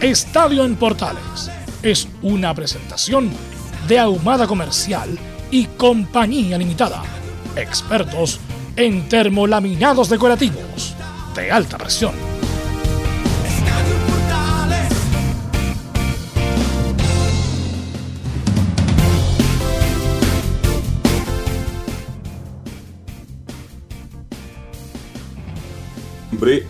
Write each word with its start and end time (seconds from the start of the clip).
Estadio 0.00 0.64
en 0.64 0.76
Portales 0.76 1.50
es 1.82 2.06
una 2.22 2.54
presentación 2.54 3.32
de 3.88 3.98
Ahumada 3.98 4.46
Comercial 4.46 5.18
y 5.50 5.64
Compañía 5.64 6.56
Limitada. 6.56 7.02
Expertos 7.56 8.38
en 8.76 9.08
termolaminados 9.08 10.08
decorativos 10.08 10.94
de 11.34 11.50
alta 11.50 11.78
presión. 11.78 12.12
Hombre, 26.30 26.64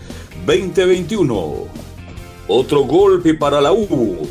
2021. 0.47 1.78
Otro 2.49 2.85
golpe 2.85 3.35
para 3.35 3.61
la 3.61 3.73
U. 3.73 4.27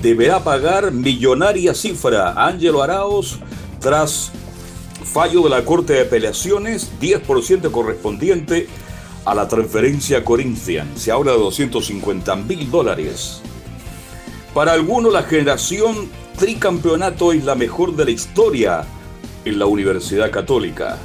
Deberá 0.00 0.42
pagar 0.42 0.90
millonaria 0.90 1.74
cifra 1.74 2.32
Ángelo 2.32 2.82
Araos 2.82 3.38
tras 3.78 4.32
fallo 5.04 5.42
de 5.42 5.50
la 5.50 5.64
Corte 5.64 5.92
de 5.92 6.00
Apelaciones, 6.02 6.90
10% 7.00 7.70
correspondiente 7.70 8.66
a 9.24 9.34
la 9.36 9.46
transferencia 9.46 10.18
a 10.18 10.24
Corinthians. 10.24 11.00
Se 11.00 11.12
habla 11.12 11.32
de 11.32 11.38
250 11.38 12.34
mil 12.34 12.68
dólares. 12.68 13.40
Para 14.52 14.72
algunos 14.72 15.12
la 15.12 15.22
generación 15.22 16.10
tricampeonato 16.36 17.32
es 17.32 17.44
la 17.44 17.54
mejor 17.54 17.94
de 17.94 18.06
la 18.06 18.10
historia 18.10 18.84
en 19.44 19.58
la 19.60 19.66
Universidad 19.66 20.32
Católica. 20.32 20.98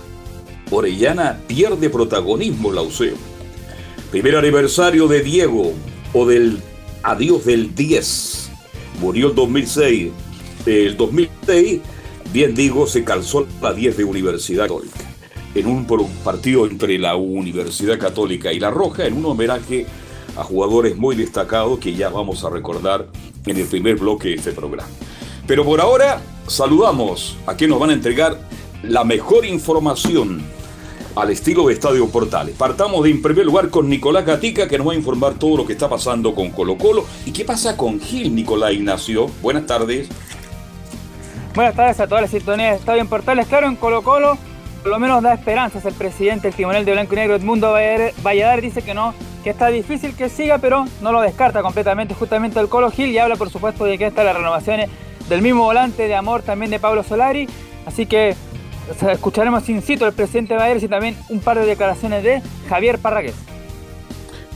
Orellana 0.71 1.39
pierde 1.45 1.91
protagonismo 1.91 2.71
la 2.71 2.81
UCE. 2.81 3.13
Primer 4.09 4.37
aniversario 4.37 5.07
de 5.07 5.21
Diego 5.21 5.73
del 6.25 6.59
adiós 7.03 7.45
del 7.45 7.75
10. 7.75 8.49
Murió 9.01 9.29
el 9.29 9.35
2006. 9.35 10.11
El 10.65 10.97
2006, 10.97 11.81
bien 12.33 12.55
digo, 12.55 12.87
se 12.87 13.03
calzó 13.03 13.47
la 13.61 13.73
10 13.73 13.97
de 13.97 14.03
Universidad 14.03 14.63
Católica 14.63 15.07
en 15.55 15.67
un 15.67 15.85
partido 16.23 16.65
entre 16.67 16.99
la 16.99 17.15
Universidad 17.15 17.97
Católica 17.97 18.53
y 18.53 18.59
la 18.59 18.69
Roja, 18.69 19.05
en 19.05 19.13
un 19.13 19.25
homenaje 19.25 19.85
a 20.35 20.43
jugadores 20.43 20.95
muy 20.95 21.15
destacados 21.15 21.79
que 21.79 21.95
ya 21.95 22.09
vamos 22.09 22.43
a 22.43 22.49
recordar 22.49 23.07
en 23.45 23.57
el 23.57 23.65
primer 23.65 23.95
bloque 23.95 24.29
de 24.29 24.35
este 24.35 24.51
programa. 24.51 24.87
Pero 25.47 25.65
por 25.65 25.81
ahora 25.81 26.21
saludamos 26.47 27.37
a 27.47 27.55
quienes 27.55 27.71
nos 27.71 27.79
van 27.79 27.89
a 27.89 27.93
entregar 27.93 28.39
la 28.83 29.03
mejor 29.03 29.45
información 29.45 30.43
al 31.17 31.31
estilo 31.31 31.67
de 31.67 31.73
Estadio 31.73 32.07
Portales. 32.07 32.55
Partamos 32.55 33.03
de 33.03 33.09
en 33.09 33.21
primer 33.21 33.45
lugar 33.45 33.69
con 33.69 33.89
Nicolás 33.89 34.25
Gatica 34.25 34.67
que 34.67 34.77
nos 34.77 34.87
va 34.87 34.93
a 34.93 34.95
informar 34.95 35.33
todo 35.33 35.57
lo 35.57 35.65
que 35.65 35.73
está 35.73 35.89
pasando 35.89 36.35
con 36.35 36.51
Colo 36.51 36.77
Colo 36.77 37.05
y 37.25 37.31
qué 37.31 37.43
pasa 37.43 37.75
con 37.75 37.99
Gil 37.99 38.35
Nicolás 38.35 38.73
Ignacio. 38.73 39.27
Buenas 39.41 39.65
tardes. 39.65 40.07
Buenas 41.55 41.75
tardes 41.75 41.99
a 41.99 42.07
todas 42.07 42.21
las 42.21 42.31
sintonías 42.31 42.71
de 42.71 42.77
Estadio 42.77 43.05
Portales. 43.07 43.47
Claro, 43.47 43.67
en 43.67 43.75
Colo 43.75 44.03
Colo 44.03 44.37
por 44.83 44.91
lo 44.91 44.99
menos 44.99 45.21
da 45.21 45.33
esperanzas 45.33 45.83
el 45.85 45.93
presidente, 45.95 46.47
el 46.47 46.53
timonel 46.53 46.85
de 46.85 46.93
Blanco 46.93 47.13
y 47.13 47.17
Negro, 47.17 47.35
Edmundo 47.35 47.73
Valladares, 48.23 48.63
dice 48.63 48.83
que 48.83 48.93
no, 48.93 49.13
que 49.43 49.49
está 49.49 49.67
difícil 49.67 50.15
que 50.15 50.29
siga, 50.29 50.59
pero 50.59 50.85
no 51.01 51.11
lo 51.11 51.19
descarta 51.19 51.61
completamente 51.61 52.13
justamente 52.13 52.59
el 52.59 52.69
Colo 52.69 52.89
Gil 52.91 53.09
y 53.09 53.17
habla 53.17 53.35
por 53.35 53.49
supuesto 53.49 53.83
de 53.83 53.97
que 53.97 54.05
están 54.05 54.25
las 54.27 54.37
renovaciones 54.37 54.89
del 55.27 55.41
mismo 55.41 55.63
volante 55.63 56.07
de 56.07 56.15
amor 56.15 56.41
también 56.41 56.71
de 56.71 56.79
Pablo 56.79 57.03
Solari, 57.03 57.49
así 57.85 58.05
que 58.05 58.35
escucharemos 59.11 59.67
in 59.69 59.81
situ 59.81 60.05
al 60.05 60.13
presidente 60.13 60.53
Valladares 60.53 60.83
y 60.83 60.87
también 60.87 61.15
un 61.29 61.39
par 61.39 61.59
de 61.59 61.65
declaraciones 61.65 62.23
de 62.23 62.41
Javier 62.69 62.99
Parragués. 62.99 63.35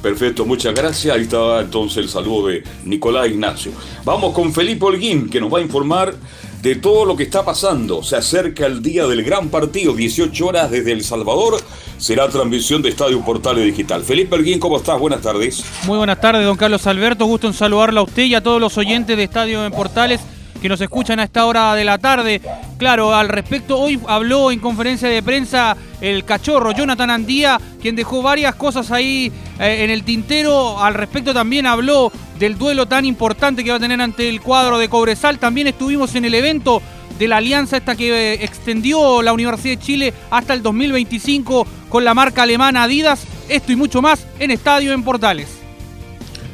Perfecto, 0.01 0.45
muchas 0.45 0.73
gracias. 0.73 1.15
Ahí 1.15 1.23
está 1.23 1.61
entonces 1.61 1.97
el 1.97 2.09
saludo 2.09 2.47
de 2.47 2.63
Nicolás 2.85 3.27
Ignacio. 3.27 3.71
Vamos 4.03 4.33
con 4.33 4.51
Felipe 4.51 4.83
Holguín, 4.85 5.29
que 5.29 5.39
nos 5.39 5.53
va 5.53 5.59
a 5.59 5.61
informar 5.61 6.15
de 6.61 6.75
todo 6.75 7.05
lo 7.05 7.15
que 7.15 7.23
está 7.23 7.45
pasando. 7.45 8.01
Se 8.01 8.15
acerca 8.15 8.65
el 8.65 8.81
día 8.81 9.05
del 9.05 9.23
gran 9.23 9.49
partido, 9.49 9.93
18 9.93 10.47
horas 10.47 10.71
desde 10.71 10.91
El 10.91 11.03
Salvador. 11.03 11.61
Será 11.97 12.27
transmisión 12.29 12.81
de 12.81 12.89
Estadio 12.89 13.21
Portales 13.21 13.63
Digital. 13.63 14.03
Felipe 14.03 14.35
Alguín, 14.35 14.59
¿cómo 14.59 14.77
estás? 14.77 14.99
Buenas 14.99 15.21
tardes. 15.21 15.63
Muy 15.85 15.97
buenas 15.97 16.19
tardes, 16.19 16.45
don 16.45 16.57
Carlos 16.57 16.87
Alberto. 16.87 17.25
Gusto 17.25 17.45
en 17.47 17.53
saludarla 17.53 17.99
a 17.99 18.03
usted 18.03 18.23
y 18.23 18.33
a 18.33 18.41
todos 18.41 18.59
los 18.59 18.75
oyentes 18.79 19.15
de 19.15 19.23
Estadio 19.23 19.63
en 19.63 19.71
Portales 19.71 20.21
que 20.61 20.69
nos 20.69 20.79
escuchan 20.79 21.19
a 21.19 21.23
esta 21.23 21.45
hora 21.45 21.73
de 21.73 21.83
la 21.83 21.97
tarde. 21.97 22.39
Claro, 22.77 23.15
al 23.15 23.29
respecto, 23.29 23.79
hoy 23.79 23.99
habló 24.07 24.51
en 24.51 24.59
conferencia 24.59 25.09
de 25.09 25.23
prensa 25.23 25.75
el 25.99 26.23
cachorro 26.23 26.71
Jonathan 26.71 27.09
Andía, 27.09 27.59
quien 27.81 27.95
dejó 27.95 28.21
varias 28.21 28.55
cosas 28.55 28.91
ahí 28.91 29.31
eh, 29.59 29.83
en 29.83 29.89
el 29.89 30.03
tintero. 30.03 30.79
Al 30.81 30.93
respecto 30.93 31.33
también 31.33 31.65
habló 31.65 32.11
del 32.37 32.57
duelo 32.57 32.87
tan 32.87 33.05
importante 33.05 33.63
que 33.63 33.71
va 33.71 33.77
a 33.77 33.79
tener 33.79 33.99
ante 34.01 34.29
el 34.29 34.41
cuadro 34.41 34.77
de 34.77 34.87
Cobresal. 34.87 35.39
También 35.39 35.67
estuvimos 35.67 36.13
en 36.15 36.25
el 36.25 36.33
evento 36.35 36.81
de 37.17 37.27
la 37.27 37.37
alianza 37.37 37.77
esta 37.77 37.95
que 37.95 38.33
eh, 38.33 38.43
extendió 38.43 39.21
la 39.21 39.33
Universidad 39.33 39.77
de 39.77 39.83
Chile 39.83 40.13
hasta 40.29 40.53
el 40.53 40.61
2025 40.61 41.67
con 41.89 42.05
la 42.05 42.13
marca 42.13 42.43
alemana 42.43 42.83
Adidas. 42.83 43.25
Esto 43.49 43.71
y 43.71 43.75
mucho 43.75 44.01
más 44.01 44.25
en 44.39 44.51
Estadio 44.51 44.93
en 44.93 45.03
Portales. 45.03 45.60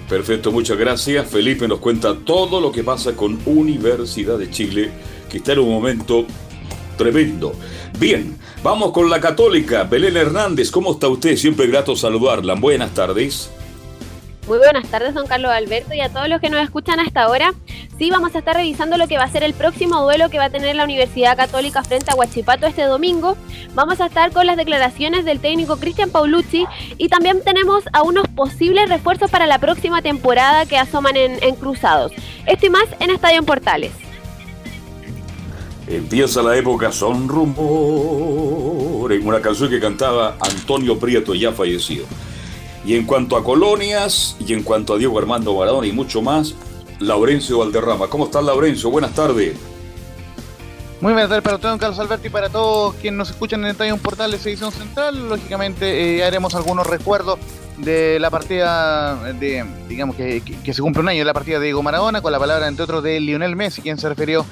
Perfecto, 0.09 0.51
muchas 0.51 0.77
gracias. 0.77 1.29
Felipe 1.29 1.67
nos 1.67 1.79
cuenta 1.79 2.15
todo 2.15 2.61
lo 2.61 2.71
que 2.71 2.83
pasa 2.83 3.15
con 3.15 3.39
Universidad 3.45 4.37
de 4.37 4.49
Chile, 4.49 4.91
que 5.29 5.37
está 5.37 5.53
en 5.53 5.59
un 5.59 5.69
momento 5.69 6.25
tremendo. 6.97 7.53
Bien, 7.99 8.37
vamos 8.63 8.91
con 8.91 9.09
la 9.09 9.19
católica. 9.19 9.83
Belén 9.83 10.15
Hernández, 10.15 10.71
¿cómo 10.71 10.93
está 10.93 11.09
usted? 11.09 11.35
Siempre 11.35 11.67
grato 11.67 11.95
saludarla. 11.95 12.55
Buenas 12.55 12.93
tardes. 12.93 13.51
Muy 14.47 14.59
buenas 14.59 14.87
tardes, 14.87 15.13
don 15.13 15.27
Carlos 15.27 15.51
Alberto, 15.51 15.93
y 15.93 15.99
a 15.99 16.07
todos 16.07 16.29
los 16.29 16.39
que 16.39 16.49
nos 16.49 16.63
escuchan 16.63 17.01
hasta 17.01 17.23
ahora. 17.23 17.53
Sí, 17.97 18.09
vamos 18.09 18.33
a 18.33 18.39
estar 18.39 18.55
revisando 18.55 18.95
lo 18.97 19.05
que 19.05 19.17
va 19.17 19.25
a 19.25 19.29
ser 19.29 19.43
el 19.43 19.53
próximo 19.53 20.01
duelo 20.01 20.29
que 20.29 20.37
va 20.37 20.45
a 20.45 20.49
tener 20.49 20.73
la 20.73 20.85
Universidad 20.85 21.35
Católica 21.35 21.83
frente 21.83 22.11
a 22.11 22.15
Huachipato 22.15 22.65
este 22.65 22.83
domingo. 22.83 23.35
Vamos 23.75 23.99
a 23.99 24.05
estar 24.05 24.31
con 24.31 24.45
las 24.45 24.55
declaraciones 24.55 25.25
del 25.25 25.41
técnico 25.41 25.75
Cristian 25.75 26.11
Paulucci 26.11 26.65
y 26.97 27.09
también 27.09 27.43
tenemos 27.43 27.83
a 27.91 28.03
unos 28.03 28.25
posibles 28.29 28.87
refuerzos 28.87 29.29
para 29.29 29.47
la 29.47 29.59
próxima 29.59 30.01
temporada 30.01 30.65
que 30.65 30.77
asoman 30.77 31.17
en, 31.17 31.55
Cruzados. 31.55 32.13
Esto 32.45 32.71
más 32.71 32.85
en 33.01 33.09
Estadio 33.09 33.39
en 33.39 33.45
Portales. 33.45 33.91
Empieza 35.87 36.41
la 36.41 36.55
época 36.55 36.93
Son 36.93 37.27
Rumores, 37.27 39.21
una 39.25 39.41
canción 39.41 39.69
que 39.69 39.81
cantaba 39.81 40.37
Antonio 40.39 40.97
Prieto, 40.97 41.35
ya 41.35 41.51
fallecido. 41.51 42.05
Y 42.87 42.95
en 42.95 43.03
cuanto 43.03 43.35
a 43.35 43.43
colonias, 43.43 44.37
y 44.39 44.53
en 44.53 44.63
cuanto 44.63 44.93
a 44.93 44.97
Diego 44.97 45.19
Armando 45.19 45.53
Maradona 45.53 45.85
y 45.85 45.91
mucho 45.91 46.21
más, 46.21 46.55
Laurencio 47.01 47.57
Valderrama. 47.57 48.07
¿Cómo 48.07 48.27
estás, 48.27 48.45
Laurencio? 48.45 48.89
Buenas 48.89 49.13
tardes. 49.13 49.57
Muy 51.01 51.11
buenas 51.11 51.27
tardes 51.27 51.43
para 51.43 51.57
don 51.57 51.77
Carlos 51.77 51.99
Alberti, 51.99 52.29
para 52.29 52.47
todos 52.47 52.95
quienes 52.95 53.17
nos 53.17 53.29
escuchan 53.29 53.65
en 53.65 53.75
el 53.77 53.91
un 53.91 53.99
Portal 53.99 54.31
de 54.31 54.37
Edición 54.37 54.71
Central. 54.71 55.27
Lógicamente, 55.27 56.15
eh, 56.15 56.23
haremos 56.23 56.55
algunos 56.55 56.87
recuerdos 56.87 57.39
de 57.75 58.21
la 58.21 58.29
partida 58.29 59.33
de, 59.33 59.65
digamos, 59.89 60.15
que, 60.15 60.41
que, 60.41 60.73
se 60.73 60.81
cumple 60.81 61.01
un 61.01 61.09
año 61.09 61.19
de 61.19 61.25
la 61.25 61.33
partida 61.33 61.59
de 61.59 61.65
Diego 61.65 61.83
Maradona, 61.83 62.21
con 62.21 62.31
la 62.31 62.39
palabra, 62.39 62.69
entre 62.69 62.85
otros, 62.85 63.03
de 63.03 63.19
Lionel 63.19 63.57
Messi, 63.57 63.81
quien 63.81 63.97
se 63.97 64.07
refirió 64.07 64.45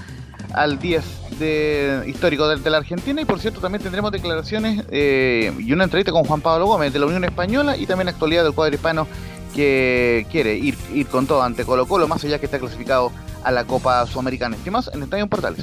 al 0.55 0.79
10 0.79 1.03
de, 1.39 2.03
histórico 2.07 2.47
de, 2.47 2.69
la 2.69 2.77
Argentina. 2.77 3.21
Y 3.21 3.25
por 3.25 3.39
cierto, 3.39 3.59
también 3.59 3.83
tendremos 3.83 4.11
declaraciones 4.11 4.83
eh, 4.89 5.53
y 5.59 5.71
una 5.73 5.83
entrevista 5.83 6.11
con 6.11 6.23
Juan 6.23 6.41
Pablo 6.41 6.65
Gómez 6.65 6.93
de 6.93 6.99
la 6.99 7.05
Unión 7.05 7.23
Española 7.25 7.77
y 7.77 7.85
también 7.85 8.07
actualidad 8.07 8.43
del 8.43 8.53
cuadro 8.53 8.73
hispano 8.73 9.07
que 9.53 10.25
quiere 10.31 10.55
ir, 10.55 10.75
ir 10.93 11.07
con 11.07 11.27
todo 11.27 11.41
ante 11.43 11.65
Colo 11.65 11.85
Colo, 11.85 12.07
más 12.07 12.23
allá 12.23 12.39
que 12.39 12.45
está 12.45 12.59
clasificado 12.59 13.11
a 13.43 13.51
la 13.51 13.65
Copa 13.65 14.05
Sudamericana. 14.07 14.57
¿Qué 14.63 14.71
más? 14.71 14.89
En 14.93 15.03
Estadio 15.03 15.27
Portales. 15.27 15.61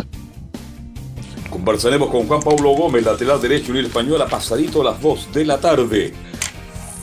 Conversaremos 1.50 2.10
con 2.10 2.26
Juan 2.26 2.40
Pablo 2.40 2.70
Gómez, 2.70 3.04
lateral 3.04 3.40
derecho 3.40 3.72
Unión 3.72 3.86
Española, 3.86 4.26
pasadito 4.26 4.80
a 4.80 4.84
las 4.84 5.02
2 5.02 5.32
de 5.32 5.44
la 5.44 5.58
tarde. 5.58 6.14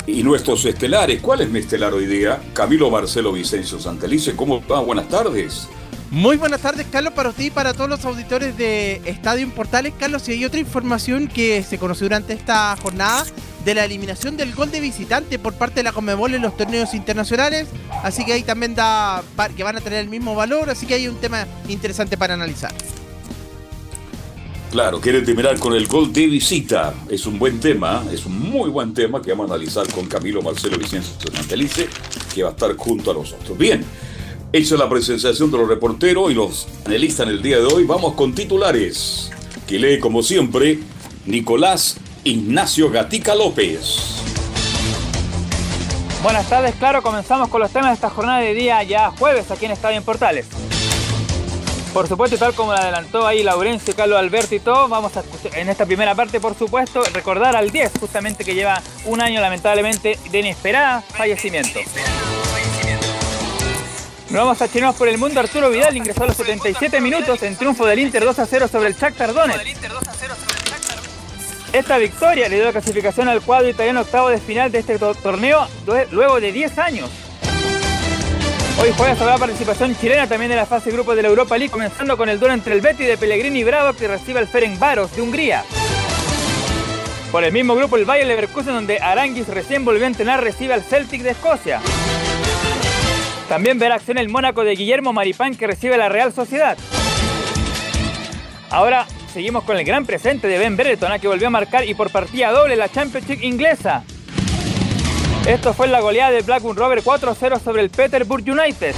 Y 0.08 0.24
nuestros 0.24 0.66
estelares, 0.66 1.22
¿cuál 1.22 1.42
es 1.42 1.50
mi 1.50 1.60
estelar 1.60 1.94
hoy 1.94 2.08
día? 2.08 2.42
Camilo 2.54 2.90
Marcelo 2.90 3.32
Vicencio 3.32 3.80
Santelice, 3.80 4.36
¿cómo 4.36 4.60
va? 4.68 4.80
Buenas 4.80 5.08
tardes. 5.08 5.70
Muy 6.12 6.38
buenas 6.38 6.62
tardes, 6.62 6.88
Carlos, 6.92 7.14
para 7.14 7.32
ti 7.32 7.46
y 7.46 7.50
para 7.52 7.76
todos 7.76 7.88
los 7.88 8.04
auditores 8.04 8.58
de 8.58 9.00
Estadio 9.06 9.48
Portales. 9.52 9.94
Carlos, 10.00 10.28
y 10.28 10.32
hay 10.32 10.46
otra 10.46 10.60
información 10.60 11.28
que 11.28 11.62
se 11.62 11.78
conoció 11.78 12.06
durante 12.06 12.34
esta 12.34 12.76
jornada 12.78 13.26
de 13.64 13.76
la 13.76 13.86
eliminación 13.86 14.36
del 14.36 14.56
gol 14.56 14.72
de 14.72 14.80
visitante 14.80 15.38
por 15.38 15.54
parte 15.54 15.76
de 15.76 15.84
la 15.84 15.92
Conmebol 15.92 16.34
en 16.34 16.42
los 16.42 16.58
torneos 16.58 16.96
internacionales. 16.96 17.68
Así 18.04 18.26
que 18.26 18.34
ahí 18.34 18.42
también 18.42 18.74
da 18.74 19.22
que 19.56 19.64
van 19.64 19.78
a 19.78 19.82
tener 19.82 20.00
el 20.00 20.10
mismo 20.10 20.34
valor, 20.34 20.72
así 20.72 20.88
que 20.88 20.96
hay 20.96 21.08
un 21.08 21.18
tema 21.18 21.46
interesante 21.68 22.18
para 22.18 22.34
analizar. 22.34 22.74
Claro, 24.72 25.00
quiere 25.00 25.22
terminar 25.22 25.60
con 25.60 25.76
el 25.76 25.88
gol 25.88 26.12
de 26.12 26.26
visita. 26.26 26.92
Es 27.08 27.28
un 27.28 27.38
buen 27.38 27.60
tema, 27.60 28.04
es 28.12 28.26
un 28.26 28.40
muy 28.50 28.72
buen 28.72 28.96
tema 28.96 29.22
que 29.22 29.30
vamos 29.30 29.52
a 29.52 29.54
analizar 29.54 29.88
con 29.92 30.08
Camilo 30.08 30.42
Marcelo 30.42 30.78
Vicencio 30.78 31.14
Santelice, 31.32 31.88
que 32.34 32.42
va 32.42 32.50
a 32.50 32.52
estar 32.54 32.76
junto 32.76 33.12
a 33.12 33.14
nosotros. 33.14 33.56
Bien, 33.56 33.86
hecha 34.52 34.76
la 34.76 34.90
presentación 34.90 35.52
de 35.52 35.58
los 35.58 35.68
reporteros 35.68 36.32
y 36.32 36.34
los 36.34 36.68
analistas 36.86 37.28
en 37.28 37.34
el 37.34 37.42
día 37.42 37.58
de 37.58 37.66
hoy, 37.66 37.84
vamos 37.84 38.16
con 38.16 38.34
titulares, 38.34 39.30
que 39.68 39.78
lee 39.78 40.00
como 40.00 40.24
siempre 40.24 40.80
Nicolás 41.26 41.98
Ignacio 42.24 42.90
Gatica 42.90 43.36
López. 43.36 44.24
Buenas 46.24 46.50
tardes, 46.50 46.76
claro, 46.76 47.02
comenzamos 47.02 47.48
con 47.50 47.62
los 47.62 47.72
temas 47.72 47.92
de 47.92 47.96
esta 47.96 48.10
jornada 48.10 48.40
de 48.40 48.54
día 48.54 48.84
ya 48.84 49.12
jueves 49.12 49.52
aquí 49.52 49.66
en 49.66 49.72
Estadio 49.72 49.98
en 49.98 50.04
Portales. 50.04 50.48
Por 51.94 52.08
supuesto, 52.08 52.38
tal 52.38 52.54
como 52.54 52.72
lo 52.72 52.78
adelantó 52.78 53.26
ahí 53.26 53.42
Laurencio, 53.42 53.96
Carlos 53.96 54.20
Alberto 54.20 54.54
y 54.54 54.60
todo, 54.60 54.88
vamos 54.90 55.16
a 55.18 55.24
en 55.54 55.70
esta 55.70 55.86
primera 55.86 56.14
parte, 56.14 56.40
por 56.40 56.56
supuesto, 56.56 57.02
recordar 57.14 57.56
al 57.56 57.72
10, 57.72 57.94
justamente 58.00 58.44
que 58.44 58.54
lleva 58.54 58.82
un 59.06 59.22
año 59.22 59.42
lamentablemente 59.42 60.20
de 60.30 60.40
inesperada 60.40 61.02
fallecimiento. 61.02 61.80
Nos 64.30 64.42
vamos 64.42 64.62
a 64.62 64.68
chinos 64.68 64.96
por 64.96 65.08
el 65.08 65.18
mundo. 65.18 65.40
Arturo 65.40 65.72
Vidal 65.72 65.98
ingresó 65.98 66.24
a 66.24 66.28
los 66.28 66.38
77 66.38 67.02
minutos 67.02 67.42
en 67.42 67.56
triunfo 67.56 67.88
del 67.88 67.98
Inter 67.98 68.24
2 68.24 68.38
a 68.38 68.46
0 68.46 68.68
sobre 68.68 68.90
el 68.90 68.96
Shakhtar 68.96 69.34
Donetsk. 69.34 69.66
Esta 71.74 71.98
victoria 71.98 72.48
le 72.48 72.58
dio 72.58 72.66
la 72.66 72.72
clasificación 72.72 73.28
al 73.28 73.42
cuadro 73.42 73.70
italiano 73.70 74.02
octavo 74.02 74.30
de 74.30 74.40
final 74.40 74.72
de 74.72 74.80
este 74.80 75.00
torneo 75.00 75.68
luego 76.12 76.40
de 76.40 76.52
10 76.52 76.78
años. 76.78 77.10
Hoy 78.80 78.94
juega 78.96 79.16
sobre 79.16 79.32
la 79.32 79.38
participación 79.40 79.98
chilena 79.98 80.28
también 80.28 80.52
en 80.52 80.58
la 80.58 80.68
fase 80.68 80.92
grupo 80.92 81.16
de 81.16 81.24
la 81.24 81.30
Europa 81.30 81.58
League, 81.58 81.72
comenzando 81.72 82.16
con 82.16 82.30
el 82.30 82.40
duelo 82.40 82.54
entre 82.54 82.76
el 82.76 82.82
Betty 82.82 83.06
de 83.06 83.18
Pellegrini 83.18 83.64
Bravo 83.64 83.94
que 83.94 84.08
recibe 84.08 84.40
al 84.40 84.48
Ferencváros 84.48 85.16
de 85.16 85.24
Hungría. 85.24 85.64
Por 87.32 87.44
el 87.44 87.52
mismo 87.52 87.76
grupo 87.76 87.98
el 87.98 88.06
Bayern 88.06 88.28
Leverkusen 88.28 88.74
donde 88.74 89.00
Aranguis 89.00 89.48
recién 89.48 89.84
volvió 89.84 90.04
a 90.04 90.08
entrenar 90.08 90.44
recibe 90.44 90.76
al 90.76 90.84
Celtic 90.84 91.24
de 91.24 91.32
Escocia. 91.32 91.82
También 93.50 93.80
verá 93.80 93.96
acción 93.96 94.20
el 94.20 94.30
Mónaco 94.30 94.64
de 94.64 94.76
Guillermo 94.76 95.12
Maripán 95.12 95.56
que 95.56 95.66
recibe 95.66 95.98
la 95.98 96.08
Real 96.08 96.32
Sociedad. 96.32 96.78
Ahora 98.70 99.08
seguimos 99.34 99.64
con 99.64 99.76
el 99.76 99.84
gran 99.84 100.06
presente 100.06 100.48
de 100.48 100.60
Ben 100.60 100.78
Brereton 100.78 101.20
que 101.20 101.28
volvió 101.28 101.48
a 101.48 101.50
marcar 101.50 101.84
y 101.84 101.96
por 101.96 102.12
partida 102.12 102.52
doble 102.52 102.76
la 102.76 102.90
Championship 102.90 103.42
inglesa. 103.44 104.04
Esto 105.48 105.74
fue 105.74 105.88
la 105.88 106.00
goleada 106.00 106.30
de 106.30 106.44
Blackburn 106.44 106.78
Rover 106.78 107.04
4-0 107.04 107.60
sobre 107.60 107.82
el 107.82 107.90
Peterborough 107.90 108.48
United. 108.48 108.94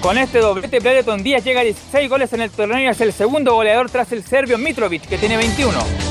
Con 0.00 0.16
este 0.16 0.38
doblete, 0.38 0.80
Brereton 0.80 1.22
Díaz 1.22 1.44
llega 1.44 1.60
a 1.60 1.64
16 1.64 2.08
goles 2.08 2.32
en 2.32 2.40
el 2.40 2.50
torneo 2.50 2.78
y 2.78 2.86
es 2.86 3.00
el 3.02 3.12
segundo 3.12 3.52
goleador 3.54 3.90
tras 3.90 4.10
el 4.12 4.22
serbio 4.22 4.56
Mitrovic, 4.56 5.06
que 5.06 5.18
tiene 5.18 5.36
21. 5.36 6.07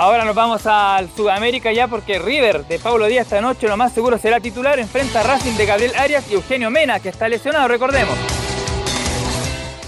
Ahora 0.00 0.24
nos 0.24 0.36
vamos 0.36 0.64
al 0.64 1.10
Sudamérica 1.10 1.72
ya 1.72 1.88
porque 1.88 2.20
River 2.20 2.64
de 2.68 2.78
Pablo 2.78 3.06
Díaz 3.06 3.26
esta 3.26 3.40
noche 3.40 3.66
lo 3.66 3.76
más 3.76 3.92
seguro 3.92 4.16
será 4.16 4.38
titular. 4.38 4.78
Enfrenta 4.78 5.18
a 5.18 5.22
Racing 5.24 5.54
de 5.54 5.66
Gabriel 5.66 5.90
Arias 5.96 6.30
y 6.30 6.34
Eugenio 6.34 6.70
Mena, 6.70 7.00
que 7.00 7.08
está 7.08 7.28
lesionado, 7.28 7.66
recordemos. 7.66 8.16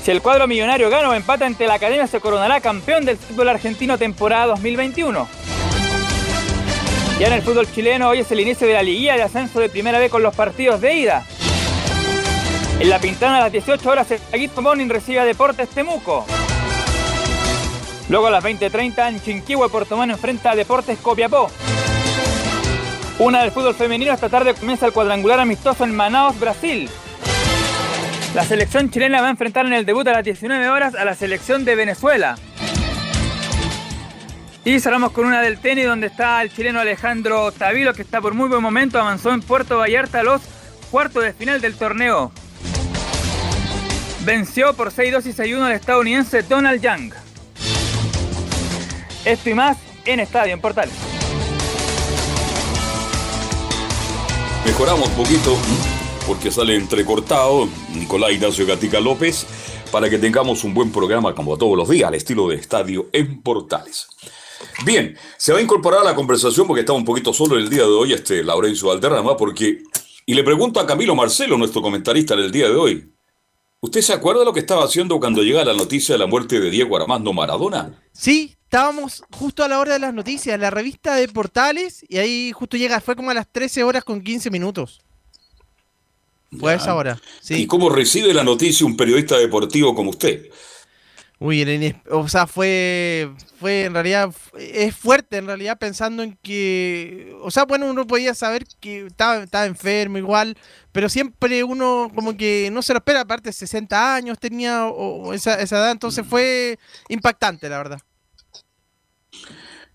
Si 0.02 0.10
el 0.10 0.20
cuadro 0.20 0.48
millonario 0.48 0.90
gana 0.90 1.10
o 1.10 1.14
empata 1.14 1.46
ante 1.46 1.64
la 1.68 1.74
academia, 1.74 2.08
se 2.08 2.18
coronará 2.18 2.60
campeón 2.60 3.04
del 3.04 3.18
fútbol 3.18 3.50
argentino 3.50 3.98
temporada 3.98 4.46
2021. 4.46 5.28
Ya 7.20 7.28
en 7.28 7.32
el 7.32 7.42
fútbol 7.42 7.70
chileno, 7.72 8.08
hoy 8.08 8.18
es 8.18 8.32
el 8.32 8.40
inicio 8.40 8.66
de 8.66 8.72
la 8.72 8.82
liguilla 8.82 9.14
de 9.14 9.22
ascenso 9.22 9.60
de 9.60 9.68
primera 9.68 10.00
vez 10.00 10.10
con 10.10 10.24
los 10.24 10.34
partidos 10.34 10.80
de 10.80 10.92
ida. 10.92 11.24
En 12.80 12.90
la 12.90 12.98
Pintana 12.98 13.36
a 13.38 13.40
las 13.42 13.52
18 13.52 13.88
horas, 13.88 14.10
el 14.10 14.20
Aguito 14.32 14.60
Morning 14.60 14.88
recibe 14.88 15.20
a 15.20 15.24
Deportes 15.24 15.68
Temuco. 15.68 16.26
Luego 18.10 18.26
a 18.26 18.30
las 18.32 18.42
20.30 18.42 19.08
en 19.08 19.20
Chinquihue, 19.22 19.68
Puerto 19.68 19.96
Montt 19.96 20.10
enfrenta 20.10 20.50
a 20.50 20.56
Deportes 20.56 20.98
Copiapó. 20.98 21.48
Una 23.20 23.42
del 23.42 23.52
fútbol 23.52 23.72
femenino, 23.76 24.12
esta 24.12 24.28
tarde 24.28 24.52
comienza 24.54 24.84
el 24.86 24.92
cuadrangular 24.92 25.38
amistoso 25.38 25.84
en 25.84 25.94
Manaus, 25.94 26.38
Brasil. 26.40 26.90
La 28.34 28.44
selección 28.44 28.90
chilena 28.90 29.20
va 29.20 29.28
a 29.28 29.30
enfrentar 29.30 29.64
en 29.64 29.74
el 29.74 29.86
debut 29.86 30.08
a 30.08 30.12
las 30.12 30.24
19 30.24 30.68
horas 30.68 30.96
a 30.96 31.04
la 31.04 31.14
selección 31.14 31.64
de 31.64 31.76
Venezuela. 31.76 32.36
Y 34.64 34.80
cerramos 34.80 35.12
con 35.12 35.26
una 35.26 35.40
del 35.40 35.60
tenis 35.60 35.86
donde 35.86 36.08
está 36.08 36.42
el 36.42 36.52
chileno 36.52 36.80
Alejandro 36.80 37.52
Tavilo 37.52 37.94
que 37.94 38.02
está 38.02 38.20
por 38.20 38.34
muy 38.34 38.48
buen 38.48 38.60
momento, 38.60 38.98
avanzó 38.98 39.30
en 39.30 39.40
Puerto 39.40 39.78
Vallarta 39.78 40.18
a 40.18 40.24
los 40.24 40.42
cuartos 40.90 41.22
de 41.22 41.32
final 41.32 41.60
del 41.60 41.76
torneo. 41.76 42.32
Venció 44.24 44.74
por 44.74 44.90
6-2 44.90 45.26
y 45.26 45.32
6-1 45.32 45.62
al 45.62 45.72
estadounidense 45.72 46.42
Donald 46.42 46.82
Young. 46.82 47.12
Esto 49.24 49.50
y 49.50 49.54
más 49.54 49.78
en 50.06 50.20
Estadio 50.20 50.54
en 50.54 50.60
Portales. 50.60 50.94
Mejoramos 54.64 55.08
un 55.08 55.14
poquito 55.14 55.56
porque 56.26 56.50
sale 56.50 56.76
entrecortado 56.76 57.68
Nicolás 57.94 58.32
Ignacio 58.32 58.66
Gatica 58.66 59.00
López 59.00 59.46
para 59.90 60.08
que 60.08 60.18
tengamos 60.18 60.64
un 60.64 60.74
buen 60.74 60.92
programa 60.92 61.34
como 61.34 61.56
todos 61.58 61.76
los 61.76 61.88
días 61.88 62.08
al 62.08 62.14
estilo 62.14 62.48
de 62.48 62.56
Estadio 62.56 63.08
en 63.12 63.42
Portales. 63.42 64.08
Bien, 64.84 65.16
se 65.36 65.52
va 65.52 65.58
a 65.58 65.62
incorporar 65.62 66.00
a 66.00 66.04
la 66.04 66.14
conversación 66.14 66.66
porque 66.66 66.80
está 66.80 66.92
un 66.92 67.04
poquito 67.04 67.32
solo 67.32 67.56
el 67.56 67.68
día 67.68 67.82
de 67.82 67.88
hoy 67.88 68.12
este 68.12 68.42
Laurencio 68.42 68.88
Valderrama 68.88 69.36
porque 69.36 69.82
y 70.26 70.34
le 70.34 70.44
pregunto 70.44 70.78
a 70.78 70.86
Camilo 70.86 71.14
Marcelo, 71.14 71.58
nuestro 71.58 71.82
comentarista 71.82 72.36
del 72.36 72.52
día 72.52 72.68
de 72.68 72.76
hoy. 72.76 73.12
¿Usted 73.80 74.02
se 74.02 74.12
acuerda 74.12 74.44
lo 74.44 74.52
que 74.52 74.60
estaba 74.60 74.84
haciendo 74.84 75.18
cuando 75.18 75.42
llega 75.42 75.64
la 75.64 75.74
noticia 75.74 76.14
de 76.14 76.18
la 76.20 76.26
muerte 76.26 76.60
de 76.60 76.70
Diego 76.70 76.96
Armando 76.96 77.32
Maradona? 77.32 78.00
Sí, 78.12 78.54
estábamos 78.70 79.24
justo 79.32 79.64
a 79.64 79.68
la 79.68 79.80
hora 79.80 79.94
de 79.94 79.98
las 79.98 80.14
noticias, 80.14 80.56
la 80.60 80.70
revista 80.70 81.16
de 81.16 81.26
Portales, 81.26 82.04
y 82.08 82.18
ahí 82.18 82.52
justo 82.52 82.76
llega, 82.76 83.00
fue 83.00 83.16
como 83.16 83.32
a 83.32 83.34
las 83.34 83.48
13 83.50 83.82
horas 83.82 84.04
con 84.04 84.22
15 84.22 84.48
minutos. 84.48 85.00
Fue 86.56 86.74
a 86.74 86.76
esa 86.76 86.94
hora. 86.94 87.20
¿Y 87.48 87.66
cómo 87.66 87.88
recibe 87.90 88.32
la 88.32 88.44
noticia 88.44 88.86
un 88.86 88.96
periodista 88.96 89.36
deportivo 89.36 89.92
como 89.92 90.10
usted? 90.10 90.50
Uy, 91.40 91.96
o 92.10 92.28
sea, 92.28 92.46
fue, 92.46 93.32
fue 93.58 93.86
en 93.86 93.94
realidad, 93.94 94.32
es 94.56 94.94
fuerte 94.94 95.38
en 95.38 95.46
realidad 95.46 95.76
pensando 95.76 96.22
en 96.22 96.38
que, 96.40 97.34
o 97.42 97.50
sea, 97.50 97.64
bueno, 97.64 97.86
uno 97.90 98.06
podía 98.06 98.34
saber 98.34 98.66
que 98.78 99.06
estaba, 99.06 99.42
estaba 99.42 99.66
enfermo 99.66 100.16
igual, 100.16 100.56
pero 100.92 101.08
siempre 101.08 101.64
uno 101.64 102.12
como 102.14 102.36
que 102.36 102.68
no 102.70 102.82
se 102.82 102.92
lo 102.92 102.98
espera, 102.98 103.22
aparte 103.22 103.52
60 103.52 104.14
años 104.14 104.38
tenía 104.38 104.86
o, 104.86 105.34
esa, 105.34 105.60
esa 105.60 105.78
edad, 105.78 105.90
entonces 105.90 106.24
fue 106.24 106.78
impactante, 107.08 107.68
la 107.68 107.78
verdad. 107.78 108.00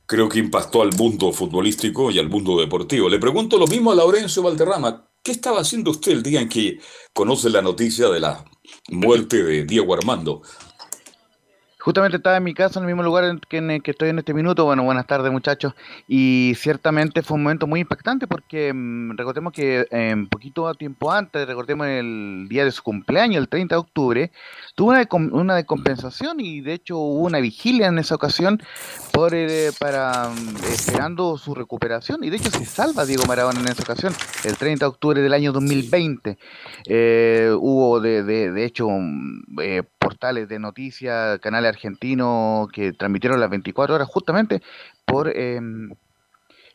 Creo 0.05 0.29
que 0.29 0.39
impactó 0.39 0.81
al 0.81 0.93
mundo 0.95 1.31
futbolístico 1.31 2.11
y 2.11 2.19
al 2.19 2.29
mundo 2.29 2.59
deportivo. 2.59 3.09
Le 3.09 3.19
pregunto 3.19 3.57
lo 3.57 3.65
mismo 3.67 3.91
a 3.91 3.95
Laurencio 3.95 4.43
Valderrama. 4.43 5.09
¿Qué 5.23 5.31
estaba 5.31 5.61
haciendo 5.61 5.89
usted 5.89 6.11
el 6.11 6.21
día 6.21 6.41
en 6.41 6.49
que 6.49 6.79
conoce 7.11 7.49
la 7.49 7.63
noticia 7.63 8.09
de 8.09 8.19
la 8.19 8.45
muerte 8.89 9.43
de 9.43 9.63
Diego 9.63 9.95
Armando? 9.95 10.43
Justamente 11.85 12.17
estaba 12.17 12.37
en 12.37 12.43
mi 12.43 12.55
casa, 12.55 12.79
en 12.79 12.85
el 12.85 12.87
mismo 12.87 13.03
lugar 13.03 13.25
en 13.25 13.37
que, 13.37 13.79
que, 13.83 13.91
estoy 13.91 14.09
en 14.09 14.17
este 14.17 14.33
minuto. 14.33 14.65
Bueno, 14.65 14.81
buenas 14.81 15.05
tardes 15.05 15.31
muchachos. 15.31 15.75
Y 16.07 16.53
ciertamente 16.57 17.21
fue 17.21 17.35
un 17.35 17.43
momento 17.43 17.67
muy 17.67 17.81
impactante 17.81 18.25
porque 18.25 18.73
mm, 18.73 19.11
recordemos 19.15 19.53
que 19.53 19.87
un 19.91 19.97
eh, 19.99 20.27
poquito 20.31 20.73
tiempo 20.73 21.11
antes, 21.11 21.45
recordemos 21.45 21.85
el 21.85 22.47
día 22.49 22.65
de 22.65 22.71
su 22.71 22.81
cumpleaños, 22.81 23.37
el 23.39 23.49
30 23.49 23.75
de 23.75 23.79
octubre, 23.79 24.31
tuvo 24.73 24.93
una, 24.93 25.07
una 25.31 25.55
decompensación 25.55 26.39
y 26.39 26.61
de 26.61 26.73
hecho 26.73 26.97
hubo 26.97 27.23
una 27.23 27.39
vigilia 27.39 27.85
en 27.85 27.99
esa 27.99 28.15
ocasión 28.15 28.63
por, 29.11 29.35
eh, 29.35 29.69
para 29.79 30.29
mm, 30.29 30.55
esperando 30.73 31.37
su 31.37 31.53
recuperación. 31.53 32.23
Y 32.23 32.31
de 32.31 32.37
hecho 32.37 32.49
se 32.49 32.65
salva 32.65 33.05
Diego 33.05 33.25
Maradona 33.27 33.59
en 33.59 33.67
esa 33.67 33.83
ocasión, 33.83 34.11
el 34.43 34.57
30 34.57 34.85
de 34.85 34.89
octubre 34.89 35.21
del 35.21 35.33
año 35.33 35.51
2020. 35.51 36.39
Eh, 36.87 37.55
hubo 37.55 37.99
de, 37.99 38.23
de, 38.23 38.51
de 38.51 38.65
hecho 38.65 38.89
mm, 38.89 39.59
portales 40.05 40.47
de 40.47 40.59
noticias, 40.59 41.39
canales 41.39 41.69
argentinos 41.69 42.69
que 42.71 42.93
transmitieron 42.93 43.39
las 43.39 43.49
24 43.49 43.95
horas 43.95 44.07
justamente 44.07 44.61
por 45.05 45.35
em, 45.35 45.89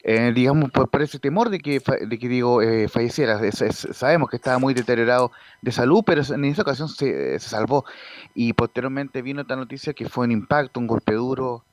eh, 0.02 0.32
digamos, 0.34 0.70
por, 0.70 0.88
ese 1.02 1.18
temor 1.18 1.50
de 1.50 1.58
que, 1.58 1.80
de 2.06 2.18
que 2.18 2.28
Diego 2.28 2.62
eh, 2.62 2.88
falleciera. 2.88 3.38
sabemos 3.52 4.30
que 4.30 4.36
estaba 4.36 4.58
muy 4.58 4.72
deteriorado 4.72 5.30
de 5.60 5.72
salud, 5.72 6.02
pero 6.06 6.22
en 6.22 6.44
esa 6.46 6.62
ocasión 6.62 6.88
se, 6.88 7.38
salvó. 7.38 7.84
Y 8.34 8.52
posteriormente 8.54 9.22
vino 9.22 9.42
esta 9.42 9.56
noticia 9.56 9.92
que 9.92 10.08
fue 10.08 10.24
un 10.24 10.32
impacto, 10.32 10.80
un 10.80 10.86
golpe 10.86 11.12
duro 11.12 11.64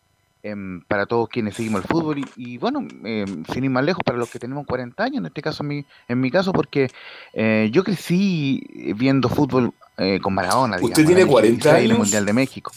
em, 0.44 0.82
para 0.82 1.06
todos 1.06 1.30
quienes 1.30 1.56
seguimos 1.56 1.84
el 1.84 1.88
fútbol. 1.88 2.22
Y, 2.36 2.58
bueno, 2.58 2.86
em, 3.06 3.46
sin 3.46 3.64
ir 3.64 3.70
más 3.70 3.86
lejos, 3.86 4.04
para 4.04 4.18
los 4.18 4.30
que 4.30 4.40
tenemos 4.40 4.66
40 4.66 5.04
años, 5.04 5.20
en 5.20 5.28
este 5.28 5.42
caso, 5.42 5.64
en 5.64 5.68
mi, 5.70 5.86
en 6.10 6.20
mi 6.20 6.30
caso, 6.30 6.52
porque 6.52 6.90
eh, 7.34 7.70
yo 7.72 7.84
crecí 7.84 8.94
viendo 8.98 9.30
fútbol 9.30 9.74
con 10.22 10.34
Maradona. 10.34 10.78
¿Usted 10.80 11.06
tiene 11.06 11.26
40 11.26 11.70
años? 11.70 11.86
En 11.86 11.92
el 11.92 11.98
Mundial 11.98 12.26
de 12.26 12.34
México. 12.34 12.72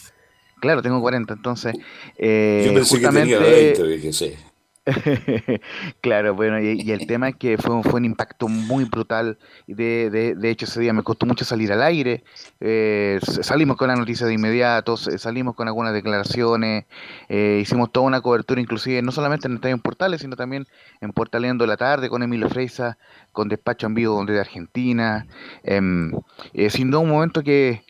Claro, 0.59 0.81
tengo 0.81 1.01
40, 1.01 1.33
entonces. 1.33 1.75
Eh, 2.17 2.63
Yo 2.67 2.73
pensé 2.73 2.95
justamente... 2.95 3.29
que 3.29 3.43
tenía 3.43 3.83
20, 3.83 3.83
sé. 4.13 4.37
claro, 6.01 6.33
bueno, 6.33 6.59
y, 6.59 6.91
el 6.91 7.05
tema 7.05 7.29
es 7.29 7.35
que 7.35 7.57
fue, 7.57 7.75
un 7.75 8.05
impacto 8.05 8.47
muy 8.47 8.85
brutal. 8.85 9.37
De, 9.67 10.35
hecho, 10.43 10.65
ese 10.65 10.81
día 10.81 10.93
me 10.93 11.03
costó 11.03 11.25
mucho 11.25 11.45
salir 11.45 11.71
al 11.71 11.83
aire. 11.83 12.23
Eh, 12.59 13.19
salimos 13.21 13.77
con 13.77 13.89
la 13.89 13.95
noticia 13.95 14.25
de 14.25 14.33
inmediato, 14.33 14.97
salimos 14.97 15.55
con 15.55 15.67
algunas 15.67 15.93
declaraciones, 15.93 16.85
eh, 17.29 17.59
hicimos 17.61 17.91
toda 17.91 18.07
una 18.07 18.21
cobertura, 18.21 18.59
inclusive 18.59 19.01
no 19.01 19.11
solamente 19.11 19.47
en 19.47 19.55
Estadio 19.55 19.77
Portales, 19.77 20.21
sino 20.21 20.35
también 20.35 20.67
en 20.99 21.11
Portaleando 21.11 21.65
la 21.67 21.77
Tarde 21.77 22.09
con 22.09 22.23
Emilio 22.23 22.49
Freisa, 22.49 22.97
con 23.31 23.49
Despacho 23.49 23.87
en 23.87 23.93
Vivo 23.93 24.25
de 24.25 24.39
Argentina. 24.39 25.27
Em, 25.63 26.11
eh, 26.53 26.69
sin 26.71 26.89
duda, 26.89 27.01
un 27.01 27.09
momento 27.09 27.43
que, 27.43 27.83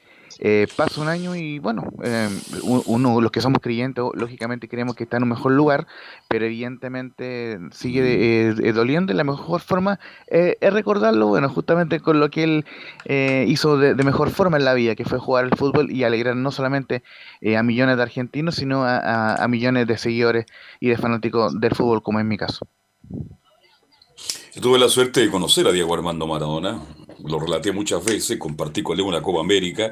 eh, 0.43 0.67
pasa 0.75 0.99
un 1.01 1.07
año 1.07 1.35
y 1.35 1.59
bueno, 1.59 1.83
eh, 2.03 2.27
uno, 2.63 3.21
los 3.21 3.31
que 3.31 3.41
somos 3.41 3.61
creyentes, 3.61 4.03
lógicamente 4.15 4.67
queremos 4.67 4.95
que 4.95 5.03
está 5.03 5.17
en 5.17 5.23
un 5.23 5.29
mejor 5.29 5.51
lugar, 5.51 5.85
pero 6.27 6.45
evidentemente 6.45 7.59
sigue 7.71 8.49
eh, 8.49 8.73
doliendo 8.73 9.13
y 9.13 9.15
la 9.15 9.23
mejor 9.23 9.61
forma 9.61 9.99
es 10.25 10.73
recordarlo, 10.73 11.27
bueno, 11.27 11.47
justamente 11.47 11.99
con 11.99 12.19
lo 12.19 12.31
que 12.31 12.43
él 12.43 12.65
hizo 13.47 13.77
de, 13.77 13.93
mejor 14.03 14.31
forma 14.31 14.57
en 14.57 14.65
la 14.65 14.73
vida, 14.73 14.95
que 14.95 15.05
fue 15.05 15.19
jugar 15.19 15.45
al 15.45 15.55
fútbol 15.55 15.91
y 15.91 16.05
alegrar 16.05 16.35
no 16.35 16.49
solamente 16.51 17.03
a 17.55 17.61
millones 17.61 17.97
de 17.97 18.03
argentinos, 18.03 18.55
sino 18.55 18.83
a, 18.83 19.35
a 19.35 19.47
millones 19.47 19.85
de 19.85 19.97
seguidores 19.99 20.47
y 20.79 20.89
de 20.89 20.97
fanáticos 20.97 21.59
del 21.59 21.75
fútbol, 21.75 22.01
como 22.01 22.19
en 22.19 22.27
mi 22.27 22.37
caso. 22.37 22.65
Yo 24.55 24.61
tuve 24.61 24.79
la 24.79 24.89
suerte 24.89 25.21
de 25.21 25.29
conocer 25.29 25.67
a 25.67 25.71
Diego 25.71 25.93
Armando 25.93 26.25
Maradona, 26.25 26.81
lo 27.23 27.39
relaté 27.39 27.71
muchas 27.71 28.03
veces, 28.03 28.39
compartí 28.39 28.81
con 28.81 28.97
él 28.97 29.05
una 29.05 29.21
Copa 29.21 29.39
América, 29.39 29.89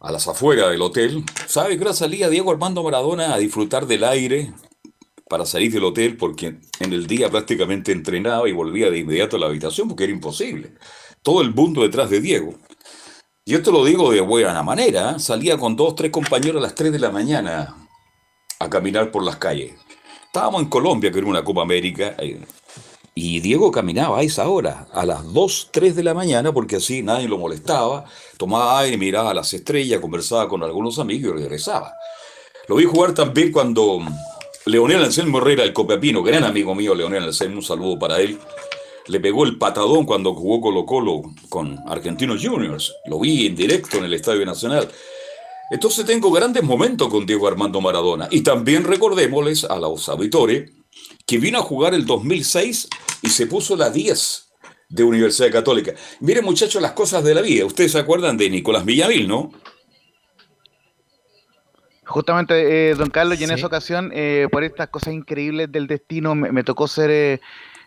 a 0.00 0.12
las 0.12 0.28
afueras 0.28 0.70
del 0.70 0.82
hotel. 0.82 1.24
¿Sabe 1.46 1.78
que 1.78 1.92
salía 1.92 2.28
Diego 2.28 2.50
Armando 2.50 2.82
Maradona 2.82 3.34
a 3.34 3.38
disfrutar 3.38 3.86
del 3.86 4.04
aire 4.04 4.52
para 5.28 5.44
salir 5.44 5.72
del 5.72 5.84
hotel? 5.84 6.16
Porque 6.16 6.58
en 6.80 6.92
el 6.92 7.06
día 7.06 7.30
prácticamente 7.30 7.92
entrenaba 7.92 8.48
y 8.48 8.52
volvía 8.52 8.90
de 8.90 8.98
inmediato 8.98 9.36
a 9.36 9.40
la 9.40 9.46
habitación 9.46 9.88
porque 9.88 10.04
era 10.04 10.12
imposible. 10.12 10.74
Todo 11.22 11.42
el 11.42 11.52
mundo 11.52 11.82
detrás 11.82 12.10
de 12.10 12.20
Diego. 12.20 12.54
Y 13.44 13.54
esto 13.54 13.72
lo 13.72 13.84
digo 13.84 14.12
de 14.12 14.20
buena 14.20 14.62
manera. 14.62 15.12
¿eh? 15.12 15.18
Salía 15.18 15.56
con 15.56 15.74
dos, 15.74 15.94
tres 15.94 16.10
compañeros 16.10 16.60
a 16.60 16.66
las 16.66 16.74
3 16.74 16.92
de 16.92 16.98
la 16.98 17.10
mañana 17.10 17.74
a 18.58 18.68
caminar 18.68 19.10
por 19.10 19.22
las 19.22 19.36
calles. 19.36 19.72
Estábamos 20.26 20.62
en 20.62 20.68
Colombia, 20.68 21.10
que 21.10 21.18
era 21.18 21.26
una 21.26 21.42
Copa 21.42 21.62
América. 21.62 22.14
Y 23.20 23.40
Diego 23.40 23.72
caminaba 23.72 24.20
a 24.20 24.22
esa 24.22 24.48
hora, 24.48 24.86
a 24.92 25.04
las 25.04 25.32
2, 25.32 25.70
3 25.72 25.96
de 25.96 26.04
la 26.04 26.14
mañana, 26.14 26.52
porque 26.52 26.76
así 26.76 27.02
nadie 27.02 27.26
lo 27.26 27.36
molestaba, 27.36 28.04
tomaba 28.36 28.78
aire, 28.78 28.96
miraba 28.96 29.32
a 29.32 29.34
las 29.34 29.52
estrellas, 29.52 30.00
conversaba 30.00 30.48
con 30.48 30.62
algunos 30.62 31.00
amigos 31.00 31.32
y 31.34 31.40
regresaba. 31.40 31.94
Lo 32.68 32.76
vi 32.76 32.84
jugar 32.84 33.14
también 33.14 33.50
cuando 33.50 33.98
Leonel 34.66 35.02
Anselmo 35.02 35.38
Herrera, 35.38 35.64
el 35.64 35.72
Copiapino, 35.72 36.22
gran 36.22 36.44
amigo 36.44 36.76
mío 36.76 36.94
Leonel 36.94 37.24
Anselmo, 37.24 37.56
un 37.56 37.64
saludo 37.64 37.98
para 37.98 38.20
él, 38.20 38.38
le 39.08 39.18
pegó 39.18 39.42
el 39.42 39.58
patadón 39.58 40.06
cuando 40.06 40.32
jugó 40.32 40.60
Colo 40.60 40.86
Colo 40.86 41.22
con 41.48 41.76
Argentinos 41.88 42.40
Juniors. 42.40 42.94
Lo 43.06 43.18
vi 43.18 43.46
en 43.46 43.56
directo 43.56 43.96
en 43.96 44.04
el 44.04 44.14
Estadio 44.14 44.46
Nacional. 44.46 44.88
Entonces 45.72 46.06
tengo 46.06 46.30
grandes 46.30 46.62
momentos 46.62 47.08
con 47.08 47.26
Diego 47.26 47.48
Armando 47.48 47.80
Maradona. 47.80 48.28
Y 48.30 48.42
también 48.42 48.84
recordémosles 48.84 49.64
a 49.64 49.76
los 49.80 50.08
auditores 50.08 50.70
que 51.26 51.38
vino 51.38 51.58
a 51.58 51.62
jugar 51.62 51.94
el 51.94 52.06
2006 52.06 52.88
y 53.22 53.28
se 53.28 53.46
puso 53.46 53.76
la 53.76 53.90
10 53.90 54.48
de 54.88 55.04
Universidad 55.04 55.50
Católica. 55.50 55.92
Miren 56.20 56.44
muchachos 56.44 56.80
las 56.80 56.92
cosas 56.92 57.22
de 57.24 57.34
la 57.34 57.42
vida. 57.42 57.66
Ustedes 57.66 57.92
se 57.92 57.98
acuerdan 57.98 58.36
de 58.36 58.48
Nicolás 58.50 58.84
Villamil, 58.84 59.28
¿no? 59.28 59.52
Justamente, 62.08 62.90
eh, 62.90 62.94
don 62.94 63.10
Carlos, 63.10 63.38
y 63.38 63.44
en 63.44 63.50
esa 63.50 63.66
ocasión, 63.66 64.10
eh, 64.14 64.48
por 64.50 64.64
estas 64.64 64.88
cosas 64.88 65.12
increíbles 65.12 65.70
del 65.70 65.86
destino, 65.86 66.34
me, 66.34 66.64
tocó 66.64 66.88
ser 66.88 67.10
eh, 67.10 67.40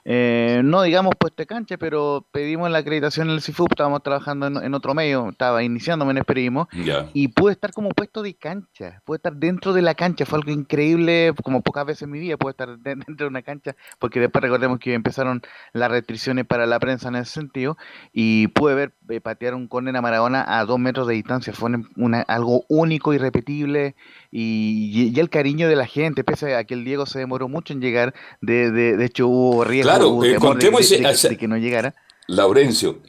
eh, 0.03 0.61
no 0.63 0.81
digamos 0.81 1.13
puesto 1.17 1.41
de 1.41 1.47
cancha, 1.47 1.77
pero 1.77 2.27
pedimos 2.31 2.69
la 2.71 2.79
acreditación 2.79 3.29
en 3.29 3.35
el 3.35 3.41
CIFUP, 3.41 3.71
estábamos 3.71 4.01
trabajando 4.03 4.47
en, 4.47 4.73
otro 4.73 4.93
medio, 4.93 5.29
estaba 5.29 5.63
iniciándome 5.63 6.11
en 6.11 6.17
el 6.17 6.25
periodismo, 6.25 6.67
y 7.13 7.27
pude 7.29 7.53
estar 7.53 7.71
como 7.71 7.89
puesto 7.89 8.21
de 8.21 8.33
cancha, 8.35 9.01
pude 9.05 9.17
estar 9.17 9.35
dentro 9.35 9.73
de 9.73 9.81
la 9.81 9.95
cancha, 9.95 10.25
fue 10.25 10.39
algo 10.39 10.51
increíble, 10.51 11.33
como 11.43 11.61
pocas 11.61 11.85
veces 11.85 12.03
en 12.03 12.11
mi 12.11 12.19
vida 12.19 12.37
pude 12.37 12.51
estar 12.51 12.77
dentro 12.79 13.15
de 13.15 13.27
una 13.27 13.41
cancha, 13.41 13.75
porque 13.99 14.19
después 14.19 14.41
recordemos 14.41 14.79
que 14.79 14.93
empezaron 14.93 15.41
las 15.73 15.91
restricciones 15.91 16.45
para 16.45 16.65
la 16.65 16.79
prensa 16.79 17.09
en 17.09 17.15
ese 17.15 17.31
sentido, 17.31 17.77
y 18.11 18.47
pude 18.47 18.75
ver 18.75 18.93
patear 19.19 19.55
un 19.55 19.67
córner 19.67 19.95
a 19.97 20.01
Maradona 20.01 20.45
a 20.47 20.63
dos 20.65 20.79
metros 20.79 21.07
de 21.07 21.15
distancia, 21.15 21.51
fue 21.51 21.71
una, 21.97 22.21
algo 22.21 22.63
único, 22.69 23.13
irrepetible, 23.13 23.95
y, 24.31 25.11
y, 25.13 25.19
el 25.19 25.29
cariño 25.29 25.67
de 25.67 25.75
la 25.75 25.87
gente, 25.87 26.23
pese 26.23 26.55
a 26.55 26.63
que 26.63 26.75
el 26.75 26.85
Diego 26.85 27.05
se 27.05 27.19
demoró 27.19 27.49
mucho 27.49 27.73
en 27.73 27.81
llegar, 27.81 28.13
de, 28.39 28.71
de, 28.71 28.95
de 28.95 29.05
hecho 29.05 29.27
hubo 29.27 29.63
riesgo 29.63 29.91
Claro, 29.91 30.23
eh, 30.23 30.35
contemos 30.35 30.87
de, 30.89 31.37
que 31.37 31.47
no 31.47 31.57
llegara. 31.57 31.93
Laurencio. 32.27 32.99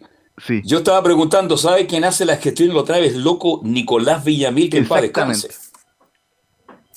Sí. 0.44 0.62
Yo 0.64 0.78
estaba 0.78 1.02
preguntando, 1.02 1.56
¿sabe 1.56 1.86
quién 1.86 2.04
hace 2.04 2.24
la 2.24 2.36
gestión 2.36 2.70
y 2.70 2.72
lo 2.72 2.84
trae? 2.84 3.06
Es 3.06 3.14
loco 3.14 3.60
Nicolás 3.62 4.24
Villamil, 4.24 4.70
que 4.70 4.78
en 4.78 4.88
paz 4.88 5.02
descanse. 5.02 5.50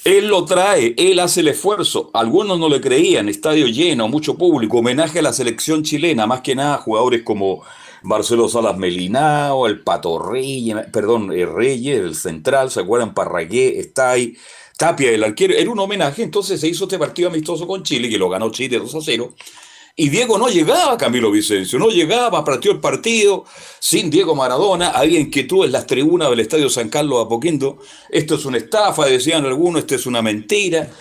Él 0.05 0.27
lo 0.27 0.45
trae, 0.45 0.93
él 0.99 1.19
hace 1.19 1.39
el 1.39 1.47
esfuerzo. 1.47 2.11
Algunos 2.13 2.59
no 2.59 2.69
le 2.69 2.79
creían, 2.79 3.27
estadio 3.27 3.65
lleno, 3.65 4.07
mucho 4.07 4.37
público, 4.37 4.77
homenaje 4.77 5.17
a 5.17 5.23
la 5.23 5.33
selección 5.33 5.81
chilena, 5.81 6.27
más 6.27 6.41
que 6.41 6.53
nada 6.53 6.77
jugadores 6.77 7.23
como 7.23 7.63
Marcelo 8.03 8.49
Salas 8.49 8.77
Melinao, 8.77 9.67
el 9.67 9.81
Pato 9.81 10.19
Reyes, 10.19 10.75
perdón, 10.91 11.31
el 11.31 11.51
Reyes, 11.51 11.99
el 11.99 12.15
Central, 12.15 12.71
¿se 12.71 12.81
acuerdan? 12.81 13.13
Parragué, 13.13 13.79
está 13.79 14.11
ahí. 14.11 14.35
Tapia, 14.77 15.11
el 15.11 15.23
arquero, 15.23 15.53
era 15.53 15.69
un 15.69 15.79
homenaje, 15.79 16.23
entonces 16.23 16.59
se 16.59 16.67
hizo 16.67 16.83
este 16.83 16.99
partido 16.99 17.29
amistoso 17.29 17.65
con 17.65 17.83
Chile, 17.83 18.09
que 18.09 18.17
lo 18.17 18.29
ganó 18.29 18.51
Chile 18.51 18.77
2 18.77 18.95
a 18.95 18.99
0, 19.01 19.33
y 19.97 20.09
Diego 20.09 20.37
no 20.37 20.49
llegaba, 20.49 20.97
Camilo 20.97 21.31
Vicencio, 21.31 21.79
no 21.79 21.87
llegaba, 21.87 22.43
partió 22.43 22.73
el 22.73 22.81
partido 22.81 23.45
sin 23.79 24.09
Diego 24.09 24.35
Maradona. 24.35 24.89
Había 24.89 25.21
inquietud 25.21 25.63
en 25.63 25.71
las 25.71 25.87
tribunas 25.87 26.29
del 26.29 26.41
Estadio 26.41 26.69
San 26.69 26.89
Carlos 26.89 27.19
de 27.19 27.23
Apoquindo. 27.23 27.77
Esto 28.09 28.35
es 28.35 28.43
una 28.43 28.57
estafa, 28.57 29.05
decían 29.05 29.45
algunos, 29.45 29.81
esto 29.81 29.95
es 29.95 30.05
una 30.05 30.21
mentira. 30.21 30.91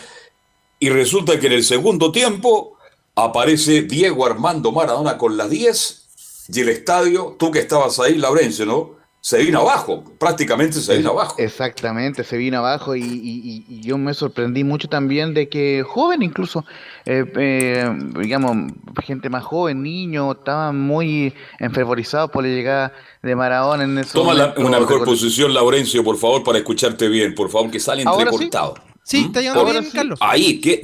Y 0.79 0.91
resulta 0.91 1.41
que 1.41 1.49
en 1.49 1.55
el 1.55 1.65
segundo 1.65 2.13
tiempo 2.13 2.77
aparece 3.17 3.83
Diego 3.83 4.27
Armando 4.27 4.71
Maradona 4.71 5.19
con 5.19 5.37
las 5.37 5.51
10 5.51 6.04
y 6.49 6.61
el 6.61 6.69
estadio, 6.69 7.37
tú 7.39 7.51
que 7.51 7.61
estabas 7.61 7.99
ahí, 8.01 8.17
Laurencio, 8.17 8.67
¿no? 8.67 9.05
se 9.25 9.39
vino 9.39 9.61
abajo, 9.61 10.05
prácticamente 10.19 10.83
se 10.83 10.99
vino 10.99 11.13
abajo. 11.13 11.37
Exactamente, 11.39 12.25
se 12.25 12.37
vino 12.37 12.59
abajo 12.59 12.95
y, 12.95 13.65
yo 13.81 13.97
me 13.97 14.13
sorprendí 14.13 14.65
mucho 14.65 14.87
también 14.87 15.33
de 15.33 15.49
que 15.49 15.83
joven 15.83 16.23
incluso, 16.23 16.63
eh, 17.07 17.25
eh, 17.35 17.89
digamos, 18.21 18.71
gente 19.03 19.31
más 19.31 19.43
joven, 19.43 19.83
niños, 19.83 20.37
estaban 20.37 20.79
muy 20.79 21.33
enfervorizados 21.59 22.31
por 22.31 22.45
la 22.45 22.51
llegada 22.51 22.93
de 23.23 23.35
Maradona 23.35 23.85
en 23.85 23.97
ese 23.97 24.13
Toma 24.13 24.53
una 24.59 24.79
mejor 24.79 25.07
posición, 25.07 25.55
Laurencio, 25.55 26.05
por 26.05 26.19
favor, 26.19 26.45
para 26.45 26.59
escucharte 26.59 27.09
bien, 27.09 27.35
por 27.35 27.49
favor, 27.49 27.71
que 27.71 27.81
sale 27.81 28.03
entrecortado. 28.03 28.75
Sí, 29.05 29.23
¿Mm? 29.23 29.27
está 29.29 29.41
llegando 29.41 29.65
bien, 29.65 29.91
Carlos. 29.91 30.19
Ahí, 30.21 30.61
que, 30.61 30.83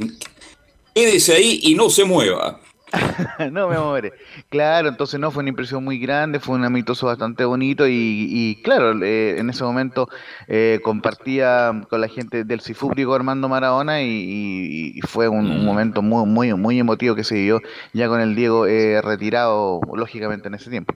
quédese 0.95 1.35
ahí 1.35 1.61
y 1.63 1.75
no 1.75 1.91
se 1.91 2.05
mueva. 2.05 2.59
no 3.53 3.69
me 3.69 3.79
muere. 3.79 4.13
Claro, 4.49 4.89
entonces 4.89 5.21
no 5.21 5.31
fue 5.31 5.43
una 5.43 5.51
impresión 5.51 5.85
muy 5.85 5.99
grande, 5.99 6.41
fue 6.41 6.57
un 6.57 6.65
amistoso 6.65 7.07
bastante 7.07 7.45
bonito 7.45 7.87
y, 7.89 8.61
claro, 8.65 9.03
eh, 9.03 9.39
en 9.39 9.51
ese 9.51 9.65
momento 9.65 10.09
eh, 10.49 10.81
compartía 10.83 11.87
con 11.89 12.01
la 12.01 12.09
gente 12.09 12.45
del 12.45 12.61
Cifúbrico 12.61 13.15
Armando 13.15 13.49
Maradona 13.49 14.03
y, 14.03 15.01
fue 15.07 15.29
un, 15.29 15.63
mm. 15.63 15.65
momento 15.65 16.03
muy, 16.03 16.27
muy, 16.27 16.55
muy 16.55 16.79
emotivo 16.79 17.15
que 17.15 17.25
se 17.25 17.37
dio 17.37 17.61
ya 17.93 18.09
con 18.09 18.21
el 18.21 18.35
Diego 18.35 18.67
eh, 18.67 19.01
retirado, 19.03 19.81
lógicamente, 19.95 20.49
en 20.49 20.55
ese 20.55 20.71
tiempo. 20.71 20.95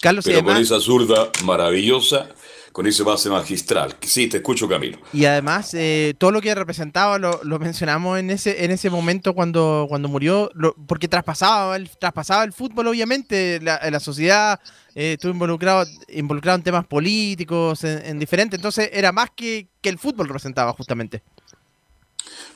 Carlos, 0.00 0.24
Pero 0.24 0.44
con 0.44 0.56
esa 0.58 0.80
zurda 0.80 1.30
maravillosa 1.44 2.28
con 2.74 2.88
ese 2.88 3.04
base 3.04 3.30
magistral. 3.30 3.94
Sí, 4.00 4.26
te 4.26 4.38
escucho, 4.38 4.68
Camilo. 4.68 4.98
Y 5.12 5.26
además, 5.26 5.74
eh, 5.74 6.12
todo 6.18 6.32
lo 6.32 6.40
que 6.40 6.52
representaba 6.56 7.20
lo, 7.20 7.58
mencionamos 7.60 8.18
en 8.18 8.30
ese, 8.30 8.64
en 8.64 8.72
ese 8.72 8.90
momento 8.90 9.32
cuando, 9.32 9.86
cuando 9.88 10.08
murió, 10.08 10.50
porque 10.88 11.06
traspasaba 11.06 11.76
el, 11.76 11.88
traspasaba 11.88 12.42
el 12.42 12.52
fútbol, 12.52 12.88
obviamente, 12.88 13.60
la, 13.62 13.78
la 13.88 14.00
sociedad 14.00 14.58
eh, 14.96 15.12
estuvo 15.12 15.30
involucrado, 15.30 15.86
involucrado 16.08 16.58
en 16.58 16.64
temas 16.64 16.84
políticos, 16.84 17.84
en, 17.84 18.18
diferentes, 18.18 18.58
entonces 18.58 18.90
era 18.92 19.12
más 19.12 19.30
que, 19.36 19.68
que 19.80 19.88
el 19.88 19.96
fútbol 19.96 20.26
representaba 20.26 20.72
justamente. 20.72 21.22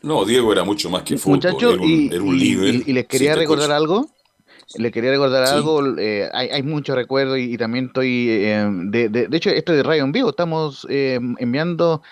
No, 0.03 0.25
Diego 0.25 0.53
era 0.53 0.65
mucho 0.65 0.91
más 0.91 1.05
que 1.05 1.17
fútbol. 1.17 1.37
Muchachos, 1.37 1.79
y, 1.81 2.11
y, 2.13 2.93
les 2.93 3.07
quería 3.07 3.37
recordar 3.37 3.71
algo. 3.71 4.11
Le 4.77 4.91
quería 4.91 5.11
recordar 5.11 5.45
algo, 5.45 5.97
eh, 5.99 6.29
hay, 6.33 6.49
hay 6.49 6.63
muchos 6.63 6.95
recuerdos 6.95 7.39
y, 7.39 7.57
también 7.57 7.87
estoy, 7.87 8.29
eh, 8.29 8.69
de, 8.85 9.09
de, 9.09 9.29
de, 9.29 9.37
hecho, 9.37 9.49
esto 9.51 9.73
de 9.73 9.83
Radio 9.83 10.05
en 10.05 10.13
Vivo, 10.13 10.31
estamos 10.31 10.87
eh, 10.91 11.19
enviando 11.39 12.03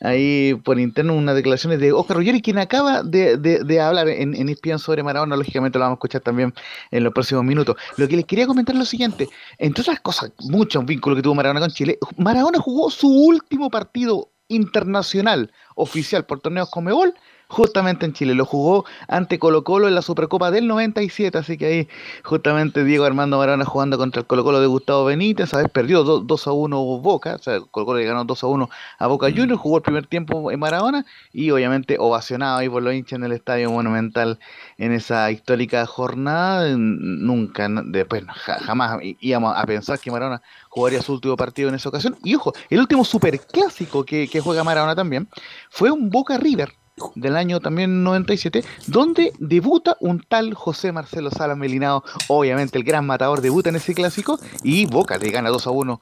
ahí 0.00 0.54
por 0.64 0.78
interno 0.78 1.14
unas 1.14 1.34
declaraciones 1.34 1.80
de 1.80 1.92
Oscar 1.92 2.16
Ruggeri, 2.16 2.40
quien 2.40 2.58
acaba 2.58 3.02
de, 3.02 3.36
de, 3.36 3.80
hablar 3.80 4.08
en, 4.08 4.34
en 4.34 4.78
sobre 4.78 5.02
Maradona, 5.02 5.36
lógicamente 5.36 5.78
lo 5.78 5.86
vamos 5.86 5.96
a 5.96 5.98
escuchar 5.98 6.20
también 6.20 6.54
en 6.92 7.02
los 7.02 7.12
próximos 7.12 7.42
minutos. 7.42 7.76
Lo 7.96 8.06
que 8.06 8.16
les 8.16 8.26
quería 8.26 8.46
comentar 8.46 8.76
es 8.76 8.78
lo 8.78 8.86
siguiente, 8.86 9.28
entre 9.58 9.82
otras 9.82 9.98
cosas, 10.00 10.30
muchos 10.38 10.84
vínculos 10.84 11.16
que 11.16 11.22
tuvo 11.22 11.34
Maradona 11.34 11.60
con 11.60 11.70
Chile, 11.70 11.98
Maradona 12.16 12.60
jugó 12.60 12.90
su 12.90 13.08
último 13.08 13.70
partido 13.70 14.30
internacional 14.46 15.50
oficial 15.74 16.24
por 16.26 16.40
torneos 16.40 16.70
Comebol 16.70 17.14
justamente 17.54 18.04
en 18.04 18.12
Chile. 18.12 18.34
Lo 18.34 18.44
jugó 18.44 18.84
ante 19.08 19.38
Colo 19.38 19.64
Colo 19.64 19.88
en 19.88 19.94
la 19.94 20.02
Supercopa 20.02 20.50
del 20.50 20.66
97, 20.66 21.38
así 21.38 21.56
que 21.56 21.66
ahí 21.66 21.88
justamente 22.22 22.84
Diego 22.84 23.04
Armando 23.04 23.38
Maradona 23.38 23.64
jugando 23.64 23.96
contra 23.96 24.20
el 24.20 24.26
Colo 24.26 24.44
Colo 24.44 24.60
de 24.60 24.66
Gustavo 24.66 25.04
Benítez, 25.06 25.52
ver, 25.52 25.70
perdió 25.70 26.04
2, 26.04 26.46
a 26.46 26.52
1 26.52 26.76
Boca, 26.98 27.36
o 27.36 27.38
sea, 27.38 27.60
Colo 27.70 27.86
Colo 27.86 27.98
le 28.00 28.04
ganó 28.04 28.24
2 28.24 28.44
a 28.44 28.46
1 28.46 28.70
a 28.98 29.06
Boca 29.06 29.28
mm. 29.28 29.36
Juniors, 29.36 29.60
jugó 29.60 29.76
el 29.78 29.82
primer 29.82 30.06
tiempo 30.06 30.50
en 30.50 30.60
Maradona 30.60 31.06
y 31.32 31.50
obviamente 31.50 31.96
ovacionado 31.98 32.58
ahí 32.58 32.68
por 32.68 32.82
los 32.82 32.92
hinchas 32.92 33.18
en 33.18 33.24
el 33.24 33.32
Estadio 33.32 33.70
Monumental 33.70 34.38
en 34.76 34.92
esa 34.92 35.30
histórica 35.30 35.86
jornada. 35.86 36.68
Nunca, 36.76 37.68
después 37.86 38.24
jamás 38.66 38.98
íbamos 39.20 39.56
a 39.56 39.64
pensar 39.64 39.98
que 39.98 40.10
Maradona 40.10 40.42
jugaría 40.68 41.00
su 41.02 41.12
último 41.12 41.36
partido 41.36 41.68
en 41.68 41.76
esa 41.76 41.88
ocasión. 41.88 42.16
Y 42.24 42.34
ojo, 42.34 42.52
el 42.68 42.80
último 42.80 43.04
superclásico 43.04 44.04
que, 44.04 44.28
que 44.28 44.40
juega 44.40 44.64
Maradona 44.64 44.94
también 44.96 45.28
fue 45.70 45.90
un 45.90 46.10
Boca 46.10 46.36
River 46.36 46.72
del 47.14 47.36
año 47.36 47.60
también 47.60 48.04
97, 48.04 48.64
donde 48.86 49.32
debuta 49.38 49.96
un 50.00 50.20
tal 50.20 50.54
José 50.54 50.92
Marcelo 50.92 51.30
Salas 51.30 51.56
Melinado, 51.56 52.04
obviamente 52.28 52.78
el 52.78 52.84
gran 52.84 53.06
matador 53.06 53.40
debuta 53.40 53.70
en 53.70 53.76
ese 53.76 53.94
clásico 53.94 54.38
y 54.62 54.86
Boca 54.86 55.18
le 55.18 55.30
gana 55.30 55.50
2 55.50 55.66
a 55.66 55.70
1 55.70 56.00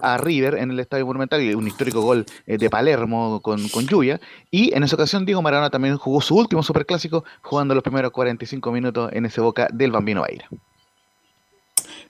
a 0.00 0.18
River 0.18 0.56
en 0.56 0.70
el 0.70 0.80
Estadio 0.80 1.06
Monumental, 1.06 1.40
un 1.56 1.66
histórico 1.66 2.02
gol 2.02 2.26
eh, 2.46 2.58
de 2.58 2.68
Palermo 2.68 3.40
con, 3.42 3.68
con 3.68 3.86
lluvia, 3.86 4.20
y 4.50 4.74
en 4.74 4.82
esa 4.82 4.96
ocasión 4.96 5.24
Diego 5.24 5.40
Maradona 5.40 5.70
también 5.70 5.96
jugó 5.96 6.20
su 6.20 6.36
último 6.36 6.62
superclásico 6.62 7.24
jugando 7.42 7.74
los 7.74 7.82
primeros 7.82 8.10
45 8.10 8.70
minutos 8.72 9.10
en 9.12 9.26
ese 9.26 9.40
Boca 9.40 9.68
del 9.72 9.92
Bambino 9.92 10.20
Baira. 10.22 10.48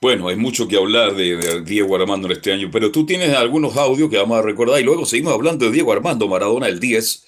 Bueno, 0.01 0.29
hay 0.29 0.37
mucho 0.37 0.69
que 0.69 0.77
hablar 0.77 1.15
de, 1.15 1.63
Diego 1.63 1.97
Armando 1.97 2.27
en 2.27 2.33
este 2.33 2.53
año, 2.53 2.69
pero 2.71 2.91
tú 2.91 3.07
tienes 3.07 3.35
algunos 3.35 3.77
audios 3.77 4.11
que 4.11 4.19
vamos 4.19 4.39
a 4.39 4.43
recordar 4.43 4.81
y 4.81 4.85
luego 4.85 5.07
seguimos 5.07 5.33
hablando 5.33 5.65
de 5.65 5.73
Diego 5.73 5.93
Armando 5.93 6.29
Maradona 6.29 6.67
el 6.67 6.81
10 6.81 7.25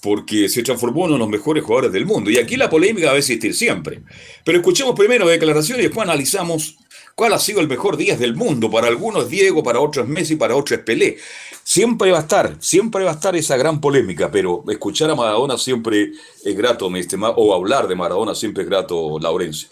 porque 0.00 0.48
se 0.48 0.62
transformó 0.62 1.04
uno 1.04 1.14
de 1.14 1.18
los 1.18 1.28
mejores 1.28 1.64
jugadores 1.64 1.92
del 1.92 2.06
mundo. 2.06 2.30
Y 2.30 2.38
aquí 2.38 2.56
la 2.56 2.70
polémica 2.70 3.08
va 3.08 3.14
a 3.14 3.18
existir 3.18 3.54
siempre. 3.54 4.02
Pero 4.44 4.58
escuchemos 4.58 4.94
primero 4.94 5.26
declaraciones 5.26 5.84
y 5.84 5.88
después 5.88 6.06
analizamos 6.06 6.76
cuál 7.14 7.32
ha 7.32 7.38
sido 7.38 7.60
el 7.60 7.68
mejor 7.68 7.96
día 7.96 8.16
del 8.16 8.36
mundo. 8.36 8.70
Para 8.70 8.86
algunos 8.88 9.28
Diego, 9.28 9.62
para 9.62 9.80
otros 9.80 10.06
Messi, 10.06 10.36
para 10.36 10.54
otros 10.54 10.80
Pelé. 10.80 11.18
Siempre 11.64 12.12
va 12.12 12.18
a 12.18 12.22
estar, 12.22 12.56
siempre 12.60 13.04
va 13.04 13.10
a 13.10 13.14
estar 13.14 13.36
esa 13.36 13.56
gran 13.56 13.80
polémica, 13.80 14.30
pero 14.30 14.64
escuchar 14.68 15.10
a 15.10 15.14
Maradona 15.14 15.58
siempre 15.58 16.12
es 16.44 16.56
grato, 16.56 16.88
mi 16.88 17.00
estimado, 17.00 17.34
o 17.36 17.54
hablar 17.54 17.88
de 17.88 17.94
Maradona 17.94 18.34
siempre 18.34 18.62
es 18.62 18.68
grato, 18.70 19.18
Laurencio. 19.18 19.68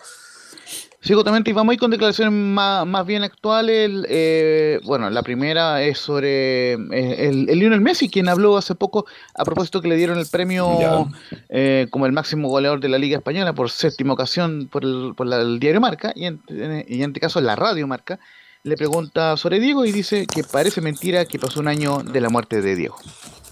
Sí, 1.06 1.14
justamente, 1.14 1.50
y 1.50 1.52
vamos 1.52 1.70
a 1.70 1.74
ir 1.74 1.78
con 1.78 1.92
declaraciones 1.92 2.32
más, 2.32 3.06
bien 3.06 3.22
actuales. 3.22 4.04
Eh, 4.08 4.80
bueno, 4.82 5.08
la 5.08 5.22
primera 5.22 5.80
es 5.80 5.98
sobre 5.98 6.72
eh, 6.72 7.28
el, 7.28 7.44
Lionel 7.46 7.80
Messi, 7.80 8.08
quien 8.08 8.28
habló 8.28 8.56
hace 8.56 8.74
poco 8.74 9.06
a 9.36 9.44
propósito 9.44 9.80
que 9.80 9.86
le 9.86 9.94
dieron 9.94 10.18
el 10.18 10.26
premio 10.26 11.08
eh, 11.48 11.86
como 11.90 12.06
el 12.06 12.12
máximo 12.12 12.48
goleador 12.48 12.80
de 12.80 12.88
la 12.88 12.98
Liga 12.98 13.18
Española 13.18 13.52
por 13.52 13.70
séptima 13.70 14.14
ocasión 14.14 14.66
por 14.68 14.82
el, 14.82 15.12
por 15.16 15.32
el 15.32 15.60
diario 15.60 15.80
Marca, 15.80 16.12
y 16.16 16.24
en, 16.24 16.42
y 16.48 17.00
en 17.04 17.10
este 17.10 17.20
caso 17.20 17.40
la 17.40 17.54
radio 17.54 17.86
Marca. 17.86 18.18
Le 18.64 18.76
pregunta 18.76 19.36
sobre 19.36 19.60
Diego 19.60 19.84
y 19.84 19.92
dice 19.92 20.26
que 20.26 20.42
parece 20.42 20.80
mentira 20.80 21.24
que 21.24 21.38
pasó 21.38 21.60
un 21.60 21.68
año 21.68 21.98
de 22.02 22.20
la 22.20 22.30
muerte 22.30 22.60
de 22.60 22.74
Diego. 22.74 22.96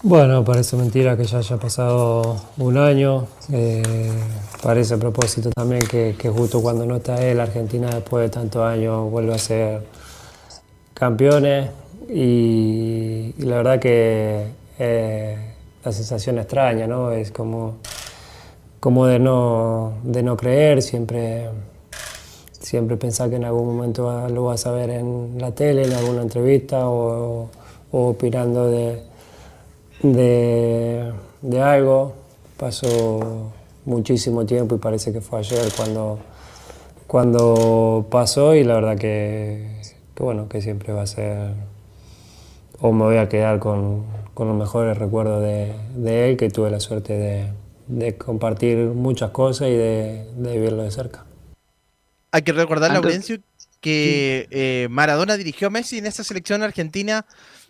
Bueno, 0.07 0.45
parece 0.45 0.77
mentira 0.77 1.17
que 1.17 1.23
ya 1.23 1.39
haya 1.39 1.57
pasado 1.57 2.39
un 2.59 2.77
año. 2.77 3.25
Eh, 3.51 3.81
parece 4.61 4.93
a 4.93 4.97
propósito 4.97 5.49
también 5.49 5.81
que, 5.81 6.13
justo 6.29 6.61
cuando 6.61 6.85
no 6.85 6.97
está 6.97 7.25
él, 7.25 7.39
Argentina 7.39 7.89
después 7.89 8.21
de 8.21 8.29
tantos 8.29 8.61
años 8.61 9.09
vuelve 9.09 9.33
a 9.33 9.39
ser 9.39 9.81
campeones. 10.93 11.71
Y, 12.07 13.33
la 13.39 13.55
verdad 13.55 13.79
que 13.79 14.45
eh, 14.77 15.37
la 15.83 15.91
sensación 15.91 16.37
extraña, 16.37 16.85
¿no? 16.85 17.11
Es 17.11 17.31
como, 17.31 17.77
como 18.79 19.07
de, 19.07 19.17
no, 19.17 19.93
de 20.03 20.21
no 20.21 20.37
creer, 20.37 20.83
siempre, 20.83 21.49
siempre 22.51 22.95
pensar 22.95 23.31
que 23.31 23.37
en 23.37 23.45
algún 23.45 23.75
momento 23.75 24.29
lo 24.29 24.43
vas 24.43 24.67
a 24.67 24.71
ver 24.71 24.91
en 24.91 25.37
la 25.39 25.49
tele, 25.55 25.85
en 25.85 25.93
alguna 25.93 26.21
entrevista 26.21 26.87
o, 26.89 27.49
o 27.91 28.07
opinando 28.09 28.69
de 28.69 29.01
de, 30.13 31.11
de 31.41 31.61
algo. 31.61 32.15
Pasó 32.57 33.51
muchísimo 33.85 34.45
tiempo 34.45 34.75
y 34.75 34.77
parece 34.79 35.13
que 35.13 35.21
fue 35.21 35.39
ayer 35.39 35.71
cuando, 35.75 36.19
cuando 37.07 38.07
pasó 38.09 38.55
y 38.55 38.63
la 38.63 38.75
verdad 38.75 38.97
que, 38.97 39.81
bueno, 40.17 40.49
que 40.49 40.61
siempre 40.61 40.93
va 40.93 41.03
a 41.03 41.07
ser, 41.07 41.53
o 42.79 42.91
me 42.91 43.03
voy 43.03 43.17
a 43.17 43.29
quedar 43.29 43.59
con, 43.59 44.05
con 44.33 44.47
los 44.47 44.57
mejores 44.57 44.97
recuerdos 44.97 45.41
de, 45.41 45.73
de, 45.95 46.29
él, 46.29 46.37
que 46.37 46.49
tuve 46.49 46.69
la 46.71 46.79
suerte 46.79 47.13
de, 47.13 47.51
de 47.87 48.17
compartir 48.17 48.77
muchas 48.77 49.31
cosas 49.31 49.69
y 49.69 49.75
de, 49.75 50.27
vivirlo 50.37 50.83
de 50.83 50.91
cerca. 50.91 51.25
Hay 52.31 52.41
que 52.41 52.51
recordar, 52.51 52.91
Laurencio, 52.91 53.37
que 53.79 54.47
eh, 54.49 54.87
Maradona 54.89 55.37
dirigió 55.37 55.67
a 55.67 55.71
Messi 55.71 55.99
en 55.99 56.05
esa 56.05 56.23
selección 56.23 56.63
argentina 56.63 57.25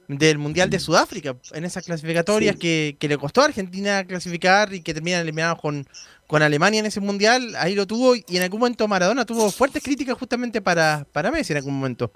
del 0.08 0.38
Mundial 0.38 0.70
de 0.70 0.80
Sudáfrica, 0.80 1.36
en 1.54 1.66
esas 1.66 1.86
clasificatorias 1.86 2.56
que, 2.56 2.98
le 3.00 3.18
costó 3.18 3.42
a 3.42 3.46
Argentina 3.46 4.06
clasificar 4.06 4.74
y 4.74 4.82
que 4.82 4.94
terminan 4.94 5.22
eliminados 5.22 5.60
con, 5.60 5.88
con 6.28 6.42
Alemania 6.42 6.80
en 6.80 6.86
ese 6.86 7.02
Mundial, 7.02 7.56
ahí 7.58 7.76
lo 7.76 7.88
tuvo 7.88 8.16
y 8.16 8.24
en 8.30 8.44
algún 8.44 8.60
momento 8.60 8.88
Maradona 8.88 9.26
tuvo 9.26 9.52
fuertes 9.52 9.84
críticas 9.84 10.18
justamente 10.18 10.62
para, 10.62 11.06
para 11.12 11.32
Messi 11.32 11.54
en 11.54 11.58
algún 11.58 11.76
momento. 11.76 12.12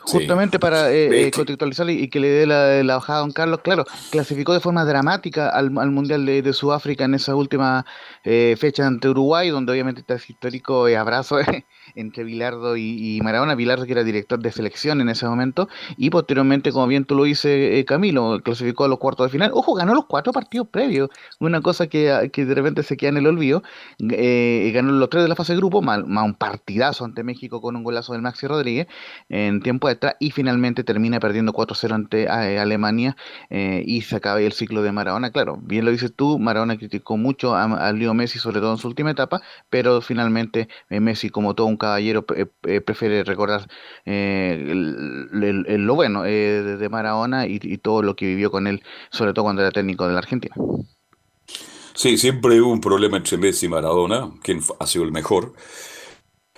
Justamente 0.00 0.58
para 0.58 0.90
eh, 0.90 1.26
eh 1.26 1.30
contextualizar 1.30 1.90
y, 1.90 2.08
que 2.08 2.20
le 2.20 2.28
dé 2.28 2.46
la, 2.46 2.82
la, 2.82 2.94
bajada 2.94 3.18
a 3.18 3.22
Don 3.22 3.32
Carlos, 3.32 3.60
claro, 3.62 3.84
clasificó 4.10 4.54
de 4.54 4.60
forma 4.60 4.84
dramática 4.84 5.50
al, 5.50 5.70
Mundial 5.70 6.24
de, 6.24 6.52
Sudáfrica 6.52 7.04
en 7.04 7.14
esa 7.14 7.34
última 7.34 7.84
eh, 8.24 8.56
fecha 8.58 8.86
ante 8.86 9.08
Uruguay, 9.08 9.50
donde 9.50 9.72
obviamente 9.72 10.00
está 10.00 10.14
ese 10.14 10.32
histórico 10.32 10.86
abrazo 10.86 11.36
entre 12.00 12.24
Bilardo 12.24 12.76
y, 12.76 13.20
Maradona. 13.22 13.54
Bilardo 13.54 13.86
que 13.86 13.92
era 13.92 14.04
director 14.04 14.40
de 14.40 14.52
selección 14.52 15.00
en 15.00 15.08
ese 15.08 15.26
momento, 15.26 15.68
y 15.96 16.10
posteriormente, 16.10 16.72
como 16.72 16.86
bien 16.86 17.04
tú 17.04 17.14
lo 17.14 17.24
dices, 17.24 17.46
eh, 17.46 17.84
Camilo, 17.86 18.40
clasificó 18.42 18.84
a 18.84 18.88
los 18.88 18.98
cuartos 18.98 19.26
de 19.26 19.30
final. 19.30 19.50
Ojo, 19.54 19.74
ganó 19.74 19.94
los 19.94 20.06
cuatro 20.06 20.32
partidos 20.32 20.68
previos, 20.68 21.10
una 21.38 21.60
cosa 21.60 21.86
que, 21.86 22.30
que 22.32 22.44
de 22.44 22.54
repente 22.54 22.82
se 22.82 22.96
queda 22.96 23.10
en 23.10 23.18
el 23.18 23.26
olvido. 23.26 23.62
ganó 23.98 24.92
los 24.92 25.10
tres 25.10 25.22
de 25.22 25.28
la 25.28 25.36
fase 25.36 25.52
de 25.52 25.58
grupo, 25.58 25.82
más, 25.82 25.98
un 26.00 26.34
partidazo 26.34 27.04
ante 27.04 27.22
México 27.22 27.60
con 27.60 27.76
un 27.76 27.84
golazo 27.84 28.12
del 28.12 28.22
Maxi 28.22 28.46
Rodríguez 28.46 28.86
en 29.28 29.60
tiempo 29.60 29.88
de 29.88 29.98
y 30.20 30.30
finalmente 30.30 30.84
termina 30.84 31.20
perdiendo 31.20 31.52
4-0 31.52 31.92
ante 31.92 32.22
eh, 32.24 32.58
Alemania 32.58 33.16
eh, 33.50 33.82
y 33.86 34.02
se 34.02 34.16
acaba 34.16 34.40
el 34.40 34.52
ciclo 34.52 34.82
de 34.82 34.92
Maradona. 34.92 35.30
Claro, 35.30 35.58
bien 35.62 35.84
lo 35.84 35.90
dices 35.90 36.12
tú, 36.14 36.38
Maradona 36.38 36.76
criticó 36.76 37.16
mucho 37.16 37.54
a, 37.54 37.92
Leo 37.92 38.14
Messi, 38.14 38.38
sobre 38.38 38.60
todo 38.60 38.72
en 38.72 38.78
su 38.78 38.88
última 38.88 39.10
etapa, 39.10 39.40
pero 39.70 40.00
finalmente 40.00 40.68
eh, 40.90 41.00
Messi, 41.00 41.30
como 41.30 41.54
todo 41.54 41.66
un 41.66 41.76
caballero, 41.88 42.24
prefiere 42.84 43.24
recordar 43.24 43.68
lo 44.04 45.94
bueno 45.94 46.22
de, 46.22 46.88
Maradona 46.90 47.46
y, 47.46 47.58
y 47.62 47.78
todo 47.78 48.02
lo 48.02 48.16
que 48.16 48.26
vivió 48.26 48.50
con 48.50 48.66
él, 48.66 48.82
sobre 49.10 49.32
todo 49.32 49.44
cuando 49.44 49.62
era 49.62 49.70
técnico 49.70 50.06
de 50.06 50.12
la 50.12 50.18
Argentina. 50.18 50.54
Sí, 51.94 52.16
siempre 52.16 52.60
hubo 52.60 52.72
un 52.72 52.80
problema 52.80 53.16
entre 53.16 53.36
Messi 53.38 53.66
y 53.66 53.68
Maradona, 53.68 54.30
quien 54.42 54.60
ha 54.78 54.86
sido 54.86 55.04
el 55.04 55.12
mejor. 55.12 55.52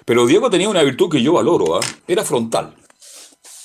Pero 0.05 0.27
Diego 0.27 0.51
tenía 0.51 0.69
una 0.69 0.83
virtud 0.83 1.11
que 1.11 1.23
yo 1.23 1.33
valoro, 1.33 1.77
¿ah? 1.77 1.81
era 2.07 2.25
frontal 2.25 2.75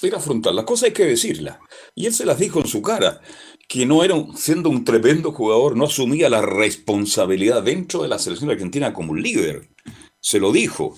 era 0.08 0.20
frontal. 0.20 0.56
Las 0.56 0.66
cosas 0.66 0.86
hay 0.86 0.94
que 0.94 1.06
decirlas. 1.06 1.58
Y 1.94 2.06
él 2.06 2.14
se 2.14 2.26
las 2.26 2.40
dijo 2.40 2.60
en 2.60 2.68
su 2.68 2.82
cara, 2.82 3.22
que 3.68 3.86
no 3.86 4.04
era, 4.04 4.16
siendo 4.36 4.70
un 4.70 4.84
tremendo 4.84 5.32
jugador, 5.32 5.76
no 5.76 5.86
asumía 5.86 6.30
la 6.30 6.42
responsabilidad 6.42 7.64
dentro 7.64 8.04
de 8.04 8.10
la 8.10 8.20
selección 8.20 8.52
argentina 8.52 8.94
como 8.94 9.12
un 9.12 9.22
líder. 9.22 9.70
Se 10.20 10.40
lo 10.40 10.52
dijo. 10.52 10.96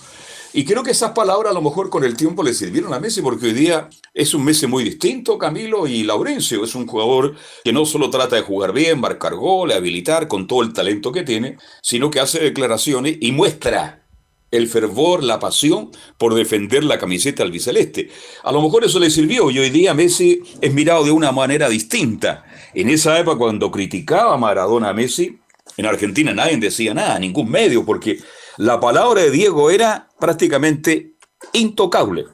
Y 0.58 0.66
creo 0.66 0.82
que 0.82 0.90
esas 0.90 1.12
palabras 1.12 1.52
a 1.52 1.54
lo 1.54 1.62
mejor 1.62 1.92
con 1.92 2.04
el 2.04 2.18
tiempo 2.18 2.42
le 2.42 2.52
sirvieron 2.52 2.92
a 2.92 3.00
Messi, 3.00 3.22
porque 3.22 3.46
hoy 3.46 3.54
día 3.54 3.90
es 4.12 4.34
un 4.34 4.44
Messi 4.44 4.66
muy 4.66 4.84
distinto, 4.84 5.38
Camilo 5.38 5.86
y 5.86 6.02
Laurencio. 6.02 6.64
Es 6.64 6.74
un 6.74 6.88
jugador 6.88 7.36
que 7.64 7.72
no 7.72 7.86
solo 7.86 8.10
trata 8.10 8.38
de 8.38 8.42
jugar 8.42 8.74
bien, 8.74 9.00
marcar 9.00 9.36
goles, 9.36 9.78
habilitar 9.78 10.28
con 10.28 10.48
todo 10.48 10.64
el 10.64 10.74
talento 10.74 11.12
que 11.12 11.22
tiene, 11.22 11.58
sino 11.84 12.10
que 12.10 12.20
hace 12.20 12.40
declaraciones 12.40 13.18
y 13.22 13.34
muestra 13.34 14.08
el 14.50 14.68
fervor, 14.68 15.24
la 15.24 15.38
pasión 15.38 15.92
por 16.18 16.34
defender 16.34 16.84
la 16.84 16.98
camiseta 16.98 17.44
albiceleste. 17.44 18.10
A 18.42 18.52
lo 18.52 18.60
mejor 18.60 18.84
eso 18.84 18.98
le 18.98 19.12
sirvió 19.12 19.52
y 19.52 19.60
hoy 19.60 19.70
día 19.70 19.94
Messi 19.94 20.42
es 20.60 20.74
mirado 20.74 21.04
de 21.04 21.12
una 21.12 21.32
manera 21.32 21.70
distinta. 21.70 22.46
En 22.74 22.90
esa 22.90 23.20
época 23.20 23.38
cuando 23.38 23.70
criticaba 23.70 24.34
a 24.34 24.38
Maradona 24.38 24.90
a 24.90 24.94
Messi, 24.94 25.38
En 25.76 25.86
Argentina 25.86 26.34
nadie 26.34 26.58
decía 26.58 26.96
nada, 26.96 27.20
ningún 27.20 27.52
medio, 27.52 27.86
porque 27.86 28.18
la 28.58 28.80
palabra 28.80 29.22
de 29.22 29.30
Diego 29.30 29.70
era 29.70 30.07
prácticamente 30.20 31.16
intocable. 31.54 32.26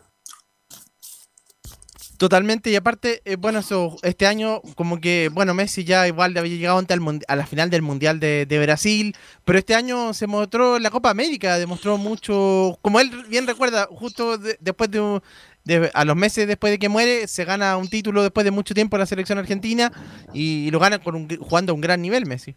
Totalmente, 2.23 2.69
y 2.69 2.75
aparte, 2.77 3.21
eh, 3.25 3.35
bueno, 3.35 3.59
eso, 3.59 3.97
este 4.01 4.25
año 4.27 4.61
como 4.75 5.01
que, 5.01 5.29
bueno, 5.33 5.53
Messi 5.53 5.83
ya 5.83 6.07
igual 6.07 6.37
había 6.37 6.55
llegado 6.55 6.77
ante 6.77 6.93
a 7.27 7.35
la 7.35 7.45
final 7.45 7.69
del 7.69 7.81
Mundial 7.81 8.21
de, 8.21 8.59
Brasil, 8.63 9.13
pero 9.43 9.59
este 9.59 9.75
año 9.75 10.13
se 10.13 10.25
mostró 10.25 10.77
en 10.77 10.83
la 10.83 10.89
Copa 10.89 11.09
América, 11.09 11.57
demostró 11.57 11.97
mucho, 11.97 12.79
como 12.81 13.01
él 13.01 13.11
bien 13.27 13.45
recuerda, 13.45 13.89
justo 13.91 14.37
después 14.37 14.89
de, 14.89 15.91
a 15.93 16.05
los 16.05 16.15
meses 16.15 16.47
después 16.47 16.71
de 16.71 16.79
que 16.79 16.87
muere, 16.87 17.27
se 17.27 17.43
gana 17.43 17.75
un 17.75 17.89
título 17.89 18.23
después 18.23 18.45
de 18.45 18.51
mucho 18.51 18.73
tiempo 18.73 18.95
en 18.95 19.01
la 19.01 19.05
selección 19.05 19.37
argentina 19.37 19.91
y, 20.33 20.71
lo 20.71 20.79
gana 20.79 20.99
con 20.99 21.15
un, 21.15 21.27
jugando 21.39 21.73
a 21.73 21.75
un 21.75 21.81
gran 21.81 22.01
nivel 22.01 22.25
Messi. 22.25 22.55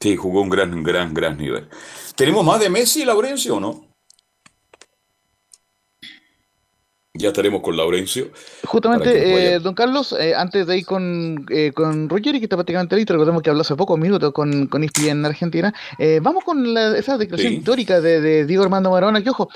Sí, 0.00 0.16
jugó 0.16 0.40
un 0.40 0.48
gran, 0.48 0.82
gran, 0.82 1.12
gran 1.12 1.36
nivel. 1.36 1.68
¿Tenemos 2.14 2.46
más 2.46 2.60
de 2.60 2.70
Messi, 2.70 3.04
Laurencio, 3.04 3.56
o 3.56 3.60
no? 3.60 3.87
Ya 7.18 7.28
estaremos 7.28 7.62
con 7.62 7.76
Laurencio. 7.76 8.28
Justamente, 8.64 9.54
eh, 9.54 9.58
don 9.58 9.74
Carlos, 9.74 10.14
eh, 10.18 10.36
antes 10.36 10.68
de 10.68 10.78
ir 10.78 10.86
con, 10.86 11.44
eh, 11.50 11.72
con 11.74 12.08
Ruggeri, 12.08 12.38
que 12.38 12.44
está 12.44 12.54
prácticamente 12.54 12.94
listo, 12.94 13.12
recordemos 13.12 13.42
que 13.42 13.50
habló 13.50 13.62
hace 13.62 13.74
pocos 13.74 13.98
minutos 13.98 14.32
con, 14.32 14.68
con 14.68 14.84
en 14.84 15.26
Argentina, 15.26 15.74
eh, 15.98 16.20
vamos 16.22 16.44
con 16.44 16.76
esa 16.76 17.18
declaración 17.18 17.54
histórica 17.54 18.00
de, 18.00 18.20
de, 18.20 18.46
Diego 18.46 18.62
Armando 18.62 18.92
Maradona, 18.92 19.20
que 19.20 19.30
ojo, 19.30 19.50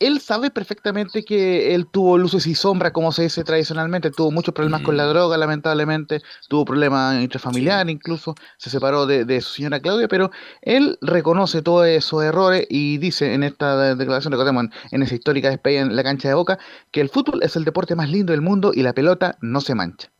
él 0.00 0.20
sabe 0.20 0.50
perfectamente 0.50 1.24
que 1.24 1.74
él 1.74 1.86
tuvo 1.86 2.18
luces 2.18 2.46
y 2.46 2.54
sombras, 2.54 2.92
como 2.92 3.12
se 3.12 3.22
dice 3.22 3.44
tradicionalmente, 3.44 4.10
tuvo 4.10 4.30
muchos 4.30 4.54
problemas 4.54 4.82
con 4.82 4.96
la 4.96 5.06
mm. 5.06 5.08
droga, 5.08 5.36
lamentablemente, 5.36 6.22
tuvo 6.48 6.64
problemas 6.64 7.20
intrafamiliares, 7.22 7.92
incluso 7.92 8.34
se 8.56 8.70
separó 8.70 9.06
de, 9.06 9.40
su 9.40 9.54
señora 9.54 9.80
Claudia, 9.80 10.08
pero 10.08 10.30
él 10.62 10.98
reconoce 11.00 11.62
todos 11.62 11.86
esos 11.86 12.22
errores 12.22 12.66
y 12.68 12.98
dice 12.98 13.34
en 13.34 13.42
esta 13.42 13.94
declaración, 13.94 14.32
recordemos, 14.32 14.66
en, 14.90 15.02
esa 15.02 15.14
histórica 15.14 15.50
despedida 15.50 15.80
en 15.80 15.96
la 15.96 16.02
cancha 16.02 16.28
de 16.28 16.34
Boca, 16.34 16.58
que 16.90 17.00
el 17.00 17.08
fútbol 17.08 17.42
es 17.42 17.56
el 17.56 17.64
deporte 17.64 17.94
más 17.94 18.08
lindo 18.08 18.32
del 18.32 18.42
mundo 18.42 18.72
y 18.74 18.82
la 18.82 18.92
pelota 18.92 19.36
no 19.40 19.60
se 19.60 19.74
mancha. 19.74 20.10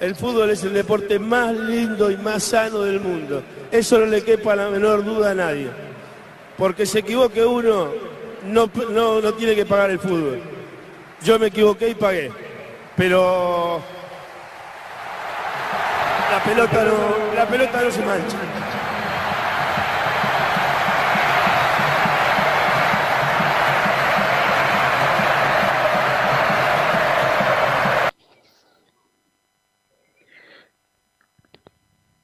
El 0.00 0.14
fútbol 0.14 0.50
es 0.50 0.62
el 0.62 0.72
deporte 0.72 1.18
más 1.18 1.56
lindo 1.56 2.08
y 2.10 2.16
más 2.16 2.44
sano 2.44 2.82
del 2.82 3.00
mundo. 3.00 3.42
Eso 3.72 3.98
no 3.98 4.06
le 4.06 4.22
quepa 4.22 4.54
la 4.54 4.70
menor 4.70 5.04
duda 5.04 5.32
a 5.32 5.34
nadie. 5.34 5.70
Porque 6.56 6.86
se 6.86 7.00
equivoque 7.00 7.44
uno, 7.44 7.88
no, 8.44 8.70
no, 8.90 9.20
no 9.20 9.34
tiene 9.34 9.54
que 9.54 9.66
pagar 9.66 9.90
el 9.90 9.98
fútbol. 9.98 10.40
Yo 11.22 11.38
me 11.38 11.46
equivoqué 11.46 11.90
y 11.90 11.94
pagué. 11.94 12.30
Pero 12.96 13.80
la 16.32 16.42
pelota 16.42 16.84
no, 16.84 17.34
la 17.34 17.46
pelota 17.46 17.82
no 17.82 17.90
se 17.90 18.04
mancha. 18.04 18.36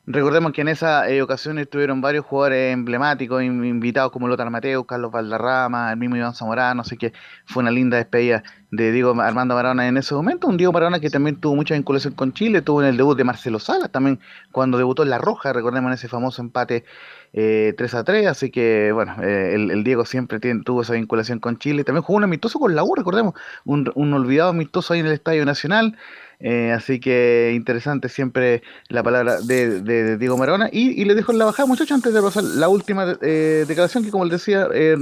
Recordemos 0.07 0.53
que 0.53 0.61
en 0.61 0.69
esa 0.69 1.09
eh, 1.09 1.23
ocasión 1.23 1.59
estuvieron 1.59 2.03
varios 2.03 2.27
jugadores 2.27 2.75
emblemáticos, 2.75 3.43
invitados 3.43 4.12
como 4.12 4.29
Lothar 4.29 4.51
Mateo, 4.51 4.85
Carlos 4.85 5.11
Valderrama, 5.11 5.90
el 5.93 5.97
mismo 5.97 6.17
Iván 6.17 6.35
Zamorano, 6.35 6.83
así 6.83 6.99
que 6.99 7.14
fue 7.47 7.62
una 7.62 7.71
linda 7.71 7.97
despedida 7.97 8.43
de 8.71 8.93
Diego 8.93 9.19
Armando 9.19 9.55
Maradona 9.55 9.88
en 9.88 9.97
ese 9.97 10.14
momento. 10.14 10.47
Un 10.47 10.59
Diego 10.59 10.75
Maradona 10.75 11.01
que 11.01 11.09
también 11.09 11.37
tuvo 11.37 11.57
mucha 11.57 11.73
vinculación 11.73 12.12
con 12.12 12.35
Chile, 12.35 12.61
tuvo 12.61 12.83
en 12.83 12.88
el 12.88 12.99
debut 12.99 13.17
de 13.17 13.25
Marcelo 13.25 13.59
Salas 13.59 13.90
también 13.90 14.21
cuando 14.53 14.77
debutó 14.77 15.05
en 15.05 15.11
La 15.11 15.17
Roja, 15.17 15.55
recordemos 15.55 15.88
en 15.88 15.95
ese 15.95 16.09
famoso 16.09 16.43
empate 16.43 16.85
eh, 17.33 17.73
3 17.79 17.95
a 17.95 18.05
3, 18.05 18.27
así 18.27 18.51
que 18.51 18.93
bueno, 18.93 19.17
eh, 19.23 19.55
el, 19.55 19.85
Diego 19.85 20.05
siempre 20.05 20.38
tuvo 20.38 20.83
esa 20.83 20.93
vinculación 20.93 21.38
con 21.38 21.59
Chile. 21.59 21.83
También 21.83 22.03
jugó 22.03 22.19
un 22.19 22.25
amistoso 22.25 22.59
con 22.59 22.75
la 22.75 22.85
U, 22.85 22.95
recordemos, 22.95 23.35
un, 23.64 23.90
un 23.95 24.12
olvidado 24.12 24.51
amistoso 24.51 24.93
ahí 24.93 25.01
en 25.01 25.07
el 25.07 25.12
Estadio 25.12 25.47
Nacional. 25.47 25.97
Eh, 26.46 26.72
así 26.72 27.00
que 27.00 27.52
interesante 27.54 28.11
siempre 28.11 28.62
la 28.90 29.02
palabra 29.02 29.40
de, 29.40 30.18
Diego 30.18 30.37
Marona. 30.37 30.68
Y, 30.70 31.00
y, 31.00 31.07
le 31.07 31.14
dejo 31.14 31.33
la 31.33 31.46
bajada, 31.46 31.66
muchachos, 31.66 31.92
antes 31.92 32.12
de 32.12 32.20
pasar 32.20 32.44
la 32.44 32.68
última 32.68 33.16
eh, 33.22 33.64
declaración 33.66 34.04
que, 34.04 34.11
como 34.11 34.26
les 34.26 34.33
decía, 34.33 34.68
eh, 34.74 34.94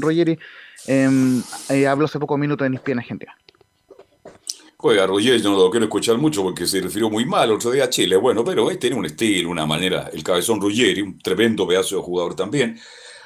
em, 0.87 1.43
habló 1.89 2.05
hace 2.05 2.21
pocos 2.21 2.39
minutos 2.39 2.65
en 2.65 2.75
Ispia 2.75 2.95
Argentina. 2.95 3.37
Oiga, 4.77 5.05
yo 5.21 5.51
no 5.51 5.57
lo 5.57 5.71
quiero 5.71 5.87
escuchar 5.87 6.17
mucho 6.17 6.45
porque 6.45 6.65
se 6.65 6.81
refirió 6.81 7.11
muy 7.11 7.25
mal 7.25 7.51
otro 7.51 7.73
día 7.73 7.85
a 7.85 7.91
Chile. 7.91 8.15
Bueno, 8.15 8.45
pero 8.45 8.71
este 8.71 8.83
tiene 8.83 8.97
un 8.97 9.07
estilo, 9.07 9.51
una 9.51 9.67
manera. 9.67 10.11
El 10.13 10.23
cabezón 10.23 10.61
Ruggeri, 10.61 11.03
un 11.03 11.19
tremendo 11.19 11.67
pedazo 11.67 11.97
de 11.97 12.03
jugador 12.03 12.37
también. 12.37 12.79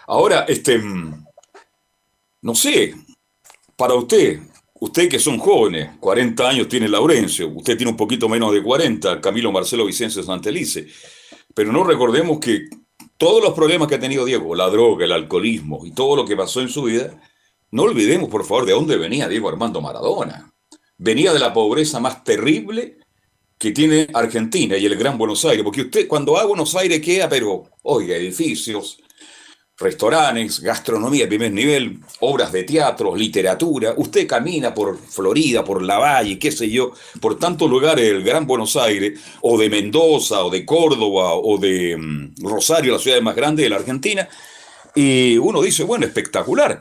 Ahora, 0.06 0.46
este. 0.48 0.78
Mm, 0.78 1.22
no 2.40 2.54
sé, 2.54 2.94
para 3.76 3.92
usted, 3.94 4.40
Usted 4.78 5.08
que 5.08 5.18
son 5.18 5.38
jóvenes, 5.38 5.90
40 6.00 6.48
años 6.48 6.68
tiene 6.68 6.88
Laurencio, 6.88 7.48
usted 7.48 7.76
tiene 7.76 7.90
un 7.90 7.96
poquito 7.96 8.28
menos 8.28 8.52
de 8.52 8.62
40, 8.62 9.20
Camilo 9.20 9.50
Marcelo 9.50 9.86
Vicencio 9.86 10.22
Santelice. 10.22 10.86
Pero 11.54 11.72
no 11.72 11.82
recordemos 11.82 12.38
que 12.38 12.68
todos 13.16 13.42
los 13.42 13.54
problemas 13.54 13.88
que 13.88 13.94
ha 13.94 14.00
tenido 14.00 14.26
Diego, 14.26 14.54
la 14.54 14.68
droga, 14.68 15.06
el 15.06 15.12
alcoholismo 15.12 15.86
y 15.86 15.92
todo 15.92 16.16
lo 16.16 16.26
que 16.26 16.36
pasó 16.36 16.60
en 16.60 16.68
su 16.68 16.82
vida, 16.82 17.18
no 17.70 17.84
olvidemos 17.84 18.28
por 18.28 18.44
favor 18.44 18.66
de 18.66 18.72
dónde 18.72 18.96
venía 18.98 19.28
Diego 19.28 19.48
Armando 19.48 19.80
Maradona. 19.80 20.52
Venía 20.98 21.32
de 21.32 21.38
la 21.38 21.54
pobreza 21.54 21.98
más 21.98 22.22
terrible 22.22 22.98
que 23.58 23.72
tiene 23.72 24.08
Argentina 24.12 24.76
y 24.76 24.84
el 24.84 24.96
Gran 24.96 25.16
Buenos 25.16 25.44
Aires, 25.46 25.64
porque 25.64 25.82
usted 25.82 26.06
cuando 26.06 26.32
va 26.32 26.42
a 26.42 26.46
Buenos 26.46 26.74
Aires 26.74 27.00
queda, 27.00 27.28
pero, 27.28 27.64
oiga, 27.82 28.14
edificios, 28.16 28.98
restaurantes, 29.78 30.60
gastronomía 30.60 31.24
de 31.24 31.28
primer 31.28 31.52
nivel, 31.52 31.98
obras 32.20 32.50
de 32.50 32.64
teatro, 32.64 33.14
literatura. 33.14 33.94
Usted 33.96 34.26
camina 34.26 34.72
por 34.72 34.98
Florida, 34.98 35.62
por 35.64 35.82
La 35.82 35.98
Valle, 35.98 36.38
qué 36.38 36.50
sé 36.50 36.70
yo, 36.70 36.92
por 37.20 37.38
tantos 37.38 37.68
lugares 37.68 38.06
del 38.06 38.22
Gran 38.22 38.46
Buenos 38.46 38.76
Aires, 38.76 39.20
o 39.42 39.58
de 39.58 39.68
Mendoza, 39.68 40.44
o 40.44 40.50
de 40.50 40.64
Córdoba, 40.64 41.34
o 41.34 41.58
de 41.58 41.96
mm, 41.96 42.34
Rosario, 42.42 42.94
la 42.94 42.98
ciudad 42.98 43.20
más 43.20 43.36
grande 43.36 43.64
de 43.64 43.68
la 43.68 43.76
Argentina, 43.76 44.28
y 44.94 45.36
uno 45.36 45.60
dice, 45.60 45.84
bueno, 45.84 46.06
espectacular. 46.06 46.80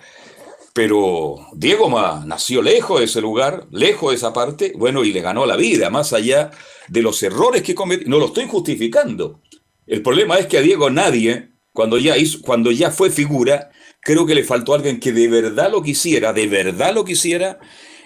Pero 0.74 1.38
Diego 1.54 1.90
Ma 1.90 2.24
nació 2.26 2.62
lejos 2.62 3.00
de 3.00 3.06
ese 3.06 3.22
lugar, 3.22 3.66
lejos 3.72 4.12
de 4.12 4.18
esa 4.18 4.34
parte, 4.34 4.74
bueno, 4.76 5.04
y 5.04 5.14
le 5.14 5.22
ganó 5.22 5.46
la 5.46 5.56
vida, 5.56 5.90
más 5.90 6.14
allá 6.14 6.52
de 6.88 7.02
los 7.02 7.22
errores 7.24 7.62
que 7.62 7.76
cometió. 7.76 8.08
No 8.10 8.20
lo 8.20 8.28
estoy 8.28 8.46
justificando. 8.48 9.40
El 9.88 10.02
problema 10.02 10.38
es 10.38 10.48
que 10.48 10.58
a 10.58 10.62
Diego 10.62 10.90
nadie 10.90 11.55
cuando 11.76 12.00
ya, 12.00 12.18
hizo, 12.18 12.42
cuando 12.42 12.72
ya 12.72 12.90
fue 12.90 13.12
figura, 13.12 13.70
creo 14.00 14.26
que 14.26 14.34
le 14.34 14.46
faltó 14.46 14.74
alguien 14.74 15.00
que 15.00 15.12
de 15.12 15.28
verdad 15.28 15.70
lo 15.70 15.84
quisiera, 15.84 16.32
de 16.32 16.48
verdad 16.48 16.94
lo 16.96 17.04
quisiera, 17.04 17.60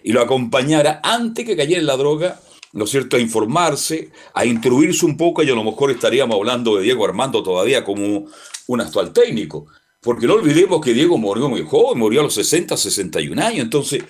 y 0.03 0.11
lo 0.11 0.21
acompañara 0.21 0.99
antes 1.03 1.45
que 1.45 1.55
cayera 1.55 1.79
en 1.79 1.85
la 1.85 1.95
droga, 1.95 2.39
¿no 2.73 2.85
es 2.85 2.89
cierto?, 2.89 3.15
a 3.15 3.19
informarse, 3.19 4.09
a 4.33 4.45
instruirse 4.45 5.05
un 5.05 5.17
poco, 5.17 5.43
y 5.43 5.49
a 5.49 5.55
lo 5.55 5.63
mejor 5.63 5.91
estaríamos 5.91 6.35
hablando 6.35 6.77
de 6.77 6.83
Diego 6.83 7.05
Armando 7.05 7.43
todavía 7.43 7.83
como 7.83 8.25
un 8.67 8.81
actual 8.81 9.13
técnico. 9.13 9.67
Porque 10.01 10.25
no 10.25 10.33
olvidemos 10.33 10.81
que 10.81 10.93
Diego 10.93 11.17
murió 11.17 11.47
muy 11.47 11.63
joven, 11.63 11.99
murió 11.99 12.21
a 12.21 12.23
los 12.23 12.33
60, 12.33 12.75
61 12.75 13.39
años. 13.39 13.65
Entonces, 13.65 14.03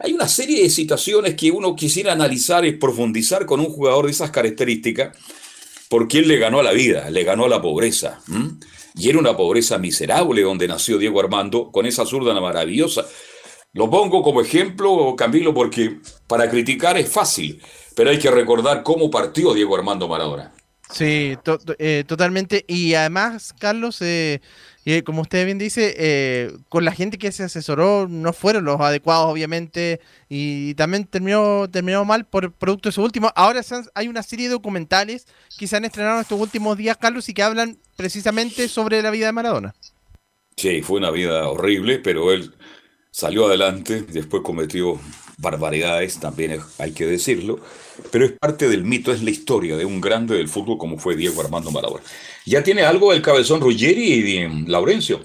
hay 0.00 0.12
una 0.12 0.28
serie 0.28 0.62
de 0.62 0.68
situaciones 0.68 1.34
que 1.34 1.50
uno 1.50 1.74
quisiera 1.74 2.12
analizar 2.12 2.66
y 2.66 2.72
profundizar 2.72 3.46
con 3.46 3.60
un 3.60 3.66
jugador 3.66 4.04
de 4.04 4.10
esas 4.10 4.30
características, 4.30 5.16
porque 5.88 6.18
él 6.18 6.28
le 6.28 6.36
ganó 6.36 6.60
a 6.60 6.62
la 6.62 6.72
vida, 6.72 7.08
le 7.10 7.24
ganó 7.24 7.46
a 7.46 7.48
la 7.48 7.62
pobreza. 7.62 8.20
Y 8.98 9.08
era 9.08 9.18
una 9.18 9.36
pobreza 9.36 9.78
miserable 9.78 10.42
donde 10.42 10.66
nació 10.66 10.98
Diego 10.98 11.20
Armando, 11.20 11.70
con 11.70 11.86
esa 11.86 12.04
zurda 12.04 12.38
maravillosa. 12.38 13.06
Lo 13.72 13.88
pongo 13.88 14.22
como 14.22 14.40
ejemplo, 14.40 15.14
Camilo, 15.16 15.54
porque 15.54 16.00
para 16.26 16.50
criticar 16.50 16.98
es 16.98 17.08
fácil, 17.08 17.62
pero 17.94 18.10
hay 18.10 18.18
que 18.18 18.30
recordar 18.30 18.82
cómo 18.82 19.10
partió 19.10 19.54
Diego 19.54 19.76
Armando 19.76 20.08
Maradona. 20.08 20.52
Sí, 20.90 21.36
eh, 21.78 22.04
totalmente. 22.06 22.64
Y 22.66 22.94
además, 22.94 23.54
Carlos, 23.58 24.00
eh, 24.00 24.40
y 24.90 25.02
como 25.02 25.20
usted 25.20 25.44
bien 25.44 25.58
dice, 25.58 25.94
eh, 25.98 26.50
con 26.70 26.82
la 26.82 26.92
gente 26.92 27.18
que 27.18 27.30
se 27.30 27.42
asesoró 27.42 28.08
no 28.08 28.32
fueron 28.32 28.64
los 28.64 28.80
adecuados, 28.80 29.30
obviamente, 29.30 30.00
y 30.30 30.72
también 30.76 31.04
terminó, 31.04 31.68
terminó 31.70 32.06
mal 32.06 32.24
por 32.24 32.52
producto 32.52 32.88
de 32.88 32.94
su 32.94 33.02
último. 33.02 33.30
Ahora 33.34 33.60
hay 33.94 34.08
una 34.08 34.22
serie 34.22 34.46
de 34.46 34.52
documentales 34.52 35.26
que 35.58 35.66
se 35.66 35.76
han 35.76 35.84
estrenado 35.84 36.22
estos 36.22 36.40
últimos 36.40 36.78
días, 36.78 36.96
Carlos, 36.96 37.28
y 37.28 37.34
que 37.34 37.42
hablan 37.42 37.76
precisamente 37.96 38.66
sobre 38.66 39.02
la 39.02 39.10
vida 39.10 39.26
de 39.26 39.32
Maradona. 39.32 39.74
Sí, 40.56 40.80
fue 40.80 41.00
una 41.00 41.10
vida 41.10 41.46
horrible, 41.48 41.98
pero 41.98 42.32
él 42.32 42.54
salió 43.10 43.46
adelante, 43.46 44.06
después 44.10 44.42
cometió 44.42 44.98
barbaridades, 45.38 46.18
también 46.18 46.60
hay 46.78 46.92
que 46.92 47.06
decirlo, 47.06 47.60
pero 48.10 48.26
es 48.26 48.32
parte 48.32 48.68
del 48.68 48.84
mito, 48.84 49.12
es 49.12 49.22
la 49.22 49.30
historia 49.30 49.76
de 49.76 49.84
un 49.84 50.00
grande 50.00 50.36
del 50.36 50.48
fútbol 50.48 50.78
como 50.78 50.98
fue 50.98 51.16
Diego 51.16 51.40
Armando 51.40 51.70
Maradona. 51.70 52.02
¿Ya 52.44 52.62
tiene 52.62 52.82
algo 52.82 53.12
el 53.12 53.22
cabezón 53.22 53.60
Ruggeri 53.60 54.12
y 54.12 54.66
Laurencio? 54.66 55.20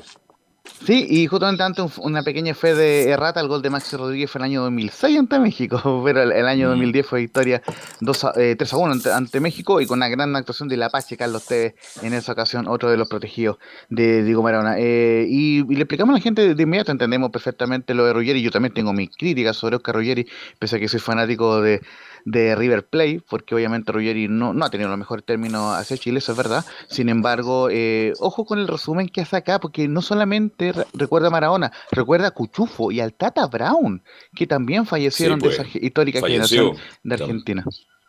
Sí, 0.85 1.07
y 1.09 1.27
justamente 1.27 1.63
ante 1.63 1.81
una 1.99 2.23
pequeña 2.23 2.53
fe 2.53 2.75
de 2.75 3.09
errata, 3.09 3.39
el 3.39 3.47
gol 3.47 3.61
de 3.61 3.69
Maxi 3.69 3.95
Rodríguez 3.95 4.29
fue 4.29 4.39
el 4.39 4.45
año 4.45 4.63
2006 4.63 5.17
ante 5.17 5.39
México, 5.39 6.01
pero 6.03 6.23
el, 6.23 6.45
año 6.45 6.69
2010 6.69 7.05
mm. 7.05 7.09
fue 7.09 7.19
victoria 7.21 7.61
2 8.01 8.27
3 8.33 8.73
a 8.73 8.77
1 8.77 8.95
ante, 9.13 9.39
México 9.39 9.79
y 9.79 9.85
con 9.85 9.99
una 9.99 10.09
gran 10.09 10.35
actuación 10.35 10.67
del 10.67 10.83
Apache 10.83 11.15
Carlos 11.15 11.45
Tevez 11.45 11.75
en 12.01 12.13
esa 12.13 12.33
ocasión, 12.33 12.67
otro 12.67 12.91
de 12.91 12.97
los 12.97 13.07
protegidos 13.07 13.57
de 13.89 14.23
Diego 14.23 14.43
Maradona. 14.43 14.75
Eh, 14.77 15.25
y, 15.29 15.63
le 15.63 15.81
explicamos 15.81 16.13
a 16.13 16.17
la 16.17 16.21
gente 16.21 16.53
de 16.53 16.63
inmediato, 16.63 16.91
entendemos 16.91 17.31
perfectamente 17.31 17.93
lo 17.93 18.05
de 18.05 18.11
Ruggeri, 18.11 18.41
yo 18.41 18.51
también 18.51 18.73
tengo 18.73 18.91
mis 18.91 19.09
críticas 19.15 19.55
sobre 19.55 19.77
Oscar 19.77 19.95
Ruggeri, 19.95 20.27
pese 20.59 20.75
a 20.75 20.79
que 20.79 20.89
soy 20.89 20.99
fanático 20.99 21.61
de, 21.61 21.81
de 22.25 22.55
River 22.55 22.87
Plate, 22.87 23.21
porque 23.29 23.55
obviamente 23.55 23.91
Ruggeri 23.91 24.27
no, 24.27 24.53
no 24.53 24.65
ha 24.65 24.69
tenido 24.69 24.89
los 24.89 24.97
mejores 24.97 25.25
términos 25.25 25.75
hacia 25.75 25.97
Chile, 25.97 26.19
eso 26.19 26.31
es 26.31 26.37
verdad. 26.37 26.65
Sin 26.89 27.09
embargo, 27.09 27.69
eh, 27.69 28.13
ojo 28.19 28.45
con 28.45 28.59
el 28.59 28.67
resumen 28.67 29.09
que 29.09 29.21
hace 29.21 29.37
acá, 29.37 29.59
porque 29.59 29.87
no 29.87 30.01
solamente 30.01 30.73
recuerda 30.93 31.27
a 31.27 31.31
Maradona, 31.31 31.71
recuerda 31.91 32.27
a 32.27 32.31
Cuchufo 32.31 32.91
y 32.91 32.99
al 32.99 33.13
Tata 33.13 33.47
Brown, 33.47 34.03
que 34.35 34.47
también 34.47 34.85
fallecieron 34.85 35.39
de 35.39 35.45
pues, 35.45 35.59
esa 35.59 35.67
histórica 35.73 36.21
generación 36.21 36.77
de 37.03 37.15
Argentina. 37.15 37.65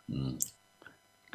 Mm. 0.07 0.35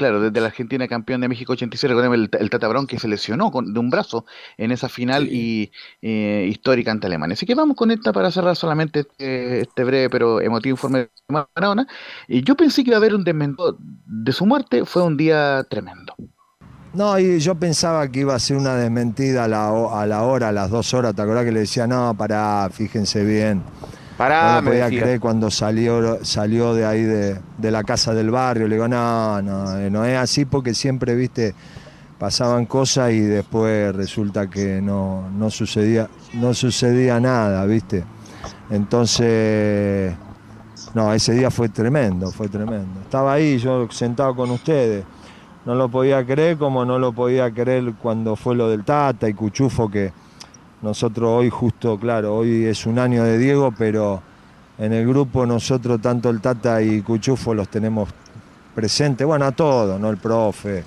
Claro, 0.00 0.18
desde 0.22 0.40
la 0.40 0.46
Argentina 0.46 0.88
campeón 0.88 1.20
de 1.20 1.28
México 1.28 1.52
86, 1.52 1.90
recordemos 1.90 2.16
el, 2.16 2.30
el 2.40 2.48
Tata 2.48 2.66
Brown 2.68 2.86
que 2.86 2.98
se 2.98 3.06
lesionó 3.06 3.50
con, 3.50 3.74
de 3.74 3.80
un 3.80 3.90
brazo 3.90 4.24
en 4.56 4.72
esa 4.72 4.88
final 4.88 5.28
y 5.30 5.70
eh, 6.00 6.46
histórica 6.48 6.90
ante 6.90 7.06
Alemania. 7.06 7.34
Así 7.34 7.44
que 7.44 7.54
vamos 7.54 7.76
con 7.76 7.90
esta 7.90 8.10
para 8.10 8.30
cerrar 8.30 8.56
solamente 8.56 9.00
este, 9.00 9.60
este 9.60 9.84
breve 9.84 10.08
pero 10.08 10.40
emotivo 10.40 10.72
informe 10.72 10.98
de 11.00 11.10
Maradona. 11.28 11.86
Y 12.28 12.42
yo 12.42 12.56
pensé 12.56 12.82
que 12.82 12.88
iba 12.88 12.96
a 12.96 13.00
haber 13.00 13.14
un 13.14 13.24
desmento 13.24 13.76
de 13.78 14.32
su 14.32 14.46
muerte, 14.46 14.86
fue 14.86 15.02
un 15.02 15.18
día 15.18 15.66
tremendo. 15.68 16.14
No, 16.94 17.18
y 17.18 17.38
yo 17.38 17.56
pensaba 17.56 18.08
que 18.08 18.20
iba 18.20 18.34
a 18.34 18.38
ser 18.38 18.56
una 18.56 18.76
desmentida 18.76 19.44
a 19.44 19.48
la, 19.48 19.68
a 19.68 20.06
la 20.06 20.22
hora, 20.22 20.48
a 20.48 20.52
las 20.52 20.70
dos 20.70 20.94
horas, 20.94 21.14
¿te 21.14 21.20
acordás 21.20 21.44
que 21.44 21.52
le 21.52 21.60
decía, 21.60 21.86
no, 21.86 22.14
para, 22.16 22.70
fíjense 22.72 23.22
bien 23.22 23.62
no 24.28 24.64
podía 24.64 24.88
creer 24.88 25.18
cuando 25.20 25.50
salió, 25.50 26.22
salió 26.24 26.74
de 26.74 26.84
ahí 26.84 27.02
de, 27.02 27.70
la 27.70 27.84
casa 27.84 28.12
del 28.12 28.30
barrio. 28.30 28.68
Le 28.68 28.76
digo, 28.76 28.88
no, 28.88 29.40
no, 29.40 29.90
no 29.90 30.04
es 30.04 30.18
así 30.18 30.44
porque 30.44 30.74
siempre, 30.74 31.14
viste, 31.14 31.54
pasaban 32.18 32.66
cosas 32.66 33.12
y 33.12 33.20
después 33.20 33.96
resulta 33.96 34.50
que 34.50 34.82
no, 34.82 35.24
sucedía, 35.48 36.08
no 36.34 36.52
sucedía 36.52 37.18
nada, 37.18 37.64
viste. 37.64 38.04
Entonces, 38.68 40.14
no, 40.94 41.14
ese 41.14 41.32
día 41.32 41.50
fue 41.50 41.70
tremendo, 41.70 42.30
fue 42.30 42.48
tremendo. 42.48 43.00
Estaba 43.00 43.32
ahí 43.32 43.58
yo 43.58 43.90
sentado 43.90 44.36
con 44.36 44.50
ustedes. 44.50 45.04
No 45.64 45.74
lo 45.74 45.88
podía 45.88 46.24
creer 46.24 46.56
como 46.58 46.84
no 46.84 46.98
lo 46.98 47.12
podía 47.12 47.50
creer 47.50 47.94
cuando 48.00 48.36
fue 48.36 48.54
lo 48.54 48.68
del 48.68 48.84
Tata 48.84 49.28
y 49.28 49.34
Cuchufo 49.34 49.90
que 49.90 50.12
nosotros 50.82 51.28
hoy 51.28 51.50
justo, 51.50 51.98
claro, 51.98 52.36
hoy 52.36 52.64
es 52.64 52.86
un 52.86 52.98
año 52.98 53.24
de 53.24 53.38
Diego, 53.38 53.72
pero 53.76 54.22
en 54.78 54.92
el 54.92 55.06
grupo 55.06 55.44
nosotros 55.44 56.00
tanto 56.00 56.30
el 56.30 56.40
Tata 56.40 56.80
y 56.80 57.02
Cuchufo 57.02 57.54
los 57.54 57.68
tenemos 57.68 58.08
presentes, 58.74 59.26
bueno, 59.26 59.44
a 59.44 59.52
todos, 59.52 60.00
¿no? 60.00 60.08
El 60.08 60.16
profe, 60.16 60.84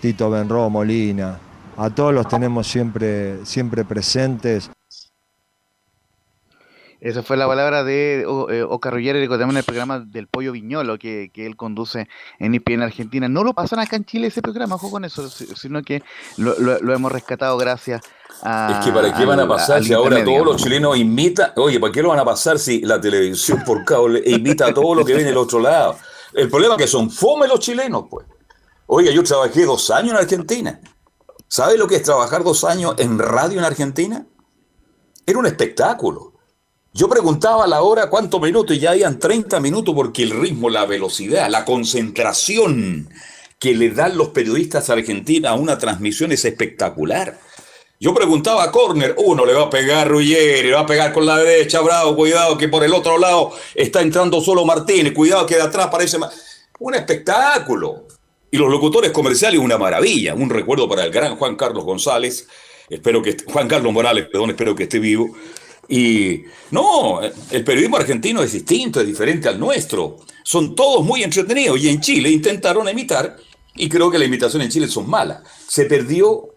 Tito 0.00 0.30
Benro, 0.30 0.70
Molina, 0.70 1.38
a 1.76 1.90
todos 1.90 2.14
los 2.14 2.28
tenemos 2.28 2.66
siempre, 2.66 3.44
siempre 3.44 3.84
presentes. 3.84 4.70
Esa 7.02 7.22
fue 7.22 7.36
la 7.36 7.46
palabra 7.46 7.84
de 7.84 8.22
eh, 8.22 8.62
Oscar 8.62 8.94
Ruggeri, 8.94 9.28
también 9.28 9.50
en 9.50 9.56
el 9.58 9.64
programa 9.64 9.98
del 10.00 10.28
Pollo 10.28 10.52
Viñolo 10.52 10.98
que, 10.98 11.30
que 11.34 11.46
él 11.46 11.56
conduce 11.56 12.08
en 12.38 12.54
IPN 12.54 12.74
en 12.74 12.82
Argentina. 12.82 13.28
No 13.28 13.44
lo 13.44 13.52
pasan 13.52 13.80
acá 13.80 13.96
en 13.96 14.04
Chile 14.04 14.28
ese 14.28 14.40
programa, 14.40 14.76
ojo 14.76 14.90
con 14.90 15.04
eso, 15.04 15.28
sino 15.28 15.82
que 15.82 16.02
lo, 16.36 16.54
lo 16.58 16.94
hemos 16.94 17.12
rescatado 17.12 17.58
gracias 17.58 18.02
es 18.42 18.84
que 18.84 18.90
para 18.90 19.14
qué 19.14 19.24
van 19.24 19.38
a 19.38 19.46
pasar 19.46 19.84
si 19.84 19.92
ahora 19.92 20.24
todos 20.24 20.44
los 20.44 20.56
chilenos 20.56 20.96
imitan, 20.96 21.52
oye, 21.56 21.78
¿para 21.78 21.92
qué 21.92 22.02
lo 22.02 22.08
van 22.08 22.18
a 22.18 22.24
pasar 22.24 22.58
si 22.58 22.80
la 22.80 23.00
televisión 23.00 23.62
por 23.64 23.84
cable 23.84 24.20
imita 24.26 24.74
todo 24.74 24.96
lo 24.96 25.04
que 25.04 25.14
viene 25.14 25.28
del 25.28 25.36
otro 25.36 25.60
lado? 25.60 25.96
El 26.32 26.50
problema 26.50 26.74
es 26.74 26.82
que 26.82 26.88
son 26.88 27.10
fome 27.10 27.46
los 27.46 27.60
chilenos, 27.60 28.06
pues. 28.10 28.26
Oiga, 28.86 29.12
yo 29.12 29.22
trabajé 29.22 29.64
dos 29.64 29.90
años 29.90 30.12
en 30.12 30.16
Argentina. 30.16 30.80
¿Sabe 31.46 31.78
lo 31.78 31.86
que 31.86 31.96
es 31.96 32.02
trabajar 32.02 32.42
dos 32.42 32.64
años 32.64 32.94
en 32.98 33.18
radio 33.18 33.58
en 33.58 33.64
Argentina? 33.64 34.26
Era 35.24 35.38
un 35.38 35.46
espectáculo. 35.46 36.31
Yo 36.94 37.08
preguntaba 37.08 37.64
a 37.64 37.66
la 37.66 37.80
hora 37.80 38.10
cuántos 38.10 38.38
minutos 38.38 38.76
y 38.76 38.80
ya 38.80 38.90
habían 38.90 39.18
30 39.18 39.60
minutos 39.60 39.94
porque 39.94 40.24
el 40.24 40.30
ritmo, 40.30 40.68
la 40.68 40.84
velocidad, 40.84 41.48
la 41.48 41.64
concentración 41.64 43.08
que 43.58 43.74
le 43.74 43.90
dan 43.90 44.18
los 44.18 44.28
periodistas 44.28 44.90
a 44.90 44.92
Argentina 44.92 45.50
a 45.50 45.54
una 45.54 45.78
transmisión 45.78 46.32
es 46.32 46.44
espectacular. 46.44 47.38
Yo 47.98 48.12
preguntaba 48.12 48.64
a 48.64 48.70
Corner, 48.70 49.14
uno 49.16 49.46
le 49.46 49.54
va 49.54 49.62
a 49.62 49.70
pegar 49.70 50.06
Ruggeri, 50.06 50.68
le 50.68 50.74
va 50.74 50.80
a 50.80 50.86
pegar 50.86 51.14
con 51.14 51.24
la 51.24 51.38
derecha, 51.38 51.80
bravo, 51.80 52.14
cuidado 52.14 52.58
que 52.58 52.68
por 52.68 52.84
el 52.84 52.92
otro 52.92 53.16
lado 53.16 53.52
está 53.74 54.02
entrando 54.02 54.42
solo 54.42 54.66
Martínez, 54.66 55.14
cuidado 55.14 55.46
que 55.46 55.54
de 55.54 55.62
atrás 55.62 55.88
parece 55.90 56.18
un 56.78 56.94
espectáculo. 56.94 58.06
Y 58.50 58.58
los 58.58 58.70
locutores 58.70 59.12
comerciales, 59.12 59.58
una 59.60 59.78
maravilla, 59.78 60.34
un 60.34 60.50
recuerdo 60.50 60.86
para 60.86 61.04
el 61.04 61.10
gran 61.10 61.36
Juan 61.36 61.56
Carlos 61.56 61.84
González, 61.84 62.48
espero 62.90 63.22
que 63.22 63.34
Juan 63.46 63.66
Carlos 63.66 63.94
Morales, 63.94 64.26
perdón, 64.30 64.50
espero 64.50 64.74
que 64.74 64.82
esté 64.82 64.98
vivo. 64.98 65.34
Y 65.92 66.44
no, 66.70 67.20
el 67.20 67.64
periodismo 67.64 67.98
argentino 67.98 68.42
es 68.42 68.52
distinto, 68.52 68.98
es 68.98 69.06
diferente 69.06 69.50
al 69.50 69.60
nuestro. 69.60 70.20
Son 70.42 70.74
todos 70.74 71.04
muy 71.04 71.22
entretenidos 71.22 71.78
y 71.80 71.90
en 71.90 72.00
Chile 72.00 72.30
intentaron 72.30 72.88
imitar 72.88 73.36
y 73.76 73.90
creo 73.90 74.10
que 74.10 74.18
la 74.18 74.24
imitación 74.24 74.62
en 74.62 74.70
Chile 74.70 74.88
son 74.88 75.10
malas. 75.10 75.42
Se 75.68 75.84
perdió 75.84 76.48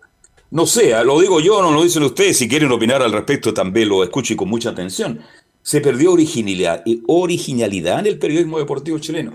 no 0.51 0.65
sé, 0.65 0.91
lo 1.03 1.19
digo 1.19 1.41
yo, 1.41 1.61
no 1.61 1.71
lo 1.71 1.83
dicen 1.83 2.03
ustedes, 2.03 2.37
si 2.37 2.47
quieren 2.47 2.71
opinar 2.71 3.01
al 3.01 3.11
respecto 3.11 3.53
también 3.53 3.89
lo 3.89 4.05
escuchen 4.05 4.37
con 4.37 4.47
mucha 4.47 4.69
atención. 4.69 5.19
Se 5.61 5.81
perdió 5.81 6.13
originalidad, 6.13 6.81
originalidad 7.07 7.99
en 7.99 8.05
el 8.05 8.17
periodismo 8.17 8.57
deportivo 8.57 8.99
chileno. 8.99 9.33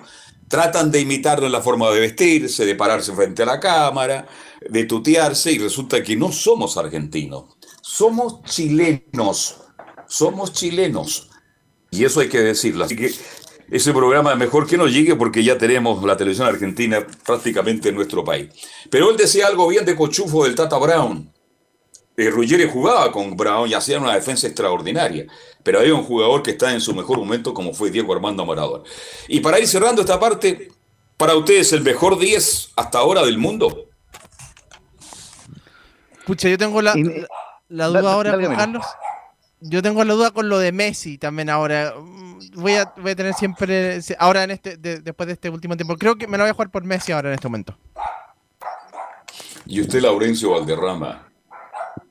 Tratan 0.49 0.91
de 0.91 1.01
imitarlo 1.03 1.45
en 1.45 1.53
la 1.53 1.61
forma 1.61 1.91
de 1.91 2.01
vestirse, 2.01 2.65
de 2.65 2.75
pararse 2.75 3.13
frente 3.13 3.43
a 3.43 3.47
la 3.47 3.61
cámara, 3.61 4.27
de 4.67 4.85
tutearse 4.85 5.53
y 5.53 5.59
resulta 5.59 6.03
que 6.03 6.17
no 6.17 6.33
somos 6.33 6.79
argentinos, 6.79 7.45
somos 7.83 8.43
chilenos, 8.45 9.60
somos 10.11 10.53
chilenos. 10.53 11.31
Y 11.91 12.05
eso 12.05 12.21
hay 12.21 12.29
que 12.29 12.41
decirlo. 12.41 12.85
Así 12.85 12.97
que 12.97 13.11
ese 13.71 13.93
programa 13.93 14.33
es 14.33 14.39
mejor 14.39 14.67
que 14.67 14.77
no 14.77 14.87
llegue 14.87 15.15
porque 15.17 15.43
ya 15.43 15.57
tenemos 15.57 16.03
la 16.05 16.17
televisión 16.17 16.49
argentina 16.49 17.07
prácticamente 17.25 17.89
en 17.89 17.95
nuestro 17.95 18.25
país. 18.25 18.51
Pero 18.91 19.11
él 19.11 19.17
decía 19.17 19.47
algo 19.47 19.69
bien 19.69 19.85
de 19.85 19.97
cochufo 19.97 20.45
del 20.45 20.55
Tata 20.55 20.77
Brown. 20.77 21.33
Eh, 22.17 22.29
Ruggeri 22.29 22.69
jugaba 22.69 23.11
con 23.13 23.37
Brown 23.37 23.69
y 23.69 23.75
hacía 23.75 23.99
una 23.99 24.15
defensa 24.15 24.47
extraordinaria. 24.47 25.27
Pero 25.63 25.81
hay 25.81 25.91
un 25.91 26.03
jugador 26.03 26.43
que 26.43 26.51
está 26.51 26.73
en 26.73 26.81
su 26.81 26.95
mejor 26.95 27.19
momento 27.19 27.55
como 27.55 27.73
fue 27.73 27.91
Diego 27.91 28.13
Armando 28.13 28.45
Maradona. 28.45 28.85
Y 29.29 29.41
para 29.41 29.59
ir 29.61 29.69
cerrando 29.69 30.03
esta 30.03 30.19
parte, 30.19 30.71
para 31.17 31.35
ustedes 31.37 31.73
el 31.73 31.83
mejor 31.83 32.19
10 32.19 32.73
hasta 32.77 32.99
ahora 32.99 33.25
del 33.25 33.39
mundo. 33.39 33.87
Escucha, 36.19 36.49
yo 36.49 36.59
tengo 36.59 36.83
la, 36.83 36.95
la, 37.69 37.87
duda 37.89 38.13
ahora, 38.13 38.57
Carlos. 38.57 38.85
Yo 39.61 39.83
tengo 39.83 40.05
la 40.05 40.15
duda 40.15 40.31
con 40.31 40.49
lo 40.49 40.59
de 40.59 40.73
Messi 40.73 41.19
también 41.19 41.51
ahora 41.51 41.95
voy 42.55 42.75
a, 42.75 42.93
voy 42.97 43.13
a 43.13 43.17
tener 43.17 43.35
siempre, 43.35 44.01
ahora 44.19 44.45
en 44.45 44.51
este, 44.53 44.77
después 44.77 45.27
de 45.27 45.35
este 45.35 45.51
último 45.51 45.77
tiempo, 45.77 45.97
creo 45.97 46.17
que 46.17 46.27
me 46.27 46.39
lo 46.39 46.45
voy 46.45 46.51
a 46.51 46.55
jugar 46.55 46.71
por 46.71 46.85
Messi 46.85 47.13
ahora 47.13 47.29
en 47.29 47.35
este 47.35 47.49
momento. 47.49 47.77
¿Y 49.67 49.81
usted, 49.81 50.01
Laurencio 50.01 50.51
Valderrama? 50.51 51.30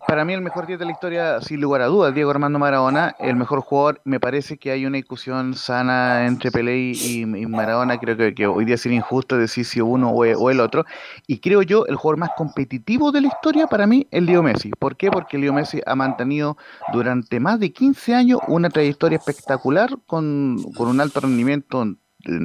Para 0.09 0.25
mí 0.25 0.33
el 0.33 0.41
mejor 0.41 0.65
día 0.65 0.75
de 0.75 0.85
la 0.85 0.91
historia, 0.91 1.39
sin 1.39 1.61
lugar 1.61 1.83
a 1.83 1.85
dudas, 1.85 2.15
Diego 2.15 2.31
Armando 2.31 2.57
Maradona, 2.57 3.15
el 3.19 3.35
mejor 3.35 3.61
jugador. 3.61 4.01
Me 4.05 4.19
parece 4.19 4.57
que 4.57 4.71
hay 4.71 4.87
una 4.87 4.97
discusión 4.97 5.53
sana 5.53 6.25
entre 6.25 6.49
Pelé 6.49 6.93
y, 6.95 7.27
Maradona. 7.27 7.99
Creo 7.99 8.33
que, 8.33 8.47
hoy 8.47 8.65
día 8.65 8.75
sería 8.75 8.97
injusto 8.97 9.37
decir 9.37 9.65
si 9.65 9.81
uno 9.81 10.09
o, 10.09 10.49
el 10.49 10.61
otro. 10.61 10.83
Y 11.27 11.37
creo 11.37 11.61
yo, 11.61 11.85
el 11.85 11.95
jugador 11.95 12.21
más 12.21 12.31
competitivo 12.35 13.11
de 13.11 13.21
la 13.21 13.27
historia 13.27 13.67
para 13.67 13.85
mí, 13.85 14.07
el 14.09 14.25
Leo 14.25 14.41
Messi. 14.41 14.71
¿Por 14.79 14.97
qué? 14.97 15.11
Porque 15.11 15.37
Leo 15.37 15.53
Messi 15.53 15.79
ha 15.85 15.93
mantenido 15.93 16.57
durante 16.91 17.39
más 17.39 17.59
de 17.59 17.71
15 17.71 18.15
años 18.15 18.39
una 18.47 18.71
trayectoria 18.71 19.19
espectacular 19.19 19.91
con, 20.07 20.57
con 20.75 20.87
un 20.87 21.01
alto 21.01 21.19
rendimiento 21.19 21.83
en 21.83 21.99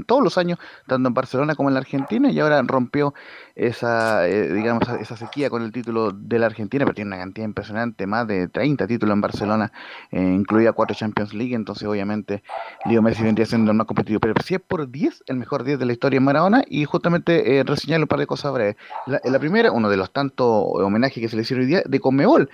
todos 0.07 0.23
los 0.23 0.39
años, 0.39 0.59
tanto 0.87 1.09
en 1.09 1.15
Barcelona 1.15 1.55
como 1.55 1.69
en 1.69 1.75
la 1.75 1.81
Argentina, 1.81 2.31
y 2.31 2.39
ahora 2.41 2.63
rompió 2.63 3.15
esa, 3.55 4.27
eh, 4.29 4.53
digamos, 4.53 4.89
esa 5.01 5.17
sequía 5.17 5.51
con 5.51 5.63
el 5.63 5.73
título 5.73 6.13
de 6.13 6.39
la 6.39 6.47
Argentina, 6.47 6.85
pero 6.85 6.95
tiene 6.95 7.09
una 7.09 7.19
cantidad 7.19 7.45
impresionante, 7.45 8.07
más 8.07 8.27
de 8.27 8.49
30 8.49 8.87
títulos 8.87 9.15
en 9.15 9.21
Barcelona, 9.21 9.73
eh, 10.11 10.21
incluida 10.21 10.73
cuatro 10.73 10.97
Champions 10.97 11.35
League, 11.35 11.55
entonces 11.55 11.87
obviamente 11.89 12.43
Leo 12.85 13.03
Messi 13.03 13.23
vendría 13.23 13.47
siendo 13.47 13.71
el 13.71 13.77
más 13.77 13.87
competitivo, 13.87 14.21
pero 14.21 14.35
si 14.45 14.55
es 14.55 14.61
por 14.61 14.91
10, 14.91 15.25
el 15.27 15.37
mejor 15.37 15.65
10 15.65 15.79
de 15.79 15.87
la 15.87 15.93
historia 15.93 16.19
en 16.19 16.25
Maradona, 16.25 16.65
y 16.69 16.85
justamente 16.85 17.59
eh, 17.59 17.65
reseñarle 17.65 18.05
un 18.05 18.09
par 18.09 18.21
de 18.21 18.27
cosas 18.27 18.53
breves. 18.53 18.77
La, 19.07 19.21
la 19.25 19.39
primera, 19.39 19.73
uno 19.73 19.89
de 19.89 19.97
los 19.97 20.13
tantos 20.13 20.47
homenajes 20.47 21.21
que 21.21 21.29
se 21.29 21.37
le 21.37 21.43
hicieron 21.43 21.65
hoy 21.65 21.69
día, 21.69 21.83
de 21.85 22.01
Conmebol, 22.01 22.49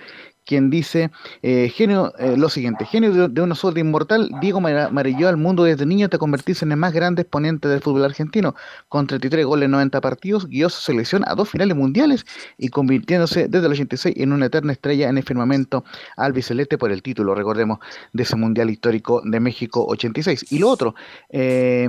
quien 0.51 0.69
dice, 0.69 1.11
eh, 1.43 1.71
genio, 1.73 2.13
eh, 2.19 2.35
lo 2.35 2.49
siguiente, 2.49 2.83
genio 2.83 3.29
de, 3.29 3.41
una 3.41 3.55
suerte 3.55 3.79
inmortal, 3.79 4.29
Diego 4.41 4.59
marilló 4.59 5.29
al 5.29 5.37
mundo 5.37 5.63
desde 5.63 5.85
niño 5.85 6.07
hasta 6.07 6.17
convertirse 6.17 6.65
en 6.65 6.73
el 6.73 6.77
más 6.77 6.91
grande 6.91 7.21
exponente 7.21 7.69
del 7.69 7.79
fútbol 7.79 8.03
argentino, 8.03 8.53
con 8.89 9.07
33 9.07 9.45
goles 9.45 9.67
en 9.67 9.71
90 9.71 10.01
partidos, 10.01 10.49
guió 10.49 10.67
su 10.67 10.81
selección 10.81 11.23
a 11.25 11.35
dos 11.35 11.47
finales 11.47 11.77
mundiales 11.77 12.25
y 12.57 12.67
convirtiéndose 12.67 13.47
desde 13.47 13.65
el 13.65 13.71
86 13.71 14.13
en 14.17 14.33
una 14.33 14.47
eterna 14.47 14.73
estrella 14.73 15.07
en 15.07 15.19
el 15.19 15.23
firmamento 15.23 15.85
albiceleste 16.17 16.77
por 16.77 16.91
el 16.91 17.01
título, 17.01 17.33
recordemos, 17.33 17.79
de 18.11 18.23
ese 18.23 18.35
mundial 18.35 18.69
histórico 18.69 19.21
de 19.23 19.39
México 19.39 19.85
86. 19.87 20.51
Y 20.51 20.59
lo 20.59 20.67
otro, 20.67 20.95
eh, 21.29 21.87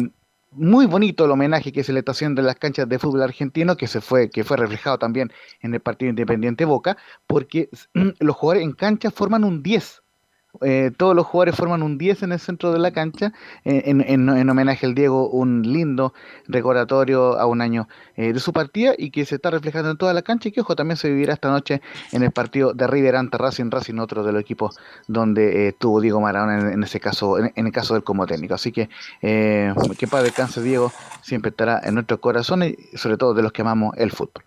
muy 0.52 0.86
bonito 0.86 1.24
el 1.24 1.30
homenaje 1.30 1.72
que 1.72 1.84
se 1.84 1.92
le 1.92 2.00
está 2.00 2.12
haciendo 2.12 2.40
en 2.40 2.46
las 2.46 2.56
canchas 2.56 2.88
de 2.88 2.98
fútbol 2.98 3.22
argentino, 3.22 3.76
que 3.76 3.86
se 3.86 4.00
fue, 4.00 4.30
que 4.30 4.44
fue 4.44 4.56
reflejado 4.56 4.98
también 4.98 5.32
en 5.60 5.74
el 5.74 5.80
partido 5.80 6.10
Independiente 6.10 6.64
Boca, 6.64 6.96
porque 7.26 7.70
los 8.20 8.36
jugadores 8.36 8.64
en 8.64 8.72
cancha 8.72 9.10
forman 9.10 9.44
un 9.44 9.62
10 9.62 10.01
eh, 10.60 10.90
todos 10.96 11.16
los 11.16 11.26
jugadores 11.26 11.56
forman 11.56 11.82
un 11.82 11.96
10 11.96 12.24
en 12.24 12.32
el 12.32 12.38
centro 12.38 12.72
de 12.72 12.78
la 12.78 12.92
cancha, 12.92 13.32
eh, 13.64 13.82
en, 13.86 14.28
homenaje 14.50 14.84
al 14.84 14.94
Diego, 14.94 15.28
un 15.30 15.62
lindo 15.62 16.12
recordatorio 16.46 17.38
a 17.38 17.46
un 17.46 17.62
año 17.62 17.88
eh, 18.16 18.34
de 18.34 18.38
su 18.38 18.52
partida 18.52 18.94
y 18.98 19.10
que 19.10 19.24
se 19.24 19.36
está 19.36 19.50
reflejando 19.50 19.90
en 19.90 19.96
toda 19.96 20.12
la 20.12 20.20
cancha 20.20 20.50
y 20.50 20.52
que 20.52 20.60
ojo 20.60 20.76
también 20.76 20.98
se 20.98 21.08
vivirá 21.08 21.32
esta 21.32 21.50
noche 21.50 21.80
en 22.12 22.22
el 22.22 22.32
partido 22.32 22.74
de 22.74 22.86
River 22.86 23.16
ante 23.16 23.38
Racing, 23.38 23.70
Racing 23.70 23.98
otro 23.98 24.24
de 24.24 24.32
los 24.32 24.42
equipos 24.42 24.78
donde 25.08 25.68
estuvo 25.68 26.00
Diego 26.02 26.20
Maradona 26.20 26.72
en, 26.72 26.82
ese 26.82 27.00
caso, 27.00 27.38
en, 27.38 27.52
el 27.54 27.72
caso 27.72 27.94
del 27.94 28.04
como 28.04 28.26
técnico. 28.26 28.54
Así 28.54 28.72
que 28.72 28.90
que 29.22 30.06
para 30.06 30.22
descanse 30.22 30.62
Diego 30.62 30.92
siempre 31.22 31.50
estará 31.50 31.80
en 31.82 31.94
nuestros 31.94 32.20
corazones 32.20 32.74
sobre 32.94 33.16
todo 33.16 33.32
de 33.32 33.42
los 33.42 33.52
que 33.52 33.62
amamos 33.62 33.96
el 33.96 34.10
fútbol. 34.10 34.44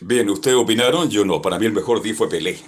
Bien, 0.00 0.28
ustedes 0.28 0.56
opinaron, 0.56 1.08
yo 1.08 1.24
no, 1.24 1.40
para 1.40 1.58
mí 1.58 1.66
el 1.66 1.72
mejor 1.72 2.02
día 2.02 2.14
fue 2.14 2.28
Pelé 2.28 2.58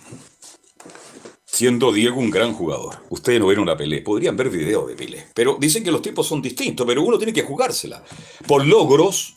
siendo 1.50 1.92
Diego 1.92 2.18
un 2.18 2.30
gran 2.30 2.54
jugador. 2.54 3.02
Ustedes 3.10 3.40
no 3.40 3.48
vieron 3.48 3.66
la 3.66 3.76
Pelé, 3.76 4.02
podrían 4.02 4.36
ver 4.36 4.50
videos 4.50 4.86
de 4.86 4.94
Pelé. 4.94 5.26
Pero 5.34 5.56
dicen 5.58 5.82
que 5.82 5.90
los 5.90 6.00
tiempos 6.00 6.26
son 6.26 6.40
distintos, 6.40 6.86
pero 6.86 7.02
uno 7.02 7.18
tiene 7.18 7.32
que 7.32 7.42
jugársela. 7.42 8.02
Por 8.46 8.64
logros, 8.66 9.34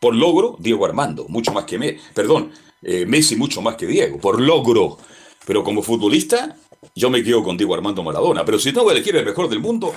por 0.00 0.14
logro, 0.14 0.56
Diego 0.58 0.84
Armando, 0.84 1.26
mucho 1.28 1.52
más 1.52 1.64
que 1.64 1.78
Messi. 1.78 1.98
Perdón, 2.12 2.52
eh, 2.82 3.06
Messi 3.06 3.36
mucho 3.36 3.62
más 3.62 3.76
que 3.76 3.86
Diego, 3.86 4.18
por 4.18 4.40
logro. 4.40 4.98
Pero 5.46 5.62
como 5.62 5.82
futbolista, 5.82 6.56
yo 6.94 7.10
me 7.10 7.22
quedo 7.22 7.42
con 7.42 7.56
Diego 7.56 7.74
Armando 7.74 8.02
Maradona. 8.02 8.44
Pero 8.44 8.58
si 8.58 8.72
no 8.72 8.82
voy 8.82 8.90
a 8.90 8.96
elegir 8.96 9.16
el 9.16 9.24
mejor 9.24 9.48
del 9.48 9.60
mundo, 9.60 9.94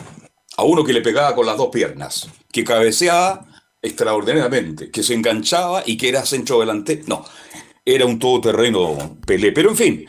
a 0.56 0.64
uno 0.64 0.84
que 0.84 0.94
le 0.94 1.02
pegaba 1.02 1.36
con 1.36 1.46
las 1.46 1.58
dos 1.58 1.70
piernas, 1.70 2.30
que 2.52 2.64
cabeceaba 2.64 3.46
extraordinariamente, 3.82 4.92
que 4.92 5.04
se 5.04 5.14
enganchaba 5.14 5.84
y 5.86 5.98
que 5.98 6.10
era 6.10 6.26
centro 6.26 6.60
delante. 6.60 7.04
No, 7.08 7.26
era 7.84 8.06
un 8.06 8.20
todoterreno 8.20 9.18
Pelé. 9.26 9.52
Pero 9.52 9.72
en 9.72 9.76
fin, 9.76 10.06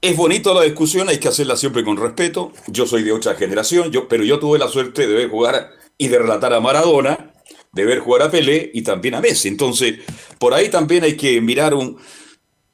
es 0.00 0.16
bonito 0.16 0.54
la 0.54 0.62
discusión, 0.62 1.08
hay 1.08 1.18
que 1.18 1.28
hacerla 1.28 1.56
siempre 1.56 1.84
con 1.84 1.96
respeto. 1.96 2.52
Yo 2.68 2.86
soy 2.86 3.02
de 3.02 3.12
otra 3.12 3.34
generación, 3.34 3.90
yo, 3.90 4.08
pero 4.08 4.24
yo 4.24 4.38
tuve 4.38 4.58
la 4.58 4.68
suerte 4.68 5.06
de 5.06 5.14
ver 5.14 5.28
jugar 5.28 5.70
y 5.98 6.08
de 6.08 6.18
relatar 6.18 6.54
a 6.54 6.60
Maradona, 6.60 7.34
de 7.72 7.84
ver 7.84 7.98
jugar 8.00 8.22
a 8.22 8.30
Pelé 8.30 8.70
y 8.72 8.82
también 8.82 9.14
a 9.14 9.20
Messi. 9.20 9.48
Entonces, 9.48 9.96
por 10.38 10.54
ahí 10.54 10.70
también 10.70 11.04
hay 11.04 11.16
que 11.16 11.40
mirar 11.40 11.74
un... 11.74 11.98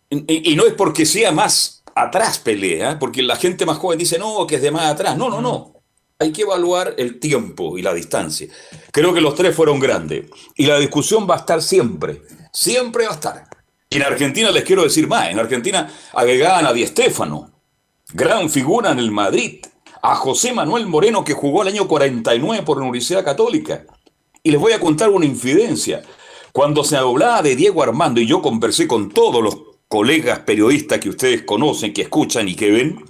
Y, 0.08 0.54
no 0.54 0.66
es 0.66 0.74
porque 0.74 1.04
sea 1.04 1.32
más 1.32 1.82
atrás 1.96 2.38
Pelé, 2.38 2.88
¿eh? 2.88 2.96
porque 3.00 3.22
la 3.22 3.34
gente 3.34 3.66
más 3.66 3.78
joven 3.78 3.98
dice, 3.98 4.18
no, 4.18 4.46
que 4.46 4.56
es 4.56 4.62
de 4.62 4.70
más 4.70 4.86
atrás. 4.86 5.16
No, 5.16 5.28
no, 5.28 5.40
no. 5.40 5.74
Hay 6.18 6.32
que 6.32 6.42
evaluar 6.42 6.94
el 6.96 7.18
tiempo 7.18 7.76
y 7.76 7.82
la 7.82 7.92
distancia. 7.92 8.48
Creo 8.92 9.12
que 9.12 9.20
los 9.20 9.34
tres 9.34 9.54
fueron 9.54 9.80
grandes. 9.80 10.30
Y 10.54 10.66
la 10.66 10.78
discusión 10.78 11.26
va 11.28 11.34
a 11.34 11.38
estar 11.38 11.60
siempre. 11.60 12.22
Siempre 12.52 13.04
va 13.04 13.10
a 13.10 13.14
estar. 13.14 13.45
Y 13.88 13.96
en 13.96 14.02
Argentina 14.02 14.50
les 14.50 14.64
quiero 14.64 14.82
decir 14.82 15.06
más, 15.06 15.30
en 15.30 15.38
Argentina 15.38 15.88
agregaban 16.12 16.66
a 16.66 16.72
Di 16.72 16.86
Stéfano, 16.86 17.50
gran 18.12 18.50
figura 18.50 18.90
en 18.90 18.98
el 18.98 19.12
Madrid, 19.12 19.64
a 20.02 20.14
José 20.16 20.52
Manuel 20.52 20.86
Moreno 20.86 21.24
que 21.24 21.34
jugó 21.34 21.62
el 21.62 21.68
año 21.68 21.86
49 21.88 22.64
por 22.64 22.78
la 22.78 22.84
Universidad 22.84 23.24
Católica. 23.24 23.84
Y 24.42 24.50
les 24.50 24.60
voy 24.60 24.72
a 24.72 24.80
contar 24.80 25.10
una 25.10 25.26
infidencia. 25.26 26.02
Cuando 26.52 26.84
se 26.84 26.96
hablaba 26.96 27.42
de 27.42 27.56
Diego 27.56 27.82
Armando 27.82 28.20
y 28.20 28.26
yo 28.26 28.40
conversé 28.40 28.86
con 28.86 29.10
todos 29.10 29.42
los 29.42 29.56
colegas 29.88 30.40
periodistas 30.40 30.98
que 30.98 31.08
ustedes 31.08 31.42
conocen, 31.42 31.92
que 31.92 32.02
escuchan 32.02 32.48
y 32.48 32.54
que 32.54 32.70
ven, 32.70 33.04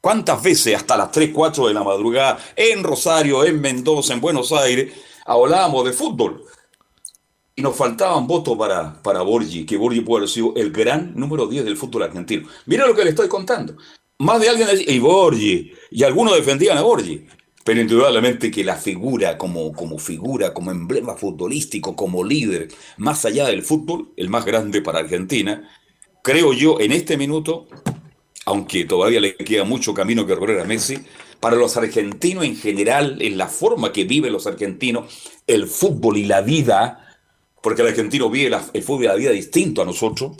¿cuántas 0.00 0.42
veces 0.42 0.76
hasta 0.76 0.96
las 0.96 1.10
3, 1.10 1.30
4 1.32 1.68
de 1.68 1.74
la 1.74 1.82
madrugada 1.82 2.38
en 2.56 2.82
Rosario, 2.82 3.44
en 3.44 3.60
Mendoza, 3.60 4.14
en 4.14 4.20
Buenos 4.20 4.52
Aires, 4.52 4.92
hablábamos 5.26 5.84
de 5.84 5.92
fútbol? 5.92 6.44
Y 7.54 7.62
nos 7.62 7.76
faltaban 7.76 8.26
votos 8.26 8.56
para, 8.56 9.02
para 9.02 9.22
Borgi, 9.22 9.66
que 9.66 9.76
Borgi 9.76 10.00
puede 10.00 10.20
haber 10.20 10.30
sido 10.30 10.54
el 10.56 10.72
gran 10.72 11.12
número 11.14 11.46
10 11.46 11.64
del 11.64 11.76
fútbol 11.76 12.04
argentino. 12.04 12.48
Mira 12.66 12.86
lo 12.86 12.94
que 12.94 13.04
le 13.04 13.10
estoy 13.10 13.28
contando. 13.28 13.76
Más 14.18 14.40
de 14.40 14.48
alguien 14.48 14.68
decía, 14.68 14.90
y 14.90 14.98
Borgi, 14.98 15.72
y 15.90 16.02
algunos 16.04 16.34
defendían 16.34 16.78
a 16.78 16.82
Borgi. 16.82 17.26
Pero 17.64 17.80
indudablemente 17.80 18.50
que 18.50 18.64
la 18.64 18.76
figura 18.76 19.38
como, 19.38 19.72
como 19.72 19.98
figura, 19.98 20.52
como 20.52 20.70
emblema 20.70 21.14
futbolístico, 21.14 21.94
como 21.94 22.24
líder, 22.24 22.68
más 22.96 23.24
allá 23.24 23.46
del 23.46 23.62
fútbol, 23.62 24.12
el 24.16 24.28
más 24.30 24.44
grande 24.44 24.82
para 24.82 24.98
Argentina, 24.98 25.68
creo 26.22 26.52
yo 26.52 26.80
en 26.80 26.92
este 26.92 27.16
minuto, 27.16 27.68
aunque 28.46 28.84
todavía 28.84 29.20
le 29.20 29.36
queda 29.36 29.64
mucho 29.64 29.94
camino 29.94 30.26
que 30.26 30.34
recorrer 30.34 30.60
a 30.60 30.64
Messi, 30.64 30.98
para 31.38 31.56
los 31.56 31.76
argentinos 31.76 32.44
en 32.44 32.56
general, 32.56 33.20
en 33.20 33.36
la 33.36 33.48
forma 33.48 33.92
que 33.92 34.04
viven 34.04 34.32
los 34.32 34.46
argentinos, 34.46 35.12
el 35.46 35.66
fútbol 35.66 36.16
y 36.16 36.24
la 36.24 36.40
vida, 36.40 37.01
porque 37.62 37.82
el 37.82 37.88
argentino 37.88 38.28
vive 38.28 38.54
el 38.74 38.82
fútbol 38.82 39.02
de 39.02 39.08
la 39.08 39.14
vida 39.14 39.30
distinto 39.30 39.80
a 39.82 39.84
nosotros. 39.84 40.32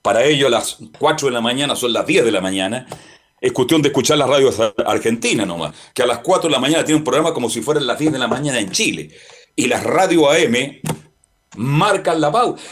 Para 0.00 0.24
ellos 0.24 0.50
las 0.50 0.78
4 0.98 1.28
de 1.28 1.34
la 1.34 1.40
mañana 1.40 1.76
son 1.76 1.92
las 1.92 2.06
10 2.06 2.24
de 2.24 2.32
la 2.32 2.40
mañana. 2.40 2.86
Es 3.40 3.52
cuestión 3.52 3.82
de 3.82 3.88
escuchar 3.88 4.18
las 4.18 4.28
radios 4.28 4.58
argentinas 4.86 5.46
nomás, 5.46 5.74
que 5.94 6.02
a 6.02 6.06
las 6.06 6.18
4 6.18 6.48
de 6.48 6.52
la 6.52 6.60
mañana 6.60 6.84
tiene 6.84 6.98
un 6.98 7.04
programa 7.04 7.34
como 7.34 7.50
si 7.50 7.60
fueran 7.60 7.86
las 7.86 7.98
10 7.98 8.12
de 8.12 8.18
la 8.18 8.26
mañana 8.26 8.58
en 8.58 8.70
Chile. 8.70 9.10
Y 9.54 9.66
las 9.66 9.84
radios 9.84 10.24
AM 10.34 10.80
marcan 11.56 12.20
la 12.20 12.32
pausa. 12.32 12.62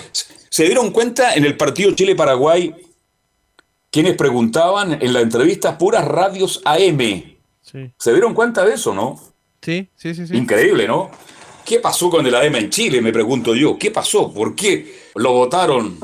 ¿Se 0.49 0.65
dieron 0.65 0.91
cuenta 0.91 1.35
en 1.35 1.45
el 1.45 1.57
partido 1.57 1.93
Chile-Paraguay 1.93 2.75
quienes 3.91 4.17
preguntaban 4.17 4.99
en 5.01 5.13
la 5.13 5.21
entrevista 5.21 5.77
puras 5.77 6.05
radios 6.05 6.63
AM? 6.65 7.37
¿Se 7.63 8.13
dieron 8.13 8.35
cuenta 8.35 8.65
de 8.65 8.75
eso, 8.75 8.95
no? 8.95 9.21
Sí, 9.61 9.91
sí, 9.95 10.15
sí. 10.15 10.27
sí. 10.27 10.37
Increíble, 10.37 10.89
¿no? 10.89 11.11
¿Qué 11.71 11.79
pasó 11.79 12.11
con 12.11 12.27
el 12.27 12.35
AEMA 12.35 12.59
en 12.59 12.69
Chile? 12.69 13.01
Me 13.01 13.13
pregunto 13.13 13.55
yo. 13.55 13.79
¿Qué 13.79 13.93
pasó? 13.93 14.35
¿Por 14.35 14.57
qué 14.57 14.93
lo 15.15 15.35
votaron 15.35 16.01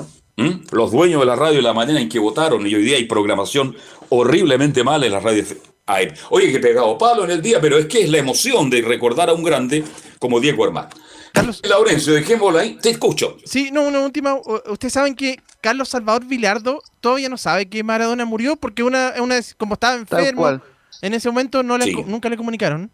los 0.71 0.93
dueños 0.93 1.19
de 1.19 1.27
la 1.27 1.35
radio 1.35 1.57
de 1.57 1.63
la 1.63 1.73
manera 1.73 2.01
en 2.01 2.09
que 2.09 2.21
votaron? 2.21 2.65
Y 2.69 2.73
hoy 2.77 2.85
día 2.85 2.99
hay 2.99 3.07
programación 3.07 3.75
horriblemente 4.11 4.85
mala 4.85 5.07
en 5.07 5.13
las 5.13 5.25
radios 5.25 5.57
AM. 5.87 6.15
Oye, 6.31 6.53
que 6.53 6.61
pegado 6.61 6.97
palo 6.97 7.25
en 7.25 7.33
el 7.33 7.43
día, 7.43 7.61
pero 7.61 7.79
es 7.79 7.87
que 7.87 8.03
es 8.03 8.11
la 8.11 8.19
emoción 8.19 8.71
de 8.71 8.81
recordar 8.81 9.29
a 9.29 9.33
un 9.33 9.43
grande 9.43 9.83
como 10.21 10.39
Diego 10.39 10.63
Armando. 10.63 10.95
Carlos 11.33 11.61
Laurencio, 11.65 12.13
dejémoslo 12.13 12.61
ahí, 12.61 12.79
te 12.81 12.91
escucho. 12.91 13.37
Sí, 13.45 13.71
no, 13.73 13.83
una 13.89 13.99
última. 14.05 14.37
Ustedes 14.69 14.93
saben 14.93 15.17
que 15.17 15.41
Carlos 15.61 15.89
Salvador 15.89 16.27
Vilardo 16.27 16.81
todavía 17.01 17.29
no 17.29 17.39
sabe 17.39 17.69
que 17.69 17.83
Maradona 17.83 18.25
murió 18.25 18.55
porque 18.55 18.85
una, 18.85 19.15
una 19.21 19.41
como 19.59 19.75
estaba 19.75 19.97
enfermo, 19.97 20.61
en 21.03 21.13
ese 21.13 21.29
momento 21.29 21.65
no 21.65 21.77
nunca 21.77 22.29
le 22.29 22.37
comunicaron. 22.37 22.93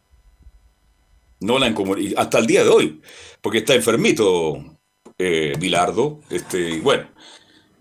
No 1.43 1.59
la 1.59 1.75
hasta 2.17 2.39
el 2.39 2.47
día 2.47 2.63
de 2.63 2.71
hoy, 2.71 3.01
porque 3.41 3.59
está 3.59 3.75
enfermito 3.75 4.79
eh, 5.19 5.55
Bilardo. 5.59 6.21
Este, 6.31 6.81
bueno, 6.81 7.09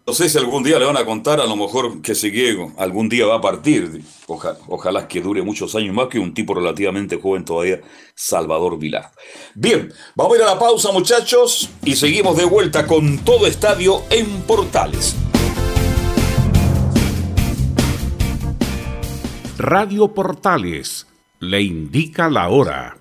no 0.06 0.14
sé 0.14 0.30
si 0.30 0.38
algún 0.38 0.64
día 0.64 0.80
le 0.80 0.86
van 0.86 0.98
a 0.98 1.06
contar, 1.06 1.40
a 1.40 1.46
lo 1.46 1.56
mejor 1.56 2.02
que 2.02 2.16
se 2.16 2.32
quede, 2.32 2.72
algún 2.78 3.08
día 3.08 3.28
va 3.28 3.36
a 3.36 3.42
partir. 3.42 4.02
ojalá 4.28 5.08
que 5.08 5.22
dure 5.22 5.44
muchos 5.44 5.76
años 5.76 5.94
más 5.94 6.08
que 6.08 6.18
un 6.18 6.34
tipo 6.34 6.56
relativamente 6.56 7.18
joven 7.22 7.46
todavía, 7.46 7.82
Salvador 8.16 8.80
Vilar. 8.80 9.12
Bien, 9.54 9.94
vamos 10.16 10.34
a 10.34 10.38
ir 10.38 10.44
a 10.44 10.48
la 10.48 10.60
pausa, 10.60 10.92
muchachos, 10.92 11.70
y 11.86 11.96
seguimos 11.96 12.36
de 12.38 12.46
vuelta 12.46 12.88
con 12.88 13.20
todo 13.20 13.46
estadio 13.46 14.02
en 14.10 14.42
Portales. 14.42 15.16
Radio 19.58 20.12
Portales 20.12 21.06
le 21.40 21.62
indica 21.62 22.28
la 22.28 22.50
hora. 22.50 23.01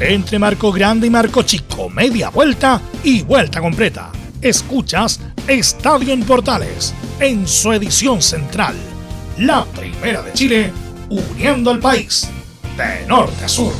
Entre 0.00 0.38
Marco 0.38 0.72
Grande 0.72 1.08
y 1.08 1.10
Marco 1.10 1.42
Chico, 1.42 1.90
media 1.90 2.30
vuelta 2.30 2.80
y 3.04 3.20
vuelta 3.20 3.60
completa. 3.60 4.10
Escuchas 4.40 5.20
Estadio 5.46 6.14
en 6.14 6.22
Portales, 6.24 6.94
en 7.20 7.46
su 7.46 7.70
edición 7.70 8.22
central. 8.22 8.74
La 9.36 9.66
primera 9.66 10.22
de 10.22 10.32
Chile, 10.32 10.72
uniendo 11.10 11.70
al 11.70 11.80
país, 11.80 12.30
de 12.78 13.06
norte 13.06 13.44
a 13.44 13.48
sur. 13.48 13.74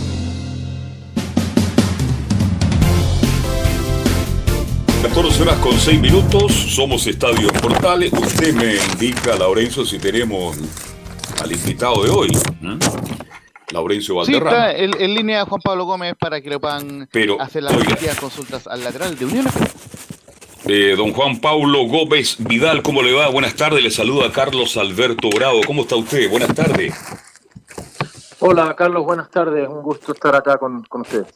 14 5.03 5.43
horas 5.43 5.57
con 5.61 5.73
6 5.73 6.01
minutos, 6.01 6.53
somos 6.53 7.07
Estadio 7.07 7.49
en 7.49 7.61
Portales. 7.63 8.13
Usted 8.13 8.53
me 8.53 8.77
indica, 8.93 9.37
Laurencio, 9.37 9.87
si 9.87 9.99
tenemos 9.99 10.59
al 11.43 11.51
invitado 11.51 12.05
de 12.05 12.11
hoy, 12.11 12.29
¿eh? 12.29 13.30
Laurencio 13.73 14.25
Sí, 14.25 14.33
Valderrama. 14.33 14.71
está 14.71 14.77
en, 14.85 15.01
en 15.01 15.15
línea 15.15 15.45
Juan 15.45 15.61
Pablo 15.63 15.85
Gómez 15.85 16.15
para 16.19 16.41
que 16.41 16.51
le 16.51 16.59
puedan 16.59 17.09
Pero, 17.13 17.41
hacer 17.41 17.63
las 17.63 17.75
oiga. 17.75 17.97
consultas 18.21 18.67
al 18.67 18.83
lateral 18.83 19.17
de 19.19 19.25
Unión. 19.25 19.47
Eh, 20.67 20.95
don 20.97 21.13
Juan 21.13 21.41
Pablo 21.41 21.85
Gómez 21.85 22.37
Vidal, 22.39 22.83
¿cómo 22.83 23.03
le 23.03 23.13
va? 23.13 23.29
Buenas 23.29 23.55
tardes, 23.55 23.83
le 23.83 23.91
saluda 23.91 24.31
Carlos 24.31 24.77
Alberto 24.77 25.29
Bravo. 25.35 25.61
¿Cómo 25.67 25.83
está 25.83 25.97
usted? 25.97 26.29
Buenas 26.31 26.55
tardes. 26.55 26.95
Hola 28.43 28.75
Carlos, 28.75 29.05
buenas 29.05 29.31
tardes, 29.31 29.69
un 29.69 29.83
gusto 29.83 30.13
estar 30.13 30.35
acá 30.35 30.57
con, 30.57 30.83
con 30.85 31.03
ustedes. 31.03 31.27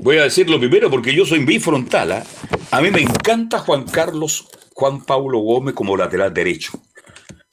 Voy 0.00 0.18
a 0.18 0.24
decir 0.24 0.48
lo 0.50 0.58
primero 0.58 0.90
porque 0.90 1.14
yo 1.14 1.24
soy 1.24 1.42
bifrontal. 1.44 2.12
¿ah? 2.12 2.22
A 2.70 2.80
mí 2.82 2.90
me 2.90 3.00
encanta 3.00 3.58
Juan 3.60 3.84
Carlos, 3.84 4.48
Juan 4.74 5.02
Pablo 5.04 5.38
Gómez 5.38 5.74
como 5.74 5.96
lateral 5.96 6.34
derecho. 6.34 6.72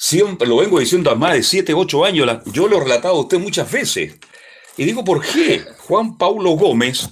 Siempre 0.03 0.47
lo 0.47 0.57
vengo 0.57 0.79
diciendo 0.79 1.11
a 1.11 1.15
más 1.15 1.33
de 1.33 1.43
7, 1.43 1.75
8 1.75 2.03
años. 2.03 2.25
la- 2.25 2.41
yo 2.47 2.67
lo 2.67 2.77
he 2.77 2.79
relatado 2.79 3.17
a 3.17 3.19
usted 3.19 3.37
muchas 3.37 3.71
veces. 3.71 4.15
Y 4.75 4.83
digo, 4.83 5.03
¿por 5.03 5.21
qué 5.23 5.63
Juan 5.77 6.17
Pablo 6.17 6.49
Gómez? 6.53 7.07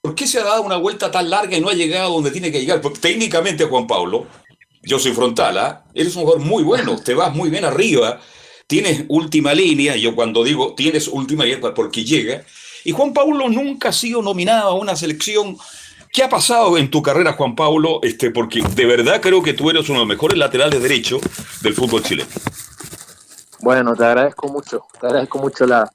¿Por 0.00 0.14
qué 0.14 0.28
se 0.28 0.38
ha 0.38 0.44
dado 0.44 0.62
una 0.62 0.76
vuelta 0.76 1.10
tan 1.10 1.28
larga 1.28 1.56
y 1.56 1.60
no 1.60 1.68
ha 1.68 1.74
llegado 1.74 2.12
donde 2.12 2.30
tiene 2.30 2.52
que 2.52 2.60
llegar? 2.60 2.80
Porque 2.80 3.00
técnicamente, 3.00 3.64
Juan 3.64 3.88
Pablo, 3.88 4.28
yo 4.84 5.00
soy 5.00 5.10
frontal, 5.10 5.82
eres 5.94 6.14
un 6.14 6.22
jugador 6.22 6.46
muy 6.46 6.62
bueno, 6.62 6.96
te 7.02 7.14
vas 7.14 7.34
muy 7.34 7.50
bien 7.50 7.64
arriba, 7.64 8.20
tienes 8.68 9.04
última 9.08 9.52
línea, 9.52 9.96
yo 9.96 10.14
cuando 10.14 10.44
digo 10.44 10.74
tienes 10.76 11.08
última 11.08 11.44
línea 11.44 11.74
porque 11.74 12.04
llega, 12.04 12.44
y 12.84 12.92
Juan 12.92 13.12
Pablo 13.12 13.48
nunca 13.48 13.88
ha 13.88 13.92
sido 13.92 14.22
nominado 14.22 14.68
a 14.70 14.74
una 14.74 14.94
selección. 14.94 15.58
¿Qué 16.12 16.22
ha 16.22 16.28
pasado 16.28 16.78
en 16.78 16.90
tu 16.90 17.02
carrera, 17.02 17.34
Juan 17.34 17.54
Pablo? 17.54 18.00
Este, 18.02 18.30
porque 18.30 18.62
de 18.62 18.86
verdad 18.86 19.20
creo 19.20 19.42
que 19.42 19.52
tú 19.52 19.70
eres 19.70 19.88
uno 19.88 20.00
de 20.00 20.04
los 20.06 20.08
mejores 20.08 20.38
laterales 20.38 20.82
derechos 20.82 21.20
del 21.62 21.74
fútbol 21.74 22.02
chileno. 22.02 22.28
Bueno, 23.60 23.94
te 23.94 24.04
agradezco 24.04 24.48
mucho, 24.48 24.84
te 25.00 25.06
agradezco 25.06 25.38
mucho 25.38 25.66
la, 25.66 25.90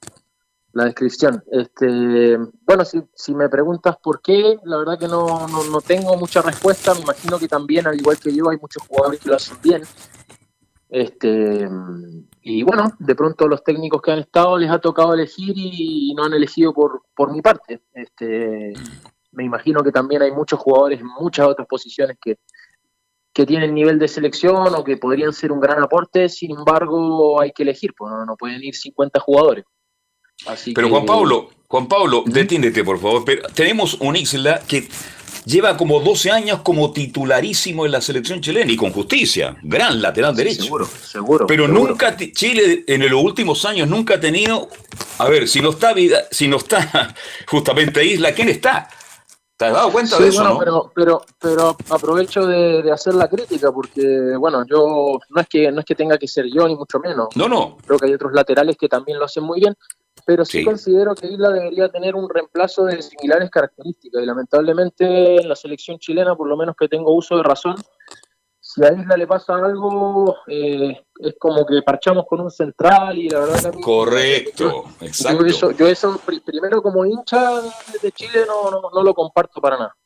la 0.72 0.84
descripción. 0.84 1.42
Este, 1.50 2.36
bueno, 2.66 2.84
si, 2.84 3.34
me 3.34 3.48
preguntas 3.48 3.96
por 4.02 4.20
qué, 4.20 4.58
la 4.64 4.78
verdad 4.78 4.98
que 4.98 5.08
no, 5.08 5.48
no, 5.48 5.64
no 5.64 5.80
tengo 5.80 6.16
mucha 6.16 6.42
respuesta. 6.42 6.94
Me 6.94 7.00
imagino 7.00 7.38
que 7.38 7.48
también, 7.48 7.86
al 7.86 7.98
igual 7.98 8.18
que 8.18 8.34
yo, 8.34 8.50
hay 8.50 8.58
muchos 8.58 8.82
jugadores 8.86 9.20
que 9.20 9.28
lo 9.30 9.36
hacen 9.36 9.56
bien. 9.62 9.82
Este, 10.90 11.68
y 12.42 12.62
bueno, 12.62 12.92
de 12.98 13.14
pronto 13.14 13.48
los 13.48 13.64
técnicos 13.64 14.00
que 14.02 14.12
han 14.12 14.18
estado 14.20 14.58
les 14.58 14.70
ha 14.70 14.78
tocado 14.78 15.14
elegir 15.14 15.54
y, 15.56 16.14
no 16.14 16.24
han 16.24 16.34
elegido 16.34 16.72
por, 16.72 17.02
por 17.16 17.32
mi 17.32 17.40
parte. 17.40 17.82
Este, 17.94 18.74
me 19.34 19.44
imagino 19.44 19.82
que 19.82 19.92
también 19.92 20.22
hay 20.22 20.32
muchos 20.32 20.58
jugadores 20.58 21.00
en 21.00 21.06
muchas 21.06 21.46
otras 21.46 21.66
posiciones 21.68 22.16
que, 22.22 22.38
que 23.32 23.46
tienen 23.46 23.74
nivel 23.74 23.98
de 23.98 24.08
selección 24.08 24.74
o 24.74 24.84
que 24.84 24.96
podrían 24.96 25.32
ser 25.32 25.52
un 25.52 25.60
gran 25.60 25.82
aporte, 25.82 26.28
sin 26.28 26.52
embargo 26.56 27.40
hay 27.40 27.52
que 27.52 27.62
elegir, 27.64 27.92
pues 27.96 28.10
no, 28.12 28.24
no 28.24 28.36
pueden 28.36 28.62
ir 28.62 28.74
50 28.74 29.18
jugadores. 29.20 29.64
Así 30.46 30.72
Pero 30.72 30.88
que- 30.88 30.92
Juan 30.92 31.06
Pablo, 31.06 31.50
Juan 31.68 31.88
Pablo, 31.88 32.22
detíndete 32.26 32.84
por 32.84 32.98
favor. 33.00 33.24
Pero 33.24 33.48
tenemos 33.54 33.94
un 34.00 34.16
Isla 34.16 34.60
que 34.66 34.88
lleva 35.44 35.76
como 35.76 36.00
12 36.00 36.30
años 36.30 36.60
como 36.62 36.92
titularísimo 36.92 37.84
en 37.86 37.92
la 37.92 38.00
selección 38.00 38.40
chilena 38.40 38.70
y 38.70 38.76
con 38.76 38.92
justicia, 38.92 39.56
gran 39.62 40.00
lateral 40.00 40.34
derecho. 40.34 40.62
Seguro, 40.64 40.86
seguro. 40.86 41.46
Pero 41.46 41.66
seguro. 41.66 41.88
nunca 41.88 42.16
Chile 42.16 42.84
en 42.86 43.08
los 43.10 43.22
últimos 43.22 43.64
años 43.64 43.88
nunca 43.88 44.14
ha 44.14 44.20
tenido, 44.20 44.68
a 45.18 45.28
ver, 45.28 45.48
si 45.48 45.60
no 45.60 45.70
está 45.70 45.92
vida, 45.92 46.24
si 46.30 46.48
no 46.48 46.56
está 46.56 47.14
justamente 47.48 48.04
Isla, 48.04 48.32
¿quién 48.32 48.48
está? 48.48 48.88
¿Te 49.64 49.68
has 49.70 49.74
dado 49.74 49.92
cuenta 49.92 50.16
Sí, 50.16 50.22
de 50.24 50.28
eso, 50.30 50.42
bueno, 50.42 50.54
no? 50.54 50.58
pero, 50.58 50.90
pero, 50.94 51.22
pero 51.40 51.76
aprovecho 51.90 52.46
de, 52.46 52.82
de 52.82 52.92
hacer 52.92 53.14
la 53.14 53.28
crítica 53.28 53.70
porque, 53.72 54.34
bueno, 54.38 54.64
yo 54.66 55.18
no 55.30 55.40
es 55.40 55.48
que 55.48 55.70
no 55.72 55.80
es 55.80 55.86
que 55.86 55.94
tenga 55.94 56.18
que 56.18 56.28
ser 56.28 56.46
yo 56.46 56.66
ni 56.66 56.76
mucho 56.76 56.98
menos. 57.00 57.28
No, 57.36 57.48
no. 57.48 57.76
Creo 57.86 57.98
que 57.98 58.06
hay 58.06 58.14
otros 58.14 58.32
laterales 58.32 58.76
que 58.76 58.88
también 58.88 59.18
lo 59.18 59.24
hacen 59.24 59.44
muy 59.44 59.60
bien, 59.60 59.74
pero 60.26 60.44
sí, 60.44 60.58
Sí. 60.58 60.64
considero 60.64 61.14
que 61.14 61.26
Isla 61.26 61.50
debería 61.50 61.88
tener 61.88 62.14
un 62.14 62.28
reemplazo 62.28 62.84
de 62.84 63.02
similares 63.02 63.50
características 63.50 64.22
y 64.22 64.26
lamentablemente 64.26 65.36
en 65.40 65.48
la 65.48 65.56
selección 65.56 65.98
chilena, 65.98 66.34
por 66.34 66.48
lo 66.48 66.56
menos 66.56 66.74
que 66.78 66.88
tengo 66.88 67.12
uso 67.14 67.36
de 67.36 67.42
razón, 67.42 67.74
si 68.74 68.84
a 68.84 68.92
Isla 68.92 69.16
le 69.16 69.26
pasa 69.26 69.54
algo, 69.54 70.36
eh, 70.48 71.00
es 71.20 71.34
como 71.38 71.64
que 71.64 71.80
parchamos 71.82 72.24
con 72.28 72.40
un 72.40 72.50
central 72.50 73.16
y 73.16 73.28
la 73.28 73.40
verdad 73.40 73.72
que 73.72 73.80
Correcto, 73.80 74.84
exacto. 75.00 75.42
Yo 75.42 75.46
eso, 75.46 75.70
yo 75.72 75.86
eso 75.86 76.20
pri- 76.24 76.40
primero 76.40 76.82
como 76.82 77.04
hincha 77.06 77.60
de- 78.02 78.12
Chile 78.12 78.40
no, 78.46 78.70
no, 78.70 78.82
no 78.92 79.02
lo 79.02 79.14
comparto 79.14 79.60
para 79.60 79.76
nada. 79.76 79.96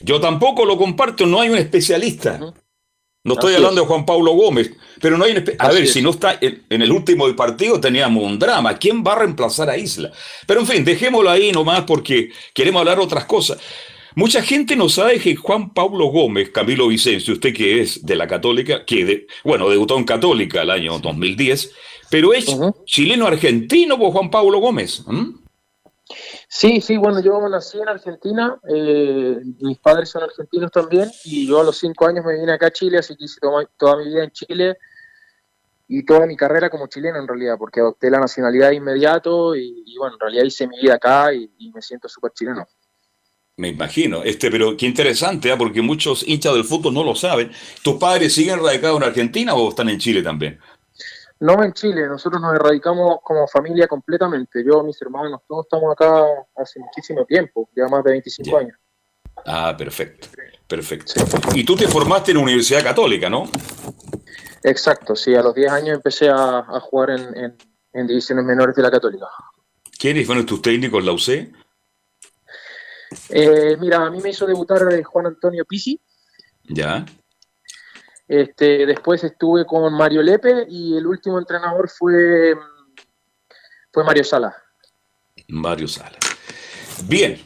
Yo 0.00 0.20
tampoco 0.20 0.64
lo 0.64 0.76
comparto, 0.78 1.26
no 1.26 1.40
hay 1.40 1.50
un 1.50 1.56
especialista. 1.58 2.38
No 2.38 3.32
estoy 3.34 3.54
Así 3.54 3.56
hablando 3.56 3.80
es. 3.82 3.86
de 3.88 3.92
Juan 3.92 4.06
Pablo 4.06 4.32
Gómez, 4.34 4.70
pero 5.00 5.18
no 5.18 5.24
hay 5.24 5.32
un 5.32 5.38
A 5.58 5.66
Así 5.66 5.74
ver, 5.74 5.84
es. 5.84 5.92
si 5.92 6.00
no 6.00 6.10
está 6.10 6.38
en, 6.40 6.64
en 6.70 6.80
el 6.82 6.92
último 6.92 7.26
partido 7.34 7.80
teníamos 7.80 8.22
un 8.22 8.38
drama. 8.38 8.78
¿Quién 8.78 9.02
va 9.04 9.14
a 9.14 9.18
reemplazar 9.18 9.68
a 9.68 9.76
Isla? 9.76 10.12
Pero 10.46 10.60
en 10.60 10.66
fin, 10.66 10.84
dejémoslo 10.84 11.28
ahí 11.28 11.50
nomás 11.50 11.82
porque 11.82 12.30
queremos 12.54 12.80
hablar 12.80 13.00
otras 13.00 13.24
cosas. 13.24 13.58
Mucha 14.16 14.42
gente 14.42 14.74
no 14.76 14.88
sabe 14.88 15.20
que 15.20 15.36
Juan 15.36 15.72
Pablo 15.74 16.06
Gómez, 16.06 16.48
Camilo 16.50 16.88
Vicencio, 16.88 17.34
usted 17.34 17.52
que 17.54 17.82
es 17.82 18.04
de 18.04 18.16
la 18.16 18.26
Católica, 18.26 18.84
que 18.84 19.04
de- 19.04 19.26
bueno, 19.44 19.68
debutó 19.68 19.96
en 19.98 20.04
Católica 20.04 20.62
el 20.62 20.70
año 20.70 20.98
2010, 20.98 21.72
pero 22.10 22.32
es 22.32 22.46
chileno-argentino 22.86 23.98
por 23.98 24.12
Juan 24.12 24.30
Pablo 24.30 24.58
Gómez. 24.58 25.04
Sí, 26.48 26.80
sí, 26.80 26.96
bueno, 26.96 27.20
yo 27.20 27.46
nací 27.48 27.78
en 27.78 27.88
Argentina, 27.88 28.58
eh, 28.74 29.38
mis 29.60 29.78
padres 29.78 30.08
son 30.08 30.22
argentinos 30.22 30.70
también, 30.70 31.10
y 31.24 31.46
yo 31.46 31.60
a 31.60 31.64
los 31.64 31.76
cinco 31.76 32.06
años 32.06 32.24
me 32.24 32.38
vine 32.38 32.52
acá 32.52 32.68
a 32.68 32.70
Chile, 32.72 32.98
así 32.98 33.16
que 33.16 33.24
hice 33.24 33.38
toda, 33.40 33.68
toda 33.76 33.98
mi 33.98 34.04
vida 34.06 34.24
en 34.24 34.30
Chile. 34.30 34.76
y 35.88 36.04
toda 36.04 36.26
mi 36.26 36.36
carrera 36.36 36.68
como 36.68 36.88
chileno 36.88 37.16
en 37.20 37.28
realidad, 37.28 37.54
porque 37.58 37.78
adopté 37.78 38.10
la 38.10 38.18
nacionalidad 38.18 38.70
de 38.70 38.74
inmediato 38.76 39.54
y, 39.54 39.84
y 39.86 39.96
bueno, 39.98 40.14
en 40.14 40.20
realidad 40.20 40.42
hice 40.44 40.66
mi 40.66 40.80
vida 40.80 40.94
acá 40.94 41.32
y, 41.32 41.48
y 41.58 41.70
me 41.70 41.80
siento 41.80 42.08
súper 42.08 42.32
chileno. 42.32 42.66
Me 43.58 43.68
imagino, 43.68 44.22
este, 44.22 44.50
pero 44.50 44.76
qué 44.76 44.84
interesante, 44.84 45.50
¿ah? 45.50 45.56
porque 45.56 45.80
muchos 45.80 46.26
hinchas 46.28 46.52
del 46.52 46.64
fútbol 46.64 46.92
no 46.92 47.02
lo 47.02 47.14
saben. 47.14 47.50
¿Tus 47.82 47.94
padres 47.94 48.34
siguen 48.34 48.62
radicados 48.62 48.98
en 48.98 49.08
Argentina 49.08 49.54
o 49.54 49.70
están 49.70 49.88
en 49.88 49.98
Chile 49.98 50.22
también? 50.22 50.58
No 51.40 51.62
en 51.62 51.72
Chile, 51.72 52.06
nosotros 52.06 52.40
nos 52.42 52.54
erradicamos 52.54 53.18
como 53.22 53.46
familia 53.48 53.88
completamente. 53.88 54.62
Yo, 54.64 54.82
mis 54.82 55.00
hermanos, 55.00 55.40
todos 55.48 55.64
estamos 55.66 55.90
acá 55.92 56.24
hace 56.56 56.80
muchísimo 56.80 57.24
tiempo, 57.24 57.68
ya 57.74 57.88
más 57.88 58.04
de 58.04 58.10
25 58.12 58.58
años. 58.58 58.76
Ah, 59.46 59.74
perfecto, 59.76 60.28
perfecto. 60.66 61.14
Y 61.54 61.64
tú 61.64 61.76
te 61.76 61.88
formaste 61.88 62.32
en 62.32 62.38
la 62.38 62.42
Universidad 62.42 62.82
Católica, 62.82 63.28
¿no? 63.30 63.44
Exacto, 64.62 65.14
sí, 65.14 65.34
a 65.34 65.42
los 65.42 65.54
10 65.54 65.70
años 65.72 65.96
empecé 65.96 66.28
a, 66.28 66.58
a 66.58 66.80
jugar 66.80 67.10
en, 67.10 67.36
en- 67.36 67.56
en 67.92 68.06
divisiones 68.06 68.44
menores 68.44 68.74
de 68.76 68.82
la 68.82 68.90
Católica. 68.90 69.26
¿Quiénes 69.98 70.26
fueron 70.26 70.44
tus 70.44 70.60
técnicos 70.60 71.00
en 71.00 71.06
la 71.06 71.12
UC? 71.12 71.65
Eh, 73.30 73.76
mira, 73.80 74.06
a 74.06 74.10
mí 74.10 74.20
me 74.20 74.30
hizo 74.30 74.46
debutar 74.46 74.82
eh, 74.92 75.02
Juan 75.02 75.26
Antonio 75.26 75.64
Pisi, 75.64 76.00
Ya. 76.64 77.04
este, 78.28 78.86
después 78.86 79.22
estuve 79.24 79.64
con 79.66 79.92
Mario 79.94 80.22
Lepe 80.22 80.66
y 80.68 80.96
el 80.96 81.06
último 81.06 81.38
entrenador 81.38 81.88
fue, 81.88 82.54
mm, 82.54 82.94
fue 83.92 84.04
Mario 84.04 84.24
Sala. 84.24 84.54
Mario 85.48 85.88
Sala. 85.88 86.16
Bien. 87.04 87.40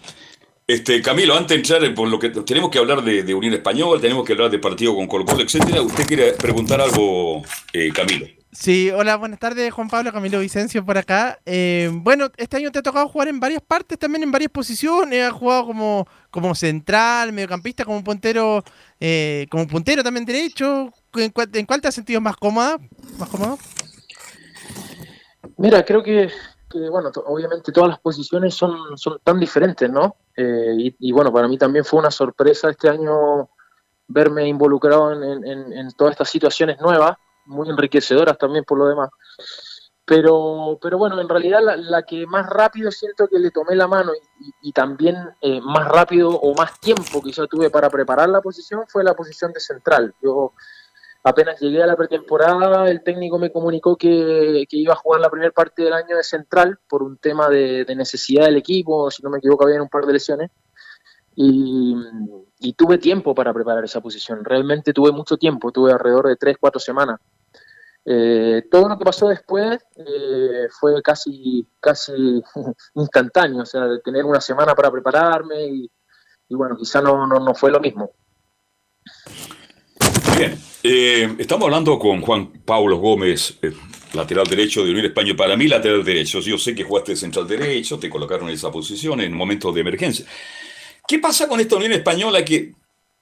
Este, 0.66 1.03
Camilo, 1.03 1.35
antes 1.35 1.49
de 1.49 1.55
entrar 1.57 1.83
en 1.83 1.95
por 1.97 2.07
lo 2.09 2.16
que 2.18 2.29
tenemos 2.31 2.71
que 2.71 2.79
hablar 2.79 3.03
de, 3.03 3.25
de 3.25 3.35
Unión 3.35 3.55
Española, 3.55 4.01
tenemos 4.01 4.25
que 4.25 4.35
hablar 4.35 4.51
de 4.53 4.61
partido 4.61 4.95
con 4.95 5.09
Colo 5.09 5.25
Colo, 5.25 5.43
etcétera. 5.43 5.83
¿Usted 5.83 6.07
quiere 6.07 6.33
preguntar 6.35 6.81
algo, 6.81 7.43
eh, 7.73 7.91
Camilo? 7.93 8.27
Sí, 8.53 8.91
hola, 8.91 9.17
buenas 9.17 9.39
tardes, 9.39 9.73
Juan 9.73 9.89
Pablo 9.89 10.13
Camilo 10.13 10.41
Vicencio 10.41 10.85
por 10.85 10.99
acá. 10.99 11.39
Eh, 11.47 11.89
bueno, 11.93 12.27
este 12.37 12.57
año 12.57 12.73
te 12.73 12.81
ha 12.81 12.83
tocado 12.83 13.09
jugar 13.09 13.29
en 13.29 13.39
varias 13.39 13.63
partes, 13.63 13.97
también 13.97 14.25
en 14.25 14.33
varias 14.33 14.51
posiciones. 14.51 15.25
Has 15.25 15.33
jugado 15.33 15.67
como, 15.67 16.09
como 16.33 16.53
central, 16.57 17.33
mediocampista, 17.33 17.85
como 17.85 18.03
puntero, 18.03 18.65
eh, 18.99 19.47
como 19.53 19.69
puntero 19.69 20.03
también 20.03 20.27
derecho. 20.27 20.93
¿En 21.15 21.31
cuál, 21.31 21.49
en 21.53 21.65
cuál 21.65 21.81
te 21.81 21.87
has 21.87 21.95
sentido 21.95 22.21
más 22.21 22.37
cómoda? 22.37 22.77
¿Más 23.21 23.29
cómodo? 23.29 23.57
Mira, 25.57 25.85
creo 25.85 26.03
que, 26.03 26.29
bueno, 26.91 27.13
obviamente 27.27 27.71
todas 27.71 27.91
las 27.91 28.01
posiciones 28.01 28.53
son, 28.55 28.99
son 28.99 29.21
tan 29.23 29.39
diferentes, 29.39 29.89
¿no? 29.89 30.17
Eh, 30.37 30.93
y, 30.99 31.13
bueno, 31.13 31.33
para 31.33 31.47
mí 31.47 31.57
también 31.57 31.85
fue 31.85 32.01
una 32.01 32.11
sorpresa 32.11 32.69
este 32.69 32.89
año 32.89 33.49
verme 34.09 34.49
involucrado 34.49 35.13
en- 35.13 35.73
en 35.73 35.93
todas 35.93 36.13
estas 36.15 36.31
situaciones 36.31 36.81
nuevas, 36.81 37.17
muy 37.51 37.69
enriquecedoras 37.69 38.39
también 38.39 38.65
por 38.65 38.79
lo 38.79 38.87
demás. 38.87 39.11
Pero, 40.05 40.77
pero 40.83 40.99
bueno, 40.99 41.21
en 41.21 41.29
realidad 41.29 41.61
la, 41.63 41.77
la 41.77 42.03
que 42.03 42.27
más 42.27 42.47
rápido 42.49 42.91
siento 42.91 43.29
que 43.29 43.39
le 43.39 43.53
tomé 43.53 43.77
la 43.77 43.87
mano 43.87 44.13
y, 44.41 44.69
y- 44.71 44.73
también 44.73 45.17
eh, 45.41 45.61
más 45.61 45.87
rápido 45.89 46.31
o 46.31 46.53
más 46.55 46.81
tiempo 46.81 47.23
quizá 47.23 47.47
tuve 47.47 47.71
para 47.71 47.89
preparar 47.91 48.29
la 48.29 48.41
posición 48.41 48.83
fue 48.89 49.05
la 49.05 49.15
posición 49.15 49.53
de 49.53 49.61
central. 49.61 50.13
Yo 50.21 50.53
apenas 51.23 51.61
llegué 51.61 51.83
a 51.83 51.87
la 51.87 51.97
pretemporada, 51.97 52.91
el 52.91 53.03
técnico 53.05 53.39
me 53.39 53.53
comunicó 53.53 53.97
que, 53.97 54.65
que 54.69 54.77
iba 54.79 54.95
a 54.95 54.97
jugar 54.97 55.21
la 55.21 55.31
primera 55.31 55.53
parte 55.53 55.85
del 55.85 55.93
año 55.93 56.17
de 56.17 56.25
central 56.25 56.79
por 56.89 57.03
un 57.05 57.19
tema 57.19 57.49
de, 57.49 57.85
de 57.85 57.95
necesidad 57.95 58.47
del 58.47 58.57
equipo, 58.57 59.11
si 59.13 59.23
no 59.23 59.31
me 59.31 59.39
equivoco 59.39 59.65
había 59.67 59.83
un 59.83 59.89
par 59.89 60.07
de 60.07 60.15
lesiones. 60.15 60.51
Y, 61.37 61.95
y 62.59 62.73
tuve 62.75 62.99
tiempo 62.99 63.35
para 63.35 63.55
preparar 63.55 63.85
esa 63.85 64.01
posición, 64.01 64.45
realmente 64.45 64.93
tuve 64.93 65.13
mucho 65.13 65.37
tiempo, 65.37 65.71
tuve 65.73 65.93
alrededor 65.93 66.27
de 66.29 66.37
3, 66.37 66.57
4 66.61 66.81
semanas. 66.81 67.21
Eh, 68.13 68.63
todo 68.69 68.89
lo 68.89 68.99
que 68.99 69.05
pasó 69.05 69.29
después 69.29 69.79
eh, 69.95 70.67
fue 70.81 71.01
casi, 71.01 71.65
casi 71.79 72.13
instantáneo, 72.97 73.63
o 73.63 73.67
sea, 73.67 73.83
de 73.83 74.01
tener 74.01 74.25
una 74.25 74.41
semana 74.41 74.75
para 74.75 74.91
prepararme 74.91 75.65
y, 75.65 75.89
bueno, 76.49 76.77
quizá 76.77 77.01
no, 77.01 77.25
no, 77.25 77.39
no 77.39 77.55
fue 77.55 77.71
lo 77.71 77.79
mismo. 77.79 78.11
Bien, 80.37 80.59
eh, 80.83 81.37
estamos 81.39 81.67
hablando 81.67 82.01
con 82.01 82.21
Juan 82.21 82.51
Pablo 82.65 82.97
Gómez, 82.97 83.61
lateral 84.13 84.49
derecho 84.49 84.83
de 84.83 84.91
Unión 84.91 85.07
Española. 85.07 85.37
Para 85.37 85.57
mí, 85.57 85.69
lateral 85.69 86.05
derecho. 86.05 86.41
Yo 86.41 86.59
sé 86.59 86.75
que 86.75 86.83
jugaste 86.83 87.15
central 87.15 87.47
derecho, 87.47 88.01
te 88.01 88.11
colocaron 88.11 88.49
en 88.49 88.55
esa 88.57 88.73
posición 88.73 89.21
en 89.21 89.33
momentos 89.33 89.73
de 89.73 89.83
emergencia. 89.83 90.27
¿Qué 91.07 91.21
pasa 91.21 91.47
con 91.47 91.61
esta 91.61 91.77
Unión 91.77 91.93
Española 91.93 92.45
que, 92.45 92.75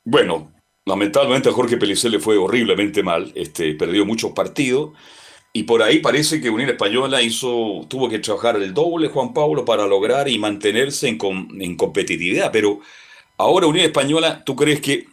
bueno, 0.02 0.50
lamentablemente 0.88 1.48
a 1.48 1.52
Jorge 1.52 1.76
Pellicer 1.76 2.10
le 2.10 2.18
fue 2.18 2.36
horriblemente 2.36 3.02
mal, 3.02 3.30
este, 3.34 3.74
perdió 3.74 4.04
muchos 4.04 4.32
partidos 4.32 4.92
y 5.52 5.62
por 5.64 5.82
ahí 5.82 6.00
parece 6.00 6.40
que 6.40 6.50
Unión 6.50 6.70
Española 6.70 7.22
hizo, 7.22 7.86
tuvo 7.88 8.08
que 8.08 8.18
trabajar 8.18 8.56
el 8.56 8.74
doble, 8.74 9.08
Juan 9.08 9.32
Pablo, 9.32 9.64
para 9.64 9.86
lograr 9.86 10.28
y 10.28 10.38
mantenerse 10.38 11.08
en, 11.08 11.18
com- 11.18 11.48
en 11.60 11.76
competitividad. 11.76 12.50
Pero 12.52 12.80
ahora 13.38 13.66
Unión 13.66 13.84
Española, 13.86 14.42
¿tú 14.44 14.54
crees 14.56 14.80
que 14.80 15.06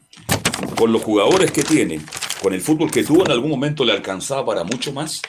con 0.77 0.91
los 0.91 1.03
jugadores 1.03 1.51
que 1.51 1.63
tiene, 1.63 1.99
con 2.41 2.53
el 2.53 2.61
fútbol 2.61 2.91
que 2.91 3.03
tuvo 3.03 3.25
en 3.25 3.31
algún 3.31 3.49
momento 3.51 3.83
le 3.85 3.93
alcanzaba 3.93 4.45
para 4.45 4.63
mucho 4.63 4.91
más? 4.93 5.21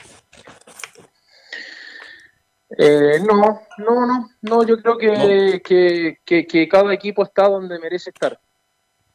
Eh, 2.77 3.19
no, 3.25 3.61
no, 3.77 4.05
no, 4.05 4.29
no, 4.41 4.63
yo 4.67 4.77
creo 4.81 4.97
que, 4.97 5.61
que, 5.63 6.17
que- 6.25 6.45
que 6.45 6.67
cada 6.67 6.93
equipo 6.93 7.23
está 7.23 7.47
donde 7.47 7.79
merece 7.79 8.09
estar. 8.09 8.39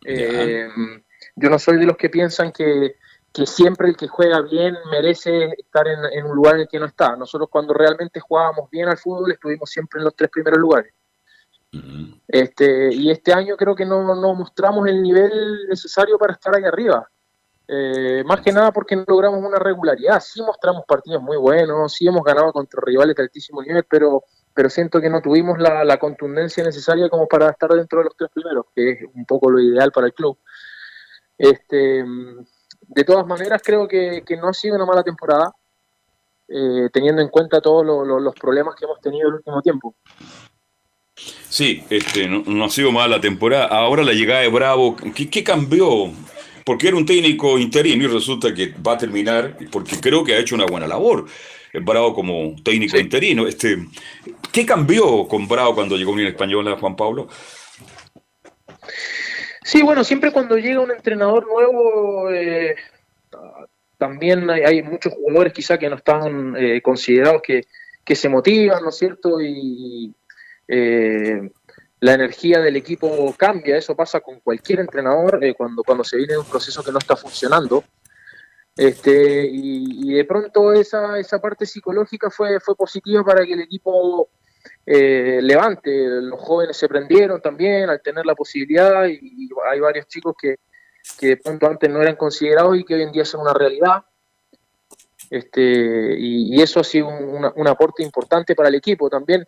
Eh, 0.04 0.68
yo 1.34 1.50
no 1.50 1.58
soy 1.58 1.78
de 1.78 1.86
los 1.86 1.96
que 1.96 2.10
piensan 2.10 2.52
que, 2.52 2.96
que 3.32 3.46
siempre 3.46 3.88
el 3.88 3.96
que 3.96 4.08
juega 4.08 4.40
bien 4.42 4.76
merece 4.90 5.54
estar 5.58 5.86
en, 5.88 6.00
en 6.12 6.26
un 6.26 6.36
lugar 6.36 6.56
en 6.56 6.62
el 6.62 6.68
que 6.68 6.78
no 6.78 6.86
está. 6.86 7.16
Nosotros 7.16 7.48
cuando 7.50 7.72
realmente 7.72 8.20
jugábamos 8.20 8.70
bien 8.70 8.88
al 8.88 8.98
fútbol 8.98 9.32
estuvimos 9.32 9.70
siempre 9.70 9.98
en 9.98 10.04
los 10.04 10.14
tres 10.14 10.30
primeros 10.30 10.58
lugares. 10.58 10.92
Este, 12.28 12.92
y 12.92 13.10
este 13.10 13.32
año 13.32 13.56
creo 13.56 13.74
que 13.74 13.86
no, 13.86 14.14
no 14.14 14.34
mostramos 14.34 14.86
el 14.88 15.02
nivel 15.02 15.66
necesario 15.68 16.18
para 16.18 16.34
estar 16.34 16.54
ahí 16.54 16.64
arriba. 16.64 17.08
Eh, 17.66 18.22
más 18.26 18.42
que 18.42 18.52
nada 18.52 18.72
porque 18.72 18.94
no 18.94 19.04
logramos 19.08 19.42
una 19.42 19.58
regularidad. 19.58 20.20
Sí 20.20 20.42
mostramos 20.42 20.84
partidos 20.86 21.22
muy 21.22 21.38
buenos, 21.38 21.94
sí 21.94 22.06
hemos 22.06 22.22
ganado 22.22 22.52
contra 22.52 22.82
rivales 22.84 23.16
de 23.16 23.22
altísimo 23.22 23.62
nivel, 23.62 23.84
pero, 23.88 24.24
pero 24.52 24.68
siento 24.68 25.00
que 25.00 25.08
no 25.08 25.22
tuvimos 25.22 25.58
la, 25.58 25.82
la 25.82 25.96
contundencia 25.96 26.62
necesaria 26.62 27.08
como 27.08 27.26
para 27.26 27.48
estar 27.50 27.70
dentro 27.70 28.00
de 28.00 28.04
los 28.04 28.16
tres 28.16 28.30
primeros, 28.34 28.66
que 28.74 28.90
es 28.90 28.98
un 29.14 29.24
poco 29.24 29.50
lo 29.50 29.58
ideal 29.58 29.90
para 29.92 30.08
el 30.08 30.12
club. 30.12 30.38
Este, 31.42 32.04
de 32.86 33.04
todas 33.04 33.26
maneras, 33.26 33.60
creo 33.64 33.88
que, 33.88 34.22
que 34.24 34.36
no 34.36 34.48
ha 34.48 34.52
sido 34.54 34.76
una 34.76 34.86
mala 34.86 35.02
temporada, 35.02 35.50
eh, 36.48 36.88
teniendo 36.92 37.20
en 37.20 37.28
cuenta 37.30 37.60
todos 37.60 37.84
lo- 37.84 38.04
lo- 38.04 38.20
los 38.20 38.34
problemas 38.34 38.76
que 38.76 38.84
hemos 38.84 39.00
tenido 39.00 39.28
el 39.28 39.34
último 39.34 39.60
tiempo. 39.60 39.96
Sí, 41.48 41.82
este, 41.90 42.28
no, 42.28 42.44
no 42.46 42.64
ha 42.64 42.68
sido 42.68 42.92
mala 42.92 43.20
temporada. 43.20 43.66
Ahora 43.66 44.04
la 44.04 44.12
llegada 44.12 44.42
de 44.42 44.48
Bravo, 44.48 44.94
¿qué, 45.14 45.28
qué 45.28 45.42
cambió? 45.42 46.12
Porque 46.64 46.86
era 46.86 46.96
un 46.96 47.04
técnico 47.04 47.58
interino 47.58 48.04
y 48.04 48.06
resulta 48.06 48.54
que 48.54 48.72
va 48.86 48.92
a 48.92 48.98
terminar, 48.98 49.56
porque 49.72 49.98
creo 50.00 50.22
que 50.22 50.34
ha 50.34 50.38
hecho 50.38 50.54
una 50.54 50.66
buena 50.66 50.86
labor. 50.86 51.26
eh, 51.72 51.80
Bravo 51.82 52.14
como 52.14 52.54
técnico 52.62 52.96
interino. 52.98 53.48
Este, 53.48 53.84
¿Qué 54.52 54.64
cambió 54.64 55.26
con 55.26 55.48
Bravo 55.48 55.74
cuando 55.74 55.96
llegó 55.96 56.12
a 56.12 56.14
Unión 56.14 56.28
Española, 56.28 56.76
Juan 56.78 56.94
Pablo? 56.94 57.26
Sí, 59.64 59.82
bueno, 59.82 60.02
siempre 60.02 60.32
cuando 60.32 60.56
llega 60.56 60.80
un 60.80 60.90
entrenador 60.90 61.46
nuevo, 61.46 62.30
eh, 62.30 62.74
también 63.96 64.50
hay, 64.50 64.62
hay 64.62 64.82
muchos 64.82 65.12
jugadores 65.14 65.52
quizá 65.52 65.78
que 65.78 65.88
no 65.88 65.96
están 65.96 66.56
eh, 66.56 66.82
considerados 66.82 67.42
que, 67.42 67.64
se 68.14 68.28
motivan, 68.28 68.82
¿no 68.82 68.90
es 68.90 68.96
cierto? 68.96 69.40
Y 69.40 70.12
eh, 70.68 71.50
la 72.00 72.14
energía 72.14 72.60
del 72.60 72.76
equipo 72.76 73.34
cambia, 73.38 73.76
eso 73.76 73.94
pasa 73.94 74.20
con 74.20 74.40
cualquier 74.40 74.80
entrenador 74.80 75.40
cuando, 75.56 75.82
cuando 75.84 76.04
se 76.04 76.16
viene 76.16 76.36
un 76.36 76.44
proceso 76.44 76.82
que 76.82 76.92
no 76.92 76.98
está 76.98 77.16
funcionando. 77.16 77.84
Este, 78.76 79.46
y, 79.46 80.10
y 80.10 80.14
de 80.14 80.24
pronto 80.24 80.72
esa, 80.72 81.18
esa 81.18 81.40
parte 81.40 81.66
psicológica 81.66 82.30
fue, 82.30 82.58
fue 82.58 82.74
positiva 82.74 83.22
para 83.22 83.44
que 83.44 83.52
el 83.52 83.60
equipo 83.60 84.30
eh, 84.86 85.40
levante. 85.42 85.90
Los 86.20 86.40
jóvenes 86.40 86.76
se 86.76 86.88
prendieron 86.88 87.40
también 87.40 87.88
al 87.90 88.00
tener 88.02 88.26
la 88.26 88.34
posibilidad 88.34 89.06
y, 89.06 89.48
hay 89.70 89.80
varios 89.80 90.06
chicos 90.06 90.34
que, 90.40 90.56
que 91.18 91.28
de 91.28 91.36
pronto 91.36 91.66
antes 91.66 91.88
no 91.90 92.00
eran 92.02 92.16
considerados 92.16 92.76
y 92.76 92.84
que 92.84 92.94
hoy 92.94 93.02
en 93.02 93.12
día 93.12 93.24
son 93.24 93.42
una 93.42 93.54
realidad. 93.54 94.04
Este, 95.30 96.16
y, 96.18 96.60
eso 96.60 96.80
ha 96.80 96.84
sido 96.84 97.08
un, 97.08 97.66
aporte 97.68 98.02
importante 98.02 98.54
para 98.54 98.68
el 98.68 98.74
equipo 98.74 99.08
también. 99.08 99.46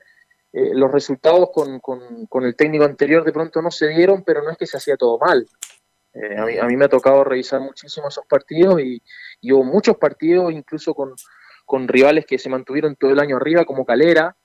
eh, 0.52 0.70
los 0.72 0.90
resultados 0.92 1.50
con, 1.52 1.80
con- 1.80 2.26
con 2.26 2.44
el 2.44 2.54
técnico 2.54 2.84
anterior 2.84 3.24
de 3.24 3.32
pronto 3.32 3.60
no 3.60 3.70
se 3.72 3.88
dieron, 3.88 4.22
pero 4.24 4.40
no 4.42 4.50
es 4.50 4.56
que 4.56 4.66
se 4.66 4.76
hacía 4.76 4.96
todo 4.96 5.18
mal. 5.18 5.46
Eh, 6.14 6.36
a, 6.38 6.44
mí, 6.44 6.58
a 6.58 6.64
mí 6.66 6.76
me 6.76 6.84
ha 6.84 6.88
tocado 6.88 7.24
revisar 7.24 7.60
muchísimo 7.60 8.06
esos 8.06 8.24
partidos 8.26 8.80
y, 8.80 9.02
y 9.40 9.52
hubo 9.52 9.64
muchos 9.64 9.96
partidos, 9.96 10.52
incluso 10.52 10.94
con, 10.94 11.12
con 11.66 11.88
rivales 11.88 12.24
que 12.24 12.38
se 12.38 12.48
mantuvieron 12.48 12.94
todo 12.94 13.10
el 13.10 13.18
año 13.18 13.36
arriba, 13.36 13.64
como 13.64 13.84
Calera, 13.84 14.36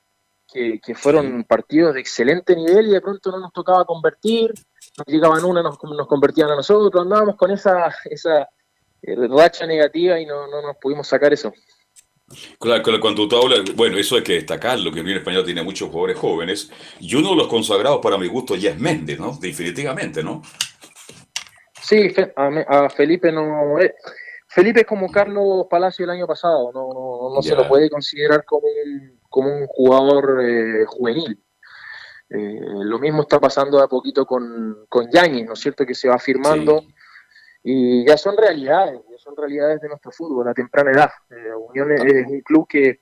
que, 0.51 0.79
que 0.79 0.95
fueron 0.95 1.43
partidos 1.43 1.93
de 1.93 2.01
excelente 2.01 2.55
nivel 2.55 2.87
y 2.87 2.91
de 2.91 3.01
pronto 3.01 3.31
no 3.31 3.39
nos 3.39 3.53
tocaba 3.53 3.85
convertir, 3.85 4.53
nos 4.97 5.07
llegaban 5.07 5.43
una, 5.43 5.61
nos, 5.61 5.77
nos 5.83 6.07
convertían 6.07 6.49
a 6.49 6.55
nosotros, 6.55 7.03
andábamos 7.03 7.35
con 7.35 7.51
esa, 7.51 7.93
esa, 8.05 8.49
racha 9.01 9.65
negativa 9.65 10.19
y 10.19 10.25
no, 10.25 10.47
no 10.47 10.61
nos 10.61 10.75
pudimos 10.77 11.07
sacar 11.07 11.31
eso. 11.31 11.53
Claro, 12.59 12.83
cuando 12.99 13.27
tú 13.27 13.37
hablas, 13.37 13.75
bueno, 13.75 13.97
eso 13.97 14.15
hay 14.15 14.23
que 14.23 14.33
destacarlo, 14.33 14.91
que 14.91 14.99
el 14.99 15.05
Unión 15.05 15.19
Española 15.19 15.45
tiene 15.45 15.63
muchos 15.63 15.89
jugadores 15.89 16.17
jóvenes, 16.17 16.71
y 16.99 17.15
uno 17.15 17.31
de 17.31 17.35
los 17.37 17.47
consagrados 17.47 17.99
para 18.01 18.17
mi 18.17 18.27
gusto 18.27 18.55
ya 18.55 18.71
es 18.71 18.79
Méndez, 18.79 19.19
¿no? 19.19 19.37
Definitivamente, 19.39 20.21
¿no? 20.23 20.41
Sí, 21.81 22.13
a, 22.35 22.89
Felipe 22.89 23.31
no... 23.31 23.79
Eh, 23.79 23.95
Felipe 24.47 24.81
es 24.81 24.85
como 24.85 25.11
Carlos 25.11 25.67
Palacio 25.69 26.05
el 26.05 26.11
año 26.11 26.27
pasado, 26.27 26.71
no, 26.73 26.89
no, 26.93 27.35
no 27.35 27.41
se 27.41 27.55
lo 27.55 27.67
puede 27.67 27.89
considerar 27.89 28.43
como 28.45 28.67
un, 28.67 29.18
como 29.29 29.53
un 29.53 29.67
jugador 29.67 30.41
eh, 30.43 30.85
juvenil. 30.85 31.41
Eh, 32.29 32.59
lo 32.83 32.99
mismo 32.99 33.23
está 33.23 33.39
pasando 33.39 33.81
a 33.81 33.87
poquito 33.87 34.25
con, 34.25 34.85
con 34.87 35.09
Yañez, 35.11 35.45
¿no 35.45 35.53
es 35.53 35.59
cierto? 35.59 35.85
Que 35.85 35.95
se 35.95 36.09
va 36.09 36.19
firmando 36.19 36.83
y 37.63 38.05
ya 38.07 38.17
son 38.17 38.37
realidades, 38.37 39.01
ya 39.11 39.17
son 39.17 39.35
realidades 39.35 39.81
de 39.81 39.89
nuestro 39.89 40.11
fútbol 40.11 40.47
a 40.47 40.53
temprana 40.53 40.91
edad. 40.91 41.11
Eh, 41.29 41.53
Unión 41.55 41.91
es, 41.91 42.27
un 42.27 42.41
club 42.41 42.67
que, 42.67 43.01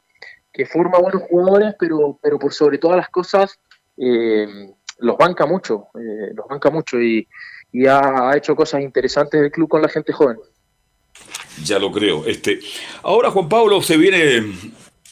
que, 0.52 0.66
forma 0.66 0.98
buenos 1.00 1.24
jugadores, 1.24 1.76
pero, 1.80 2.20
pero 2.22 2.40
por 2.40 2.54
sobre 2.54 2.78
todas 2.78 2.98
las 2.98 3.10
cosas 3.10 3.60
eh, 3.98 4.74
los 5.00 5.18
banca 5.18 5.46
mucho, 5.46 5.88
eh, 5.96 6.34
los 6.34 6.48
banca 6.48 6.70
mucho 6.70 7.00
y, 7.00 7.28
y 7.72 7.86
ha, 7.86 8.30
ha, 8.30 8.38
hecho 8.38 8.56
cosas 8.56 8.82
interesantes 8.82 9.40
el 9.40 9.52
club 9.52 9.70
con 9.70 9.82
la 9.82 9.90
gente 9.90 10.12
joven. 10.12 10.38
Ya 11.64 11.80
lo 11.80 11.92
creo. 11.92 12.26
Este, 12.26 12.60
ahora 13.04 13.32
Juan 13.32 13.50
Pablo 13.50 13.82
se 13.82 13.98
viene 13.98 14.54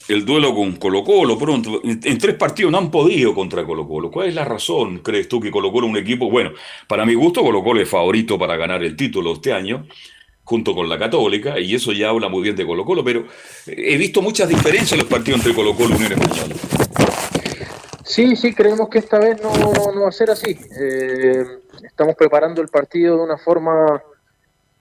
el 0.08 0.26
duelo 0.26 0.54
con 0.54 0.76
Colo 0.76 1.04
Colo 1.04 1.38
pronto. 1.38 1.82
En 1.84 2.18
tres 2.18 2.36
partidos 2.36 2.72
no 2.72 2.78
han 2.78 2.92
podido 2.92 3.34
contra 3.34 3.66
Colo 3.66 3.88
Colo. 3.88 4.12
¿Cuál 4.12 4.30
es 4.30 4.36
la 4.36 4.46
razón, 4.46 5.00
crees 5.00 5.28
tú, 5.28 5.40
que 5.40 5.52
Colo 5.52 5.72
Colo 5.72 5.88
es 5.88 5.92
un 5.92 5.98
equipo, 5.98 6.30
bueno, 6.30 6.52
para 6.88 7.06
mi 7.06 7.14
gusto 7.16 7.42
Colo 7.42 7.64
Colo 7.64 7.82
es 7.82 7.90
favorito 7.90 8.38
para 8.38 8.56
ganar 8.56 8.84
el 8.84 8.96
título 8.96 9.34
este 9.34 9.54
año, 9.54 9.88
junto 10.44 10.76
con 10.76 10.88
la 10.88 11.00
Católica, 11.00 11.60
y 11.60 11.74
eso 11.74 11.92
ya 11.92 12.10
habla 12.10 12.30
muy 12.30 12.44
bien 12.44 12.56
de 12.56 12.66
Colo 12.66 12.86
Colo, 12.86 13.04
pero 13.04 13.26
he 13.66 13.98
visto 13.98 14.22
muchas 14.22 14.48
diferencias 14.48 14.94
en 14.94 15.00
los 15.00 15.08
partidos 15.08 15.40
entre 15.40 15.56
Colo 15.56 15.76
Colo 15.76 15.92
y 15.92 15.98
Unión 15.98 16.14
Española. 16.14 16.56
Sí, 18.04 18.36
sí, 18.36 18.54
creemos 18.54 18.88
que 18.90 19.00
esta 19.00 19.20
vez 19.20 19.42
no, 19.42 19.52
va 20.02 20.08
a 20.08 20.12
ser 20.12 20.30
así. 20.30 20.58
Eh, 20.80 21.44
estamos 21.84 22.16
preparando 22.16 22.62
el 22.62 22.68
partido 22.68 23.18
de 23.18 23.24
una 23.24 23.38
forma 23.38 24.02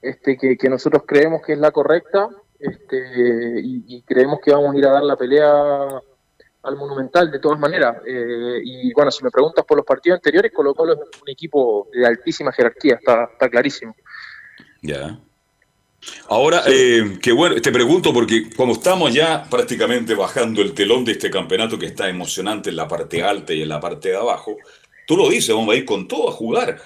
este, 0.01 0.37
que 0.37 0.69
nosotros 0.69 1.03
creemos 1.05 1.41
que 1.41 1.53
es 1.53 1.59
la 1.59 1.71
correcta 1.71 2.29
este, 2.59 3.61
y, 3.61 4.01
creemos 4.03 4.39
que 4.43 4.51
vamos 4.51 4.75
a 4.75 4.77
ir 4.77 4.85
a 4.85 4.91
dar 4.91 5.03
la 5.03 5.15
pelea 5.15 6.01
al 6.63 6.75
Monumental 6.77 7.31
de 7.31 7.39
todas 7.39 7.59
maneras. 7.59 7.97
Eh, 8.05 8.59
y 8.63 8.93
bueno, 8.93 9.11
si 9.11 9.23
me 9.23 9.31
preguntas 9.31 9.65
por 9.65 9.77
los 9.77 9.85
partidos 9.85 10.17
anteriores, 10.17 10.51
Colo 10.53 10.73
Colo 10.73 10.93
es 10.93 10.99
un 11.21 11.29
equipo 11.29 11.87
de 11.93 12.05
altísima 12.05 12.51
jerarquía, 12.51 12.95
está, 12.95 13.29
está 13.31 13.49
clarísimo. 13.49 13.95
Ya. 14.81 15.19
Ahora, 16.27 16.63
eh, 16.67 17.17
que 17.21 17.31
bueno, 17.31 17.59
te 17.61 17.71
pregunto 17.71 18.13
porque 18.13 18.49
como 18.55 18.73
estamos 18.73 19.13
ya 19.13 19.43
prácticamente 19.49 20.13
bajando 20.13 20.61
el 20.61 20.73
telón 20.73 21.03
de 21.05 21.13
este 21.13 21.29
campeonato 21.29 21.79
que 21.79 21.87
está 21.87 22.09
emocionante 22.09 22.69
en 22.69 22.75
la 22.75 22.87
parte 22.87 23.23
alta 23.23 23.53
y 23.53 23.61
en 23.61 23.69
la 23.69 23.79
parte 23.79 24.09
de 24.09 24.17
abajo, 24.17 24.57
tú 25.07 25.17
lo 25.17 25.29
dices, 25.29 25.55
vamos 25.55 25.73
a 25.73 25.77
ir 25.77 25.85
con 25.85 26.07
todo 26.07 26.29
a 26.29 26.31
jugar 26.31 26.79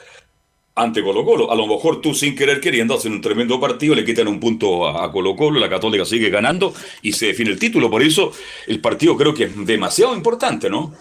ante 0.80 1.04
Colo 1.04 1.26
Colo. 1.26 1.52
A 1.52 1.56
lo 1.56 1.68
mejor 1.68 2.02
tú 2.02 2.14
sin 2.14 2.36
querer 2.36 2.60
queriendo 2.60 2.96
hacen 2.96 3.12
un 3.12 3.22
tremendo 3.22 3.60
partido, 3.60 3.94
le 3.96 4.06
quitan 4.06 4.28
un 4.28 4.40
punto 4.40 4.88
a, 4.88 5.12
Colo 5.12 5.36
Colo, 5.36 5.60
la 5.60 5.70
Católica 5.70 6.06
sigue 6.06 6.30
ganando 6.30 6.74
y 7.02 7.14
se 7.14 7.28
define 7.28 7.52
el 7.52 7.60
título. 7.60 7.90
Por 7.90 8.02
eso 8.02 8.32
el 8.68 8.80
partido 8.82 9.18
creo 9.18 9.34
que 9.34 9.46
es 9.46 9.66
demasiado 9.66 10.16
importante, 10.16 10.70
¿no? 10.70 10.94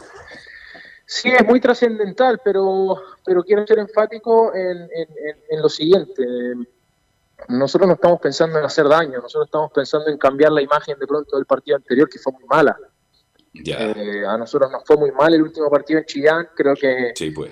Sí, 1.07 1.31
es 1.31 1.47
muy 1.47 1.61
trascendental, 1.61 2.41
pero, 2.45 2.97
pero 3.25 3.43
quiero 3.43 3.67
ser 3.67 3.79
enfático 3.79 4.53
en, 4.55 4.89
lo 5.63 5.69
siguiente. 5.69 6.23
Nosotros 7.49 7.89
no 7.89 7.95
estamos 7.95 8.21
pensando 8.21 8.59
en 8.59 8.65
hacer 8.65 8.87
daño, 8.89 9.21
nosotros 9.23 9.47
estamos 9.47 9.71
pensando 9.73 10.11
en 10.11 10.19
cambiar 10.19 10.53
la 10.53 10.61
imagen 10.61 10.99
de 10.99 11.07
pronto 11.07 11.37
del 11.37 11.47
partido 11.47 11.77
anterior, 11.77 12.09
que 12.11 12.19
fue 12.19 12.33
muy 12.33 12.45
mala. 12.45 12.77
Eh, 13.55 14.25
a 14.27 14.37
nosotros 14.37 14.71
nos 14.71 14.85
fue 14.85 14.97
muy 14.99 15.11
mal 15.13 15.33
el 15.33 15.43
último 15.43 15.71
partido 15.71 16.01
en 16.01 16.05
Chillán, 16.05 16.49
creo 16.55 16.75
que 16.75 17.13
sí, 17.15 17.31
pues 17.31 17.51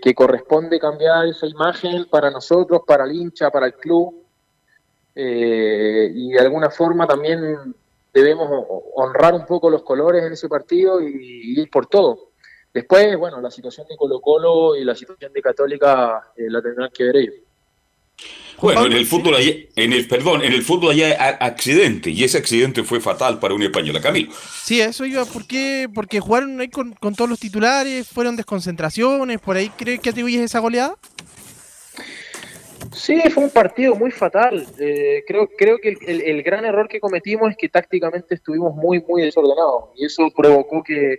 que, 0.00 0.14
corresponde 0.14 0.78
cambiar 0.78 1.26
esa 1.26 1.46
imagen 1.46 2.04
para 2.08 2.30
nosotros, 2.30 2.82
para 2.86 3.04
el 3.04 3.12
hincha, 3.12 3.50
para 3.50 3.66
el 3.66 3.74
club. 3.74 4.22
Eh, 5.16 6.12
y 6.14 6.30
de 6.30 6.40
alguna 6.40 6.70
forma 6.70 7.06
también 7.06 7.74
debemos 8.12 8.48
honrar 8.94 9.34
un 9.34 9.44
poco 9.46 9.70
los 9.70 9.82
colores 9.82 10.24
en 10.24 10.32
ese 10.32 10.48
partido 10.48 11.00
y, 11.00 11.60
ir 11.60 11.70
por 11.70 11.86
todo. 11.86 12.30
Después, 12.72 13.16
bueno, 13.16 13.40
la 13.40 13.50
situación 13.50 13.86
de 13.88 13.96
Colo 13.96 14.20
Colo 14.20 14.76
y 14.76 14.84
la 14.84 14.94
situación 14.94 15.32
de 15.32 15.42
Católica 15.42 16.32
eh, 16.36 16.48
la 16.48 16.62
tendrán 16.62 16.90
que 16.90 17.04
ver 17.04 17.16
ellos. 17.16 17.34
Bueno, 18.64 18.86
en 18.86 18.92
el 18.92 19.06
fútbol 19.06 19.34
en 19.36 19.92
el, 19.92 20.08
perdón, 20.08 20.42
en 20.42 20.52
el 20.52 20.62
fútbol 20.62 20.92
allá 20.92 21.36
accidente 21.40 22.10
y 22.10 22.24
ese 22.24 22.38
accidente 22.38 22.82
fue 22.82 22.98
fatal 22.98 23.38
para 23.38 23.54
un 23.54 23.62
español, 23.62 24.00
Camilo. 24.00 24.32
Sí, 24.62 24.80
eso 24.80 25.04
iba, 25.04 25.24
¿por 25.26 25.46
qué? 25.46 25.88
Porque 25.94 26.18
jugaron 26.20 26.60
ahí 26.60 26.68
con, 26.68 26.94
todos 26.94 27.28
los 27.28 27.38
titulares, 27.38 28.08
fueron 28.08 28.36
desconcentraciones, 28.36 29.40
por 29.40 29.56
ahí 29.56 29.70
¿crees 29.76 30.00
que 30.00 30.10
atribuyes 30.10 30.40
esa 30.40 30.60
goleada? 30.60 30.96
Sí, 32.92 33.20
fue 33.30 33.44
un 33.44 33.50
partido 33.50 33.94
muy 33.96 34.10
fatal. 34.10 34.66
Eh, 34.78 35.24
creo, 35.26 35.48
creo 35.58 35.78
que 35.78 35.96
el, 36.06 36.22
el, 36.22 36.42
gran 36.42 36.64
error 36.64 36.88
que 36.88 37.00
cometimos 37.00 37.50
es 37.50 37.56
que 37.56 37.68
tácticamente 37.68 38.34
estuvimos 38.34 38.74
muy, 38.74 39.02
muy 39.06 39.22
desordenados 39.22 39.90
y 39.96 40.06
eso 40.06 40.30
provocó 40.34 40.82
que, 40.82 41.16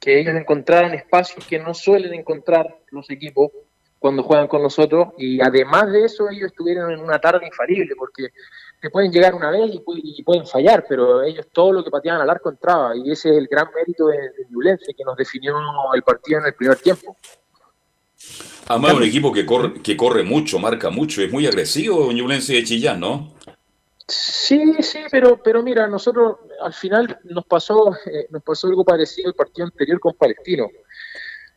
que 0.00 0.20
ellos 0.20 0.34
encontraran 0.34 0.94
espacios 0.94 1.46
que 1.46 1.58
no 1.58 1.74
suelen 1.74 2.12
encontrar 2.12 2.76
los 2.90 3.08
equipos 3.08 3.50
cuando 4.02 4.24
juegan 4.24 4.48
con 4.48 4.62
nosotros 4.62 5.10
y 5.16 5.40
además 5.40 5.90
de 5.92 6.04
eso 6.04 6.28
ellos 6.28 6.50
estuvieron 6.50 6.90
en 6.90 6.98
una 6.98 7.20
tarde 7.20 7.46
infalible 7.46 7.94
porque 7.96 8.30
te 8.80 8.90
pueden 8.90 9.12
llegar 9.12 9.32
una 9.32 9.48
vez 9.50 9.70
y, 9.72 10.22
pueden 10.24 10.44
fallar, 10.44 10.84
pero 10.88 11.22
ellos 11.22 11.46
todo 11.52 11.72
lo 11.72 11.84
que 11.84 11.90
pateaban 11.90 12.20
al 12.20 12.28
arco 12.28 12.50
entraba 12.50 12.96
y 12.96 13.12
ese 13.12 13.30
es 13.30 13.36
el 13.36 13.46
gran 13.46 13.68
mérito 13.74 14.08
de, 14.08 14.18
de 14.18 14.94
que 14.94 15.04
nos 15.04 15.16
definió 15.16 15.54
el 15.94 16.02
partido 16.02 16.40
en 16.40 16.46
el 16.46 16.54
primer 16.54 16.76
tiempo. 16.78 17.16
Además, 18.66 18.94
un 18.94 19.04
equipo 19.04 19.32
que 19.32 19.46
corre, 19.46 19.80
que 19.82 19.96
corre 19.96 20.24
mucho, 20.24 20.58
marca 20.58 20.90
mucho, 20.90 21.22
es 21.22 21.30
muy 21.30 21.46
agresivo 21.46 22.10
Ñublense 22.12 22.54
de 22.54 22.64
Chillán, 22.64 22.98
¿no? 22.98 23.34
Sí, 24.08 24.74
sí, 24.80 24.98
pero, 25.10 25.40
pero 25.42 25.62
mira, 25.62 25.86
nosotros 25.86 26.38
al 26.60 26.72
final 26.72 27.18
nos 27.24 27.46
pasó, 27.46 27.96
eh, 28.06 28.26
nos 28.30 28.42
pasó 28.42 28.66
algo 28.66 28.84
parecido 28.84 29.28
al 29.28 29.34
partido 29.34 29.66
anterior 29.66 30.00
con 30.00 30.14
Palestino. 30.14 30.68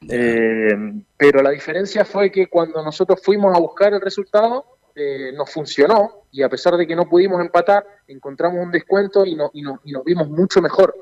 Eh, 0.07 0.93
pero 1.17 1.41
la 1.41 1.49
diferencia 1.49 2.05
fue 2.05 2.31
que 2.31 2.47
cuando 2.47 2.83
nosotros 2.83 3.19
fuimos 3.23 3.55
a 3.55 3.59
buscar 3.59 3.93
el 3.93 4.01
resultado, 4.01 4.77
eh, 4.95 5.31
nos 5.33 5.51
funcionó 5.51 6.25
y 6.31 6.41
a 6.41 6.49
pesar 6.49 6.77
de 6.77 6.87
que 6.87 6.95
no 6.95 7.09
pudimos 7.09 7.41
empatar, 7.41 7.85
encontramos 8.07 8.63
un 8.63 8.71
descuento 8.71 9.25
y, 9.25 9.35
no, 9.35 9.51
y, 9.53 9.61
y 9.61 9.91
nos 9.91 10.03
vimos 10.03 10.29
mucho 10.29 10.61
mejor. 10.61 10.93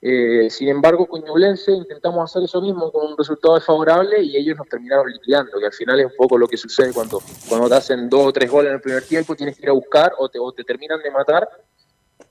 Eh, 0.00 0.48
sin 0.48 0.68
embargo, 0.68 1.06
con 1.06 1.24
Ñublense 1.24 1.72
intentamos 1.72 2.30
hacer 2.30 2.44
eso 2.44 2.60
mismo 2.60 2.92
con 2.92 3.10
un 3.10 3.18
resultado 3.18 3.56
desfavorable 3.56 4.22
y 4.22 4.36
ellos 4.36 4.56
nos 4.56 4.68
terminaron 4.68 5.10
liquidando, 5.10 5.58
que 5.58 5.66
al 5.66 5.72
final 5.72 5.98
es 5.98 6.06
un 6.06 6.16
poco 6.16 6.38
lo 6.38 6.46
que 6.46 6.56
sucede 6.56 6.92
cuando, 6.92 7.20
cuando 7.48 7.68
te 7.68 7.74
hacen 7.74 8.08
dos 8.08 8.26
o 8.26 8.32
tres 8.32 8.48
goles 8.48 8.68
en 8.68 8.76
el 8.76 8.80
primer 8.80 9.02
tiempo, 9.02 9.34
tienes 9.34 9.56
que 9.56 9.64
ir 9.64 9.70
a 9.70 9.72
buscar 9.72 10.12
o 10.18 10.28
te, 10.28 10.38
o 10.38 10.52
te 10.52 10.62
terminan 10.62 11.02
de 11.02 11.10
matar 11.10 11.48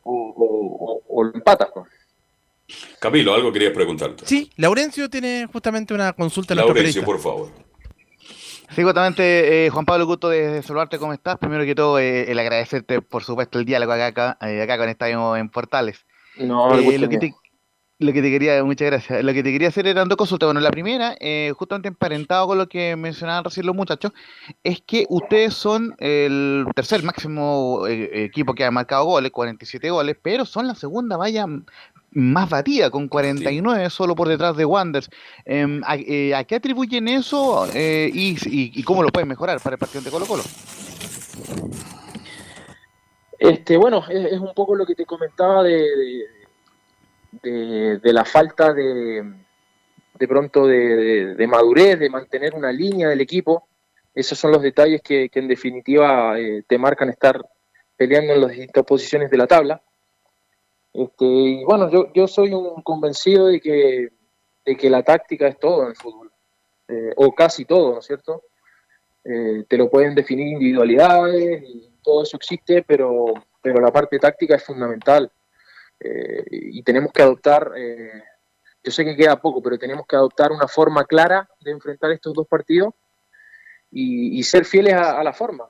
o, 0.04 1.02
o, 1.10 1.24
lo 1.24 1.34
empatas. 1.34 1.70
Camilo, 3.00 3.34
algo 3.34 3.52
querías 3.52 3.74
preguntarte. 3.74 4.26
Sí, 4.26 4.52
Laurencio 4.58 5.10
tiene 5.10 5.48
justamente 5.52 5.94
una 5.94 6.14
consulta 6.14 6.54
en 6.54 6.60
Laurencio, 6.60 7.04
por 7.04 7.20
favor. 7.20 7.52
Sí, 8.76 8.84
justamente, 8.84 9.66
eh, 9.66 9.70
Juan 9.70 9.86
Pablo, 9.86 10.06
gusto 10.06 10.28
de 10.28 10.62
saludarte, 10.62 11.00
¿cómo 11.00 11.14
estás? 11.14 11.38
Primero 11.38 11.64
que 11.64 11.74
todo, 11.74 12.00
eh, 12.00 12.30
el 12.30 12.38
agradecerte, 12.38 13.02
por 13.02 13.24
supuesto, 13.24 13.60
el 13.60 13.66
diálogo 13.66 13.94
acá, 13.94 14.08
acá, 14.08 14.38
eh, 14.42 14.62
acá 14.62 14.78
con 14.78 14.90
Estadio 14.90 15.38
en 15.38 15.50
Portales. 15.50 16.06
No, 16.38 16.76
lo 16.76 17.10
que, 17.10 17.18
te, 17.18 17.34
lo 18.00 18.14
que 18.14 18.22
te 18.22 18.30
quería, 18.30 18.64
muchas 18.64 18.88
gracias. 18.88 19.24
Lo 19.24 19.34
que 19.34 19.42
te 19.42 19.52
quería 19.52 19.70
hacer 19.70 19.88
eran 19.88 20.08
dos 20.08 20.18
consultas. 20.18 20.48
Bueno, 20.48 20.60
la 20.60 20.70
primera, 20.70 21.16
eh, 21.20 21.52
justamente 21.58 21.88
emparentado 21.88 22.46
con 22.46 22.58
lo 22.60 22.70
que 22.70 22.96
mencionaban 22.96 23.44
recién 23.44 23.66
los 23.66 23.76
muchachos, 23.76 24.12
es 24.64 24.82
que 24.82 25.06
ustedes 25.10 25.56
son 25.56 25.96
el 25.98 26.66
tercer 26.76 27.02
máximo 27.02 27.88
eh, 27.88 28.26
equipo 28.26 28.54
que 28.54 28.66
ha 28.66 28.72
marcado 28.72 29.06
goles, 29.06 29.32
47 29.32 29.90
goles, 29.90 30.16
pero 30.22 30.46
son 30.46 30.68
la 30.68 30.76
segunda 30.76 31.18
valla 31.18 31.48
más 32.18 32.50
batida, 32.50 32.90
con 32.90 33.08
49 33.08 33.90
solo 33.90 34.16
por 34.16 34.28
detrás 34.28 34.58
de 34.58 34.66
Wanders. 34.66 35.10
Em, 35.46 35.82
eh, 35.90 36.36
¿a, 36.36 36.44
qué 36.44 36.56
atribuyen 36.56 37.08
eso 37.08 37.68
y, 37.74 38.84
cómo 38.84 39.04
lo 39.04 39.10
pueden 39.10 39.30
mejorar 39.30 39.60
para 39.62 39.76
el 39.76 39.80
partido 39.80 40.02
de 40.02 40.12
Colo 40.12 40.26
Colo? 40.26 40.44
Este, 43.40 43.78
bueno, 43.78 44.04
es, 44.10 44.40
un 44.40 44.54
poco 44.54 44.76
lo 44.76 44.86
que 44.86 44.96
te 44.96 45.06
comentaba 45.06 45.64
de 45.64 46.26
de, 47.42 48.14
la 48.14 48.26
falta 48.26 48.74
de, 48.74 49.24
de 50.18 50.28
pronto 50.28 50.68
de, 50.68 51.48
madurez, 51.48 52.00
de 52.00 52.10
mantener 52.10 52.56
una 52.56 52.72
línea 52.72 53.10
del 53.10 53.22
equipo. 53.22 53.68
Esos 54.14 54.38
son 54.38 54.52
los 54.52 54.62
detalles 54.62 55.02
que, 55.02 55.30
en 55.34 55.48
definitiva 55.48 56.40
eh, 56.40 56.64
te 56.68 56.78
marcan 56.78 57.10
estar 57.10 57.44
peleando 57.96 58.34
en 58.34 58.42
las 58.42 58.52
distintas 58.52 58.84
posiciones 58.86 59.30
de 59.30 59.38
la 59.38 59.48
tabla. 59.48 59.82
Este, 60.98 61.26
y 61.26 61.64
bueno, 61.64 61.92
yo, 61.92 62.12
yo 62.12 62.28
soy 62.28 62.52
un 62.54 62.82
convencido 62.82 63.46
de 63.46 63.62
que, 63.62 64.10
de 64.66 64.76
que 64.76 64.90
la 64.90 65.04
táctica 65.04 65.48
es 65.48 65.60
todo 65.60 65.84
en 65.84 65.90
el 65.90 65.96
fútbol, 65.96 66.32
eh, 66.88 67.14
o 67.18 67.36
casi 67.36 67.66
todo, 67.66 67.94
¿no 67.94 68.00
es 68.00 68.06
cierto? 68.06 68.46
Eh, 69.24 69.64
te 69.70 69.78
lo 69.78 69.92
pueden 69.92 70.16
definir 70.16 70.48
individualidades, 70.48 71.62
y 71.64 72.00
todo 72.02 72.24
eso 72.24 72.38
existe, 72.38 72.82
pero, 72.82 73.32
pero 73.62 73.80
la 73.80 73.92
parte 73.92 74.18
táctica 74.18 74.56
es 74.56 74.64
fundamental. 74.64 75.32
Eh, 76.00 76.44
y 76.50 76.82
tenemos 76.82 77.12
que 77.14 77.22
adoptar, 77.22 77.72
yo 78.84 78.92
sé 78.92 79.06
que 79.06 79.16
queda 79.16 79.40
poco, 79.40 79.62
pero 79.62 79.78
tenemos 79.78 80.08
que 80.08 80.16
adoptar 80.16 80.52
una 80.52 80.68
forma 80.68 81.06
clara 81.06 81.48
de 81.60 81.70
enfrentar 81.70 82.12
estos 82.12 82.34
dos 82.34 82.48
partidos 82.48 82.96
y, 83.92 84.42
ser 84.42 84.66
fieles 84.66 84.96
a, 84.96 85.24
la 85.24 85.32
forma. 85.34 85.70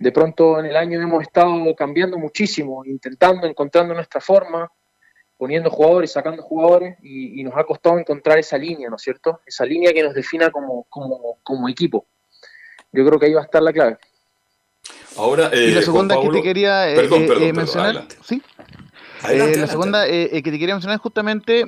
De 0.00 0.12
pronto 0.12 0.58
en 0.58 0.66
el 0.66 0.76
año 0.76 1.00
hemos 1.00 1.22
estado 1.22 1.74
cambiando 1.76 2.18
muchísimo, 2.18 2.84
intentando, 2.86 3.46
encontrando 3.46 3.92
nuestra 3.92 4.18
forma, 4.20 4.72
poniendo 5.36 5.70
jugadores, 5.70 6.10
sacando 6.10 6.42
jugadores, 6.42 6.96
y, 7.02 7.44
nos 7.44 7.54
ha 7.54 7.64
costado 7.64 7.98
encontrar 7.98 8.38
esa 8.38 8.56
línea, 8.56 8.88
¿no 8.88 8.96
es 8.96 9.02
cierto? 9.02 9.40
Esa 9.44 9.66
línea 9.66 9.92
que 9.92 10.02
nos 10.02 10.14
defina 10.14 10.50
como, 10.50 10.86
como, 10.88 11.38
como 11.42 11.68
equipo. 11.68 12.06
Yo 12.92 13.06
creo 13.06 13.20
que 13.20 13.26
ahí 13.26 13.34
va 13.34 13.42
a 13.42 13.44
estar 13.44 13.62
la 13.62 13.72
clave. 13.74 13.98
Ahora, 15.18 15.50
y 15.54 15.72
la 15.72 15.82
segunda 15.82 16.18
que 16.18 16.28
te 16.30 16.42
quería 16.42 16.86
mencionar, 17.52 18.06
¿sí? 18.24 18.42
Eh, 19.28 19.56
la 19.56 19.66
segunda 19.66 20.06
eh, 20.06 20.30
eh, 20.32 20.42
que 20.42 20.50
te 20.50 20.58
quería 20.58 20.74
mencionar 20.74 20.96
es 20.96 21.02
justamente, 21.02 21.64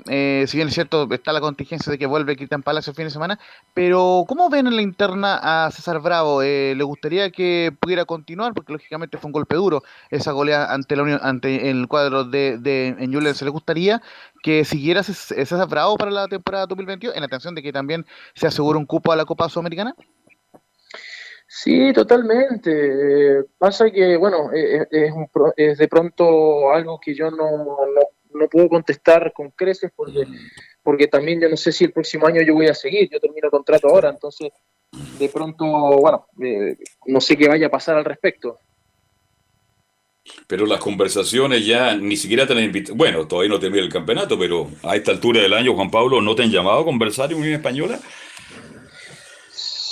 si 0.46 0.56
bien 0.56 0.68
es 0.68 0.74
cierto, 0.74 1.06
está 1.10 1.32
la 1.32 1.40
contingencia 1.40 1.90
de 1.90 1.98
que 1.98 2.06
vuelve 2.06 2.36
Cristian 2.36 2.62
Palacio 2.62 2.90
el 2.90 2.96
fin 2.96 3.04
de 3.04 3.10
semana, 3.10 3.38
pero 3.74 4.24
¿cómo 4.26 4.48
ven 4.48 4.66
en 4.66 4.76
la 4.76 4.82
interna 4.82 5.38
a 5.42 5.70
César 5.70 6.00
Bravo? 6.00 6.42
¿Le 6.42 6.82
gustaría 6.82 7.30
que 7.30 7.74
pudiera 7.78 8.04
continuar? 8.04 8.54
Porque 8.54 8.72
lógicamente 8.72 9.18
fue 9.18 9.28
un 9.28 9.32
golpe 9.32 9.56
duro 9.56 9.82
esa 10.10 10.32
goleada 10.32 10.72
ante 10.72 10.96
la 10.96 11.02
Unión, 11.02 11.20
ante 11.22 11.70
el 11.70 11.88
cuadro 11.88 12.24
de, 12.24 12.58
de 12.58 12.88
en 12.98 13.34
¿Se 13.34 13.44
le 13.44 13.50
gustaría 13.50 14.02
que 14.42 14.64
siguiera 14.64 15.02
César 15.02 15.68
Bravo 15.68 15.96
para 15.96 16.10
la 16.10 16.28
temporada 16.28 16.66
2022 16.66 17.16
en 17.16 17.22
atención 17.22 17.54
de 17.54 17.62
que 17.62 17.72
también 17.72 18.06
se 18.34 18.46
asegure 18.46 18.78
un 18.78 18.86
cupo 18.86 19.12
a 19.12 19.16
la 19.16 19.24
Copa 19.24 19.48
Sudamericana? 19.48 19.94
Sí, 21.54 21.92
totalmente. 21.92 23.44
pasa 23.58 23.90
que, 23.90 24.16
bueno, 24.16 24.50
eh, 24.54 24.80
eh, 24.80 24.88
es, 24.90 25.12
es, 25.58 25.78
de 25.78 25.86
pronto 25.86 26.72
algo 26.72 26.98
que 26.98 27.14
yo 27.14 27.30
no, 27.30 27.76
no, 28.32 28.48
puedo 28.48 28.70
contestar 28.70 29.34
con 29.34 29.50
creces 29.50 29.92
porque, 29.94 30.24
porque 30.82 31.08
también 31.08 31.42
yo 31.42 31.50
no 31.50 31.58
sé 31.58 31.70
si 31.70 31.84
el 31.84 31.92
próximo 31.92 32.26
año 32.26 32.40
yo 32.40 32.54
voy 32.54 32.68
a 32.68 32.74
seguir, 32.74 33.10
yo 33.12 33.20
termino 33.20 33.50
contrato 33.50 33.88
ahora, 33.88 34.08
entonces 34.08 34.50
de 35.18 35.28
pronto, 35.28 35.66
bueno, 35.66 36.26
eh, 36.42 36.78
no 37.04 37.20
sé 37.20 37.36
qué 37.36 37.48
vaya 37.48 37.66
a 37.66 37.70
pasar 37.70 37.98
al 37.98 38.06
respecto. 38.06 38.58
Pero 40.46 40.64
las 40.64 40.80
conversaciones 40.80 41.66
ya 41.66 41.94
ni 41.96 42.16
siquiera 42.16 42.46
te 42.46 42.54
han 42.54 42.60
invitado. 42.60 42.96
Bueno, 42.96 43.28
todavía 43.28 43.50
no 43.50 43.60
termina 43.60 43.84
el 43.84 43.92
campeonato, 43.92 44.38
pero 44.38 44.70
a 44.84 44.96
esta 44.96 45.10
altura 45.10 45.42
del 45.42 45.52
año, 45.52 45.74
Juan 45.74 45.90
Pablo, 45.90 46.22
¿no 46.22 46.34
te 46.34 46.44
han 46.44 46.50
llamado 46.50 46.80
a 46.80 46.84
conversar 46.86 47.30
en 47.30 47.40
Unión 47.40 47.54
Española? 47.56 48.00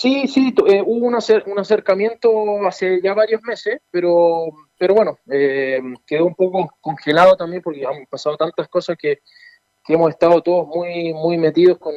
Sí, 0.01 0.26
sí, 0.28 0.55
eh, 0.66 0.82
hubo 0.82 1.09
un, 1.09 1.14
un, 1.14 1.59
acercamiento 1.59 2.66
hace 2.66 3.03
ya 3.03 3.12
varios 3.12 3.42
meses, 3.42 3.82
pero, 3.90 4.46
pero 4.78 4.94
bueno, 4.94 5.18
eh, 5.30 5.78
quedó 6.07 6.24
un 6.24 6.34
poco 6.34 6.74
congelado 6.80 7.36
también 7.36 7.61
porque 7.61 7.84
han 7.84 8.07
pasado 8.07 8.34
tantas 8.38 8.66
cosas 8.68 8.96
que, 8.98 9.18
hemos 9.88 10.09
estado 10.09 10.40
todos 10.40 10.68
muy, 10.68 11.12
muy 11.12 11.36
metidos 11.36 11.76
con, 11.76 11.92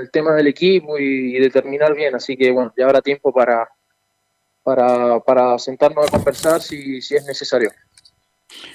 el 0.00 0.10
tema 0.10 0.32
del 0.32 0.46
equipo 0.46 0.98
y, 0.98 1.34
de 1.34 1.50
terminar 1.50 1.94
bien, 1.94 2.14
así 2.14 2.34
que 2.34 2.50
bueno, 2.50 2.72
ya 2.78 2.86
habrá 2.86 3.02
tiempo 3.02 3.30
para, 3.30 3.68
para, 4.62 5.20
para 5.20 5.58
sentarnos 5.58 6.06
a 6.06 6.10
conversar 6.10 6.62
si, 6.62 7.02
si 7.02 7.14
es 7.14 7.26
necesario. 7.26 7.70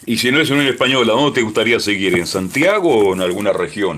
Y 0.06 0.18
si 0.18 0.32
no 0.32 0.40
es 0.40 0.52
en 0.52 0.62
española, 0.62 1.14
¿dónde 1.14 1.40
te 1.40 1.42
gustaría 1.42 1.80
seguir? 1.80 2.16
¿En 2.20 2.28
Santiago 2.28 3.10
o 3.10 3.14
en 3.16 3.22
alguna 3.22 3.52
región? 3.52 3.98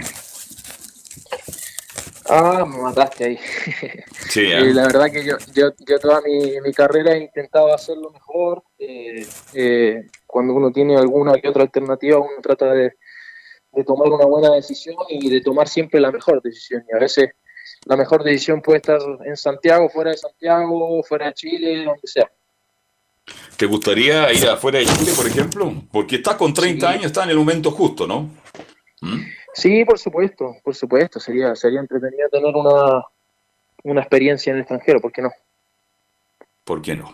Ah, 2.33 2.63
me 2.65 2.77
mataste 2.77 3.25
ahí. 3.25 3.39
Sí, 4.29 4.43
¿eh? 4.45 4.73
la 4.73 4.83
verdad 4.83 5.11
que 5.11 5.25
yo, 5.25 5.35
yo, 5.53 5.71
yo 5.85 5.99
toda 5.99 6.21
mi, 6.21 6.61
mi, 6.61 6.71
carrera 6.71 7.13
he 7.13 7.23
intentado 7.23 7.73
hacerlo 7.73 8.09
mejor. 8.11 8.63
Eh, 8.79 9.27
eh, 9.53 10.07
cuando 10.25 10.53
uno 10.53 10.71
tiene 10.71 10.95
alguna 10.95 11.33
que 11.33 11.49
otra 11.49 11.63
alternativa, 11.63 12.19
uno 12.19 12.41
trata 12.41 12.71
de, 12.71 12.93
de, 13.73 13.83
tomar 13.83 14.07
una 14.07 14.25
buena 14.25 14.51
decisión 14.51 14.95
y 15.09 15.29
de 15.29 15.41
tomar 15.41 15.67
siempre 15.67 15.99
la 15.99 16.09
mejor 16.09 16.41
decisión. 16.41 16.85
Y 16.89 16.95
a 16.95 16.99
veces 16.99 17.31
la 17.85 17.97
mejor 17.97 18.23
decisión 18.23 18.61
puede 18.61 18.77
estar 18.77 19.01
en 19.25 19.35
Santiago, 19.35 19.89
fuera 19.89 20.11
de 20.11 20.17
Santiago, 20.17 21.03
fuera 21.03 21.25
de 21.25 21.33
Chile, 21.33 21.83
donde 21.83 22.07
sea. 22.07 22.31
¿Te 23.57 23.65
gustaría 23.65 24.31
ir 24.31 24.47
afuera 24.47 24.79
de 24.79 24.85
Chile, 24.85 25.11
por 25.17 25.27
ejemplo? 25.27 25.73
Porque 25.91 26.15
estás 26.15 26.35
con 26.35 26.53
30 26.53 26.89
años, 26.89 27.05
estás 27.07 27.25
en 27.25 27.31
el 27.31 27.37
momento 27.37 27.71
justo, 27.71 28.07
¿no? 28.07 28.29
¿Mm? 29.01 29.21
Sí, 29.53 29.85
por 29.85 29.99
supuesto, 29.99 30.55
por 30.63 30.75
supuesto. 30.75 31.19
Sería, 31.19 31.55
sería 31.55 31.79
entretenido 31.79 32.29
tener 32.29 32.55
una, 32.55 33.03
una 33.83 34.01
experiencia 34.01 34.51
en 34.51 34.57
el 34.57 34.61
extranjero, 34.61 35.01
¿por 35.01 35.11
qué 35.11 35.21
no? 35.21 35.31
¿Por 36.63 36.81
qué 36.81 36.95
no? 36.95 37.13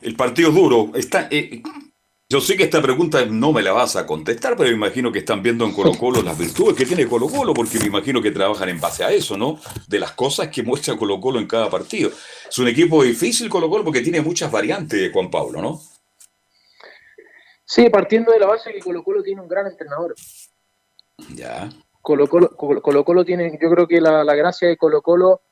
El 0.00 0.14
partido 0.14 0.50
es 0.50 0.54
duro. 0.54 0.92
Está, 0.94 1.28
eh, 1.30 1.62
yo 2.30 2.42
sé 2.42 2.58
que 2.58 2.64
esta 2.64 2.82
pregunta 2.82 3.24
no 3.24 3.52
me 3.52 3.62
la 3.62 3.72
vas 3.72 3.96
a 3.96 4.06
contestar, 4.06 4.54
pero 4.54 4.68
me 4.68 4.76
imagino 4.76 5.10
que 5.10 5.20
están 5.20 5.42
viendo 5.42 5.64
en 5.64 5.72
Colo 5.72 5.92
Colo 5.98 6.20
las 6.20 6.38
virtudes 6.38 6.76
que 6.76 6.84
tiene 6.84 7.08
Colo 7.08 7.26
Colo, 7.26 7.54
porque 7.54 7.78
me 7.78 7.86
imagino 7.86 8.20
que 8.20 8.30
trabajan 8.30 8.68
en 8.68 8.78
base 8.78 9.02
a 9.02 9.10
eso, 9.10 9.38
¿no? 9.38 9.58
De 9.86 9.98
las 9.98 10.12
cosas 10.12 10.48
que 10.48 10.62
muestra 10.62 10.94
Colo 10.96 11.20
Colo 11.22 11.38
en 11.38 11.46
cada 11.46 11.70
partido. 11.70 12.10
Es 12.48 12.58
un 12.58 12.68
equipo 12.68 13.02
difícil 13.02 13.48
Colo 13.48 13.70
Colo 13.70 13.82
porque 13.82 14.02
tiene 14.02 14.20
muchas 14.20 14.52
variantes, 14.52 15.10
Juan 15.10 15.30
Pablo, 15.30 15.62
¿no? 15.62 15.80
Sí, 17.64 17.88
partiendo 17.88 18.32
de 18.32 18.40
la 18.40 18.46
base 18.46 18.72
que 18.72 18.80
Colo 18.80 19.02
Colo 19.02 19.22
tiene 19.22 19.40
un 19.40 19.48
gran 19.48 19.66
entrenador. 19.66 20.14
Ya. 21.34 21.68
Colo 22.00 22.26
Colo, 22.26 23.24
tiene, 23.24 23.58
yo 23.60 23.70
creo 23.70 23.86
que 23.86 24.00
la, 24.00 24.34
gracia 24.34 24.68
de 24.68 24.76
Colo 24.78 25.02
Colo 25.02 25.42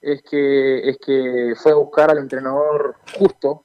es 0.00 0.22
que, 0.22 0.88
es 0.88 0.98
que 0.98 1.54
fue 1.56 1.72
a 1.72 1.76
buscar 1.76 2.10
al 2.10 2.18
entrenador 2.18 2.96
justo 3.18 3.64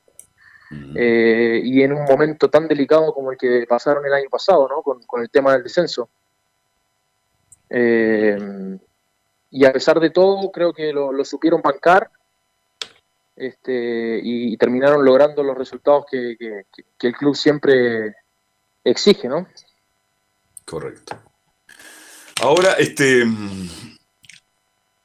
eh, 0.95 1.61
y 1.63 1.81
en 1.83 1.93
un 1.93 2.05
momento 2.05 2.49
tan 2.49 2.67
delicado 2.67 3.13
como 3.13 3.31
el 3.31 3.37
que 3.37 3.65
pasaron 3.67 4.05
el 4.05 4.13
año 4.13 4.29
pasado, 4.29 4.67
¿no? 4.67 4.81
Con, 4.81 5.21
el 5.21 5.29
tema 5.29 5.53
del 5.53 5.63
descenso. 5.63 6.09
Eh, 7.69 8.79
y 9.51 9.65
a 9.65 9.73
pesar 9.73 9.99
de 9.99 10.09
todo, 10.09 10.51
creo 10.51 10.73
que 10.73 10.91
lo, 10.91 11.23
supieron 11.23 11.61
bancar 11.61 12.09
este, 13.35 14.19
y, 14.23 14.57
terminaron 14.57 15.05
logrando 15.05 15.43
los 15.43 15.57
resultados 15.57 16.05
que, 16.09 16.35
que 16.97 17.07
el 17.07 17.13
club 17.13 17.35
siempre 17.35 18.15
exige, 18.83 19.27
¿no? 19.27 19.47
Correcto. 20.67 21.15
Ahora, 22.41 22.73
este. 22.73 23.25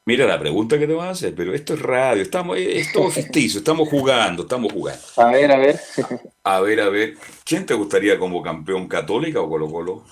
Mira 0.04 0.26
la 0.26 0.40
pregunta 0.40 0.76
que 0.76 0.88
te 0.88 0.92
van 0.92 1.06
a 1.06 1.10
hacer, 1.10 1.32
pero 1.36 1.54
esto 1.54 1.74
es 1.74 1.80
radio, 1.80 2.20
estamos, 2.20 2.58
es 2.58 2.92
todo 2.92 3.08
ficticio, 3.08 3.58
estamos 3.58 3.88
jugando, 3.88 4.42
estamos 4.42 4.72
jugando. 4.72 5.00
A 5.16 5.26
ver, 5.26 5.52
a 5.52 5.58
ver. 5.58 5.80
A 6.44 6.60
ver, 6.60 6.80
a 6.80 6.88
ver. 6.88 7.14
¿Quién 7.44 7.64
te 7.64 7.74
gustaría 7.74 8.18
como 8.18 8.42
campeón 8.42 8.88
católica 8.88 9.40
o 9.40 9.48
Colo 9.48 9.70
Colo? 9.70 10.04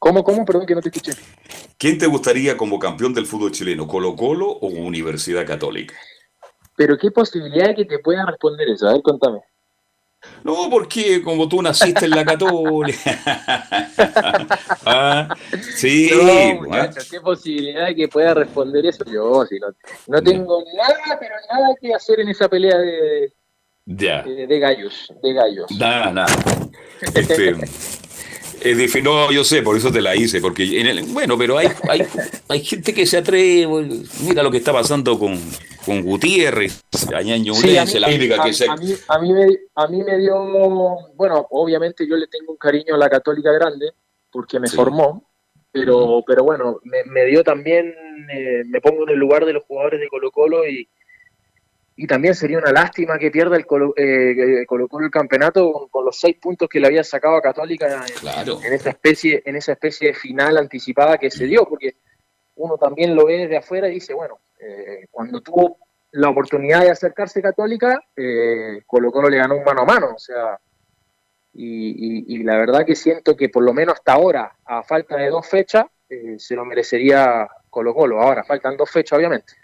¿Cómo, 0.00 0.24
cómo? 0.24 0.44
Perdón 0.44 0.66
que 0.66 0.74
no 0.74 0.80
te 0.80 0.88
escuché. 0.88 1.12
¿Quién 1.78 1.96
te 1.96 2.08
gustaría 2.08 2.56
como 2.56 2.80
campeón 2.80 3.14
del 3.14 3.26
fútbol 3.26 3.52
chileno, 3.52 3.86
Colo 3.86 4.16
Colo 4.16 4.48
o 4.48 4.66
Universidad 4.66 5.46
Católica? 5.46 5.94
Pero 6.74 6.98
qué 6.98 7.12
posibilidad 7.12 7.68
de 7.68 7.76
que 7.76 7.84
te 7.84 8.00
pueda 8.00 8.26
responder 8.26 8.68
eso, 8.70 8.88
a 8.88 8.94
ver, 8.94 9.02
contame. 9.02 9.42
No, 10.44 10.68
porque 10.70 11.22
como 11.22 11.48
tú 11.48 11.60
naciste 11.62 12.06
en 12.06 12.10
la 12.12 12.24
católica. 12.24 13.18
ah, 14.86 15.36
sí. 15.76 16.10
No, 16.12 16.70
qué 17.10 17.20
posibilidad 17.20 17.86
de 17.86 17.94
que 17.94 18.08
pueda 18.08 18.34
responder 18.34 18.86
eso 18.86 19.04
yo. 19.04 19.44
Si 19.46 19.58
no, 19.58 19.68
no 20.06 20.22
tengo 20.22 20.64
nada, 20.76 21.18
pero 21.18 21.34
nada 21.52 21.74
que 21.80 21.94
hacer 21.94 22.20
en 22.20 22.28
esa 22.28 22.48
pelea 22.48 22.78
de, 22.78 23.32
de, 23.84 24.58
gallos. 24.58 25.12
De 25.22 25.32
gallos. 25.32 25.70
Nada, 25.78 26.12
nada. 26.12 26.36
Este, 27.14 27.54
es 28.62 29.02
no, 29.02 29.32
yo 29.32 29.42
sé, 29.42 29.62
por 29.62 29.76
eso 29.76 29.90
te 29.90 30.02
la 30.02 30.14
hice, 30.14 30.40
porque 30.40 30.80
en 30.80 30.86
el, 30.86 31.02
bueno, 31.04 31.38
pero 31.38 31.56
hay, 31.56 31.68
hay, 31.88 32.02
hay 32.48 32.64
gente 32.64 32.92
que 32.92 33.06
se 33.06 33.16
atreve, 33.16 33.66
mira 34.22 34.42
lo 34.42 34.50
que 34.50 34.58
está 34.58 34.72
pasando 34.72 35.18
con, 35.18 35.40
con 35.90 36.02
Gutiérrez, 36.02 36.84
Añaño 37.12 37.52
sí, 37.54 37.76
a, 37.76 37.84
mí, 37.84 38.28
la 38.28 38.44
que 38.44 38.52
se... 38.52 38.70
a, 38.70 38.76
mí, 38.76 38.94
a, 39.08 39.18
mí 39.18 39.32
me, 39.32 39.46
a 39.74 39.88
mí 39.88 40.04
me 40.04 40.18
dio, 40.18 40.36
bueno, 41.16 41.48
obviamente 41.50 42.06
yo 42.06 42.14
le 42.14 42.28
tengo 42.28 42.52
un 42.52 42.58
cariño 42.58 42.94
a 42.94 42.98
la 42.98 43.10
Católica 43.10 43.50
Grande, 43.50 43.92
porque 44.30 44.60
me 44.60 44.68
formó, 44.68 45.28
pero, 45.72 46.22
pero 46.24 46.44
bueno, 46.44 46.78
me, 46.84 47.02
me 47.04 47.24
dio 47.26 47.42
también, 47.42 47.92
eh, 48.32 48.62
me 48.66 48.80
pongo 48.80 49.02
en 49.02 49.10
el 49.10 49.18
lugar 49.18 49.44
de 49.44 49.52
los 49.52 49.64
jugadores 49.64 49.98
de 49.98 50.06
Colo 50.06 50.30
Colo 50.30 50.64
y, 50.64 50.88
y 51.96 52.06
también 52.06 52.36
sería 52.36 52.58
una 52.58 52.70
lástima 52.70 53.18
que 53.18 53.32
pierda 53.32 53.56
el 53.56 53.66
Colo, 53.66 53.92
eh, 53.96 54.62
el 54.62 55.10
campeonato 55.10 55.88
con, 55.90 56.04
los 56.04 56.20
seis 56.20 56.36
puntos 56.40 56.68
que 56.68 56.78
le 56.78 56.86
había 56.86 57.02
sacado 57.02 57.34
a 57.34 57.42
Católica 57.42 58.04
en, 58.64 58.72
esa 58.72 58.90
especie 58.90 59.42
en 59.44 59.56
esa 59.56 59.72
especie 59.72 60.08
de 60.08 60.14
final 60.14 60.56
anticipada 60.56 61.18
que 61.18 61.30
se 61.30 61.46
dio 61.46 61.66
porque 61.68 61.96
uno 62.54 62.78
también 62.78 63.16
lo 63.16 63.26
ve 63.26 63.38
desde 63.38 63.56
afuera 63.56 63.88
y 63.88 63.94
dice 63.94 64.14
bueno 64.14 64.38
eh, 64.60 65.06
cuando 65.10 65.40
tuvo 65.40 65.78
la 66.12 66.28
oportunidad 66.28 66.80
de 66.82 66.90
acercarse 66.90 67.40
Católica 67.40 68.00
eh, 68.16 68.82
Colo 68.86 69.10
Colo 69.10 69.28
le 69.28 69.38
ganó 69.38 69.56
un 69.56 69.64
mano 69.64 69.82
a 69.82 69.84
mano 69.84 70.08
o 70.14 70.18
sea 70.18 70.58
y, 71.52 72.42
la 72.44 72.56
verdad 72.56 72.86
que 72.86 72.94
siento 72.94 73.36
que 73.36 73.48
por 73.48 73.64
lo 73.64 73.72
menos 73.72 73.94
hasta 73.94 74.12
ahora 74.12 74.56
a 74.64 74.82
falta 74.82 75.16
de 75.16 75.30
dos 75.30 75.46
fechas 75.48 75.84
eh, 76.08 76.36
se 76.38 76.54
lo 76.54 76.64
merecería 76.64 77.48
Colo 77.68 77.94
Colo. 77.94 78.20
Ahora 78.20 78.44
faltan 78.44 78.76
dos 78.76 78.90
fechas 78.90 79.16
obviamente. 79.16 79.54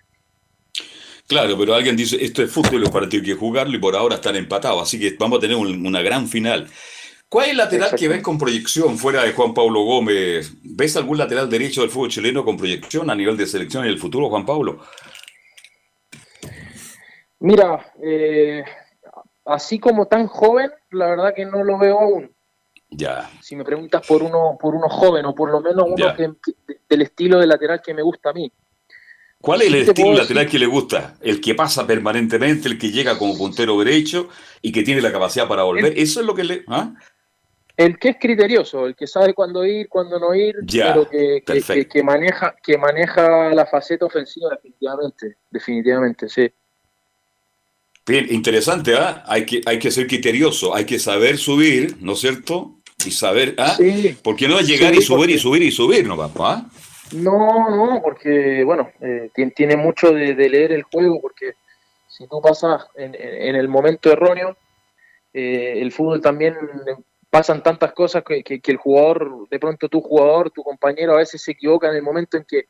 Claro, 1.28 1.57
pero 1.59 1.74
alguien 1.74 1.97
dice, 1.97 2.22
esto 2.24 2.42
es 2.42 2.53
fútbol, 2.53 2.80
los 2.82 2.90
partidos 2.90 3.26
hay 3.26 3.32
que 3.32 3.38
jugarlo 3.38 3.76
y 3.76 3.80
por 3.80 3.97
ahora 3.97 4.14
están 4.14 4.36
empatados, 4.36 4.82
así 4.82 4.99
que 4.99 5.16
vamos 5.18 5.38
a 5.38 5.40
tener 5.40 5.57
un- 5.57 5.84
una 5.84 6.01
gran 6.01 6.28
final. 6.28 6.68
¿Cuál 7.29 7.47
es 7.47 7.51
el 7.53 7.57
lateral 7.59 7.95
que 7.97 8.09
ves 8.09 8.22
con 8.22 8.39
proyección 8.39 8.97
fuera 8.97 9.22
de 9.24 9.33
Juan 9.33 9.53
Pablo 9.53 9.83
Gómez? 9.83 10.53
¿Ves 10.62 10.97
algún 10.97 11.18
lateral 11.18 11.51
derecho 11.51 11.81
del 11.81 11.91
fútbol 11.91 12.09
chileno 12.09 12.45
con 12.45 12.57
proyección 12.57 13.11
a 13.11 13.14
nivel 13.16 13.37
de 13.37 13.47
selección 13.47 13.85
en 13.85 13.91
el 13.91 13.99
futuro, 13.99 14.29
Juan 14.29 14.47
Pablo? 14.47 14.81
Mira, 17.41 17.93
eh, 18.03 18.64
así 19.45 19.79
como 19.79 20.07
tan 20.07 20.27
joven, 20.29 20.70
la 20.91 21.07
verdad 21.07 21.35
que 21.35 21.45
no 21.45 21.62
lo 21.64 21.79
veo 21.79 21.99
aún. 21.99 22.31
Ya. 22.91 23.29
Si 23.43 23.57
me 23.57 23.64
preguntas 23.64 24.07
por 24.07 24.22
uno, 24.22 24.57
por 24.61 24.74
uno 24.74 24.89
joven 24.89 25.27
o 25.27 25.35
por 25.35 25.51
lo 25.51 25.61
menos 25.61 25.85
uno 25.87 25.97
Ya. 25.97 26.14
que, 26.14 26.31
que- 26.43 26.77
del 26.89 27.03
estilo 27.03 27.39
de 27.41 27.47
lateral 27.49 27.83
que 27.85 27.93
me 27.93 28.03
gusta 28.03 28.31
a 28.31 28.33
mí. 28.33 28.51
¿Cuál 29.41 29.62
es 29.62 29.68
el 29.68 29.74
estilo 29.77 30.12
lateral 30.14 30.45
decir- 30.45 30.51
que 30.53 30.59
le 30.61 30.66
gusta? 30.66 31.16
¿El 31.20 31.41
que 31.41 31.55
pasa 31.55 31.87
permanentemente, 31.87 32.68
el 32.68 32.79
que 32.79 32.91
llega 32.91 33.18
como 33.18 33.37
puntero 33.37 33.79
derecho 33.81 34.29
y 34.62 34.72
que 34.72 34.83
tiene 34.85 35.03
la 35.03 35.12
capacidad 35.12 35.47
para 35.49 35.64
volver? 35.64 35.87
El- 35.93 35.99
¿Eso 35.99 36.20
es 36.20 36.27
lo 36.27 36.35
que 36.35 36.45
le...? 36.45 36.64
¿ah? 36.68 36.95
El 37.77 37.99
que 37.99 38.09
es 38.11 38.16
criterioso, 38.18 38.87
el 38.87 38.97
que 38.97 39.07
sabe 39.07 39.35
cuándo 39.35 39.64
ir, 39.64 39.89
cuándo 39.89 40.18
no 40.18 40.35
ir, 40.35 40.55
pero 40.70 41.09
que, 41.09 41.18
que- 41.18 41.41
que, 41.45 41.53
perfecto. 41.53 41.93
que 41.93 42.03
maneja, 42.03 42.57
que 42.62 42.79
maneja 42.79 43.51
la 43.53 43.66
faceta 43.66 44.07
ofensiva 44.07 44.51
definitivamente, 44.51 45.37
definitivamente, 45.51 46.29
sí. 46.29 46.51
Bien, 48.07 48.27
interesante, 48.31 48.95
¿ah? 48.97 49.24
Hay 49.27 49.45
que, 49.45 49.61
hay 49.66 49.79
que 49.79 49.91
ser 49.91 50.07
criterioso, 50.07 50.74
hay 50.74 50.85
que 50.87 50.99
saber 50.99 51.37
subir, 51.39 51.97
¿no 52.01 52.12
es 52.12 52.20
cierto? 52.20 52.77
Y 53.05 53.11
saber, 53.11 53.55
¿ah? 53.59 53.77
Porque 54.22 54.49
no 54.49 54.59
es 54.59 54.66
llegar 54.68 54.95
Sí, 54.95 55.01
y 55.01 55.03
subir 55.03 55.31
y 55.31 55.39
subir 55.39 55.62
y 55.62 55.70
subir, 55.70 56.07
¿no, 56.07 56.16
papá? 56.16 56.64
No, 57.12 57.68
no, 57.70 58.01
porque, 58.03 58.62
bueno, 58.64 58.91
eh, 59.01 59.29
tien- 59.35 59.53
tiene 59.55 59.77
mucho 59.77 60.12
de, 60.12 60.35
de 60.35 60.49
leer 60.49 60.72
el 60.72 60.85
juego, 60.85 61.20
porque 61.20 61.53
si 62.09 62.27
tú 62.27 62.41
pasas 62.41 62.87
en, 62.95 63.14
en- 63.16 63.43
en 63.49 63.57
el 63.57 63.68
momento 63.68 64.11
erróneo, 64.11 64.57
eh, 65.35 65.74
el 65.77 65.93
fútbol 65.93 66.20
también 66.22 66.57
pasan 67.37 67.62
tantas 67.62 67.93
cosas 67.93 68.24
que, 68.24 68.61
el 68.64 68.76
jugador, 68.78 69.47
de 69.51 69.59
pronto 69.59 69.91
tu 69.91 70.01
jugador, 70.01 70.51
tu 70.51 70.62
compañero 70.62 71.12
a 71.12 71.18
veces 71.18 71.43
se 71.43 71.53
equivoca 71.53 71.91
en 71.91 71.97
el 71.97 72.03
momento 72.03 72.39
en 72.39 72.45
que 72.45 72.68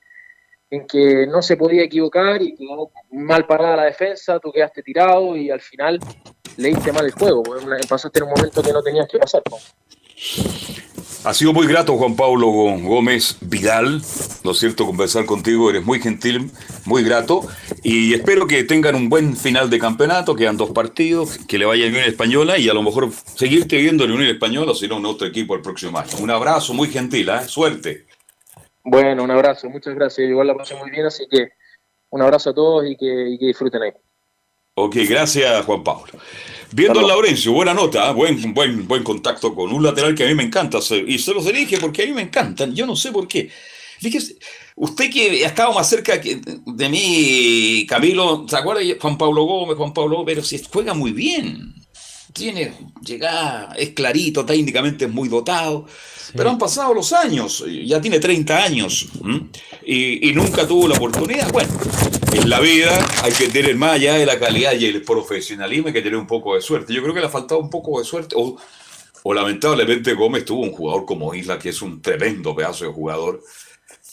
en 0.69 0.89
que 0.89 1.25
no 1.29 1.41
se 1.41 1.57
podía 1.57 1.85
equivocar 1.85 2.43
y 2.43 2.57
quedó 2.57 2.91
mal 3.13 3.47
parada 3.47 3.77
la 3.77 3.85
defensa, 3.85 4.41
tú 4.41 4.51
quedaste 4.51 4.83
tirado 4.83 5.37
y 5.37 5.53
al 5.53 5.61
final 5.61 6.01
leíste 6.57 6.91
mal 6.91 7.05
el 7.05 7.13
juego, 7.13 7.45
pasaste 7.89 8.19
en 8.19 8.25
un 8.25 8.31
momento 8.31 8.61
que 8.61 8.73
no 8.73 8.83
tenías 8.83 9.07
que 9.07 9.19
pasar. 9.19 9.43
Ha 11.27 11.35
sido 11.35 11.53
muy 11.53 11.67
grato, 11.67 11.97
Juan 11.97 12.15
Pablo 12.15 12.47
Gómez 12.47 13.37
Vidal, 13.41 14.01
¿no 14.45 14.53
es 14.53 14.59
cierto? 14.61 14.87
Conversar 14.87 15.27
contigo, 15.27 15.69
eres 15.69 15.85
muy 15.85 15.99
gentil, 15.99 16.53
muy 16.85 17.03
grato. 17.03 17.41
Y 17.83 18.15
espero 18.15 18.47
que 18.47 18.63
tengan 18.63 18.95
un 18.95 19.09
buen 19.09 19.37
final 19.37 19.69
de 19.69 19.81
campeonato, 19.81 20.37
quedan 20.37 20.57
dos 20.57 20.71
partidos, 20.71 21.37
que 21.49 21.59
le 21.59 21.65
vaya 21.65 21.87
a 21.87 22.07
Española 22.07 22.59
y 22.59 22.69
a 22.69 22.75
lo 22.75 22.85
mejor 22.85 23.11
seguirte 23.11 23.77
viendo 23.77 24.05
en 24.05 24.13
Unión 24.13 24.31
Española, 24.31 24.73
si 24.73 24.87
no 24.87 24.99
en 24.99 25.07
otro 25.07 25.27
equipo 25.27 25.57
el 25.57 25.63
próximo 25.63 25.99
año. 25.99 26.17
Un 26.21 26.31
abrazo 26.31 26.73
muy 26.75 26.87
gentil, 26.91 27.29
¿eh? 27.29 27.49
Suerte. 27.49 28.07
Bueno, 28.85 29.25
un 29.25 29.31
abrazo, 29.33 29.69
muchas 29.69 29.97
gracias, 29.97 30.29
igual 30.29 30.47
la 30.47 30.55
pasé 30.55 30.77
muy 30.77 30.91
bien, 30.91 31.07
así 31.07 31.25
que 31.29 31.49
un 32.11 32.23
abrazo 32.23 32.51
a 32.51 32.55
todos 32.55 32.85
y 32.89 32.97
que 32.97 33.37
disfruten 33.41 33.83
ahí. 33.83 33.91
Ok, 34.79 34.95
gracias, 35.09 35.65
Juan 35.65 35.83
Pablo. 35.83 36.13
Viendo 36.73 37.01
a 37.01 37.03
Laurencio, 37.09 37.51
buena 37.53 37.73
nota, 37.73 38.11
¿eh? 38.11 38.13
buen, 38.13 38.53
buen, 38.53 38.87
buen 38.87 39.03
contacto 39.03 39.55
con 39.55 39.73
un 39.73 39.83
lateral 39.83 40.15
que 40.15 40.25
a 40.25 40.27
mí 40.27 40.35
me 40.35 40.43
encanta. 40.43 40.81
Y 41.07 41.19
se 41.19 41.33
los 41.33 41.47
elige 41.47 41.79
porque 41.79 42.03
a 42.03 42.07
mí 42.07 42.13
me 42.13 42.21
encantan. 42.23 42.75
Yo 42.75 42.85
no 42.85 42.95
sé 42.95 43.11
por 43.11 43.27
qué. 43.27 43.49
Fíjese, 43.99 44.37
usted 44.75 45.11
que 45.11 45.43
ha 45.47 45.49
estado 45.49 45.73
más 45.73 45.89
cerca 45.89 46.21
que- 46.21 46.43
de 46.67 46.89
mí, 46.91 47.87
Camilo, 47.89 48.45
¿se 48.47 48.57
acuerda? 48.57 48.83
Juan 49.01 49.17
Pablo 49.17 49.45
Gómez, 49.45 49.79
Juan 49.79 49.95
Pablo 49.95 50.17
Gómez, 50.19 50.35
pero 50.35 50.45
si 50.47 50.63
juega 50.71 50.93
muy 50.93 51.13
bien. 51.13 51.73
Tiene 52.37 52.75
llegada, 53.01 53.73
es 53.79 53.91
clarito, 53.91 54.45
técnicamente 54.45 55.07
es 55.07 55.11
muy 55.11 55.29
dotado. 55.29 55.87
Pero 56.35 56.51
han 56.51 56.59
pasado 56.59 56.93
los 56.93 57.13
años, 57.13 57.65
ya 57.67 58.01
tiene 58.01 58.19
30 58.19 58.63
años 58.63 59.07
y, 59.85 60.29
y 60.29 60.35
nunca 60.35 60.67
tuvo 60.67 60.87
la 60.87 60.97
oportunidad. 60.97 61.51
Bueno, 61.51 61.71
en 62.35 62.51
la 62.51 62.61
vida 62.61 62.93
hay 63.23 63.33
que 63.33 63.49
tener 63.49 63.75
más 63.77 63.93
allá 63.93 64.15
de 64.15 64.27
la 64.27 64.39
calidad 64.39 64.75
y 64.75 64.85
el 64.85 65.01
profesionalismo, 65.03 65.87
hay 65.87 65.95
que 65.95 66.03
tener 66.03 66.19
un 66.19 66.27
poco 66.27 66.55
de 66.55 66.61
suerte. 66.61 66.93
Yo 66.93 67.03
creo 67.03 67.15
que 67.15 67.21
le 67.21 67.27
ha 67.27 67.31
faltado 67.31 67.61
un 67.61 67.71
poco 67.71 67.99
de 67.99 68.05
suerte. 68.05 68.35
O, 68.37 68.59
o 69.23 69.35
lamentablemente 69.35 70.13
Gómez 70.13 70.45
tuvo 70.45 70.63
un 70.63 70.73
jugador 70.73 71.07
como 71.07 71.35
Isla, 71.35 71.59
que 71.59 71.71
es 71.71 71.81
un 71.81 72.03
tremendo 72.03 72.55
pedazo 72.55 72.85
de 72.85 72.93
jugador. 72.93 73.43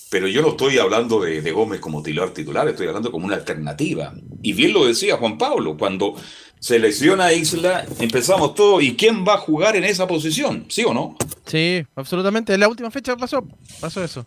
Pero 0.09 0.27
yo 0.27 0.41
no 0.41 0.49
estoy 0.49 0.77
hablando 0.77 1.19
de, 1.21 1.41
de 1.41 1.51
Gómez 1.51 1.79
como 1.79 2.01
titular 2.01 2.29
titular, 2.29 2.67
estoy 2.67 2.87
hablando 2.87 3.11
como 3.11 3.25
una 3.25 3.35
alternativa. 3.35 4.13
Y 4.41 4.53
bien 4.53 4.71
lo 4.71 4.85
decía 4.85 5.17
Juan 5.17 5.37
Pablo, 5.37 5.75
cuando 5.77 6.15
se 6.63 6.79
lesiona 6.79 7.33
Isla, 7.33 7.85
empezamos 7.99 8.55
todo, 8.55 8.79
¿y 8.79 8.95
quién 8.95 9.25
va 9.27 9.33
a 9.33 9.37
jugar 9.37 9.75
en 9.75 9.83
esa 9.83 10.07
posición? 10.07 10.65
¿Sí 10.69 10.85
o 10.85 10.93
no? 10.93 11.17
Sí, 11.45 11.85
absolutamente. 11.93 12.53
En 12.53 12.61
la 12.61 12.69
última 12.69 12.89
fecha 12.89 13.17
pasó, 13.17 13.45
pasó 13.81 14.01
eso. 14.01 14.25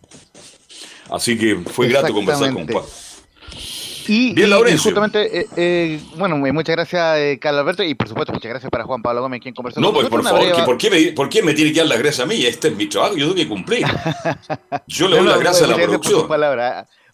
Así 1.09 1.35
que 1.35 1.55
fue 1.65 1.87
grato 1.87 2.13
conversar 2.13 2.53
con. 2.53 2.67
Juan. 2.67 2.83
Y, 4.07 4.33
Bien, 4.33 4.49
y- 4.49 4.71
y 4.73 4.77
justamente, 4.77 5.39
eh, 5.39 5.47
eh, 5.57 5.99
bueno, 6.15 6.45
eh, 6.45 6.51
muchas 6.53 6.75
gracias, 6.75 7.17
eh, 7.17 7.39
Carlos 7.41 7.61
Alberto, 7.61 7.83
y 7.83 7.95
por 7.95 8.07
supuesto, 8.07 8.31
muchas 8.33 8.49
gracias 8.51 8.69
para 8.69 8.83
Juan 8.85 9.01
Pablo 9.01 9.21
Gómez, 9.21 9.41
quien 9.41 9.55
conversó 9.55 9.81
No, 9.81 9.87
con 9.87 9.95
pues 9.95 10.09
por 10.09 10.23
nosotros. 10.23 10.45
favor, 10.49 10.61
que 10.61 10.65
¿por, 10.65 10.77
qué 10.77 10.89
me, 10.91 11.11
¿por 11.13 11.29
qué 11.29 11.41
me 11.41 11.53
tiene 11.55 11.73
que 11.73 11.79
dar 11.79 11.87
la 11.89 11.97
gracia 11.97 12.23
a 12.23 12.27
mí? 12.27 12.45
Este 12.45 12.67
es 12.67 12.75
mi 12.75 12.85
trabajo, 12.85 13.15
yo 13.17 13.25
tengo 13.25 13.35
que 13.35 13.47
cumplir. 13.47 13.83
Yo 14.87 15.07
le 15.09 15.15
doy 15.17 15.25
No, 15.25 15.31
la 15.31 15.35
no, 15.37 15.41
gracia 15.41 15.65
a 15.65 15.69
la 15.69 15.75
gracias 15.75 15.97
Por 15.97 16.27
producción. 16.27 16.27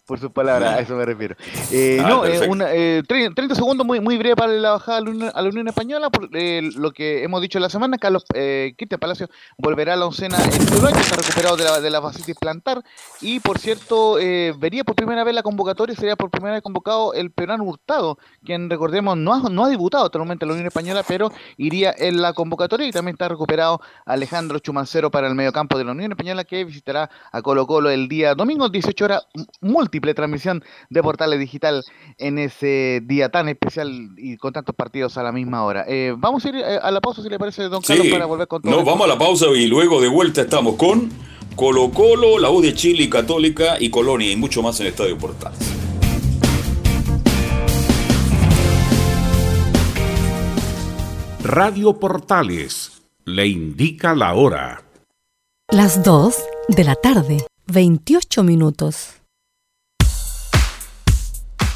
Por 0.06 0.20
sus 0.20 0.30
palabras, 0.30 0.74
a 0.74 0.80
eso 0.80 0.94
me 0.96 1.04
refiero. 1.04 1.34
Eh, 1.70 1.98
Ah, 2.04 2.08
no, 2.08 2.26
eh, 2.26 2.48
una, 2.48 2.72
eh, 2.74 3.02
tre- 3.08 3.34
30 3.34 3.54
segundos 3.54 3.86
muy, 3.86 4.00
muy 4.00 4.18
breve 4.18 4.36
para 4.36 4.52
la 4.52 4.72
bajada 4.72 4.98
a 4.98 5.00
la 5.00 5.10
Unión, 5.10 5.30
a 5.34 5.42
la 5.42 5.48
Unión 5.48 5.68
Española, 5.68 6.10
por 6.10 6.28
eh, 6.34 6.60
lo 6.76 6.90
que 6.92 7.22
hemos 7.24 7.40
dicho 7.40 7.58
la 7.58 7.70
semana, 7.70 7.96
Carlos 7.98 8.24
eh, 8.34 8.74
Cristian 8.76 9.00
Palacio 9.00 9.28
volverá 9.56 9.94
a 9.94 9.96
la 9.96 10.06
oncena 10.06 10.36
en 10.42 10.62
Uruguay, 10.72 10.92
que 10.92 11.00
está 11.00 11.16
recuperado 11.16 11.56
de 11.56 11.64
la, 11.64 11.80
de 11.80 11.90
la 11.90 12.02
fascitis 12.02 12.34
plantar, 12.36 12.82
y 13.22 13.40
por 13.40 13.58
cierto, 13.58 14.18
eh, 14.18 14.52
vería 14.58 14.84
por 14.84 14.94
primera 14.94 15.24
vez 15.24 15.34
la 15.34 15.42
convocatoria, 15.42 15.94
sería 15.96 16.16
por 16.16 16.30
primera 16.30 16.54
vez 16.54 16.62
convocado 16.62 17.14
el 17.14 17.30
peruano 17.30 17.64
Hurtado, 17.64 18.18
quien 18.44 18.68
recordemos 18.68 19.16
no 19.16 19.32
ha, 19.32 19.48
no 19.48 19.64
ha 19.64 19.68
debutado 19.68 20.04
hasta 20.04 20.18
el 20.18 20.24
momento 20.24 20.44
en 20.44 20.48
la 20.48 20.54
Unión 20.54 20.66
Española, 20.66 21.02
pero 21.06 21.30
iría 21.56 21.94
en 21.96 22.20
la 22.20 22.32
convocatoria, 22.34 22.86
y 22.86 22.92
también 22.92 23.14
está 23.14 23.28
recuperado 23.28 23.80
Alejandro 24.04 24.58
Chumancero 24.58 25.10
para 25.10 25.28
el 25.28 25.34
mediocampo 25.34 25.78
de 25.78 25.84
la 25.84 25.92
Unión 25.92 26.12
Española, 26.12 26.44
que 26.44 26.64
visitará 26.64 27.08
a 27.32 27.40
Colo 27.42 27.66
Colo 27.66 27.88
el 27.90 28.08
día 28.08 28.34
domingo, 28.34 28.68
18 28.68 29.04
horas, 29.04 29.26
m- 29.34 29.46
múltiple 29.94 30.14
transmisión 30.14 30.64
de 30.90 31.02
Portales 31.02 31.38
Digital 31.38 31.84
en 32.18 32.38
ese 32.38 33.00
día 33.04 33.28
tan 33.28 33.48
especial 33.48 34.10
y 34.16 34.36
con 34.38 34.52
tantos 34.52 34.74
partidos 34.74 35.16
a 35.18 35.22
la 35.22 35.30
misma 35.30 35.64
hora. 35.64 35.84
Eh, 35.86 36.14
vamos 36.18 36.44
a 36.44 36.48
ir 36.48 36.56
eh, 36.56 36.78
a 36.82 36.90
la 36.90 37.00
pausa, 37.00 37.22
si 37.22 37.28
le 37.28 37.38
parece, 37.38 37.62
don 37.64 37.80
Carlos, 37.80 38.06
Sí, 38.06 38.12
para 38.12 38.26
volver 38.26 38.48
con 38.48 38.60
todo. 38.60 38.72
esto. 38.72 38.84
vamos 38.84 39.04
a 39.04 39.08
la 39.08 39.18
pausa 39.18 39.46
y 39.54 39.68
luego 39.68 40.00
de 40.00 40.08
vuelta 40.08 40.40
estamos 40.40 40.74
con 40.74 41.10
Colo 41.54 41.90
Colo, 41.92 42.40
la 42.40 42.50
U 42.50 42.60
de 42.60 42.74
Chile, 42.74 43.08
Católica 43.08 43.76
y 43.78 43.88
Colonia 43.90 44.32
y 44.32 44.36
mucho 44.36 44.62
más 44.62 44.80
en 44.80 44.88
Estadio 44.88 45.16
Portales. 45.16 45.60
Radio 51.44 51.98
Portales 52.00 53.02
le 53.24 53.46
indica 53.46 54.14
la 54.14 54.34
hora. 54.34 54.82
Las 55.70 56.02
2 56.02 56.34
de 56.68 56.84
la 56.84 56.94
tarde, 56.94 57.46
28 57.66 58.42
minutos. 58.42 59.23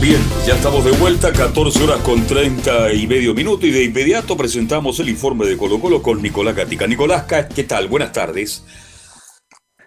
Bien, 0.00 0.20
ya 0.46 0.54
estamos 0.54 0.84
de 0.84 0.92
vuelta, 0.92 1.32
14 1.32 1.82
horas 1.82 2.00
con 2.02 2.26
30 2.26 2.92
y 2.92 3.06
medio 3.06 3.32
minutos 3.32 3.64
y 3.64 3.70
de 3.70 3.84
inmediato 3.84 4.36
presentamos 4.36 5.00
el 5.00 5.08
informe 5.08 5.46
de 5.46 5.56
Colo 5.56 5.80
Colo 5.80 6.02
con 6.02 6.20
Nicolás 6.20 6.54
Gatica. 6.54 6.86
Nicolás, 6.86 7.24
¿qué 7.24 7.64
tal? 7.64 7.88
Buenas 7.88 8.12
tardes. 8.12 8.64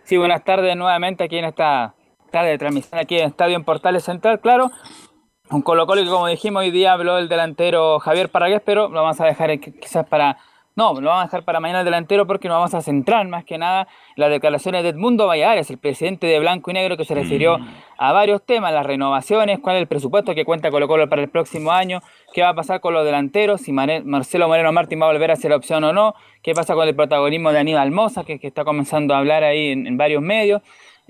Sí, 0.06 0.18
buenas 0.18 0.44
tardes 0.44 0.76
nuevamente 0.76 1.24
aquí 1.24 1.38
en 1.38 1.46
esta 1.46 1.94
tarde 2.32 2.50
de 2.50 2.58
transmisión 2.58 3.00
aquí 3.00 3.20
en 3.20 3.28
Estadio 3.28 3.56
en 3.56 3.64
Portales 3.64 4.04
Central, 4.04 4.40
claro. 4.42 4.72
Un 5.52 5.62
Colo 5.62 5.86
Colo 5.86 6.04
que 6.04 6.10
como 6.10 6.26
dijimos 6.26 6.62
hoy 6.62 6.72
día 6.72 6.94
habló 6.94 7.20
el 7.20 7.30
delantero 7.30 8.00
Javier 8.00 8.30
Paragués, 8.30 8.64
pero 8.66 8.90
lo 8.90 9.04
vamos 9.04 9.22
a 9.22 9.26
dejar 9.26 9.60
quizás 9.60 10.08
para 10.08 10.40
no, 10.76 10.94
lo 11.02 11.10
vamos 11.10 11.24
a 11.24 11.26
dejar 11.26 11.44
para 11.44 11.60
mañana 11.60 11.80
el 11.80 11.86
delantero 11.86 12.26
porque 12.26 12.48
nos 12.48 12.56
vamos 12.56 12.74
a 12.74 12.82
centrar 12.82 13.28
más 13.28 13.44
que 13.44 13.58
nada 13.58 13.88
en 14.16 14.22
las 14.22 14.30
declaraciones 14.30 14.84
de 14.84 14.90
Edmundo 14.90 15.28
Valladares, 15.28 15.70
el 15.70 15.78
presidente 15.78 16.28
de 16.28 16.40
Blanco 16.40 16.72
y 16.72 16.74
Negro, 16.74 16.96
que 16.96 17.06
se 17.06 17.16
refirió 17.16 17.58
a 17.98 18.14
varios 18.14 18.46
temas, 18.46 18.74
las 18.74 18.86
renovaciones, 18.86 19.60
cuál 19.60 19.76
es 19.76 19.82
el 19.82 19.88
presupuesto 19.88 20.34
que 20.34 20.46
cuenta 20.46 20.72
Colo 20.72 20.88
Colo 20.88 21.10
para 21.10 21.22
el 21.22 21.30
próximo 21.30 21.72
año, 21.72 22.02
qué 22.34 22.44
va 22.44 22.50
a 22.50 22.56
pasar 22.56 22.80
con 22.80 22.94
los 22.94 23.04
delanteros, 23.04 23.62
si 23.62 23.74
Marcelo 23.74 24.48
Moreno 24.48 24.72
Martín 24.72 25.02
va 25.02 25.08
a 25.08 25.12
volver 25.12 25.32
a 25.32 25.36
ser 25.36 25.52
opción 25.52 25.84
o 25.84 25.92
no, 25.92 26.16
qué 26.42 26.54
pasa 26.54 26.76
con 26.76 26.88
el 26.88 26.96
protagonismo 26.96 27.52
de 27.52 27.60
Aníbal 27.60 27.92
Moza, 27.92 28.24
que, 28.24 28.40
está 28.42 28.64
comenzando 28.64 29.14
a 29.14 29.18
hablar 29.18 29.44
ahí 29.44 29.72
en, 29.72 29.98
varios 29.98 30.22
medios. 30.22 30.62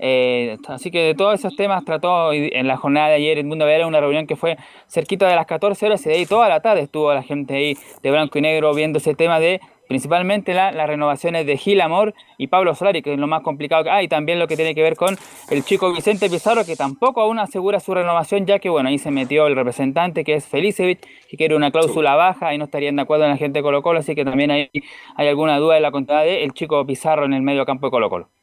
Eh, 0.02 0.56
así 0.68 0.90
que 0.90 1.00
de 1.00 1.14
todos 1.14 1.34
esos 1.34 1.54
temas 1.56 1.84
trató 1.84 2.32
en 2.32 2.66
la 2.66 2.78
jornada 2.78 3.08
de 3.08 3.16
ayer 3.16 3.36
Edmundo 3.36 3.66
Valladares 3.66 3.86
una 3.86 4.00
reunión 4.00 4.26
que 4.26 4.34
fue 4.34 4.56
cerquita 4.88 5.28
de 5.28 5.36
las 5.36 5.44
14 5.44 5.84
horas 5.84 6.06
y 6.06 6.08
de 6.08 6.14
ahí 6.14 6.26
toda 6.26 6.48
la 6.48 6.60
tarde 6.60 6.80
estuvo 6.80 7.12
la 7.12 7.22
gente 7.22 7.54
ahí 7.54 7.76
de 8.02 8.10
blanco 8.10 8.38
y 8.38 8.40
negro 8.40 8.72
viendo 8.72 8.96
ese 8.96 9.14
tema 9.14 9.38
de 9.38 9.60
principalmente 9.90 10.54
las 10.54 10.86
renovaciones 10.86 11.44
de 11.46 11.56
Gil 11.56 11.80
Amor 11.80 12.14
y 12.38 12.46
Pablo 12.46 12.76
Solari, 12.76 13.02
que 13.02 13.12
es 13.12 13.18
lo 13.18 13.26
más 13.26 13.42
complicado 13.42 13.82
que 13.82 13.90
hay, 13.90 14.04
y 14.04 14.08
también 14.08 14.38
lo 14.38 14.46
que 14.46 14.54
tiene 14.54 14.72
que 14.72 14.84
ver 14.84 14.94
con 14.94 15.18
el 15.50 15.64
chico 15.64 15.92
Vicente 15.92 16.30
Pizarro, 16.30 16.64
que 16.64 16.76
tampoco 16.76 17.20
aún 17.20 17.40
asegura 17.40 17.80
su 17.80 17.92
renovación, 17.92 18.46
ya 18.46 18.60
que 18.60 18.68
bueno, 18.68 18.88
ahí 18.88 18.98
se 18.98 19.10
metió 19.10 19.48
el 19.48 19.56
representante 19.56 20.22
que 20.22 20.34
es 20.34 20.46
Felicevich, 20.46 21.00
que 21.28 21.36
quiere 21.36 21.56
una 21.56 21.72
cláusula 21.72 22.14
baja 22.14 22.54
y 22.54 22.58
no 22.58 22.66
estarían 22.66 22.94
de 22.94 23.02
acuerdo 23.02 23.24
en 23.24 23.32
la 23.32 23.36
gente 23.36 23.58
de 23.58 23.62
Colo 23.64 23.82
Colo, 23.82 23.98
así 23.98 24.14
que 24.14 24.24
también 24.24 24.52
hay, 24.52 24.70
hay 25.16 25.26
alguna 25.26 25.58
duda 25.58 25.74
de 25.74 25.80
la 25.80 25.90
contabilidad 25.90 26.36
de 26.36 26.44
el 26.44 26.52
chico 26.52 26.86
Pizarro 26.86 27.24
en 27.24 27.32
el 27.32 27.42
medio 27.42 27.66
campo 27.66 27.88
de 27.88 27.90
Colo 27.90 28.08
Colo. 28.08 28.39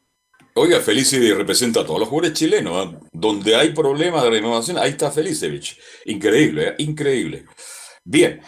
Oiga, 0.57 0.81
Felicevich 0.81 1.35
representa 1.35 1.81
a 1.81 1.85
todos 1.85 1.99
los 1.99 2.09
jugadores 2.09 2.37
chilenos. 2.37 2.87
¿eh? 2.87 2.97
Donde 3.13 3.55
hay 3.55 3.73
problemas 3.73 4.23
de 4.23 4.31
renovación, 4.31 4.79
ahí 4.79 4.91
está 4.91 5.11
Felicevich. 5.11 5.77
Increíble, 6.05 6.69
¿eh? 6.69 6.75
increíble. 6.79 7.45
Bien, 8.03 8.41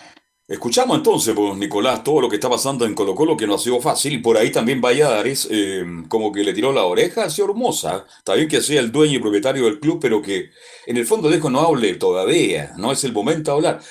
escuchamos 0.47 0.97
entonces, 0.97 1.35
pues, 1.35 1.55
Nicolás, 1.55 2.03
todo 2.03 2.21
lo 2.21 2.27
que 2.27 2.37
está 2.37 2.49
pasando 2.49 2.83
en 2.85 2.95
Colo 2.95 3.13
Colo, 3.13 3.37
que 3.37 3.45
no 3.45 3.53
ha 3.53 3.59
sido 3.59 3.79
fácil. 3.79 4.13
Y 4.13 4.17
por 4.17 4.37
ahí 4.37 4.51
también 4.51 4.81
Valladares, 4.81 5.47
eh, 5.51 5.85
como 6.07 6.31
que 6.31 6.43
le 6.43 6.53
tiró 6.53 6.71
la 6.71 6.85
oreja 6.85 7.25
al 7.25 7.31
señor 7.31 7.53
Moza. 7.53 8.05
Está 8.17 8.33
bien 8.33 8.47
que 8.47 8.61
sea 8.61 8.79
el 8.79 8.91
dueño 8.91 9.17
y 9.17 9.19
propietario 9.19 9.65
del 9.65 9.79
club, 9.79 9.99
pero 10.01 10.19
que 10.19 10.49
en 10.87 10.97
el 10.97 11.05
fondo 11.05 11.29
dejo 11.29 11.51
no 11.51 11.59
hable 11.59 11.93
todavía. 11.93 12.73
No 12.77 12.91
es 12.91 13.03
el 13.03 13.13
momento 13.13 13.51
de 13.51 13.55
hablar. 13.57 13.81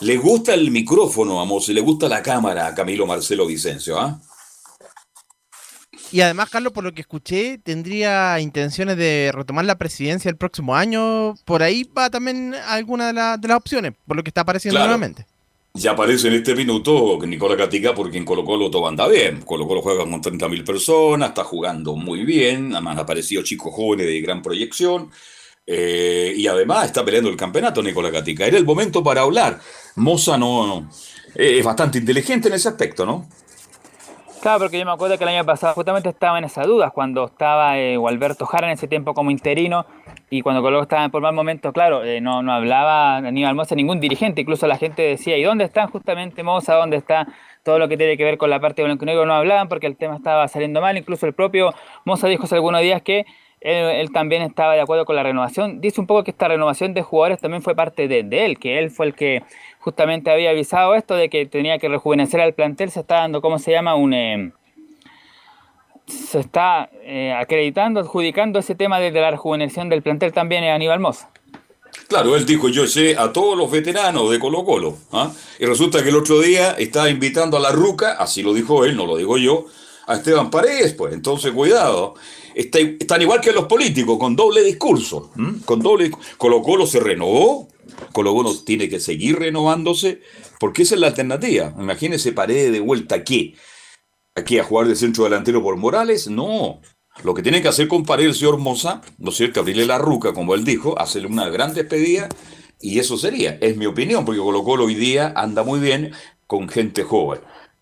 Le 0.00 0.16
gusta 0.16 0.52
el 0.52 0.72
micrófono 0.72 1.40
a 1.40 1.44
Moza 1.44 1.70
y 1.70 1.76
le 1.76 1.80
gusta 1.80 2.08
la 2.08 2.22
cámara 2.22 2.66
a 2.66 2.74
Camilo 2.74 3.06
Marcelo 3.06 3.46
Vicencio, 3.46 4.00
¿ah? 4.00 4.20
Y 6.10 6.22
además, 6.22 6.48
Carlos, 6.50 6.72
por 6.72 6.84
lo 6.84 6.92
que 6.94 7.02
escuché, 7.02 7.58
tendría 7.58 8.40
intenciones 8.40 8.96
de 8.96 9.30
retomar 9.34 9.64
la 9.66 9.76
presidencia 9.76 10.30
el 10.30 10.36
próximo 10.36 10.74
año. 10.74 11.34
Por 11.44 11.62
ahí 11.62 11.84
va 11.96 12.08
también 12.08 12.54
alguna 12.66 13.08
de, 13.08 13.12
la- 13.12 13.36
de 13.36 13.48
las 13.48 13.58
opciones, 13.58 13.92
por 14.06 14.16
lo 14.16 14.22
que 14.22 14.30
está 14.30 14.40
apareciendo 14.40 14.76
Claro. 14.76 14.88
nuevamente. 14.88 15.26
Ya 15.74 15.90
aparece 15.92 16.28
en 16.28 16.34
este 16.34 16.54
minuto 16.54 17.18
Nicolás 17.26 17.58
Gatica 17.58 17.94
porque 17.94 18.16
en 18.18 18.24
Colo 18.24 18.42
Colo 18.44 18.70
todo 18.70 18.88
anda 18.88 19.06
bien. 19.06 19.42
Colo 19.42 19.66
Colo 19.68 19.82
juega 19.82 20.04
con 20.04 20.20
30.000 20.22 20.64
personas, 20.64 21.28
está 21.28 21.44
jugando 21.44 21.94
muy 21.94 22.24
bien, 22.24 22.72
además 22.72 22.94
han 22.94 23.00
aparecido 23.00 23.42
chicos 23.42 23.72
jóvenes 23.74 24.06
de 24.06 24.20
gran 24.20 24.42
proyección. 24.42 25.10
eh, 25.70 26.32
y 26.34 26.46
además 26.46 26.86
está 26.86 27.04
peleando 27.04 27.28
el 27.28 27.36
campeonato 27.36 27.82
Nicolás 27.82 28.10
Gatica. 28.10 28.46
Era 28.46 28.56
el 28.56 28.64
momento 28.64 29.02
para 29.04 29.20
hablar. 29.20 29.60
Moza 29.96 30.38
no, 30.38 30.66
no, 30.66 30.90
eh, 31.34 31.58
es 31.58 31.64
bastante 31.64 31.98
inteligente 31.98 32.48
en 32.48 32.54
ese 32.54 32.68
aspecto, 32.70 33.04
¿no? 33.04 33.28
Claro, 34.40 34.60
porque 34.60 34.78
yo 34.78 34.84
me 34.84 34.92
acuerdo 34.92 35.18
que 35.18 35.24
el 35.24 35.30
año 35.30 35.44
pasado 35.44 35.74
justamente 35.74 36.08
estaba 36.08 36.38
en 36.38 36.44
esas 36.44 36.64
dudas, 36.64 36.92
cuando 36.92 37.24
estaba 37.24 37.76
eh, 37.76 37.96
Gualberto 37.96 38.46
Jara 38.46 38.68
en 38.68 38.74
ese 38.74 38.86
tiempo 38.86 39.12
como 39.12 39.32
interino 39.32 39.84
y 40.30 40.42
cuando 40.42 40.62
Colo 40.62 40.80
estaba 40.80 41.08
por 41.08 41.20
mal 41.20 41.34
momento, 41.34 41.72
claro, 41.72 42.04
eh, 42.04 42.20
no, 42.20 42.40
no 42.42 42.52
hablaba 42.52 43.16
Aníbal 43.16 43.56
Moza 43.56 43.74
ningún 43.74 43.98
dirigente, 43.98 44.42
incluso 44.42 44.68
la 44.68 44.76
gente 44.76 45.02
decía, 45.02 45.36
¿y 45.36 45.42
dónde 45.42 45.64
están 45.64 45.88
justamente 45.90 46.44
Moza? 46.44 46.74
¿Dónde 46.74 46.96
está 46.98 47.26
todo 47.64 47.80
lo 47.80 47.88
que 47.88 47.96
tiene 47.96 48.16
que 48.16 48.22
ver 48.22 48.38
con 48.38 48.48
la 48.48 48.60
parte 48.60 48.80
de 48.82 48.86
blanco? 48.86 49.04
No 49.04 49.34
hablaban 49.34 49.68
porque 49.68 49.88
el 49.88 49.96
tema 49.96 50.14
estaba 50.14 50.46
saliendo 50.46 50.80
mal, 50.80 50.96
incluso 50.96 51.26
el 51.26 51.32
propio 51.32 51.74
Moza 52.04 52.28
dijo 52.28 52.44
hace 52.44 52.54
algunos 52.54 52.80
días 52.80 53.02
que 53.02 53.26
él, 53.60 53.86
él 53.86 54.12
también 54.12 54.42
estaba 54.42 54.74
de 54.74 54.80
acuerdo 54.80 55.04
con 55.04 55.16
la 55.16 55.24
renovación. 55.24 55.80
Dice 55.80 56.00
un 56.00 56.06
poco 56.06 56.22
que 56.22 56.30
esta 56.30 56.46
renovación 56.46 56.94
de 56.94 57.02
jugadores 57.02 57.40
también 57.40 57.62
fue 57.62 57.74
parte 57.74 58.06
de, 58.06 58.22
de 58.22 58.44
él, 58.44 58.58
que 58.58 58.78
él 58.78 58.90
fue 58.90 59.06
el 59.06 59.14
que 59.14 59.42
justamente 59.80 60.30
había 60.30 60.50
avisado 60.50 60.94
esto 60.94 61.14
de 61.14 61.28
que 61.28 61.46
tenía 61.46 61.78
que 61.78 61.88
rejuvenecer 61.88 62.40
al 62.40 62.54
plantel, 62.54 62.90
se 62.90 63.00
está 63.00 63.16
dando, 63.16 63.40
¿cómo 63.40 63.58
se 63.58 63.70
llama? 63.72 63.94
Un... 63.94 64.12
eh, 64.14 64.52
se 66.06 66.40
está 66.40 66.88
eh, 67.02 67.32
acreditando, 67.38 68.00
adjudicando 68.00 68.58
ese 68.58 68.74
tema 68.74 68.98
de 68.98 69.10
la 69.10 69.30
rejuvenección 69.30 69.88
del 69.88 70.02
plantel 70.02 70.32
también 70.32 70.64
a 70.64 70.74
Aníbal 70.74 71.00
Moza. 71.00 71.30
Claro, 72.08 72.36
él 72.36 72.46
dijo, 72.46 72.68
yo 72.68 72.86
sé 72.86 73.16
a 73.18 73.32
todos 73.32 73.56
los 73.56 73.70
veteranos 73.70 74.30
de 74.30 74.38
Colo 74.38 74.64
Colo. 74.64 74.96
¿ah? 75.12 75.30
Y 75.58 75.66
resulta 75.66 76.02
que 76.02 76.08
el 76.08 76.16
otro 76.16 76.40
día 76.40 76.72
estaba 76.72 77.10
invitando 77.10 77.56
a 77.56 77.60
la 77.60 77.72
Ruca, 77.72 78.12
así 78.12 78.42
lo 78.42 78.54
dijo 78.54 78.84
él, 78.84 78.96
no 78.96 79.04
lo 79.06 79.16
digo 79.16 79.36
yo, 79.36 79.66
a 80.06 80.14
Esteban 80.14 80.50
Paredes, 80.50 80.94
pues 80.94 81.12
entonces 81.12 81.52
cuidado. 81.52 82.14
Está- 82.54 82.78
están 82.78 83.20
igual 83.20 83.40
que 83.42 83.52
los 83.52 83.66
políticos, 83.66 84.16
con 84.18 84.34
doble 84.34 84.62
discurso. 84.62 85.30
Con 85.66 85.80
doble 85.80 86.10
Colo 86.38 86.62
Colo 86.62 86.86
se 86.86 87.00
renovó, 87.00 87.68
Colo 88.12 88.54
tiene 88.64 88.88
que 88.88 89.00
seguir 89.00 89.38
renovándose, 89.38 90.20
porque 90.60 90.82
esa 90.82 90.94
es 90.94 91.00
la 91.00 91.08
alternativa. 91.08 91.74
Imagínese 91.78 92.32
Paredes 92.32 92.72
de 92.72 92.80
vuelta 92.80 93.14
aquí. 93.14 93.54
¿Aquí 94.34 94.58
a 94.58 94.64
jugar 94.64 94.86
de 94.86 94.96
centro 94.96 95.24
delantero 95.24 95.62
por 95.62 95.76
Morales? 95.76 96.28
No. 96.28 96.80
Lo 97.24 97.34
que 97.34 97.42
tiene 97.42 97.60
que 97.60 97.68
hacer 97.68 97.88
con 97.88 98.04
Paredes 98.04 98.30
el 98.30 98.38
señor 98.38 98.58
Moza, 98.58 99.02
¿no 99.18 99.30
es 99.30 99.36
cierto? 99.36 99.60
Abrirle 99.60 99.86
la 99.86 99.98
ruca, 99.98 100.32
como 100.32 100.54
él 100.54 100.64
dijo, 100.64 100.98
hacerle 100.98 101.28
una 101.28 101.48
gran 101.48 101.74
despedida 101.74 102.28
y 102.80 103.00
eso 103.00 103.16
sería, 103.16 103.58
es 103.60 103.76
mi 103.76 103.86
opinión, 103.86 104.24
porque 104.24 104.40
Colo 104.40 104.62
Colo 104.62 104.84
hoy 104.84 104.94
día 104.94 105.32
anda 105.34 105.64
muy 105.64 105.80
bien 105.80 106.12
con 106.46 106.68
gente 106.68 107.02
joven. 107.02 107.40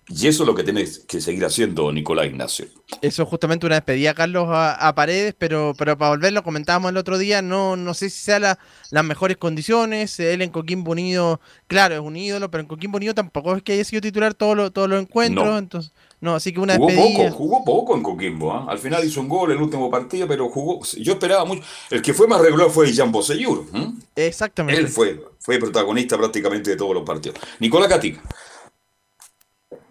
Y 0.08 0.28
eso 0.28 0.44
es 0.44 0.46
lo 0.46 0.54
que 0.54 0.62
tiene 0.62 0.84
que 1.08 1.20
seguir 1.20 1.44
haciendo 1.44 1.90
Nicolás 1.90 2.26
Ignacio. 2.26 2.66
Eso 3.02 3.24
es 3.24 3.28
justamente 3.28 3.66
una 3.66 3.74
despedida, 3.74 4.14
Carlos, 4.14 4.46
a, 4.48 4.94
Paredes, 4.94 5.34
pero, 5.36 5.74
pero 5.76 5.98
para 5.98 6.10
volver, 6.10 6.32
lo 6.32 6.44
comentábamos 6.44 6.92
el 6.92 6.96
otro 6.96 7.18
día, 7.18 7.42
no, 7.42 7.76
no 7.76 7.92
sé 7.92 8.08
si 8.08 8.22
sea 8.22 8.38
las 8.38 9.04
mejores 9.04 9.36
condiciones. 9.36 10.20
Él 10.20 10.42
en 10.42 10.50
Coquimbo 10.50 10.92
Unido, 10.92 11.40
claro, 11.66 11.96
es 11.96 12.00
un 12.00 12.16
ídolo, 12.16 12.52
pero 12.52 12.60
en 12.62 12.68
Coquimbo 12.68 12.98
Unido 12.98 13.14
tampoco 13.14 13.56
es 13.56 13.64
que 13.64 13.72
haya 13.72 13.84
sido 13.84 14.00
titular 14.00 14.34
todos 14.34 14.56
los 14.56 14.72
todo 14.72 14.96
encuentros. 14.96 15.58
Entonces, 15.58 15.92
no, 16.20 16.36
así 16.36 16.52
que 16.52 16.60
una 16.60 16.76
jugó 16.76 16.88
despedida. 16.88 17.30
Poco, 17.30 17.36
jugó 17.36 17.64
poco 17.64 17.96
en 17.96 18.02
Coquimbo. 18.04 18.52
¿ah? 18.52 18.66
Al 18.68 18.78
final 18.78 19.04
hizo 19.04 19.20
un 19.20 19.28
gol 19.28 19.50
en 19.50 19.56
el 19.56 19.62
último 19.64 19.90
partido, 19.90 20.28
pero 20.28 20.48
jugó. 20.48 20.80
Yo 20.98 21.14
esperaba 21.14 21.44
mucho. 21.44 21.62
El 21.90 22.00
que 22.00 22.14
fue 22.14 22.28
más 22.28 22.40
regular 22.40 22.70
fue 22.70 22.92
Jean 22.92 23.10
Bosellur. 23.10 23.66
Exactamente. 24.14 24.80
Él 24.80 24.88
fue, 24.88 25.20
fue 25.40 25.58
protagonista 25.58 26.16
prácticamente 26.16 26.70
de 26.70 26.76
todos 26.76 26.94
los 26.94 27.02
partidos. 27.02 27.38
Nicolás 27.58 27.88
Catica. 27.88 28.22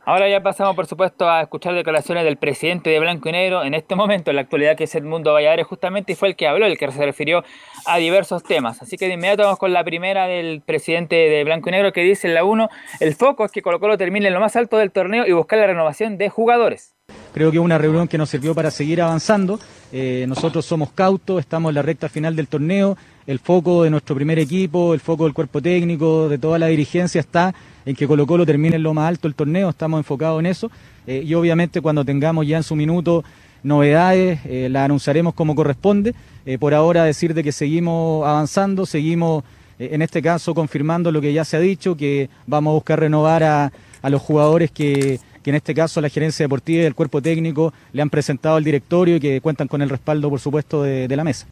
Ahora 0.08 0.30
ya 0.30 0.44
pasamos, 0.44 0.76
por 0.76 0.86
supuesto, 0.86 1.28
a 1.28 1.42
escuchar 1.42 1.74
declaraciones 1.74 2.24
del 2.26 2.38
presidente 2.38 2.92
de 2.92 3.00
Blanco 3.00 3.28
y 3.28 3.32
Negro 3.32 3.64
en 3.64 3.74
este 3.74 3.96
momento, 3.96 4.30
en 4.30 4.36
la 4.36 4.44
actualidad, 4.44 4.78
que 4.78 4.84
es 4.84 4.94
Edmundo 4.94 5.34
Valladares, 5.34 5.66
justamente, 5.66 6.14
y 6.14 6.16
fue 6.16 6.28
el 6.28 6.36
que 6.36 6.48
habló, 6.48 6.68
el 6.68 6.78
que 6.78 6.92
se 6.92 7.04
refirió 7.04 7.44
a 7.88 7.98
diversos 7.98 8.44
temas. 8.44 8.84
Así 8.84 8.98
que 8.98 9.08
de 9.08 9.16
inmediato 9.16 9.42
vamos 9.42 9.58
con 9.58 9.74
la 9.74 9.84
primera 9.84 10.28
del 10.28 10.62
presidente 10.62 11.16
de 11.16 11.44
Blanco 11.44 11.70
y 11.70 11.72
Negro, 11.72 11.92
que 11.92 12.04
dice 12.04 12.28
en 12.28 12.36
la 12.36 12.44
1, 12.44 12.70
el 13.00 13.16
foco 13.16 13.46
es 13.46 13.52
que 13.52 13.64
Colo 13.64 13.80
Colo 13.80 13.98
termine 13.98 14.28
en 14.28 14.36
lo 14.36 14.40
más 14.40 14.56
alto 14.56 14.78
del 14.78 14.92
torneo 14.92 15.26
y 15.26 15.32
buscar 15.32 15.58
la 15.58 15.66
renovación 15.66 16.20
de 16.20 16.30
jugadores. 16.30 16.94
Creo 17.34 17.52
que 17.52 17.58
una 17.58 17.80
reunión 17.80 18.08
que 18.08 18.20
nos 18.20 18.30
sirvió 18.30 18.54
para 18.54 18.70
seguir 18.70 19.02
avanzando. 19.02 19.60
Eh, 19.92 20.26
nosotros 20.28 20.66
somos 20.66 20.92
cautos, 20.92 21.40
estamos 21.40 21.70
en 21.70 21.76
la 21.76 21.82
recta 21.82 22.10
final 22.10 22.36
del 22.36 22.48
torneo. 22.48 22.96
El 23.26 23.40
foco 23.40 23.84
de 23.84 23.90
nuestro 23.90 24.16
primer 24.16 24.38
equipo, 24.38 24.94
el 24.94 25.00
foco 25.00 25.24
del 25.24 25.34
cuerpo 25.34 25.62
técnico, 25.62 26.30
de 26.30 26.38
toda 26.38 26.60
la 26.60 26.68
dirigencia 26.68 27.20
está 27.20 27.56
en 27.86 27.96
que 27.96 28.08
Colo 28.08 28.26
Colo 28.26 28.46
termine 28.46 28.76
en 28.76 28.84
lo 28.84 28.94
más 28.94 29.08
alto 29.08 29.28
el 29.28 29.36
torneo, 29.36 29.70
estamos 29.70 30.00
enfocados 30.00 30.40
en 30.40 30.48
eso. 30.48 30.72
Eh, 31.08 31.24
y 31.26 31.34
obviamente 31.36 31.82
cuando 31.82 32.04
tengamos 32.04 32.48
ya 32.48 32.58
en 32.58 32.64
su 32.64 32.76
minuto 32.76 33.24
novedades, 33.64 34.40
eh, 34.46 34.68
las 34.70 34.86
anunciaremos 34.86 35.34
como 35.34 35.56
corresponde. 35.56 36.16
Eh, 36.46 36.58
por 36.58 36.74
ahora 36.74 37.04
decir 37.04 37.34
de 37.34 37.44
que 37.44 37.52
seguimos 37.52 38.26
avanzando, 38.28 38.86
seguimos 38.86 39.44
en 39.78 40.02
este 40.02 40.22
caso 40.22 40.56
confirmando 40.56 41.12
lo 41.12 41.20
que 41.20 41.34
ya 41.34 41.44
se 41.44 41.58
ha 41.58 41.60
dicho, 41.60 41.98
que 41.98 42.30
vamos 42.48 42.72
a 42.72 42.76
buscar 42.76 43.00
renovar 43.00 43.44
a, 43.44 43.72
los 44.04 44.22
jugadores 44.22 44.70
que, 44.70 45.20
que 45.44 45.50
en 45.50 45.56
este 45.56 45.74
caso 45.74 46.00
la 46.00 46.10
gerencia 46.10 46.44
deportiva 46.44 46.84
y 46.84 46.86
el 46.86 46.94
cuerpo 46.94 47.22
técnico 47.22 47.74
le 47.92 48.04
han 48.04 48.10
presentado 48.12 48.56
al 48.56 48.64
directorio 48.64 49.16
y 49.16 49.20
que 49.20 49.42
cuentan 49.42 49.68
con 49.68 49.82
el 49.82 49.90
respaldo, 49.90 50.30
por 50.30 50.40
supuesto, 50.40 50.84
de 50.84 51.16
la 51.16 51.24
mesa. 51.24 51.48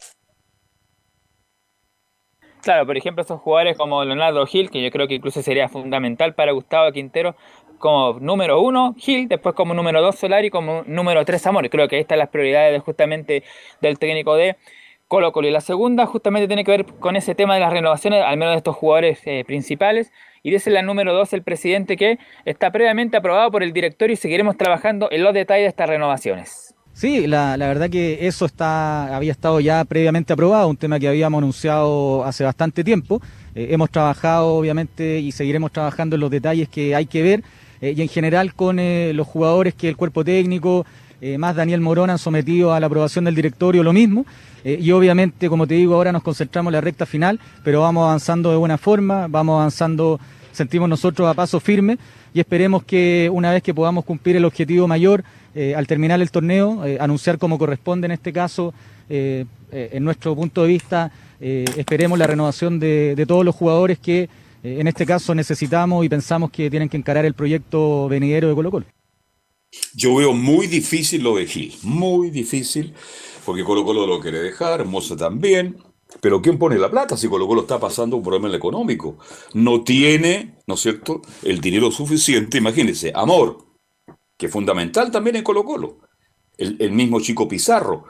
Claro, 2.64 2.86
por 2.86 2.96
ejemplo, 2.96 3.22
esos 3.22 3.42
jugadores 3.42 3.76
como 3.76 4.02
Leonardo 4.06 4.46
Gil, 4.46 4.70
que 4.70 4.82
yo 4.82 4.90
creo 4.90 5.06
que 5.06 5.16
incluso 5.16 5.42
sería 5.42 5.68
fundamental 5.68 6.34
para 6.34 6.52
Gustavo 6.52 6.90
Quintero, 6.92 7.36
como 7.78 8.18
número 8.20 8.62
uno 8.62 8.94
Gil, 8.96 9.28
después 9.28 9.54
como 9.54 9.74
número 9.74 10.00
dos 10.00 10.14
Solari, 10.14 10.48
como 10.48 10.82
número 10.86 11.26
tres 11.26 11.46
Amor. 11.46 11.68
Creo 11.68 11.88
que 11.88 11.98
estas 11.98 12.16
son 12.16 12.20
las 12.20 12.30
prioridades 12.30 12.82
justamente 12.82 13.42
del 13.82 13.98
técnico 13.98 14.34
de 14.34 14.56
Colo 15.08 15.30
Colo. 15.32 15.46
Y 15.46 15.50
la 15.50 15.60
segunda 15.60 16.06
justamente 16.06 16.46
tiene 16.46 16.64
que 16.64 16.70
ver 16.70 16.86
con 16.86 17.16
ese 17.16 17.34
tema 17.34 17.52
de 17.52 17.60
las 17.60 17.70
renovaciones, 17.70 18.24
al 18.24 18.38
menos 18.38 18.54
de 18.54 18.58
estos 18.58 18.76
jugadores 18.76 19.20
eh, 19.26 19.44
principales. 19.46 20.10
Y 20.42 20.50
dice 20.50 20.70
la 20.70 20.80
número 20.80 21.12
dos 21.12 21.34
el 21.34 21.42
presidente 21.42 21.98
que 21.98 22.18
está 22.46 22.70
previamente 22.70 23.18
aprobado 23.18 23.50
por 23.50 23.62
el 23.62 23.74
directorio 23.74 24.14
y 24.14 24.16
seguiremos 24.16 24.56
trabajando 24.56 25.08
en 25.10 25.22
los 25.22 25.34
detalles 25.34 25.64
de 25.64 25.68
estas 25.68 25.90
renovaciones. 25.90 26.73
Sí, 26.94 27.26
la, 27.26 27.56
verdad 27.56 27.90
que 27.90 28.28
eso 28.28 28.46
está, 28.46 29.16
había 29.16 29.32
estado 29.32 29.58
ya 29.58 29.84
previamente 29.84 30.32
aprobado, 30.32 30.68
un 30.68 30.76
tema 30.76 31.00
que 31.00 31.08
habíamos 31.08 31.38
anunciado 31.38 32.24
hace 32.24 32.44
bastante 32.44 32.84
tiempo. 32.84 33.20
Eh, 33.56 33.68
hemos 33.72 33.90
trabajado, 33.90 34.54
obviamente, 34.54 35.18
y 35.18 35.32
seguiremos 35.32 35.72
trabajando 35.72 36.14
en 36.14 36.20
los 36.20 36.30
detalles 36.30 36.68
que 36.68 36.94
hay 36.94 37.06
que 37.06 37.22
ver, 37.24 37.42
eh, 37.80 37.94
y 37.96 38.02
en 38.02 38.08
general 38.08 38.54
con 38.54 38.78
eh, 38.78 39.10
los 39.12 39.26
jugadores 39.26 39.74
que 39.74 39.88
el 39.88 39.96
cuerpo 39.96 40.24
técnico, 40.24 40.86
más 41.38 41.56
Daniel 41.56 41.80
Morón, 41.80 42.10
han 42.10 42.18
sometido 42.18 42.74
a 42.74 42.80
la 42.80 42.86
aprobación 42.86 43.24
del 43.24 43.34
directorio 43.34 43.82
lo 43.82 43.94
mismo. 43.94 44.26
y 44.62 44.90
obviamente, 44.90 45.48
como 45.48 45.66
te 45.66 45.72
digo, 45.72 45.94
ahora 45.94 46.12
nos 46.12 46.22
concentramos 46.22 46.70
en 46.70 46.74
la 46.74 46.80
recta 46.82 47.06
final, 47.06 47.40
pero 47.62 47.80
vamos 47.80 48.04
avanzando 48.04 48.50
de 48.50 48.58
buena 48.58 48.76
forma, 48.76 49.26
vamos 49.26 49.54
avanzando, 49.58 50.20
sentimos 50.52 50.86
nosotros 50.86 51.26
a 51.26 51.32
paso 51.32 51.60
firme, 51.60 51.96
y 52.34 52.40
esperemos 52.40 52.84
que 52.84 53.30
una 53.32 53.52
vez 53.52 53.62
que 53.62 53.72
podamos 53.72 54.04
cumplir 54.04 54.36
el 54.36 54.44
objetivo 54.44 54.86
mayor, 54.86 55.24
eh, 55.54 55.74
al 55.76 55.86
terminar 55.86 56.20
el 56.20 56.30
torneo, 56.30 56.84
eh, 56.84 56.98
anunciar 57.00 57.38
como 57.38 57.58
corresponde 57.58 58.06
en 58.06 58.12
este 58.12 58.32
caso, 58.32 58.74
eh, 59.08 59.44
en 59.70 60.02
nuestro 60.02 60.34
punto 60.34 60.62
de 60.62 60.68
vista, 60.68 61.12
esperemos 61.40 62.18
la 62.18 62.26
renovación 62.26 62.78
de, 62.78 63.22
todos 63.26 63.44
los 63.44 63.54
jugadores 63.54 63.98
que 63.98 64.28
en 64.62 64.86
este 64.86 65.04
caso 65.04 65.34
necesitamos 65.34 66.04
y 66.04 66.08
pensamos 66.08 66.50
que 66.52 66.70
tienen 66.70 66.88
que 66.88 66.96
encarar 66.96 67.24
el 67.24 67.34
proyecto 67.34 68.08
venidero 68.08 68.48
de 68.48 68.54
Colo 68.54 68.70
Colo. 68.70 68.86
Yo 69.94 70.14
veo 70.14 70.32
muy 70.32 70.68
difícil 70.68 71.24
lo 71.24 71.34
de 71.36 71.46
Gil, 71.46 71.74
muy 71.82 72.30
difícil, 72.30 72.94
porque 73.44 73.64
Colo 73.64 73.84
Colo 73.84 74.06
lo 74.06 74.20
quiere 74.20 74.38
dejar, 74.38 74.86
Moza 74.86 75.16
también, 75.16 75.76
pero 76.20 76.40
¿quién 76.40 76.56
pone 76.56 76.78
la 76.78 76.90
plata 76.90 77.16
si 77.16 77.28
Colo 77.28 77.48
Colo 77.48 77.62
está 77.62 77.80
pasando 77.80 78.16
un 78.16 78.22
problema 78.22 78.54
económico? 78.54 79.18
No 79.54 79.82
tiene, 79.82 80.54
¿no 80.68 80.74
es 80.74 80.80
cierto?, 80.80 81.20
el 81.42 81.60
dinero 81.60 81.90
suficiente, 81.90 82.58
imagínense, 82.58 83.10
Amor, 83.14 83.73
que 84.36 84.48
fundamental 84.48 85.10
también 85.10 85.36
en 85.36 85.44
Colo 85.44 85.64
Colo. 85.64 85.98
El, 86.56 86.92
mismo 86.92 87.20
Chico 87.20 87.48
Pizarro. 87.48 88.04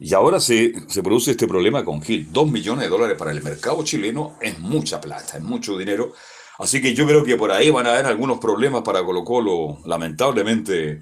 Y 0.00 0.12
ahora 0.14 0.40
se, 0.40 0.72
se, 0.88 1.02
produce 1.02 1.30
este 1.30 1.46
problema 1.46 1.84
con 1.84 2.02
Gil. 2.02 2.32
Dos 2.32 2.50
millones 2.50 2.84
de 2.84 2.90
dólares 2.90 3.16
para 3.16 3.30
el 3.30 3.42
mercado 3.42 3.84
chileno 3.84 4.36
es 4.40 4.58
mucha 4.58 5.00
plata, 5.00 5.36
es 5.36 5.42
mucho 5.42 5.78
dinero. 5.78 6.12
Así 6.58 6.82
que 6.82 6.94
yo 6.94 7.06
creo 7.06 7.24
que 7.24 7.36
por 7.36 7.52
ahí 7.52 7.70
van 7.70 7.86
a 7.86 7.92
haber 7.92 8.06
algunos 8.06 8.38
problemas 8.38 8.82
para 8.82 9.04
Colo 9.04 9.24
Colo, 9.24 9.78
lamentablemente, 9.84 11.00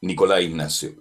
Nicolás 0.00 0.42
Ignacio. 0.42 0.92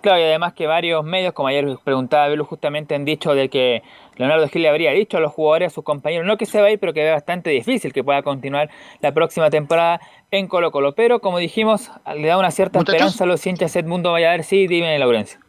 Claro, 0.00 0.18
y 0.20 0.24
además 0.24 0.54
que 0.54 0.66
varios 0.66 1.04
medios, 1.04 1.34
como 1.34 1.48
ayer 1.48 1.78
preguntaba 1.84 2.28
Belu, 2.28 2.44
justamente 2.44 2.94
han 2.94 3.04
dicho 3.04 3.34
de 3.34 3.50
que 3.50 3.82
Leonardo 4.20 4.48
Gil 4.48 4.60
le 4.60 4.68
habría 4.68 4.90
dicho 4.90 5.16
a 5.16 5.20
los 5.20 5.32
jugadores, 5.32 5.68
a 5.68 5.74
sus 5.74 5.82
compañeros, 5.82 6.26
no 6.26 6.36
que 6.36 6.44
se 6.44 6.60
va 6.60 6.66
a 6.66 6.70
ir, 6.70 6.78
pero 6.78 6.92
que 6.92 7.08
es 7.08 7.10
bastante 7.10 7.48
difícil 7.48 7.94
que 7.94 8.04
pueda 8.04 8.22
continuar 8.22 8.68
la 9.00 9.14
próxima 9.14 9.48
temporada 9.48 9.98
en 10.30 10.46
Colo 10.46 10.70
Colo. 10.70 10.94
Pero 10.94 11.20
como 11.20 11.38
dijimos, 11.38 11.90
le 12.14 12.28
da 12.28 12.36
una 12.36 12.50
cierta 12.50 12.80
esperanza 12.80 13.24
a 13.24 13.26
los 13.26 13.46
hinchas 13.46 13.74
Edmundo 13.76 14.12
Valladares. 14.12 14.46
Sí, 14.46 14.66
dime, 14.66 14.98
Laurencio. 14.98 15.40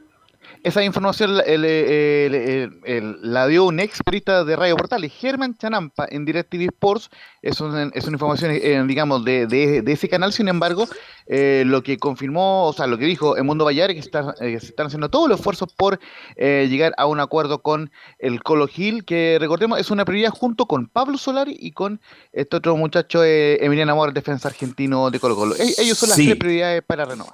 Esa 0.63 0.83
información 0.83 1.37
la 1.37 3.47
dio 3.47 3.65
un 3.65 3.79
ex 3.79 3.99
de 4.45 4.55
Radio 4.55 4.77
Portales, 4.77 5.11
Germán 5.11 5.57
Chanampa, 5.57 6.07
en 6.09 6.25
DirecTV 6.25 6.65
Sports. 6.65 7.09
Es, 7.41 7.59
una, 7.61 7.89
es 7.93 8.05
una 8.05 8.15
información, 8.15 8.51
eh, 8.51 8.83
digamos, 8.85 9.25
de, 9.25 9.47
de, 9.47 9.91
ese 9.91 10.07
canal. 10.07 10.33
Sin 10.33 10.47
embargo, 10.47 10.87
eh, 11.25 11.63
lo 11.65 11.81
que 11.81 11.97
confirmó, 11.97 12.67
o 12.67 12.73
sea, 12.73 12.85
lo 12.85 12.99
que 12.99 13.05
dijo 13.05 13.37
el 13.37 13.43
Mundo 13.43 13.65
Vallares, 13.65 13.95
que 13.95 14.01
está, 14.01 14.35
eh, 14.39 14.59
se 14.59 14.67
están 14.67 14.85
haciendo 14.87 15.09
todos 15.09 15.27
los 15.27 15.39
esfuerzos 15.39 15.73
por 15.73 15.99
llegar 16.37 16.93
a 16.97 17.07
un 17.07 17.19
acuerdo 17.19 17.63
con 17.63 17.91
el 18.19 18.43
Colo 18.43 18.67
Gil, 18.67 19.03
que 19.03 19.37
recordemos 19.39 19.79
es 19.79 19.89
una 19.89 20.05
prioridad 20.05 20.29
junto 20.29 20.67
con 20.67 20.87
Pablo 20.87 21.17
Solari 21.17 21.57
y 21.59 21.71
con 21.71 22.01
este 22.33 22.57
otro 22.57 22.77
muchacho, 22.77 23.23
Emiliano 23.23 23.93
Amor, 23.93 24.13
defensa 24.13 24.47
argentino 24.47 25.09
de 25.09 25.19
Colo 25.19 25.35
Colo. 25.35 25.55
E, 25.55 25.73
ellos 25.79 25.97
son 25.97 26.09
las 26.09 26.17
tres 26.17 26.35
prioridades 26.35 26.83
para 26.83 27.05
renovar. 27.05 27.33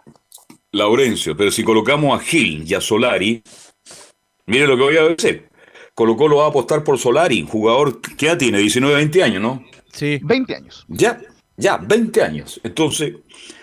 Laurencio, 0.77 1.35
pero 1.35 1.51
si 1.51 1.63
colocamos 1.63 2.19
a 2.19 2.23
Gil 2.23 2.63
y 2.67 2.73
a 2.73 2.81
Solari, 2.81 3.41
mire 4.45 4.67
lo 4.67 4.77
que 4.77 4.83
voy 4.83 4.97
a 4.97 5.03
decir. 5.03 5.49
Colo 5.93 6.15
Colo 6.15 6.37
va 6.37 6.45
a 6.45 6.49
apostar 6.49 6.83
por 6.83 6.99
Solari, 6.99 7.45
jugador 7.49 7.99
que 8.01 8.27
ya 8.27 8.37
tiene 8.37 8.59
19, 8.59 8.95
20 8.95 9.23
años, 9.23 9.41
¿no? 9.41 9.65
Sí. 9.91 10.19
20 10.21 10.55
años. 10.55 10.85
Ya, 10.87 11.19
ya, 11.55 11.77
20 11.77 12.21
años. 12.21 12.61
Entonces, 12.63 13.15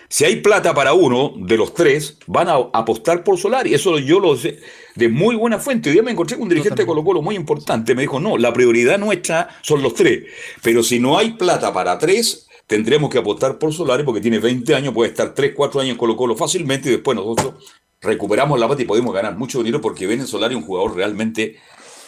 si 0.09 0.25
hay 0.25 0.37
plata 0.37 0.73
para 0.73 0.93
uno 0.93 1.33
de 1.37 1.57
los 1.57 1.73
tres, 1.73 2.17
van 2.27 2.49
a 2.49 2.55
apostar 2.73 3.23
por 3.23 3.37
Solari. 3.37 3.73
Eso 3.73 3.97
yo 3.99 4.19
lo 4.19 4.35
sé 4.35 4.59
de 4.95 5.09
muy 5.09 5.35
buena 5.35 5.59
fuente. 5.59 5.89
Hoy 5.89 5.93
día 5.93 6.03
me 6.03 6.11
encontré 6.11 6.37
con 6.37 6.43
un 6.43 6.49
dirigente 6.49 6.83
de 6.83 6.85
Colo 6.85 7.03
Colo 7.03 7.21
muy 7.21 7.35
importante. 7.35 7.95
Me 7.95 8.03
dijo, 8.03 8.19
no, 8.19 8.37
la 8.37 8.53
prioridad 8.53 8.97
nuestra 8.97 9.49
son 9.61 9.81
los 9.81 9.93
tres. 9.93 10.25
Pero 10.61 10.83
si 10.83 10.99
no 10.99 11.17
hay 11.17 11.31
plata 11.31 11.73
para 11.73 11.97
tres, 11.97 12.44
tendremos 12.67 13.09
que 13.09 13.17
apostar 13.17 13.57
por 13.57 13.73
Solari 13.73 14.03
porque 14.03 14.21
tiene 14.21 14.39
20 14.39 14.75
años, 14.75 14.93
puede 14.93 15.11
estar 15.11 15.33
3, 15.33 15.53
4 15.55 15.81
años 15.81 15.91
en 15.93 15.97
Colo 15.97 16.15
Colo 16.15 16.35
fácilmente 16.35 16.89
y 16.89 16.93
después 16.93 17.15
nosotros 17.15 17.55
recuperamos 18.01 18.59
la 18.59 18.67
pata 18.67 18.81
y 18.81 18.85
podemos 18.85 19.13
ganar 19.13 19.35
mucho 19.37 19.59
dinero 19.59 19.81
porque 19.81 20.07
ven 20.07 20.21
en 20.21 20.27
Solari 20.27 20.55
un 20.55 20.63
jugador 20.63 20.95
realmente 20.95 21.57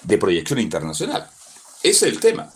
de 0.04 0.18
proyección 0.18 0.60
internacional. 0.60 1.28
Ese 1.84 2.08
es 2.08 2.14
el 2.14 2.20
tema. 2.20 2.50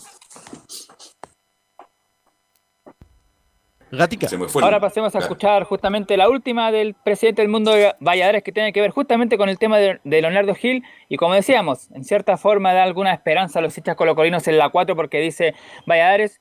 Gatica. 3.91 4.28
Ahora 4.61 4.80
pasemos 4.80 5.14
a 5.15 5.19
escuchar 5.19 5.65
justamente 5.65 6.15
la 6.15 6.30
última 6.30 6.72
del 6.72 6.94
presidente 6.94 7.41
del 7.41 7.52
mundo 7.52 7.72
de 7.73 7.94
Valladares 7.99 8.41
que 8.41 8.53
tiene 8.53 8.72
que 8.72 8.80
ver 8.80 8.91
justamente 8.91 9.38
con 9.38 9.49
el 9.49 9.57
tema 9.57 9.80
de, 9.80 9.99
Leonardo 10.06 10.56
Gil 10.56 10.84
y 11.10 11.18
como 11.18 11.34
decíamos, 11.34 11.91
en 11.91 12.06
cierta 12.06 12.38
forma 12.38 12.73
da 12.73 12.84
alguna 12.84 13.14
esperanza 13.14 13.60
a 13.60 13.61
los 13.61 13.78
hinchas 13.78 13.98
colocolinos 13.98 14.48
en 14.48 14.57
la 14.57 14.69
4 14.69 14.95
porque 14.95 15.19
dice 15.19 15.56
Valladares 15.86 16.40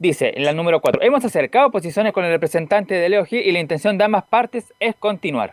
Dice 0.00 0.32
en 0.34 0.46
la 0.46 0.54
número 0.54 0.80
4, 0.80 1.02
hemos 1.02 1.26
acercado 1.26 1.70
posiciones 1.70 2.14
con 2.14 2.24
el 2.24 2.30
representante 2.30 2.94
de 2.94 3.10
Leo 3.10 3.26
Gil 3.26 3.46
y 3.46 3.52
la 3.52 3.60
intención 3.60 3.98
de 3.98 4.04
ambas 4.04 4.24
partes 4.24 4.72
es 4.80 4.96
continuar. 4.96 5.52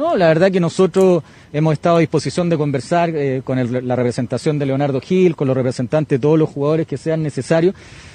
No, 0.00 0.16
la 0.16 0.28
verdad 0.28 0.50
que 0.50 0.60
nosotros 0.60 1.22
hemos 1.52 1.74
estado 1.74 1.96
a 1.96 2.00
disposición 2.00 2.48
de 2.48 2.56
conversar 2.56 3.10
eh, 3.14 3.42
con 3.44 3.58
el- 3.58 3.86
la 3.86 3.94
representación 3.96 4.58
de 4.58 4.64
Leonardo 4.64 4.98
Gil, 4.98 5.36
con 5.36 5.46
los 5.46 5.54
representantes 5.54 6.18
de 6.18 6.22
todos 6.22 6.38
los 6.38 6.48
jugadores 6.48 6.86
que 6.86 6.96
sean 6.96 7.22
necesarios. 7.22 7.74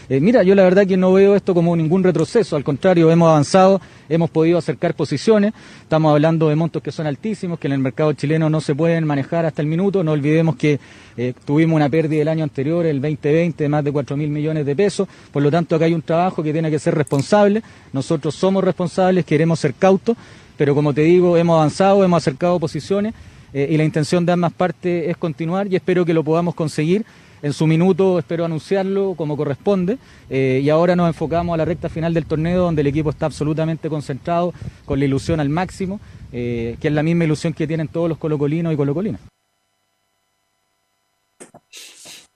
Eh, 0.10 0.20
mira, 0.20 0.42
yo 0.42 0.56
la 0.56 0.64
verdad 0.64 0.88
que 0.88 0.98
no 0.98 1.14
veo 1.14 1.36
esto 1.36 1.54
como 1.54 1.76
ningún 1.76 2.04
retroceso, 2.04 2.56
al 2.56 2.64
contrario, 2.64 3.12
hemos 3.12 3.30
avanzado, 3.30 3.80
hemos 4.10 4.32
podido 4.32 4.58
acercar 4.58 4.96
posiciones, 4.96 5.54
estamos 5.84 6.12
hablando 6.12 6.50
de 6.50 6.56
montos 6.56 6.82
que 6.82 6.92
son 6.92 7.06
altísimos, 7.06 7.60
que 7.60 7.68
en 7.68 7.74
el 7.74 7.80
mercado 7.80 8.12
chileno 8.14 8.50
no 8.50 8.62
se 8.62 8.74
pueden 8.74 9.06
manejar 9.06 9.46
hasta 9.46 9.62
el 9.62 9.68
minuto, 9.68 10.04
no 10.04 10.14
olvidemos 10.14 10.56
que 10.56 10.80
eh, 11.18 11.34
tuvimos 11.46 11.76
una 11.76 11.88
pérdida 11.90 12.24
el 12.24 12.30
año 12.30 12.44
anterior, 12.44 12.88
el 12.88 13.00
2020, 13.00 13.64
de 13.64 13.70
más 13.70 13.84
de 13.84 13.92
4 13.92 14.18
mil 14.18 14.32
millones 14.32 14.66
de 14.66 14.76
pesos, 14.76 15.08
por 15.32 15.44
lo 15.44 15.52
tanto 15.52 15.76
acá 15.76 15.86
hay 15.86 15.94
un 15.94 16.02
trabajo 16.02 16.42
que 16.42 16.52
tiene 16.52 16.72
que 16.72 16.80
ser 16.80 16.96
responsable, 16.96 17.62
nosotros 17.94 18.34
somos 18.34 18.64
responsables, 18.64 19.24
queremos 19.24 19.60
ser 19.60 19.76
cautos, 19.76 20.18
pero 20.58 20.76
como 20.76 20.94
te 20.94 21.02
digo, 21.02 21.38
hemos 21.38 21.56
avanzado, 21.56 22.04
hemos 22.04 22.22
acercado 22.22 22.60
posiciones 22.60 23.14
eh, 23.54 23.68
y 23.70 23.78
la 23.78 23.84
intención 23.84 24.26
de 24.26 24.34
ambas 24.34 24.54
partes 24.54 25.10
es 25.10 25.18
continuar 25.18 25.68
y 25.68 25.76
espero 25.76 26.06
que 26.06 26.14
lo 26.14 26.24
podamos 26.24 26.56
conseguir. 26.56 27.06
En 27.42 27.54
su 27.54 27.68
minuto 27.68 28.18
espero 28.18 28.44
anunciarlo 28.44 29.14
como 29.16 29.38
corresponde 29.38 29.98
eh, 30.30 30.62
y 30.64 30.70
ahora 30.70 30.96
nos 30.96 31.08
enfocamos 31.08 31.54
a 31.54 31.58
la 31.58 31.66
recta 31.66 31.90
final 31.90 32.14
del 32.14 32.26
torneo 32.26 32.64
donde 32.64 32.82
el 32.82 32.88
equipo 32.88 33.12
está 33.12 33.28
absolutamente 33.28 33.90
concentrado 33.90 34.54
con 34.86 35.00
la 35.00 35.06
ilusión 35.06 35.40
al 35.40 35.50
máximo, 35.50 36.00
eh, 36.32 36.76
que 36.80 36.88
es 36.88 36.94
la 36.94 37.04
misma 37.04 37.26
ilusión 37.26 37.54
que 37.54 37.68
tienen 37.68 37.88
todos 37.88 38.10
los 38.10 38.18
colocolinos 38.18 38.74
y 38.74 38.76
colocolinas. 38.76 39.22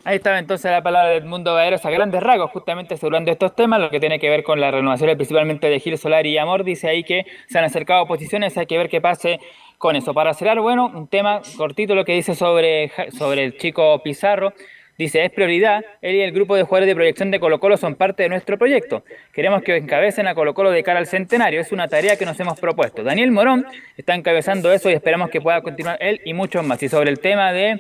Ahí 0.10 0.16
estaba 0.16 0.40
entonces 0.40 0.72
la 0.72 0.82
palabra 0.82 1.12
del 1.12 1.26
mundo 1.26 1.54
Baeros 1.54 1.86
a 1.86 1.92
grandes 1.92 2.24
rasgos, 2.24 2.50
justamente 2.50 2.96
asegurando 2.96 3.30
estos 3.30 3.56
temas, 3.56 3.80
lo 3.80 3.92
que 3.92 4.00
tiene 4.00 4.18
que 4.18 4.28
ver 4.28 4.42
con 4.42 4.60
la 4.60 4.72
renovación 4.72 5.16
principalmente 5.16 5.70
de 5.70 5.80
Gil 5.80 6.00
Solari 6.00 6.32
y 6.32 6.40
Amor. 6.40 6.64
Dice 6.64 6.90
ahí 6.90 7.04
que 7.04 7.28
se 7.48 7.60
han 7.60 7.66
acercado 7.66 8.08
posiciones, 8.08 8.58
hay 8.58 8.66
que 8.66 8.76
ver 8.76 8.90
qué 8.90 9.02
pase 9.02 9.40
con 9.78 9.96
eso. 9.96 10.16
Para 10.16 10.34
cerrar, 10.34 10.62
bueno, 10.62 10.88
un 10.88 11.08
tema 11.08 11.42
cortito 11.58 11.94
lo 11.94 12.06
que 12.06 12.14
dice 12.14 12.34
sobre, 12.34 12.92
sobre 13.12 13.44
el 13.44 13.58
chico 13.60 14.02
Pizarro. 14.02 14.54
Dice, 14.98 15.24
es 15.24 15.32
prioridad, 15.32 15.86
él 16.02 16.16
y 16.16 16.22
el 16.22 16.32
grupo 16.32 16.56
de 16.56 16.64
jugadores 16.64 16.88
de 16.88 16.96
proyección 16.96 17.30
de 17.30 17.40
Colo 17.40 17.60
Colo 17.60 17.78
son 17.78 17.94
parte 17.94 18.24
de 18.24 18.30
nuestro 18.30 18.58
proyecto. 18.58 19.04
Queremos 19.32 19.62
que 19.62 19.78
encabecen 19.78 20.28
a 20.28 20.34
Colo 20.34 20.56
Colo 20.56 20.72
de 20.72 20.82
cara 20.82 20.98
al 20.98 21.06
centenario, 21.06 21.62
es 21.62 21.72
una 21.72 21.88
tarea 21.88 22.18
que 22.18 22.26
nos 22.26 22.38
hemos 22.40 22.60
propuesto. 22.60 23.04
Daniel 23.04 23.32
Morón 23.32 23.66
está 23.96 24.16
encabezando 24.16 24.74
eso 24.74 24.90
y 24.90 24.94
esperamos 24.94 25.30
que 25.30 25.40
pueda 25.40 25.62
continuar 25.62 25.98
él 26.02 26.20
y 26.26 26.34
muchos 26.34 26.66
más. 26.66 26.82
Y 26.82 26.90
sobre 26.90 27.12
el 27.12 27.20
tema 27.20 27.54
de 27.54 27.80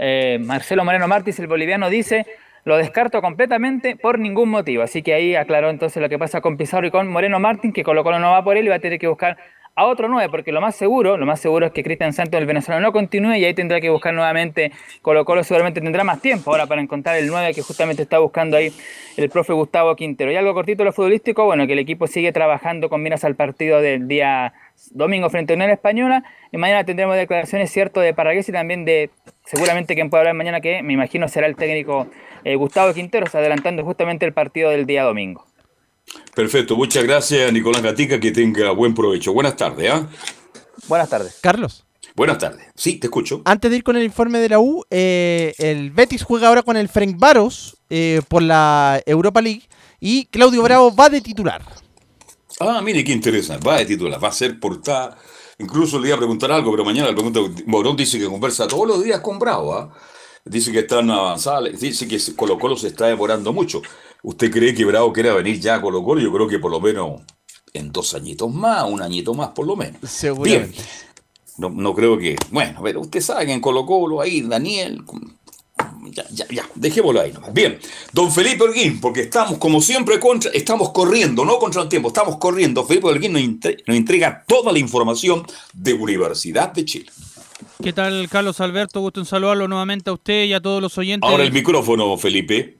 eh, 0.00 0.38
Marcelo 0.40 0.84
Moreno 0.84 1.06
Martins, 1.06 1.38
el 1.38 1.46
boliviano, 1.46 1.90
dice, 1.90 2.26
lo 2.64 2.76
descarto 2.76 3.20
completamente 3.20 3.96
por 3.96 4.18
ningún 4.18 4.48
motivo. 4.48 4.82
Así 4.82 5.02
que 5.02 5.14
ahí 5.14 5.36
aclaró 5.36 5.68
entonces 5.70 6.02
lo 6.02 6.08
que 6.08 6.18
pasa 6.18 6.40
con 6.40 6.56
Pizarro 6.56 6.86
y 6.86 6.90
con 6.90 7.06
Moreno 7.08 7.38
Martins, 7.38 7.74
que 7.74 7.84
Colo 7.84 8.02
Colo 8.02 8.18
no 8.18 8.32
va 8.32 8.42
por 8.42 8.56
él 8.56 8.64
y 8.66 8.68
va 8.68 8.76
a 8.76 8.80
tener 8.80 8.98
que 8.98 9.08
buscar 9.08 9.36
a 9.74 9.86
otro 9.86 10.08
9, 10.08 10.28
porque 10.30 10.52
lo 10.52 10.60
más 10.60 10.76
seguro, 10.76 11.16
lo 11.16 11.26
más 11.26 11.40
seguro 11.40 11.66
es 11.66 11.72
que 11.72 11.82
Cristian 11.82 12.12
Santos, 12.12 12.38
el 12.40 12.46
venezolano, 12.46 12.86
no 12.86 12.92
continúe 12.92 13.36
y 13.36 13.44
ahí 13.44 13.54
tendrá 13.54 13.80
que 13.80 13.88
buscar 13.88 14.12
nuevamente, 14.12 14.72
Colo 15.00 15.24
Colo 15.24 15.42
seguramente 15.44 15.80
tendrá 15.80 16.04
más 16.04 16.20
tiempo 16.20 16.50
ahora 16.50 16.66
para 16.66 16.82
encontrar 16.82 17.16
el 17.16 17.28
9 17.28 17.54
que 17.54 17.62
justamente 17.62 18.02
está 18.02 18.18
buscando 18.18 18.56
ahí 18.56 18.72
el 19.16 19.30
profe 19.30 19.52
Gustavo 19.52 19.96
Quintero. 19.96 20.32
Y 20.32 20.36
algo 20.36 20.54
cortito 20.54 20.84
lo 20.84 20.92
futbolístico, 20.92 21.44
bueno, 21.44 21.66
que 21.66 21.74
el 21.74 21.78
equipo 21.78 22.06
sigue 22.06 22.32
trabajando 22.32 22.88
con 22.88 23.02
miras 23.02 23.24
al 23.24 23.36
partido 23.36 23.80
del 23.80 24.08
día 24.08 24.52
domingo 24.90 25.30
frente 25.30 25.52
a 25.52 25.56
Unión 25.56 25.70
Española 25.70 26.24
y 26.52 26.56
mañana 26.56 26.84
tendremos 26.84 27.16
declaraciones, 27.16 27.70
cierto, 27.70 28.00
de 28.00 28.14
Parragués 28.14 28.48
y 28.48 28.52
también 28.52 28.84
de, 28.84 29.10
seguramente 29.44 29.94
quien 29.94 30.10
puede 30.10 30.22
hablar 30.22 30.34
mañana 30.34 30.60
que 30.60 30.82
me 30.82 30.92
imagino 30.92 31.28
será 31.28 31.46
el 31.46 31.56
técnico 31.56 32.06
eh, 32.44 32.56
Gustavo 32.56 32.92
Quinteros, 32.92 33.34
adelantando 33.34 33.84
justamente 33.84 34.26
el 34.26 34.32
partido 34.32 34.70
del 34.70 34.86
día 34.86 35.04
domingo. 35.04 35.49
Perfecto, 36.34 36.76
muchas 36.76 37.04
gracias 37.04 37.52
Nicolás 37.52 37.82
Gatica, 37.82 38.18
que 38.18 38.30
tenga 38.30 38.70
buen 38.70 38.94
provecho. 38.94 39.32
Buenas 39.32 39.56
tardes, 39.56 39.90
¿ah? 39.90 40.08
Buenas 40.88 41.08
tardes. 41.08 41.38
Carlos. 41.40 41.84
Buenas 42.14 42.38
tardes. 42.38 42.66
Sí, 42.74 42.96
te 42.96 43.06
escucho. 43.06 43.42
Antes 43.44 43.70
de 43.70 43.78
ir 43.78 43.84
con 43.84 43.96
el 43.96 44.02
informe 44.02 44.38
de 44.40 44.48
la 44.48 44.58
U, 44.58 44.84
eh, 44.90 45.54
el 45.58 45.90
Betis 45.90 46.22
juega 46.22 46.48
ahora 46.48 46.62
con 46.62 46.76
el 46.76 46.88
Ferencváros 46.88 47.76
eh, 47.88 48.20
por 48.28 48.42
la 48.42 49.00
Europa 49.06 49.40
League 49.40 49.62
y 50.00 50.26
Claudio 50.26 50.62
Bravo 50.62 50.94
va 50.94 51.08
de 51.08 51.20
titular. 51.20 51.62
Ah, 52.58 52.80
mire 52.82 53.04
qué 53.04 53.12
interesante. 53.12 53.66
Va 53.66 53.78
de 53.78 53.86
titular, 53.86 54.22
va 54.22 54.28
a 54.28 54.32
ser 54.32 54.58
portada. 54.58 55.16
Incluso 55.58 55.98
le 55.98 56.08
iba 56.08 56.16
a 56.16 56.18
preguntar 56.18 56.50
algo, 56.52 56.70
pero 56.70 56.84
mañana 56.84 57.08
le 57.08 57.14
pregunto. 57.14 57.50
Morón 57.66 57.96
dice 57.96 58.18
que 58.18 58.26
conversa 58.26 58.66
todos 58.66 58.86
los 58.88 59.04
días 59.04 59.20
con 59.20 59.38
Bravo. 59.38 59.74
¿ah? 59.74 59.90
Dice 60.44 60.72
que 60.72 60.80
están 60.80 61.10
avanzados. 61.10 61.78
Dice 61.78 62.08
que 62.08 62.18
Colo 62.34 62.58
Colo 62.58 62.76
se 62.76 62.88
está 62.88 63.06
demorando 63.06 63.52
mucho. 63.52 63.82
¿Usted 64.22 64.50
cree 64.50 64.74
que 64.74 64.84
Bravo 64.84 65.12
quiera 65.12 65.34
venir 65.34 65.58
ya 65.60 65.76
a 65.76 65.80
Colo 65.80 66.02
Colo? 66.04 66.20
Yo 66.20 66.32
creo 66.32 66.46
que 66.48 66.58
por 66.58 66.70
lo 66.70 66.80
menos 66.80 67.20
en 67.72 67.90
dos 67.92 68.14
añitos 68.14 68.52
más, 68.52 68.84
un 68.88 69.00
añito 69.02 69.32
más 69.34 69.48
por 69.50 69.66
lo 69.66 69.76
menos. 69.76 69.98
Seguramente. 70.08 70.72
Bien. 70.76 70.84
No, 71.58 71.68
no 71.70 71.94
creo 71.94 72.18
que. 72.18 72.36
Bueno, 72.50 72.80
pero 72.82 73.00
usted 73.00 73.20
sabe 73.20 73.46
que 73.46 73.52
en 73.52 73.60
Colo 73.60 73.84
Colo, 73.86 74.20
ahí 74.20 74.40
Daniel. 74.42 75.02
Ya, 76.12 76.24
ya, 76.30 76.46
ya, 76.50 76.68
dejémoslo 76.74 77.20
ahí 77.20 77.32
nomás. 77.32 77.52
Bien, 77.54 77.78
don 78.12 78.30
Felipe 78.32 78.64
Holguín, 78.64 79.00
porque 79.00 79.20
estamos 79.22 79.58
como 79.58 79.80
siempre 79.80 80.18
contra, 80.18 80.50
estamos 80.50 80.90
corriendo, 80.90 81.44
no 81.44 81.58
contra 81.58 81.82
el 81.82 81.88
tiempo, 81.88 82.08
estamos 82.08 82.36
corriendo. 82.38 82.84
Felipe 82.84 83.06
Holguín 83.06 83.32
nos, 83.32 83.42
entre- 83.42 83.76
nos 83.86 83.96
entrega 83.96 84.44
toda 84.46 84.72
la 84.72 84.78
información 84.78 85.46
de 85.72 85.94
Universidad 85.94 86.72
de 86.72 86.84
Chile. 86.84 87.10
¿Qué 87.82 87.92
tal, 87.92 88.28
Carlos 88.28 88.60
Alberto? 88.60 89.00
Gusto 89.00 89.20
en 89.20 89.26
saludarlo 89.26 89.68
nuevamente 89.68 90.10
a 90.10 90.14
usted 90.14 90.44
y 90.44 90.52
a 90.52 90.60
todos 90.60 90.82
los 90.82 90.98
oyentes. 90.98 91.30
Ahora 91.30 91.44
el 91.44 91.52
micrófono, 91.52 92.16
Felipe. 92.18 92.76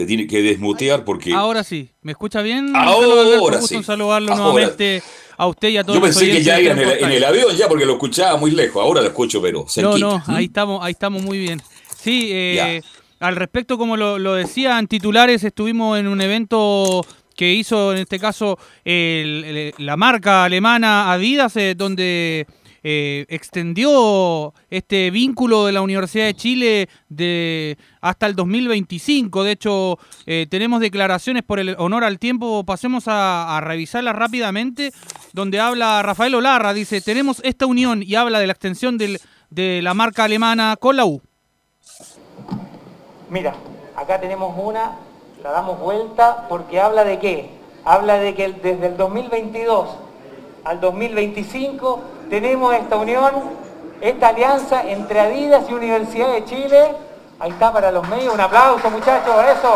Te 0.00 0.06
tiene 0.06 0.26
que 0.26 0.40
desmutear 0.40 1.04
porque. 1.04 1.34
Ahora 1.34 1.62
sí, 1.62 1.90
¿me 2.00 2.12
escucha 2.12 2.40
bien? 2.40 2.74
Ahora 2.74 3.06
Alberto? 3.22 3.66
Sí. 3.66 3.74
en 3.74 3.84
saludarlo 3.84 4.32
Ahora. 4.32 4.44
nuevamente 4.44 5.02
a 5.36 5.46
usted 5.46 5.68
y 5.68 5.76
a 5.76 5.84
todos 5.84 5.98
Yo 6.00 6.06
los 6.06 6.16
pensé 6.16 6.32
que 6.32 6.42
ya 6.42 6.58
iba 6.58 6.72
en 6.72 6.78
el, 6.78 7.12
en 7.12 7.24
avión 7.24 7.54
ya 7.54 7.68
porque 7.68 7.84
lo 7.84 7.92
escuchaba 7.92 8.38
muy 8.38 8.50
lejos. 8.52 8.82
Ahora 8.82 9.02
lo 9.02 9.08
escucho, 9.08 9.42
pero 9.42 9.58
No, 9.60 9.68
cerquita. 9.68 9.98
no, 10.06 10.22
ahí 10.28 10.46
estamos, 10.46 10.82
ahí 10.82 10.92
estamos 10.92 11.22
muy 11.22 11.38
bien. 11.38 11.60
Sí, 12.02 12.30
eh, 12.32 12.80
al 13.18 13.36
respecto, 13.36 13.76
como 13.76 13.98
lo, 13.98 14.18
lo 14.18 14.32
decían 14.36 14.86
titulares, 14.86 15.44
estuvimos 15.44 15.98
en 15.98 16.08
un 16.08 16.22
evento 16.22 17.04
que 17.36 17.52
hizo 17.52 17.92
en 17.92 17.98
este 17.98 18.18
caso 18.18 18.58
el- 18.86 19.44
el- 19.44 19.74
la 19.84 19.98
marca 19.98 20.44
alemana 20.44 21.12
Adidas, 21.12 21.54
eh, 21.58 21.74
donde 21.76 22.46
eh, 22.82 23.26
extendió 23.28 24.54
este 24.70 25.10
vínculo 25.10 25.66
de 25.66 25.72
la 25.72 25.82
Universidad 25.82 26.26
de 26.26 26.34
Chile 26.34 26.88
de 27.08 27.78
hasta 28.00 28.26
el 28.26 28.34
2025. 28.34 29.44
De 29.44 29.52
hecho, 29.52 29.98
eh, 30.26 30.46
tenemos 30.50 30.80
declaraciones 30.80 31.42
por 31.42 31.60
el 31.60 31.76
honor 31.78 32.04
al 32.04 32.18
tiempo. 32.18 32.64
Pasemos 32.64 33.04
a, 33.06 33.60
revisarlas 33.62 34.16
rápidamente, 34.16 34.92
donde 35.32 35.60
habla 35.60 36.02
Rafael 36.02 36.34
Olarra. 36.34 36.72
Dice, 36.72 37.00
tenemos 37.00 37.40
esta 37.44 37.66
unión 37.66 38.02
y 38.02 38.14
habla 38.14 38.38
de 38.38 38.46
la 38.46 38.52
extensión 38.52 38.96
de 38.98 39.82
la 39.82 39.94
marca 39.94 40.24
alemana 40.24 40.76
con 40.78 40.96
la 40.96 41.04
U. 41.04 41.20
Mira, 43.30 43.54
acá 43.94 44.20
tenemos 44.20 44.56
una, 44.58 44.96
la 45.42 45.52
damos 45.52 45.78
vuelta 45.78 46.46
porque 46.48 46.80
habla 46.80 47.04
de 47.04 47.18
qué? 47.18 47.50
Habla 47.84 48.18
de 48.18 48.34
que 48.34 48.52
desde 48.52 48.86
el 48.88 48.96
2022 48.96 49.88
al 50.64 50.80
2025 50.80 52.00
tenemos 52.30 52.72
esta 52.74 52.96
unión, 52.96 53.32
esta 54.00 54.28
alianza 54.28 54.88
entre 54.88 55.20
Adidas 55.20 55.64
y 55.68 55.74
Universidad 55.74 56.32
de 56.32 56.44
Chile. 56.44 56.92
Ahí 57.38 57.50
está 57.50 57.72
para 57.72 57.90
los 57.90 58.08
medios, 58.08 58.32
un 58.32 58.40
aplauso 58.40 58.88
muchachos, 58.90 59.34
eso. 59.58 59.74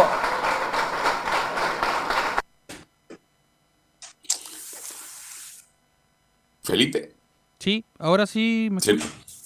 Felipe. 6.62 7.12
Sí, 7.58 7.84
ahora 7.98 8.26
sí. 8.26 8.68
me- 8.70 8.80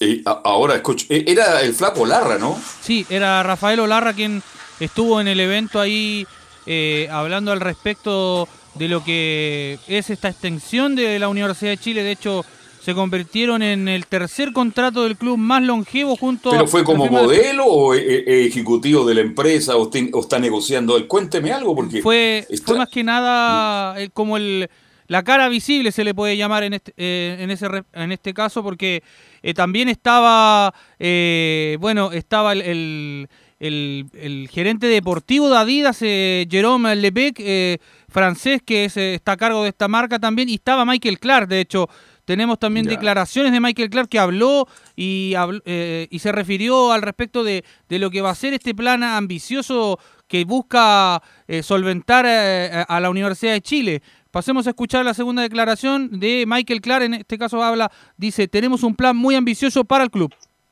eh, 0.00 0.22
ahora 0.44 0.76
escucho. 0.76 1.06
eh, 1.10 1.24
Era 1.26 1.60
el 1.62 1.74
flaco 1.74 2.06
Larra, 2.06 2.38
¿no? 2.38 2.56
Sí, 2.80 3.04
era 3.10 3.42
Rafael 3.42 3.80
Olarra 3.80 4.12
quien 4.12 4.42
estuvo 4.78 5.20
en 5.20 5.26
el 5.28 5.40
evento 5.40 5.80
ahí 5.80 6.26
eh, 6.66 7.08
hablando 7.10 7.50
al 7.50 7.60
respecto 7.60 8.48
de 8.74 8.88
lo 8.88 9.02
que 9.02 9.78
es 9.88 10.10
esta 10.10 10.28
extensión 10.28 10.94
de 10.94 11.18
la 11.18 11.28
Universidad 11.28 11.70
de 11.72 11.78
Chile. 11.78 12.02
De 12.04 12.12
hecho, 12.12 12.44
se 12.88 12.94
convirtieron 12.94 13.60
en 13.62 13.86
el 13.86 14.06
tercer 14.06 14.50
contrato 14.54 15.02
del 15.04 15.18
club 15.18 15.36
más 15.36 15.62
longevo 15.62 16.16
junto 16.16 16.48
¿Pero 16.48 16.66
fue 16.66 16.84
como 16.84 17.04
de- 17.04 17.10
modelo 17.10 17.66
o 17.66 17.94
eh, 17.94 18.24
eh, 18.26 18.46
ejecutivo 18.46 19.04
de 19.04 19.14
la 19.14 19.20
empresa 19.20 19.76
o, 19.76 19.90
está- 19.92 20.16
o 20.16 20.20
está 20.22 20.38
negociando 20.38 20.96
él? 20.96 21.06
Cuénteme 21.06 21.52
algo 21.52 21.76
porque... 21.76 22.00
Fue, 22.00 22.46
está- 22.48 22.64
fue 22.68 22.78
más 22.78 22.88
que 22.88 23.04
nada 23.04 24.00
eh, 24.00 24.08
como 24.14 24.38
el, 24.38 24.70
la 25.06 25.22
cara 25.22 25.50
visible 25.50 25.92
se 25.92 26.02
le 26.02 26.14
puede 26.14 26.38
llamar 26.38 26.62
en 26.62 26.72
este, 26.72 26.94
eh, 26.96 27.36
en 27.40 27.50
ese, 27.50 27.66
en 27.92 28.10
este 28.10 28.32
caso 28.32 28.62
porque 28.62 29.02
eh, 29.42 29.52
también 29.52 29.90
estaba, 29.90 30.72
eh, 30.98 31.76
bueno, 31.80 32.12
estaba 32.12 32.54
el, 32.54 32.62
el, 32.62 33.28
el- 33.60 34.06
el 34.14 34.48
gerente 34.50 34.86
deportivo 34.86 35.50
de 35.50 35.58
Adidas, 35.58 35.98
eh, 36.00 36.46
Jerome 36.50 36.96
Lebec, 36.96 37.36
eh, 37.40 37.80
francés, 38.08 38.62
que 38.64 38.86
es, 38.86 38.96
está 38.96 39.32
a 39.32 39.36
cargo 39.36 39.62
de 39.64 39.68
esta 39.68 39.88
marca 39.88 40.18
también, 40.18 40.48
y 40.48 40.54
estaba 40.54 40.86
Michael 40.86 41.18
Clark, 41.18 41.48
de 41.48 41.60
hecho. 41.60 41.86
Tenemos 42.28 42.58
también 42.58 42.84
Ya. 42.84 42.90
declaraciones 42.90 43.52
de 43.52 43.58
Michael 43.58 43.88
Clark 43.88 44.10
que 44.10 44.18
habló 44.18 44.68
y, 44.94 45.32
eh, 45.64 46.06
y 46.10 46.18
se 46.18 46.30
refirió 46.30 46.92
al 46.92 47.00
respecto 47.00 47.42
de, 47.42 47.64
de 47.88 47.98
lo 47.98 48.10
que 48.10 48.20
va 48.20 48.28
a 48.28 48.34
ser 48.34 48.52
este 48.52 48.74
plan 48.74 49.02
ambicioso 49.02 49.98
que 50.26 50.44
busca 50.44 51.22
eh, 51.46 51.62
solventar 51.62 52.26
eh, 52.28 52.84
a 52.86 53.00
la 53.00 53.08
Universidad 53.08 53.52
de 53.54 53.62
Chile. 53.62 54.02
Pasemos 54.30 54.66
a 54.66 54.70
escuchar 54.70 55.06
la 55.06 55.14
segunda 55.14 55.40
declaración 55.40 56.20
de 56.20 56.44
Michael 56.46 56.82
Clark. 56.82 57.04
En 57.04 57.14
este 57.14 57.38
caso 57.38 57.62
habla, 57.62 57.90
dice, 58.18 58.46
tenemos 58.46 58.82
un 58.82 58.94
plan 58.94 59.16
muy 59.16 59.34
ambicioso 59.34 59.84
para 59.86 60.04
el 60.04 60.10
club. 60.10 60.30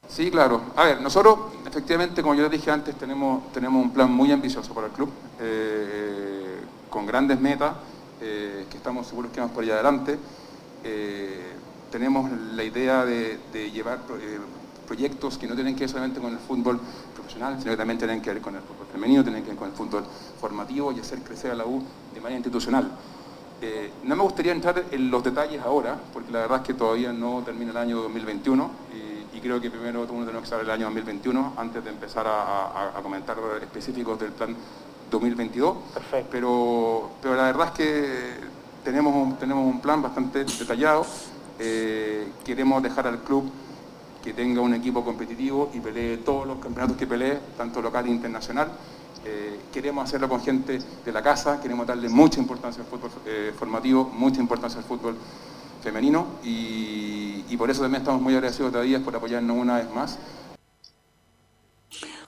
Sí, 0.08 0.30
claro. 0.30 0.60
A 0.76 0.84
ver, 0.84 1.00
nosotros 1.00 1.38
efectivamente, 1.66 2.20
como 2.20 2.34
yo 2.34 2.42
les 2.42 2.50
dije 2.50 2.70
antes, 2.70 2.94
tenemos, 2.98 3.50
tenemos 3.54 3.82
un 3.82 3.94
plan 3.94 4.12
muy 4.12 4.30
ambicioso 4.30 4.74
para 4.74 4.88
el 4.88 4.92
club, 4.92 5.08
eh, 5.40 6.58
con 6.90 7.06
grandes 7.06 7.40
metas, 7.40 7.72
eh, 8.20 8.66
que 8.70 8.76
estamos 8.76 9.06
seguros 9.06 9.30
que 9.32 9.40
vamos 9.40 9.54
por 9.54 9.64
allá 9.64 9.72
adelante. 9.76 10.18
Eh, 10.86 11.52
tenemos 11.90 12.30
la 12.30 12.62
idea 12.62 13.04
de, 13.04 13.38
llevar 13.72 14.00
proyectos 14.86 15.36
que 15.38 15.46
no 15.46 15.54
tienen 15.54 15.74
que 15.74 15.80
ver 15.80 15.88
solamente 15.88 16.20
con 16.20 16.32
el 16.32 16.38
fútbol 16.38 16.80
profesional, 17.14 17.56
sino 17.58 17.72
que 17.72 17.76
también 17.76 17.98
tienen 17.98 18.22
que 18.22 18.32
ver 18.32 18.40
con 18.40 18.54
el 18.54 18.62
fútbol 18.62 18.86
femenino, 18.92 19.22
tienen 19.22 19.42
que 19.42 19.48
ver 19.48 19.58
con 19.58 19.68
el 19.68 19.74
fútbol 19.74 20.04
formativo 20.40 20.92
y 20.92 21.00
hacer 21.00 21.20
crecer 21.20 21.50
a 21.50 21.54
la 21.54 21.66
U 21.66 21.82
de 22.14 22.20
manera 22.20 22.36
institucional. 22.36 22.90
no 24.04 24.16
me 24.16 24.22
gustaría 24.22 24.52
entrar 24.52 24.84
en 24.90 25.10
los 25.10 25.24
detalles 25.24 25.60
ahora, 25.62 25.98
porque 26.12 26.30
la 26.30 26.40
verdad 26.40 26.58
es 26.58 26.66
que 26.66 26.74
todavía 26.74 27.12
no 27.12 27.42
termina 27.42 27.70
el 27.72 27.76
año 27.78 28.02
2021 28.02 28.70
y 29.36 29.40
creo 29.40 29.60
que 29.60 29.70
primero 29.70 30.06
uno 30.08 30.24
tenemos 30.24 30.42
que 30.42 30.48
saber 30.48 30.64
el 30.64 30.70
año 30.70 30.86
2021 30.86 31.54
antes 31.56 31.84
de 31.84 31.90
empezar 31.90 32.26
a, 32.26 33.00
comentar 33.02 33.36
específicos 33.60 34.18
del 34.18 34.32
plan 34.32 34.56
2022. 35.10 35.76
Perfecto. 35.94 36.28
Pero, 36.30 37.10
pero 37.20 37.36
la 37.36 37.42
verdad 37.44 37.66
es 37.68 37.72
que 37.72 38.55
tenemos 38.86 39.16
un, 39.16 39.34
tenemos 39.34 39.66
un 39.66 39.80
plan 39.80 40.00
bastante 40.00 40.44
detallado. 40.44 41.04
Eh, 41.58 42.28
queremos 42.44 42.80
dejar 42.80 43.08
al 43.08 43.18
club 43.18 43.50
que 44.22 44.32
tenga 44.32 44.60
un 44.60 44.74
equipo 44.74 45.04
competitivo 45.04 45.70
y 45.74 45.80
pelee 45.80 46.18
todos 46.18 46.46
los 46.46 46.58
campeonatos 46.58 46.96
que 46.96 47.04
pelee, 47.04 47.40
tanto 47.56 47.82
local 47.82 48.06
e 48.06 48.10
internacional. 48.10 48.68
Eh, 49.24 49.58
queremos 49.72 50.04
hacerlo 50.04 50.28
con 50.28 50.40
gente 50.40 50.78
de 51.04 51.12
la 51.12 51.20
casa, 51.20 51.60
queremos 51.60 51.84
darle 51.84 52.08
mucha 52.08 52.38
importancia 52.38 52.80
al 52.80 52.88
fútbol 52.88 53.10
eh, 53.26 53.52
formativo, 53.58 54.04
mucha 54.04 54.40
importancia 54.40 54.78
al 54.78 54.84
fútbol 54.84 55.16
femenino 55.82 56.38
y, 56.44 57.56
por 57.58 57.70
eso 57.70 57.80
también 57.82 58.02
estamos 58.02 58.20
muy 58.20 58.34
agradecidos 58.34 58.70
todavía 58.70 59.02
por 59.02 59.16
apoyarnos 59.16 59.56
una 59.56 59.78
vez 59.78 59.90
más. 59.92 60.16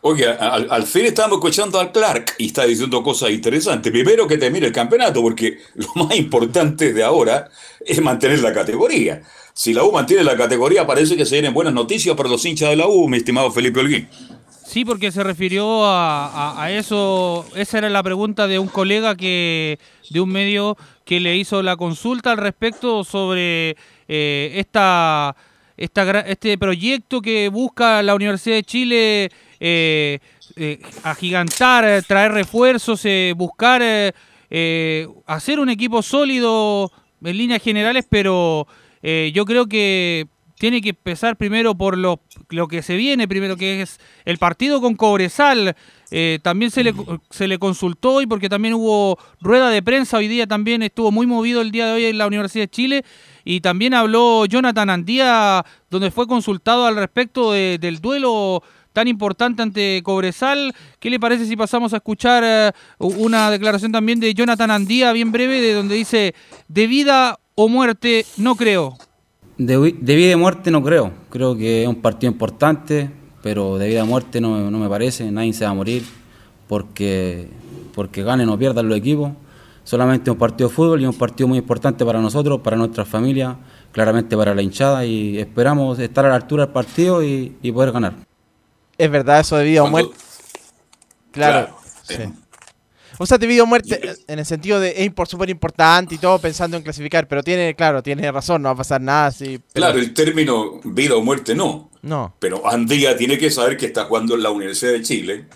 Oye, 0.00 0.28
al, 0.28 0.84
fin 0.84 1.06
estamos 1.06 1.38
escuchando 1.38 1.80
al 1.80 1.90
Clark 1.90 2.34
y 2.38 2.46
está 2.46 2.64
diciendo 2.64 3.02
cosas 3.02 3.30
interesantes. 3.30 3.90
Primero 3.90 4.28
que 4.28 4.38
termine 4.38 4.66
el 4.66 4.72
campeonato, 4.72 5.20
porque 5.20 5.58
lo 5.74 6.04
más 6.04 6.16
importante 6.16 6.92
de 6.92 7.02
ahora 7.02 7.50
es 7.84 8.00
mantener 8.00 8.38
la 8.40 8.52
categoría. 8.52 9.22
Si 9.52 9.74
la 9.74 9.82
U 9.82 9.90
mantiene 9.90 10.22
la 10.22 10.36
categoría, 10.36 10.86
parece 10.86 11.16
que 11.16 11.26
se 11.26 11.34
vienen 11.34 11.52
buenas 11.52 11.74
noticias 11.74 12.14
para 12.14 12.28
los 12.28 12.44
hinchas 12.44 12.70
de 12.70 12.76
la 12.76 12.86
U, 12.86 13.08
mi 13.08 13.16
estimado 13.16 13.50
Felipe 13.50 13.80
Holguín. 13.80 14.08
Sí, 14.64 14.84
porque 14.84 15.10
se 15.10 15.24
refirió 15.24 15.84
a, 15.84 16.68
eso. 16.70 17.44
Esa 17.56 17.78
era 17.78 17.88
la 17.88 18.02
pregunta 18.02 18.46
de 18.46 18.60
un 18.60 18.68
colega 18.68 19.16
que 19.16 19.80
de 20.10 20.20
un 20.20 20.30
medio 20.30 20.76
que 21.04 21.18
le 21.18 21.36
hizo 21.36 21.62
la 21.62 21.76
consulta 21.76 22.30
al 22.30 22.36
respecto 22.36 23.02
sobre 23.02 23.76
eh, 24.06 24.52
esta, 24.56 25.34
este 25.76 26.56
proyecto 26.58 27.20
que 27.20 27.48
busca 27.48 28.02
la 28.02 28.14
Universidad 28.14 28.56
de 28.56 28.62
Chile 28.62 29.30
eh, 29.60 30.18
eh, 30.56 30.80
agigantar, 31.02 32.02
traer 32.05 32.32
refuerzos, 32.32 33.06
buscar 33.36 33.82
hacer 35.26 35.60
un 35.60 35.68
equipo 35.68 36.02
sólido 36.02 36.90
en 37.22 37.36
líneas 37.36 37.62
generales, 37.62 38.06
pero 38.09 38.66
yo 39.02 39.44
creo 39.44 39.66
que 39.66 40.26
tiene 40.59 40.80
que 40.80 40.90
empezar 40.90 41.36
primero 41.36 41.74
por 41.74 41.97
lo, 41.97 42.20
lo 42.51 42.68
que 42.68 42.82
se 42.82 42.97
viene, 42.97 43.28
primero 43.28 43.56
que 43.56 43.82
es 43.82 44.01
el 44.24 44.39
partido 44.39 44.80
con 44.80 44.97
Cobresal. 44.97 45.76
Eh, 46.10 46.40
también 46.43 46.70
se 46.70 46.82
le, 46.82 46.94
se 47.30 47.47
le 47.47 47.59
consultó 47.59 48.20
y 48.20 48.26
porque 48.26 48.48
también 48.48 48.74
hubo 48.74 49.18
rueda 49.40 49.70
de 49.70 49.82
prensa 49.82 50.16
hoy 50.16 50.26
día, 50.26 50.47
también 50.47 50.82
estuvo 50.82 51.12
muy 51.12 51.26
movido 51.26 51.60
el 51.60 51.70
día 51.70 51.86
de 51.86 51.93
hoy 51.93 52.05
en 52.06 52.18
la 52.18 52.26
Universidad 52.26 52.64
de 52.64 52.70
Chile 52.70 53.05
y 53.44 53.60
también 53.60 53.94
habló 53.94 54.47
Jonathan 54.47 54.90
Andía, 54.90 55.64
donde 55.90 56.10
fue 56.10 56.26
consultado 56.26 56.86
al 56.86 56.97
respecto 56.97 57.52
del 57.52 58.01
duelo 58.01 58.62
tan 58.98 59.06
importante 59.06 59.62
ante 59.62 60.02
Cobresal. 60.02 60.74
¿Qué 60.98 61.08
le 61.08 61.20
parece 61.20 61.46
si 61.46 61.56
pasamos 61.56 61.92
a 61.92 61.98
escuchar 61.98 62.42
eh, 62.44 62.72
una 62.98 63.48
declaración 63.48 63.92
también 63.92 64.18
de 64.18 64.34
Jonathan 64.34 64.72
Andía, 64.72 65.12
bien 65.12 65.30
breve, 65.30 65.60
de 65.60 65.72
donde 65.72 65.94
dice, 65.94 66.34
de 66.66 66.86
vida 66.88 67.38
o 67.54 67.68
muerte, 67.68 68.26
no 68.38 68.56
creo? 68.56 68.98
De, 69.56 69.78
vida 70.16 70.34
o 70.34 70.38
muerte 70.38 70.72
no 70.72 70.82
creo, 70.82 71.12
creo 71.30 71.56
que 71.56 71.82
es 71.82 71.88
un 71.88 72.02
partido 72.02 72.32
importante, 72.32 73.08
pero 73.40 73.78
de 73.78 73.86
vida 73.86 74.02
a 74.02 74.04
muerte 74.04 74.40
no, 74.40 74.68
me 74.68 74.88
parece, 74.88 75.30
nadie 75.30 75.52
se 75.52 75.64
va 75.64 75.70
a 75.70 75.74
morir 75.74 76.02
porque, 76.66 77.46
porque 77.94 78.24
ganen 78.24 78.48
o 78.48 78.58
pierdan 78.58 78.88
los 78.88 78.98
equipos. 78.98 79.30
Solamente 79.84 80.28
un 80.28 80.38
partido 80.38 80.68
de 80.68 80.74
fútbol 80.74 81.00
y 81.02 81.06
un 81.06 81.14
partido 81.14 81.46
muy 81.46 81.58
importante 81.58 82.04
para 82.04 82.20
nosotros, 82.20 82.60
para 82.62 82.76
nuestra 82.76 83.04
familia, 83.04 83.56
claramente 83.92 84.36
para 84.36 84.56
la 84.56 84.60
hinchada 84.60 85.04
y 85.04 85.38
esperamos 85.38 86.00
estar 86.00 86.26
a 86.26 86.30
la 86.30 86.34
altura 86.34 86.64
del 86.64 86.72
partido 86.72 87.22
y, 87.22 87.50
poder 87.72 87.92
ganar. 87.92 88.27
Es 88.98 89.10
verdad 89.10 89.40
eso 89.40 89.56
de 89.56 89.64
vida 89.64 89.84
o 89.84 89.88
muerte. 89.88 90.14
Claro. 91.30 91.78
O 93.20 93.26
sea, 93.26 93.38
de 93.38 93.46
vida 93.46 93.62
o 93.62 93.66
muerte 93.66 94.00
en 94.28 94.38
el 94.38 94.46
sentido 94.46 94.78
de 94.78 95.04
es 95.04 95.12
súper 95.28 95.50
importante 95.50 96.14
y 96.14 96.18
todo 96.18 96.38
pensando 96.38 96.76
en 96.76 96.82
clasificar, 96.82 97.26
pero 97.26 97.42
tiene, 97.42 97.74
claro, 97.74 98.02
tiene 98.02 98.30
razón, 98.30 98.62
no 98.62 98.68
va 98.68 98.74
a 98.74 98.76
pasar 98.76 99.00
nada 99.00 99.26
así. 99.26 99.58
Claro, 99.72 99.98
el 99.98 100.14
término 100.14 100.80
vida 100.84 101.16
o 101.16 101.22
muerte 101.22 101.54
no. 101.54 101.90
No. 102.02 102.36
Pero 102.38 102.64
Andía 102.68 103.16
tiene 103.16 103.36
que 103.36 103.50
saber 103.50 103.76
que 103.76 103.86
está 103.86 104.04
jugando 104.04 104.36
en 104.36 104.42
la 104.42 104.50
Universidad 104.50 104.92
de 104.92 105.02
Chile, 105.02 105.46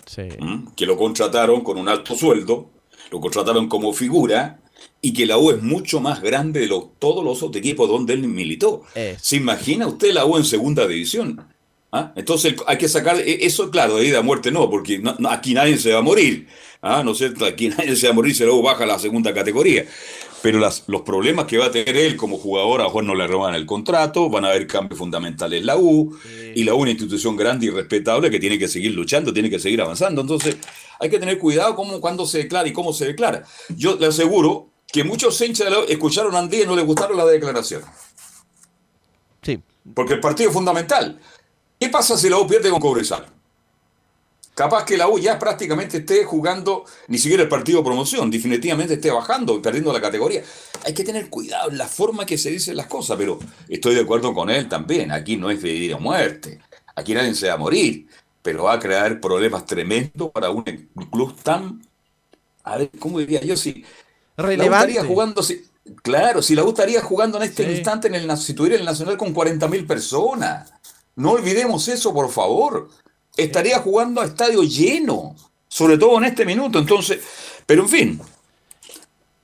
que 0.76 0.86
lo 0.86 0.96
contrataron 0.96 1.62
con 1.62 1.78
un 1.78 1.88
alto 1.88 2.16
sueldo, 2.16 2.70
lo 3.10 3.20
contrataron 3.20 3.68
como 3.68 3.92
figura 3.92 4.58
y 5.00 5.12
que 5.12 5.26
la 5.26 5.38
U 5.38 5.52
es 5.52 5.62
mucho 5.62 6.00
más 6.00 6.20
grande 6.20 6.60
de 6.60 6.82
todos 6.98 7.24
los 7.24 7.42
otros 7.44 7.58
equipos 7.58 7.88
donde 7.88 8.14
él 8.14 8.26
militó. 8.26 8.82
¿Se 9.20 9.36
imagina 9.36 9.86
usted 9.86 10.12
la 10.12 10.24
U 10.24 10.36
en 10.36 10.44
segunda 10.44 10.86
división? 10.86 11.46
¿Ah? 11.94 12.10
Entonces 12.16 12.54
hay 12.66 12.78
que 12.78 12.88
sacar 12.88 13.20
e, 13.20 13.44
eso, 13.44 13.70
claro, 13.70 13.96
de 13.96 14.04
vida 14.04 14.20
a 14.20 14.22
muerte 14.22 14.50
no, 14.50 14.70
porque 14.70 15.02
aquí 15.28 15.52
nadie 15.52 15.76
se 15.76 15.92
va 15.92 15.98
a 15.98 16.02
morir. 16.02 16.48
¿ah? 16.80 17.02
¿No 17.04 17.14
sé, 17.14 17.34
Aquí 17.46 17.68
nadie 17.76 17.94
se 17.96 18.06
va 18.06 18.12
a 18.12 18.16
morir, 18.16 18.34
se 18.34 18.46
luego 18.46 18.62
baja 18.62 18.84
a 18.84 18.86
la 18.86 18.98
segunda 18.98 19.34
categoría. 19.34 19.84
Pero 20.40 20.58
las, 20.58 20.84
los 20.88 21.02
problemas 21.02 21.44
que 21.44 21.58
va 21.58 21.66
a 21.66 21.70
tener 21.70 21.96
él 21.96 22.16
como 22.16 22.38
jugador, 22.38 22.80
a 22.80 22.88
Juan 22.88 23.06
no 23.06 23.14
le 23.14 23.26
roban 23.28 23.54
el 23.54 23.66
contrato, 23.66 24.28
van 24.28 24.44
a 24.44 24.48
haber 24.48 24.66
cambios 24.66 24.98
fundamentales 24.98 25.60
en 25.60 25.66
la 25.66 25.76
U, 25.76 26.18
y 26.54 26.64
la 26.64 26.74
U 26.74 26.80
una 26.80 26.90
institución 26.90 27.36
grande 27.36 27.66
y 27.66 27.70
respetable 27.70 28.28
que 28.28 28.40
tiene 28.40 28.58
que 28.58 28.66
seguir 28.66 28.92
luchando, 28.92 29.32
tiene 29.32 29.48
que 29.48 29.60
seguir 29.60 29.80
avanzando. 29.82 30.22
Entonces 30.22 30.56
hay 30.98 31.10
que 31.10 31.20
tener 31.20 31.38
cuidado 31.38 31.76
cómo, 31.76 32.00
cuando 32.00 32.26
se 32.26 32.38
declara 32.38 32.66
y 32.66 32.72
cómo 32.72 32.92
se 32.92 33.06
declara. 33.06 33.44
Yo 33.68 33.96
le 33.96 34.06
aseguro 34.06 34.70
que 34.90 35.04
muchos 35.04 35.40
hinchas 35.40 35.68
escucharon 35.88 36.34
a 36.34 36.40
Andí 36.40 36.62
y 36.62 36.66
no 36.66 36.74
les 36.74 36.86
gustaron 36.86 37.16
la 37.16 37.26
declaración. 37.26 37.82
Sí. 39.42 39.60
Porque 39.94 40.14
el 40.14 40.20
partido 40.20 40.48
es 40.50 40.54
fundamental. 40.54 41.20
¿Qué 41.82 41.88
pasa 41.88 42.16
si 42.16 42.30
la 42.30 42.38
U 42.38 42.46
pierde 42.46 42.70
con 42.70 42.78
Cobresal? 42.78 43.26
Capaz 44.54 44.84
que 44.84 44.96
la 44.96 45.08
U 45.08 45.18
ya 45.18 45.36
prácticamente 45.36 45.96
esté 45.96 46.24
jugando 46.24 46.84
ni 47.08 47.18
siquiera 47.18 47.42
el 47.42 47.48
partido 47.48 47.80
de 47.80 47.84
promoción, 47.84 48.30
definitivamente 48.30 48.94
esté 48.94 49.10
bajando 49.10 49.56
y 49.56 49.58
perdiendo 49.58 49.92
la 49.92 50.00
categoría. 50.00 50.44
Hay 50.84 50.94
que 50.94 51.02
tener 51.02 51.28
cuidado 51.28 51.70
en 51.70 51.78
la 51.78 51.88
forma 51.88 52.24
que 52.24 52.38
se 52.38 52.52
dicen 52.52 52.76
las 52.76 52.86
cosas, 52.86 53.16
pero 53.18 53.40
estoy 53.68 53.96
de 53.96 54.02
acuerdo 54.02 54.32
con 54.32 54.48
él 54.48 54.68
también. 54.68 55.10
Aquí 55.10 55.36
no 55.36 55.50
es 55.50 55.60
vida 55.60 55.96
o 55.96 55.98
muerte, 55.98 56.60
aquí 56.94 57.14
nadie 57.14 57.34
se 57.34 57.48
va 57.48 57.54
a 57.54 57.56
morir, 57.56 58.06
pero 58.42 58.62
va 58.62 58.74
a 58.74 58.78
crear 58.78 59.18
problemas 59.18 59.66
tremendos 59.66 60.30
para 60.30 60.50
un 60.50 60.62
club 61.10 61.34
tan. 61.42 61.82
A 62.62 62.76
ver, 62.78 62.90
¿cómo 62.96 63.18
diría 63.18 63.40
yo? 63.40 63.56
Si 63.56 63.84
relevante. 64.36 64.94
La 64.94 65.04
jugando, 65.04 65.42
si, 65.42 65.64
claro, 66.00 66.42
si 66.42 66.54
la 66.54 66.62
U 66.62 66.68
estaría 66.68 67.02
jugando 67.02 67.38
en 67.38 67.42
este 67.42 67.68
instante 67.72 68.06
en 68.06 68.14
el, 68.14 68.38
si 68.38 68.54
tuviera 68.54 68.76
el 68.76 68.84
Nacional 68.84 69.16
con 69.16 69.34
40.000 69.34 69.84
personas. 69.84 70.72
No 71.16 71.32
olvidemos 71.32 71.88
eso, 71.88 72.12
por 72.12 72.30
favor. 72.30 72.88
Estaría 73.36 73.78
jugando 73.80 74.20
a 74.20 74.26
estadio 74.26 74.62
lleno, 74.62 75.34
sobre 75.68 75.98
todo 75.98 76.18
en 76.18 76.24
este 76.24 76.44
minuto. 76.44 76.78
Entonces, 76.78 77.20
pero 77.66 77.82
en 77.82 77.88
fin, 77.88 78.20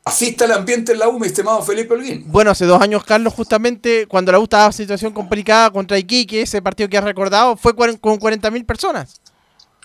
Así 0.09 0.29
está 0.29 0.47
el 0.47 0.53
ambiente 0.53 0.93
en 0.93 1.01
la 1.01 1.09
U, 1.11 1.23
estimado 1.23 1.61
Felipe 1.63 1.93
Holguín. 1.93 2.25
Bueno, 2.29 2.51
hace 2.51 2.65
dos 2.65 2.81
años, 2.81 3.05
Carlos, 3.05 3.35
justamente 3.35 4.07
cuando 4.07 4.33
la 4.33 4.39
U 4.39 4.45
estaba 4.45 4.65
en 4.65 4.73
situación 4.73 5.13
complicada 5.13 5.71
contra 5.71 5.99
Iquique, 5.99 6.41
ese 6.41 6.63
partido 6.63 6.89
que 6.89 6.97
has 6.97 7.05
recordado, 7.05 7.59
fue 7.59 7.77
con 7.77 7.91
40.000 8.01 8.65
personas. 8.65 9.21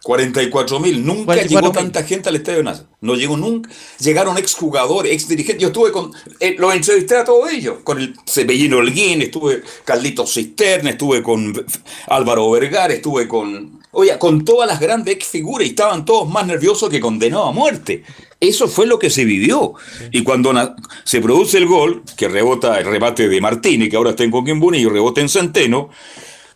44 0.04 0.80
mil. 0.82 1.06
Nunca 1.06 1.42
llegó 1.42 1.72
tanta 1.72 2.04
gente 2.04 2.28
al 2.28 2.36
Estadio 2.36 2.62
Nacional. 2.62 2.90
No 3.00 3.16
llegó 3.16 3.38
nunca. 3.38 3.70
Llegaron 4.00 4.38
exjugadores, 4.38 5.14
exdirigentes. 5.14 5.62
Yo 5.62 5.68
estuve 5.70 5.92
con. 5.94 6.12
Eh, 6.42 6.56
los 6.60 6.76
entrevisté 6.76 7.16
a 7.16 7.24
todos 7.24 7.50
ellos. 7.52 7.78
Con 7.86 8.00
el 8.00 8.14
Cepellino 8.28 8.78
Holguín, 8.78 9.22
estuve 9.22 9.64
Carlitos 9.86 10.34
Cisterna, 10.34 10.92
estuve 10.92 11.24
con 11.24 11.66
Álvaro 12.08 12.52
Vergara, 12.52 12.94
estuve 12.94 13.30
con. 13.30 13.82
Oye, 13.92 14.18
con 14.18 14.44
todas 14.44 14.68
las 14.68 14.80
grandes 14.80 15.16
ex 15.16 15.28
figuras 15.28 15.68
y 15.68 15.70
estaban 15.70 16.04
todos 16.04 16.28
más 16.28 16.48
nerviosos 16.48 16.90
que 16.90 17.00
condenados 17.00 17.50
a 17.50 17.52
muerte. 17.52 18.04
Eso 18.42 18.68
fue 18.68 18.88
lo 18.88 19.00
que 19.00 19.10
se 19.10 19.24
vivió. 19.24 19.76
Y 20.12 20.24
cuando 20.24 20.52
se 21.06 21.22
produce 21.22 21.60
el 21.60 21.66
gol, 21.66 22.04
que 22.18 22.28
rebota 22.28 22.78
el 22.78 22.86
rebate 22.86 23.30
de 23.30 23.40
Martini, 23.40 23.88
que 23.88 23.96
ahora 23.96 24.10
está 24.10 24.26
en 24.26 24.32
Coquimbo 24.32 24.74
y 24.74 24.86
rebota 24.86 25.22
en 25.22 25.30
Centeno, 25.30 25.92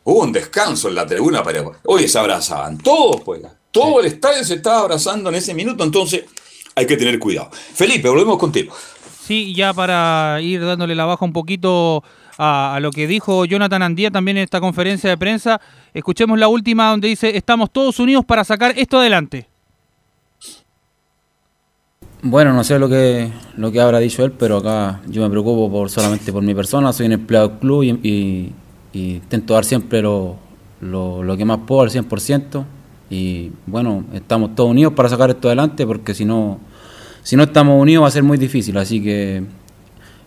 Hubo 0.10 0.22
un 0.24 0.32
descanso 0.32 0.88
en 0.88 0.96
la 0.96 1.06
tribuna 1.06 1.44
para. 1.44 1.66
Oye, 1.84 2.08
se 2.08 2.18
abrazaban 2.18 2.78
todos, 2.78 3.20
pues. 3.26 3.42
Todo 3.72 4.00
el 4.00 4.06
estadio 4.06 4.42
se 4.46 4.54
estaba 4.54 4.80
abrazando 4.80 5.28
en 5.30 5.36
ese 5.36 5.54
minuto, 5.54 5.84
entonces 5.84 6.24
hay 6.76 6.88
que 6.88 6.96
tener 6.96 7.20
cuidado. 7.20 7.50
Felipe, 7.52 8.08
volvemos 8.08 8.38
contigo. 8.38 8.74
Sí, 9.26 9.54
ya 9.54 9.74
para 9.74 10.40
ir 10.42 10.66
dándole 10.66 10.96
la 10.96 11.04
baja 11.04 11.26
un 11.26 11.34
poquito 11.34 12.06
a, 12.38 12.76
a 12.76 12.80
lo 12.80 12.92
que 12.92 13.06
dijo 13.06 13.44
Jonathan 13.44 13.82
Andía 13.82 14.10
también 14.10 14.38
en 14.38 14.44
esta 14.46 14.62
conferencia 14.62 15.10
de 15.10 15.18
prensa, 15.18 15.60
escuchemos 15.94 16.40
la 16.40 16.48
última 16.48 16.90
donde 16.92 17.10
dice, 17.10 17.36
estamos 17.36 17.70
todos 17.70 18.00
unidos 18.00 18.24
para 18.24 18.46
sacar 18.46 18.74
esto 18.78 19.00
adelante. 19.00 19.50
Bueno, 22.22 22.54
no 22.54 22.64
sé 22.64 22.80
lo 22.80 22.88
que, 22.88 23.30
lo 23.58 23.74
que 23.74 23.82
habrá 23.82 24.00
dicho 24.00 24.24
él, 24.24 24.32
pero 24.32 24.58
acá 24.58 25.02
yo 25.08 25.22
me 25.22 25.30
preocupo 25.30 25.70
por 25.70 25.90
solamente 25.90 26.32
por 26.32 26.44
mi 26.44 26.56
persona, 26.56 26.94
soy 26.94 27.08
un 27.08 27.12
empleado 27.12 27.50
del 27.50 27.60
club 27.60 27.84
y, 27.84 27.90
y- 28.10 28.54
y 28.98 29.16
intento 29.16 29.54
dar 29.54 29.64
siempre 29.64 30.02
lo, 30.02 30.36
lo, 30.82 31.24
lo 31.24 31.38
que 31.38 31.46
más 31.46 31.60
puedo 31.68 31.82
al 31.82 31.90
100%. 31.90 32.66
Y 33.10 33.52
bueno, 33.66 34.04
estamos 34.14 34.56
todos 34.56 34.72
unidos 34.72 34.94
para 34.94 35.08
sacar 35.08 35.30
esto 35.30 35.48
adelante, 35.48 35.86
porque 35.86 36.14
si 36.14 36.26
no, 36.26 36.60
si 37.22 37.36
no 37.36 37.44
estamos 37.44 37.80
unidos 37.82 38.04
va 38.04 38.08
a 38.08 38.12
ser 38.12 38.24
muy 38.24 38.38
difícil. 38.38 38.78
Así 38.78 39.02
que 39.02 39.38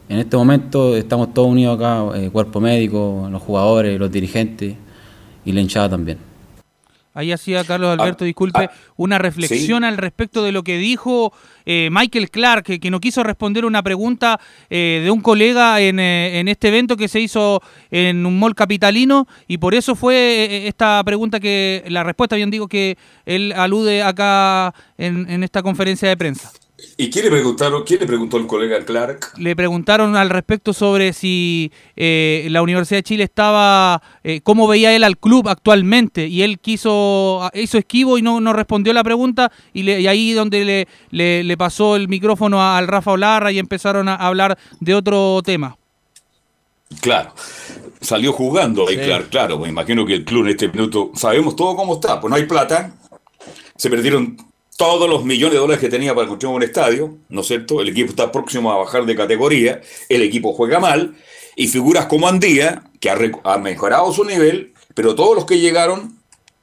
en 0.09 0.19
este 0.19 0.37
momento 0.37 0.97
estamos 0.97 1.35
todos 1.35 1.49
unidos 1.49 1.77
acá, 1.77 2.19
eh, 2.19 2.31
cuerpo 2.31 2.61
médico, 2.61 3.29
los 3.31 3.43
jugadores, 3.43 3.99
los 3.99 4.11
dirigentes 4.11 4.75
y 5.45 5.53
la 5.53 5.61
hinchada 5.61 5.91
también. 5.91 6.30
Ahí 7.13 7.33
hacía 7.33 7.65
Carlos 7.65 7.99
Alberto, 7.99 8.25
disculpe, 8.25 8.71
una 8.97 9.19
reflexión 9.19 9.83
al 9.83 9.97
respecto 9.97 10.45
de 10.45 10.53
lo 10.53 10.63
que 10.63 10.79
dijo 10.79 11.33
eh, 11.67 11.89
Michael 11.91 12.31
Clark, 12.31 12.65
que, 12.65 12.79
que 12.79 12.91
no 12.91 13.01
quiso 13.01 13.25
responder 13.25 13.65
una 13.65 13.83
pregunta 13.83 14.39
eh, 14.69 15.01
de 15.03 15.11
un 15.11 15.21
colega 15.21 15.81
en, 15.81 15.99
eh, 15.99 16.39
en 16.39 16.47
este 16.47 16.69
evento 16.69 16.97
que 16.97 17.09
se 17.09 17.19
hizo 17.19 17.63
en 17.91 18.25
un 18.27 18.39
mall 18.39 18.55
capitalino 18.55 19.27
y 19.49 19.59
por 19.59 19.75
eso 19.75 19.97
fue 19.97 20.15
eh, 20.15 20.69
esta 20.69 21.03
pregunta 21.05 21.41
que, 21.41 21.83
la 21.89 22.05
respuesta 22.05 22.37
bien 22.37 22.51
digo 22.51 22.69
que 22.69 22.97
él 23.27 23.53
alude 23.57 24.03
acá 24.05 24.73
en, 24.97 25.29
en 25.29 25.43
esta 25.43 25.63
conferencia 25.63 26.09
de 26.09 26.17
prensa. 26.17 26.53
¿Y 26.97 27.11
quién 27.11 27.25
le, 27.27 27.31
preguntaron, 27.31 27.83
quién 27.85 28.01
le 28.01 28.07
preguntó 28.07 28.37
el 28.37 28.47
colega 28.47 28.85
Clark? 28.85 29.33
Le 29.39 29.57
preguntaron 29.57 30.17
al 30.17 30.31
respecto 30.31 30.73
sobre 30.73 31.13
si 31.13 31.73
eh, 31.97 32.47
la 32.51 32.63
Universidad 32.63 32.99
de 32.99 33.03
Chile 33.03 33.25
estaba, 33.25 34.03
eh, 34.23 34.41
cómo 34.43 34.67
veía 34.69 34.95
él 34.95 35.05
al 35.05 35.17
club 35.19 35.49
actualmente, 35.49 36.27
y 36.27 36.43
él 36.43 36.59
quiso, 36.59 37.51
hizo 37.55 37.79
esquivo 37.79 38.19
y 38.19 38.23
no, 38.23 38.41
no 38.41 38.53
respondió 38.53 38.93
la 38.93 39.03
pregunta, 39.05 39.51
y, 39.73 39.83
le- 39.83 40.01
y 40.01 40.07
ahí 40.07 40.33
donde 40.33 40.65
le, 40.65 40.89
le- 41.11 41.45
le 41.45 41.57
pasó 41.57 41.97
el 41.97 42.09
micrófono 42.09 42.63
al 42.63 42.87
Rafa 42.89 43.13
Olarra 43.13 43.51
y 43.53 43.59
empezaron 43.59 44.09
a 44.09 44.15
hablar 44.17 44.59
de 44.81 44.95
otro 44.95 45.41
tema. 45.45 45.77
Claro. 47.01 47.35
Salió 48.01 48.33
jugando 48.33 48.89
ahí, 48.89 48.97
Sí. 48.97 49.03
claro, 49.05 49.25
claro. 49.31 49.59
Me 49.59 49.69
imagino 49.69 50.05
que 50.07 50.15
el 50.15 50.25
club 50.25 50.45
en 50.45 50.51
este 50.51 50.69
minuto, 50.69 51.13
sabemos 51.15 51.55
todo 51.57 51.77
cómo 51.77 51.95
está, 51.95 52.21
pues 52.21 52.31
no 52.31 52.37
hay 52.37 52.47
plata. 52.47 52.93
Se 53.77 53.89
perdieron 53.89 54.37
todos 54.81 55.11
los 55.11 55.27
millones 55.27 55.53
de 55.53 55.59
dólares 55.59 55.79
que 55.79 55.91
tenía 55.91 56.15
para 56.15 56.27
construir 56.27 56.57
un 56.57 56.63
estadio, 56.63 57.19
¿no 57.29 57.43
es 57.43 57.49
cierto? 57.49 57.83
El 57.83 57.91
equipo 57.91 58.09
está 58.09 58.33
próximo 58.33 58.73
a 58.73 58.79
bajar 58.79 59.05
de 59.05 59.15
categoría, 59.15 59.83
el 60.09 60.23
equipo 60.23 60.55
juega 60.55 60.81
mal, 60.81 61.17
y 61.55 61.69
figuras 61.69 62.07
como 62.07 62.27
Andía, 62.27 62.85
que 62.99 63.11
ha, 63.11 63.59
mejorado 63.59 64.11
su 64.11 64.25
nivel, 64.25 64.73
pero 64.95 65.15
todos 65.15 65.37
los 65.37 65.45
que 65.45 65.59
llegaron, 65.59 66.17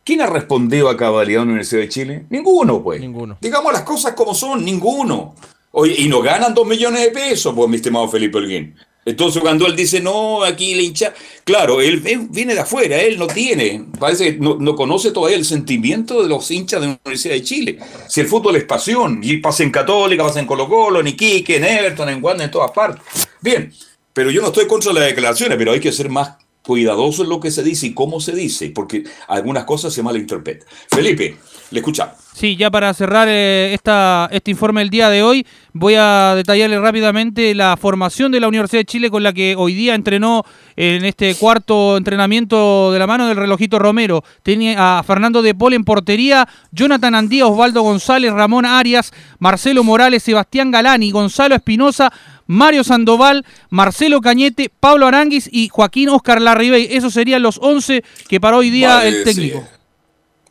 ¿quién 0.04 0.22
ha 0.22 0.26
respondido 0.26 0.90
a 0.90 0.98
cabalidad 0.98 1.44
en 1.44 1.50
la 1.50 1.52
Universidad 1.52 1.82
de 1.82 1.90
Chile? 1.90 2.26
Ninguno, 2.32 2.82
pues. 2.82 3.00
Ninguno. 3.02 3.38
Digamos 3.40 3.72
las 3.72 3.84
cosas 3.84 4.14
como 4.14 4.34
son, 4.34 4.66
ninguno. 4.66 5.36
Oye, 5.70 5.94
y 6.00 6.08
no 6.10 6.20
ganan 6.24 6.56
dos 6.56 6.66
millones 6.66 7.04
de 7.04 7.12
pesos, 7.12 7.54
pues, 7.54 7.70
mi 7.70 7.76
estimado 7.76 8.08
Felipe 8.08 8.40
Holguín. 8.40 8.74
Entonces, 9.08 9.42
cuando 9.42 9.66
él 9.66 9.74
dice, 9.74 10.02
no, 10.02 10.44
aquí 10.44 10.76
la 10.76 10.82
hincha. 10.82 11.14
Claro, 11.46 11.80
él, 11.80 12.02
viene 12.30 12.54
de 12.54 12.60
afuera, 12.60 13.02
él 13.02 13.18
no 13.18 13.26
tiene. 13.26 13.86
Parece 13.98 14.34
que 14.34 14.40
no, 14.40 14.58
no 14.60 14.76
conoce 14.76 15.12
todavía 15.12 15.38
el 15.38 15.46
sentimiento 15.46 16.22
de 16.22 16.28
los 16.28 16.52
hinchas 16.52 16.82
de 16.82 16.88
la 16.88 17.00
Universidad 17.06 17.36
de 17.36 17.42
Chile. 17.42 17.80
Si 18.10 18.20
el 18.20 18.28
fútbol 18.28 18.58
es 18.58 18.66
pasión, 18.66 19.22
y 19.24 19.38
pasa 19.38 19.64
en 19.64 19.72
Católica, 19.72 20.24
pasa 20.24 20.42
en 20.42 20.46
Colo-Colo, 20.46 21.00
en 21.00 21.08
Iquique, 21.08 21.56
en 21.56 21.64
Everton, 21.64 22.10
en 22.10 22.22
Wanda, 22.22 22.44
en 22.44 22.52
todas 22.52 22.72
partes. 22.72 23.02
Bien, 23.40 23.72
pero 24.12 24.30
yo 24.30 24.42
no 24.42 24.48
estoy 24.48 24.68
contra 24.68 24.92
las 24.92 25.06
declaraciones, 25.06 25.58
pero 25.58 25.72
hay 25.72 25.80
que 25.80 25.94
ser 25.94 26.10
más 26.10 26.32
cuidadoso 26.68 27.24
en 27.24 27.30
lo 27.30 27.40
que 27.40 27.50
se 27.50 27.64
dice 27.64 27.88
y 27.88 27.94
cómo 27.94 28.20
se 28.20 28.34
dice, 28.34 28.72
porque 28.72 29.06
algunas 29.30 29.64
cosas 29.64 29.94
se 29.94 30.04
malinterpretan. 30.04 30.68
Felipe, 30.90 31.38
le 31.72 31.80
escuchamos. 31.80 32.16
Sí, 32.34 32.56
ya 32.56 32.70
para 32.70 32.94
cerrar 32.94 33.28
eh, 33.32 33.74
esta, 33.74 34.28
este 34.32 34.52
informe 34.52 34.82
del 34.82 34.90
día 34.90 35.10
de 35.10 35.24
hoy, 35.24 35.48
voy 35.74 35.96
a 35.98 36.34
detallarle 36.36 36.80
rápidamente 36.80 37.56
la 37.56 37.78
formación 37.78 38.32
de 38.32 38.40
la 38.40 38.48
Universidad 38.48 38.82
de 38.82 38.86
Chile 38.86 39.10
con 39.10 39.24
la 39.24 39.34
que 39.34 39.56
hoy 39.58 39.74
día 39.74 39.96
entrenó 39.96 40.44
en 40.76 41.04
este 41.06 41.34
cuarto 41.36 41.98
entrenamiento 41.98 42.92
de 42.92 43.00
la 43.00 43.08
mano 43.08 43.28
del 43.28 43.38
relojito 43.38 43.80
Romero. 43.80 44.24
Tiene 44.44 44.76
a 44.78 45.02
Fernando 45.08 45.42
de 45.42 45.56
Paul 45.56 45.74
en 45.74 45.84
portería, 45.84 46.48
Jonathan 46.72 47.16
Andía, 47.16 47.48
Osvaldo 47.48 47.82
González, 47.82 48.32
Ramón 48.34 48.66
Arias, 48.66 49.14
Marcelo 49.40 49.84
Morales, 49.84 50.22
Sebastián 50.22 50.70
Galani, 50.70 51.10
Gonzalo 51.10 51.56
Espinosa, 51.56 52.14
Mario 52.48 52.84
Sandoval, 52.84 53.46
Marcelo 53.70 54.22
Cañete, 54.22 54.72
Pablo 54.80 55.06
Aranguis 55.06 55.50
y 55.52 55.70
Joaquín 55.70 56.10
Oscar 56.10 56.42
Larribey. 56.42 56.88
Esos 56.92 57.14
serían 57.14 57.44
los 57.44 57.60
11 57.62 58.04
que 58.28 58.40
para 58.40 58.58
hoy 58.58 58.70
día 58.70 58.96
Vale, 58.96 59.10
el 59.10 59.24
técnico. 59.24 59.60
sí. 59.60 59.78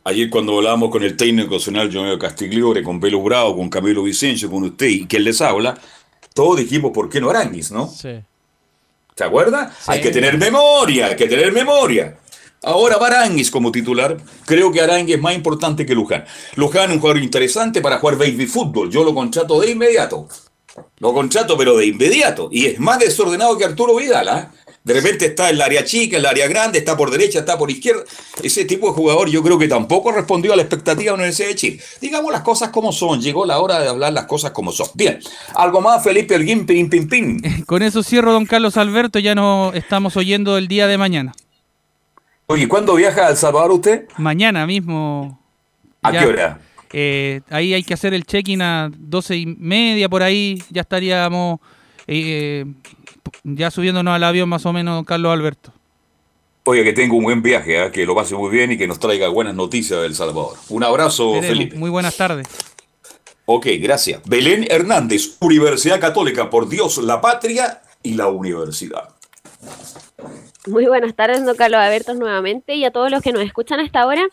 Ayer 0.05 0.29
cuando 0.29 0.55
hablábamos 0.55 0.89
con 0.89 1.03
el 1.03 1.17
técnico 1.17 1.55
nacional 1.55 1.93
Jomeo 1.93 2.17
Castigliore, 2.17 2.81
con 2.81 2.97
Pelo 2.97 3.21
Bravo, 3.21 3.57
con 3.57 3.69
Camilo 3.69 4.03
Vicencio, 4.03 4.49
con 4.49 4.63
usted 4.63 4.87
y 4.87 5.05
quien 5.05 5.25
les 5.25 5.41
habla, 5.41 5.77
todos 6.33 6.59
dijimos, 6.59 6.91
¿por 6.93 7.09
qué 7.09 7.19
no 7.19 7.29
Aranguis, 7.29 7.71
no? 7.71 7.89
Sí. 7.89 8.11
¿Se 9.17 9.23
acuerda? 9.25 9.75
Hay 9.87 9.99
que 9.99 10.11
tener 10.11 10.37
memoria, 10.37 11.07
hay 11.07 11.15
que 11.17 11.27
tener 11.27 11.51
memoria. 11.51 12.15
Ahora 12.63 12.97
va 12.97 13.07
Aranguis 13.07 13.51
como 13.51 13.71
titular. 13.71 14.15
Creo 14.45 14.71
que 14.71 14.79
Aranguis 14.79 15.15
es 15.15 15.21
más 15.21 15.35
importante 15.35 15.85
que 15.85 15.93
Luján. 15.93 16.23
Luján 16.55 16.89
es 16.89 16.95
un 16.95 17.01
jugador 17.01 17.21
interesante 17.21 17.81
para 17.81 17.99
jugar 17.99 18.17
baby 18.17 18.45
fútbol. 18.45 18.89
Yo 18.89 19.03
lo 19.03 19.13
contrato 19.13 19.59
de 19.59 19.71
inmediato. 19.71 20.27
Lo 20.99 21.13
contrato, 21.13 21.57
pero 21.57 21.77
de 21.77 21.87
inmediato. 21.87 22.49
Y 22.51 22.65
es 22.65 22.79
más 22.79 22.99
desordenado 22.99 23.57
que 23.57 23.65
Arturo 23.65 23.95
Vidal. 23.95 24.27
¿ah? 24.29 24.51
De 24.83 24.93
repente 24.93 25.25
está 25.25 25.49
en 25.49 25.55
el 25.55 25.61
área 25.61 25.83
chica, 25.83 26.17
en 26.17 26.21
el 26.21 26.25
área 26.25 26.47
grande, 26.47 26.79
está 26.79 26.95
por 26.95 27.11
derecha, 27.11 27.39
está 27.39 27.57
por 27.57 27.69
izquierda. 27.69 28.03
Ese 28.41 28.65
tipo 28.65 28.87
de 28.87 28.93
jugador 28.93 29.29
yo 29.29 29.43
creo 29.43 29.59
que 29.59 29.67
tampoco 29.67 30.11
respondió 30.11 30.53
a 30.53 30.55
la 30.55 30.61
expectativa 30.61 31.03
de 31.03 31.09
la 31.09 31.13
Universidad 31.15 31.49
de 31.49 31.55
Chile. 31.55 31.79
Digamos 31.99 32.31
las 32.31 32.41
cosas 32.41 32.69
como 32.69 32.91
son. 32.91 33.21
Llegó 33.21 33.45
la 33.45 33.59
hora 33.59 33.79
de 33.79 33.89
hablar 33.89 34.13
las 34.13 34.25
cosas 34.25 34.51
como 34.51 34.71
son. 34.71 34.87
Bien. 34.93 35.19
Algo 35.55 35.81
más, 35.81 36.03
Felipe 36.03 36.35
Alguín, 36.35 36.65
pim, 36.65 36.89
pim, 36.89 37.07
pim. 37.07 37.41
Con 37.65 37.83
eso 37.83 38.01
cierro, 38.01 38.31
don 38.31 38.45
Carlos 38.45 38.77
Alberto, 38.77 39.19
ya 39.19 39.35
no 39.35 39.73
estamos 39.73 40.15
oyendo 40.15 40.57
el 40.57 40.67
día 40.67 40.87
de 40.87 40.97
mañana. 40.97 41.33
Oye, 42.45 42.69
¿cuándo 42.69 42.95
viaja 42.95 43.27
a 43.27 43.29
El 43.31 43.37
Salvador 43.37 43.71
usted? 43.73 44.07
Mañana 44.17 44.65
mismo. 44.65 45.37
¿A 46.01 46.13
ya, 46.13 46.19
qué 46.21 46.25
hora? 46.27 46.61
Eh, 46.93 47.41
ahí 47.49 47.73
hay 47.73 47.83
que 47.83 47.93
hacer 47.93 48.13
el 48.13 48.25
check-in 48.25 48.61
a 48.61 48.91
12 48.97 49.35
y 49.35 49.45
media, 49.45 50.09
por 50.09 50.23
ahí 50.23 50.61
ya 50.69 50.81
estaríamos 50.81 51.59
eh, 52.07 52.65
ya 53.43 53.71
subiéndonos 53.71 54.13
al 54.13 54.23
avión 54.23 54.49
más 54.49 54.65
o 54.65 54.73
menos, 54.73 55.05
Carlos 55.05 55.31
Alberto. 55.31 55.73
Oye, 56.63 56.83
que 56.83 56.93
tenga 56.93 57.15
un 57.15 57.23
buen 57.23 57.41
viaje, 57.41 57.91
que 57.91 58.05
lo 58.05 58.13
pase 58.13 58.35
muy 58.35 58.49
bien 58.49 58.73
y 58.73 58.77
que 58.77 58.87
nos 58.87 58.99
traiga 58.99 59.29
buenas 59.29 59.55
noticias 59.55 60.01
de 60.01 60.05
El 60.05 60.15
Salvador. 60.15 60.57
Un 60.69 60.83
abrazo. 60.83 61.41
Felipe. 61.41 61.77
Muy 61.77 61.89
buenas 61.89 62.17
tardes. 62.17 62.47
Ok, 63.45 63.67
gracias. 63.79 64.21
Belén 64.25 64.67
Hernández, 64.69 65.37
Universidad 65.39 66.01
Católica, 66.01 66.49
por 66.49 66.67
Dios, 66.67 66.97
la 66.97 67.21
patria 67.21 67.81
y 68.03 68.15
la 68.15 68.27
universidad. 68.27 69.15
Muy 70.67 70.85
buenas 70.85 71.15
tardes, 71.15 71.45
don 71.45 71.55
Carlos 71.55 71.79
Albertos, 71.79 72.17
nuevamente 72.17 72.75
y 72.75 72.83
a 72.83 72.91
todos 72.91 73.09
los 73.09 73.21
que 73.21 73.31
nos 73.31 73.41
escuchan 73.41 73.79
hasta 73.79 74.01
ahora. 74.01 74.27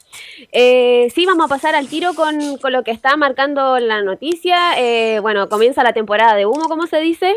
Eh, 0.51 1.09
sí, 1.15 1.27
vamos 1.27 1.47
a 1.47 1.49
pasar 1.49 1.77
al 1.77 1.87
tiro 1.89 2.15
con, 2.15 2.57
con 2.59 2.73
lo 2.73 2.83
que 2.83 2.91
está 2.91 3.17
marcando 3.17 3.79
la 3.79 4.03
noticia. 4.03 4.79
Eh, 4.79 5.21
bueno, 5.21 5.49
comienza 5.49 5.85
la 5.85 5.93
temporada 5.93 6.35
de 6.35 6.47
humo, 6.47 6.69
como 6.69 6.89
se 6.89 6.99
dice, 6.99 7.37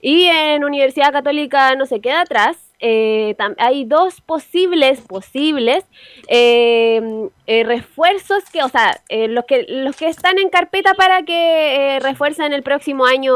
y 0.00 0.24
en 0.24 0.64
Universidad 0.64 1.12
Católica 1.12 1.76
no 1.76 1.86
se 1.86 2.00
queda 2.00 2.22
atrás. 2.22 2.56
Eh, 2.84 3.36
hay 3.58 3.84
dos 3.84 4.20
posibles, 4.20 5.00
posibles 5.02 5.84
eh, 6.26 7.00
eh, 7.46 7.62
refuerzos 7.62 8.42
que, 8.52 8.62
o 8.64 8.68
sea, 8.68 9.00
eh, 9.08 9.28
los 9.28 9.44
que 9.44 9.64
los 9.68 9.94
que 9.96 10.08
están 10.08 10.38
en 10.40 10.48
carpeta 10.48 10.94
para 10.94 11.22
que 11.22 11.96
eh, 11.96 12.00
refuercen 12.00 12.52
el 12.52 12.64
próximo 12.64 13.04
año 13.06 13.34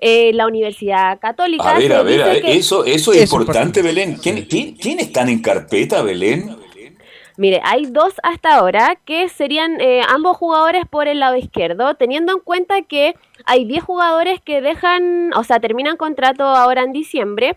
eh, 0.00 0.30
la 0.34 0.46
Universidad 0.46 1.18
Católica. 1.18 1.68
A 1.74 1.78
ver, 1.78 1.92
a 1.92 2.02
ver, 2.02 2.22
a 2.22 2.26
ver, 2.26 2.42
que- 2.42 2.56
eso, 2.56 2.84
eso 2.84 3.12
es 3.12 3.32
importante, 3.32 3.82
Belén. 3.82 4.16
¿Quién, 4.22 4.44
quién, 4.44 4.76
quién 4.76 5.00
están 5.00 5.28
en 5.28 5.42
carpeta, 5.42 6.02
Belén? 6.02 6.56
Mire, 7.36 7.60
hay 7.64 7.86
dos 7.86 8.12
hasta 8.22 8.54
ahora 8.56 8.98
que 9.04 9.28
serían 9.30 9.80
eh, 9.80 10.02
ambos 10.06 10.36
jugadores 10.36 10.84
por 10.88 11.08
el 11.08 11.20
lado 11.20 11.36
izquierdo, 11.36 11.94
teniendo 11.94 12.32
en 12.34 12.40
cuenta 12.40 12.82
que 12.82 13.14
hay 13.46 13.64
10 13.64 13.82
jugadores 13.82 14.40
que 14.42 14.60
dejan, 14.60 15.32
o 15.34 15.42
sea, 15.42 15.58
terminan 15.58 15.96
contrato 15.96 16.44
ahora 16.44 16.82
en 16.82 16.92
diciembre. 16.92 17.56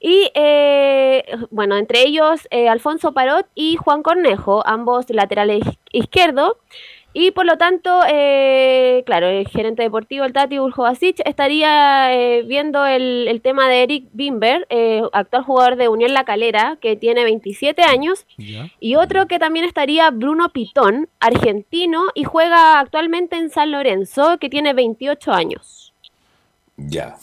Y 0.00 0.30
eh, 0.34 1.24
bueno, 1.50 1.76
entre 1.76 2.02
ellos 2.02 2.46
eh, 2.50 2.68
Alfonso 2.68 3.12
Parot 3.12 3.46
y 3.54 3.76
Juan 3.76 4.02
Cornejo, 4.02 4.66
ambos 4.66 5.06
laterales 5.10 5.62
izquierdo. 5.92 6.58
Y 7.18 7.30
por 7.30 7.46
lo 7.46 7.56
tanto, 7.56 8.02
eh, 8.06 9.02
claro, 9.06 9.26
el 9.28 9.48
gerente 9.48 9.82
deportivo, 9.82 10.26
el 10.26 10.34
Tati 10.34 10.58
Urjovasic, 10.58 11.22
estaría 11.24 12.12
eh, 12.12 12.42
viendo 12.42 12.84
el, 12.84 13.26
el 13.28 13.40
tema 13.40 13.70
de 13.70 13.84
Eric 13.84 14.08
Bimber, 14.12 14.66
eh, 14.68 15.00
actual 15.14 15.44
jugador 15.44 15.76
de 15.76 15.88
Unión 15.88 16.12
La 16.12 16.26
Calera, 16.26 16.76
que 16.78 16.94
tiene 16.94 17.24
27 17.24 17.80
años. 17.80 18.26
Y 18.80 18.96
otro 18.96 19.28
que 19.28 19.38
también 19.38 19.64
estaría 19.64 20.10
Bruno 20.10 20.50
Pitón, 20.50 21.08
argentino, 21.18 22.02
y 22.14 22.24
juega 22.24 22.80
actualmente 22.80 23.36
en 23.36 23.48
San 23.48 23.72
Lorenzo, 23.72 24.36
que 24.38 24.50
tiene 24.50 24.74
28 24.74 25.32
años. 25.32 25.94
Ya. 26.76 27.16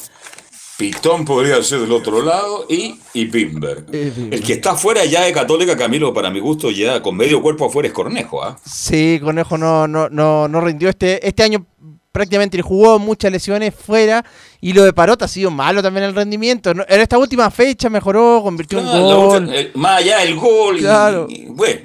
Pitón 0.78 1.24
podría 1.24 1.62
ser 1.64 1.80
del 1.82 1.92
otro 1.92 2.22
lado 2.24 2.66
y, 2.68 3.00
y 3.14 3.26
Bimber. 3.26 3.86
El 3.92 4.42
que 4.44 4.54
está 4.54 4.72
afuera 4.72 5.06
ya 5.06 5.22
de 5.24 5.32
Católica, 5.32 5.78
Camilo, 5.78 6.14
para 6.14 6.32
mi 6.32 6.40
gusto, 6.40 6.72
ya 6.72 7.02
con 7.02 7.16
medio 7.16 7.42
cuerpo 7.42 7.66
afuera 7.66 7.88
es 7.88 7.94
Cornejo, 7.94 8.44
¿ah? 8.44 8.58
Sí, 8.66 9.20
Cornejo 9.24 9.58
no, 9.58 9.88
no, 9.88 10.10
no, 10.10 10.48
no 10.48 10.62
rindió 10.62 10.90
este, 10.90 11.26
este 11.28 11.44
año 11.44 11.66
prácticamente 12.12 12.62
jugó 12.62 13.00
muchas 13.00 13.32
lesiones 13.32 13.74
fuera 13.74 14.24
y 14.62 14.74
lo 14.74 14.84
de 14.84 14.94
Parota 14.94 15.26
ha 15.26 15.28
sido 15.28 15.50
malo 15.52 15.82
también 15.82 16.06
el 16.06 16.14
rendimiento. 16.16 16.72
En 16.72 16.86
esta 17.02 17.18
última 17.18 17.50
fecha 17.52 17.90
mejoró, 17.90 18.42
convirtió 18.44 18.80
en 18.80 18.86
gol. 18.86 19.50
eh, 19.54 19.72
más 19.76 20.00
allá 20.00 20.20
del 20.20 20.36
gol. 20.36 20.78
Claro. 20.78 21.26
y, 21.30 21.46
bueno, 21.48 21.82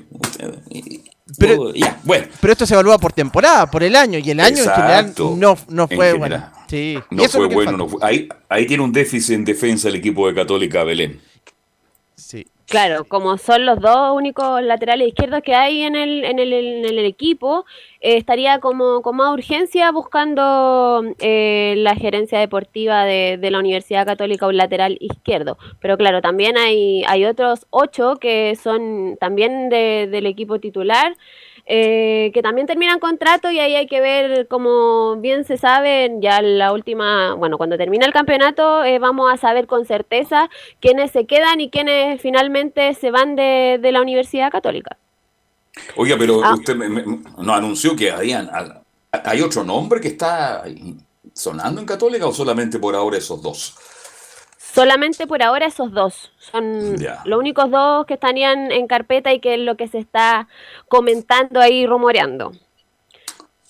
Pero, 1.39 1.73
ya, 1.75 1.99
bueno. 2.05 2.27
pero 2.41 2.53
esto 2.53 2.67
se 2.67 2.75
evalúa 2.75 2.99
por 2.99 3.13
temporada, 3.13 3.71
por 3.71 3.83
el 3.83 3.95
año, 3.97 4.19
y 4.19 4.31
el 4.31 4.41
año 4.41 4.63
en 4.65 4.71
general 4.71 5.15
no, 5.17 5.57
no 5.69 5.83
En 5.91 5.97
fue 5.97 6.13
general. 6.13 6.19
bueno. 6.19 6.58
Sí, 6.69 6.99
No 7.11 7.25
fue 7.25 7.47
bueno. 7.47 7.73
no 7.77 7.89
fue- 7.89 8.01
ahí, 8.03 8.29
ahí 8.49 8.67
tiene 8.67 8.83
un 8.85 8.93
déficit 8.93 9.35
en 9.35 9.45
defensa 9.45 9.89
el 9.89 9.95
equipo 9.97 10.29
de 10.29 10.35
Católica 10.35 10.85
Belén. 10.85 11.21
Sí. 12.15 12.47
Claro, 12.67 13.05
como 13.05 13.39
son 13.39 13.65
los 13.65 13.81
dos 13.81 14.15
únicos 14.15 14.61
laterales 14.63 15.09
izquierdos 15.09 15.41
que 15.43 15.55
hay 15.55 15.81
en 15.85 15.97
el, 15.97 16.23
en 16.27 16.39
el, 16.39 16.53
en 16.53 16.85
el 16.85 16.99
equipo, 17.07 17.65
eh, 18.03 18.19
estaría 18.19 18.59
como 18.59 19.01
con 19.01 19.17
más 19.17 19.33
urgencia 19.33 19.91
buscando 19.91 21.03
eh, 21.19 21.77
la 21.79 21.95
gerencia 21.95 22.39
deportiva 22.39 23.07
de, 23.07 23.39
de 23.41 23.51
la 23.51 23.59
Universidad 23.61 24.05
Católica 24.05 24.47
un 24.47 24.59
lateral 24.59 24.99
izquierdo. 25.01 25.57
Pero 25.81 25.97
claro, 25.97 26.21
también 26.21 26.59
hay, 26.59 27.03
hay 27.07 27.25
otros 27.25 27.67
ocho 27.71 28.17
que 28.21 28.55
son 28.63 29.17
también 29.19 29.71
de- 29.71 30.07
del 30.11 30.27
equipo 30.27 30.59
titular. 30.61 31.17
Eh, 31.71 32.31
que 32.33 32.41
también 32.41 32.67
terminan 32.67 32.99
contrato 32.99 33.51
y 33.51 33.59
ahí 33.59 33.75
hay 33.75 33.87
que 33.87 34.01
ver, 34.01 34.49
como 34.49 35.17
bien 35.17 35.45
se 35.45 35.59
sabe, 35.59 36.11
ya 36.19 36.41
la 36.41 36.73
última, 36.73 37.35
bueno, 37.35 37.59
cuando 37.59 37.77
termina 37.77 38.07
el 38.07 38.13
campeonato 38.13 38.83
eh, 38.85 38.99
vamos 38.99 39.31
a 39.31 39.37
saber 39.37 39.67
con 39.67 39.85
certeza 39.85 40.49
quiénes 40.81 41.11
se 41.11 41.27
quedan 41.27 41.61
y 41.61 41.69
quiénes 41.69 42.21
finalmente 42.23 42.95
se 42.95 43.11
van 43.11 43.37
de, 43.37 43.79
de 43.83 43.93
la 43.93 44.01
Universidad 44.01 44.51
Católica. 44.51 44.97
Oiga, 45.97 46.17
pero 46.19 46.43
Ah. 46.43 46.55
usted 46.55 46.75
me- 46.75 46.89
me- 46.89 47.03
nos 47.05 47.57
anunció 47.57 47.95
que 47.95 48.11
habían, 48.11 48.51
hay 49.13 49.41
otro 49.43 49.63
nombre 49.63 50.01
que 50.01 50.09
está 50.09 50.65
sonando 51.35 51.81
en 51.81 51.87
Católica 51.87 52.27
o 52.27 52.33
solamente 52.33 52.79
por 52.79 52.95
ahora 52.95 53.19
esos 53.19 53.43
dos. 53.43 53.77
Solamente 54.73 55.27
por 55.27 55.43
ahora 55.43 55.67
esos 55.67 55.93
dos. 55.93 56.33
Son 56.39 56.97
los 57.25 57.39
únicos 57.39 57.71
dos 57.71 58.07
que 58.07 58.15
estarían 58.15 58.71
en 58.71 58.87
carpeta 58.87 59.33
y 59.33 59.41
que 59.41 59.55
es 59.55 59.61
lo 59.61 59.77
que 59.77 59.89
se 59.89 59.99
está 59.99 60.49
comentando 60.89 61.61
ahí, 61.61 61.87
rumoreando. 61.87 62.53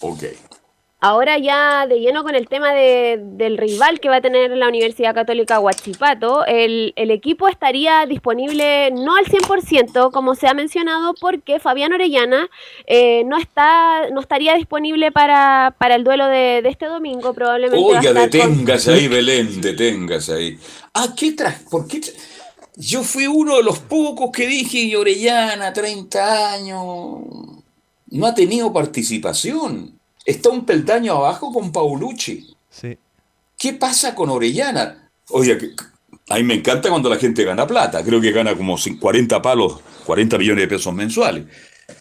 Ok. 0.00 0.24
Ahora 1.00 1.38
ya 1.38 1.86
de 1.86 2.00
lleno 2.00 2.24
con 2.24 2.34
el 2.34 2.48
tema 2.48 2.72
de- 2.74 3.20
del 3.22 3.56
rival 3.56 4.00
que 4.00 4.08
va 4.08 4.16
a 4.16 4.20
tener 4.20 4.50
la 4.56 4.66
Universidad 4.66 5.14
Católica 5.14 5.60
Huachipato, 5.60 6.44
el, 6.44 6.92
el 6.96 7.12
equipo 7.12 7.46
estaría 7.46 8.04
disponible 8.06 8.90
no 8.90 9.14
al 9.14 9.24
100% 9.26 10.10
como 10.10 10.34
se 10.34 10.48
ha 10.48 10.54
mencionado 10.54 11.14
porque 11.20 11.60
Fabián 11.60 11.92
Orellana 11.92 12.48
eh, 12.86 13.22
no 13.26 13.38
está 13.38 14.10
no 14.10 14.20
estaría 14.20 14.54
disponible 14.54 15.12
para, 15.12 15.76
para 15.78 15.94
el 15.94 16.02
duelo 16.02 16.26
de, 16.26 16.62
de 16.62 16.68
este 16.68 16.86
domingo 16.86 17.32
probablemente 17.32 17.84
a 17.96 18.00
Oiga, 18.00 18.12
con- 18.12 18.30
deténgase 18.30 18.92
ahí, 18.92 19.06
Belén, 19.06 19.60
deténgase 19.60 20.32
ahí. 20.34 20.58
Ah, 20.94 21.14
¿qué 21.16 21.32
¿Por 21.70 21.86
qué? 21.86 22.00
tra- 22.00 22.14
Yo 22.74 23.04
fui 23.04 23.28
uno 23.28 23.56
de 23.58 23.62
los 23.62 23.78
pocos 23.78 24.30
que 24.32 24.48
dije 24.48 24.78
y 24.78 24.96
Orellana, 24.96 25.72
30 25.72 26.52
años, 26.54 26.82
no 28.10 28.26
ha 28.26 28.34
tenido 28.34 28.72
participación. 28.72 29.97
Está 30.28 30.50
un 30.50 30.66
peldaño 30.66 31.14
abajo 31.14 31.50
con 31.52 31.72
Paulucci. 31.72 32.54
Sí. 32.68 32.98
¿Qué 33.58 33.72
pasa 33.72 34.14
con 34.14 34.28
Orellana? 34.28 35.10
Oye, 35.30 35.56
que- 35.56 35.70
a 36.28 36.34
mí 36.36 36.42
me 36.42 36.52
encanta 36.54 36.90
cuando 36.90 37.08
la 37.08 37.16
gente 37.16 37.44
gana 37.44 37.66
plata. 37.66 38.04
Creo 38.04 38.20
que 38.20 38.30
gana 38.30 38.54
como 38.54 38.76
cin- 38.76 38.98
40 38.98 39.40
palos, 39.40 39.80
40 40.04 40.36
millones 40.36 40.64
de 40.64 40.68
pesos 40.68 40.92
mensuales. 40.92 41.44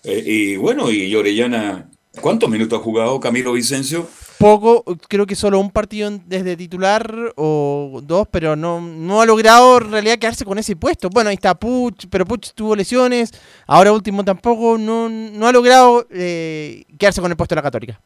Eh, 0.04 0.24
y 0.26 0.56
bueno, 0.58 0.92
y 0.92 1.16
Orellana, 1.16 1.90
¿cuántos 2.20 2.50
minutos 2.50 2.78
ha 2.78 2.84
jugado 2.84 3.18
Camilo 3.22 3.54
Vicencio? 3.54 4.06
Poco, 4.38 4.84
creo 5.08 5.26
que 5.26 5.36
solo 5.36 5.58
un 5.60 5.72
partido 5.72 6.12
desde 6.26 6.58
titular 6.58 7.34
o 7.38 8.02
dos, 8.04 8.28
pero 8.30 8.56
no, 8.58 8.82
no 8.82 9.22
ha 9.22 9.26
logrado 9.26 9.78
en 9.78 9.90
realidad 9.92 10.20
quedarse 10.20 10.44
con 10.46 10.60
ese 10.60 10.76
puesto. 10.76 11.10
Bueno, 11.10 11.30
ahí 11.30 11.36
está 11.36 11.56
Puch, 11.56 12.06
pero 12.10 12.26
Puch 12.26 12.52
tuvo 12.54 12.76
lesiones, 12.76 13.32
ahora 13.66 13.94
último 13.94 14.24
tampoco, 14.26 14.78
no, 14.78 15.08
no 15.10 15.48
ha 15.48 15.52
logrado 15.54 16.06
eh, 16.12 16.84
quedarse 17.00 17.22
con 17.22 17.32
el 17.32 17.38
puesto 17.38 17.56
de 17.56 17.60
la 17.60 17.64
Católica. 17.64 18.02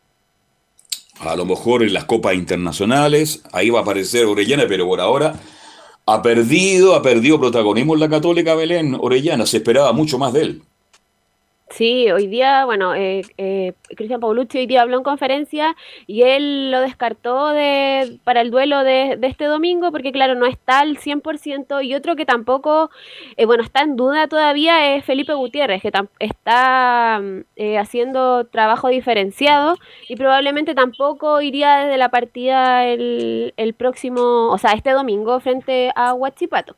A 1.21 1.35
lo 1.35 1.45
mejor 1.45 1.83
en 1.83 1.93
las 1.93 2.05
copas 2.05 2.33
internacionales, 2.33 3.43
ahí 3.51 3.69
va 3.69 3.79
a 3.79 3.81
aparecer 3.83 4.25
Orellana, 4.25 4.65
pero 4.67 4.87
por 4.87 4.99
ahora 4.99 5.39
ha 6.07 6.21
perdido, 6.21 6.95
ha 6.95 7.01
perdido 7.01 7.39
protagonismo 7.39 7.93
en 7.93 7.99
la 7.99 8.09
Católica 8.09 8.55
Belén. 8.55 8.97
Orellana, 8.99 9.45
se 9.45 9.57
esperaba 9.57 9.93
mucho 9.93 10.17
más 10.17 10.33
de 10.33 10.41
él. 10.41 10.61
Sí, 11.71 12.11
hoy 12.11 12.27
día, 12.27 12.65
bueno, 12.65 12.93
eh, 12.95 13.21
eh, 13.37 13.73
Cristian 13.95 14.19
Paulucci 14.19 14.57
hoy 14.57 14.67
día 14.67 14.81
habló 14.81 14.97
en 14.97 15.03
conferencia 15.03 15.77
y 16.05 16.23
él 16.23 16.69
lo 16.69 16.81
descartó 16.81 17.49
de, 17.49 18.19
para 18.25 18.41
el 18.41 18.51
duelo 18.51 18.83
de, 18.83 19.15
de 19.17 19.27
este 19.27 19.45
domingo 19.45 19.89
porque, 19.89 20.11
claro, 20.11 20.35
no 20.35 20.45
está 20.47 20.81
al 20.81 20.97
100% 20.97 21.81
y 21.85 21.95
otro 21.95 22.17
que 22.17 22.25
tampoco, 22.25 22.91
eh, 23.37 23.45
bueno, 23.45 23.63
está 23.63 23.83
en 23.83 23.95
duda 23.95 24.27
todavía 24.27 24.95
es 24.95 25.05
Felipe 25.05 25.33
Gutiérrez, 25.33 25.81
que 25.81 25.91
está 26.19 27.21
mm, 27.23 27.39
eh, 27.55 27.77
haciendo 27.77 28.45
trabajo 28.47 28.89
diferenciado 28.89 29.77
y 30.09 30.17
probablemente 30.17 30.75
tampoco 30.75 31.39
iría 31.41 31.85
desde 31.85 31.97
la 31.97 32.09
partida 32.09 32.85
el, 32.85 33.53
el 33.55 33.73
próximo, 33.75 34.49
o 34.49 34.57
sea, 34.57 34.73
este 34.73 34.91
domingo 34.91 35.39
frente 35.39 35.91
a 35.95 36.13
Huachipato. 36.13 36.75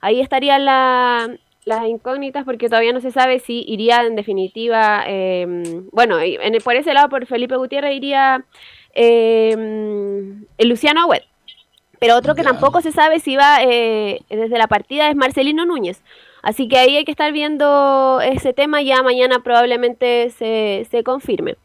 Ahí 0.00 0.20
estaría 0.20 0.58
la, 0.58 1.36
las 1.66 1.86
incógnitas 1.88 2.44
porque 2.44 2.68
todavía 2.68 2.92
no 2.92 3.00
se 3.00 3.10
sabe 3.10 3.40
si 3.40 3.64
iría 3.66 4.02
en 4.02 4.14
definitiva, 4.16 5.04
eh, 5.06 5.46
bueno, 5.92 6.18
en- 6.20 6.62
por 6.62 6.76
ese 6.76 6.94
lado 6.94 7.08
por 7.08 7.26
Felipe 7.26 7.56
Gutiérrez 7.56 7.94
iría 7.96 8.44
eh, 8.94 9.50
el 10.58 10.68
Luciano 10.68 11.02
Agüed. 11.02 11.22
Pero 12.00 12.16
otro 12.16 12.34
que 12.34 12.42
tampoco 12.44 12.80
se 12.82 12.92
sabe 12.92 13.20
si 13.20 13.36
va 13.36 13.58
eh, 13.62 14.20
desde 14.30 14.58
la 14.58 14.68
partida 14.68 15.10
es 15.10 15.16
Marcelino 15.16 15.66
Núñez. 15.66 16.02
Así 16.42 16.68
que 16.68 16.78
ahí 16.78 16.96
hay 16.96 17.04
que 17.04 17.10
estar 17.10 17.32
viendo 17.32 18.20
ese 18.22 18.52
tema, 18.52 18.82
ya 18.82 19.02
mañana 19.02 19.40
probablemente 19.42 20.30
se, 20.30 20.86
se 20.90 21.02
confirme. 21.02 21.56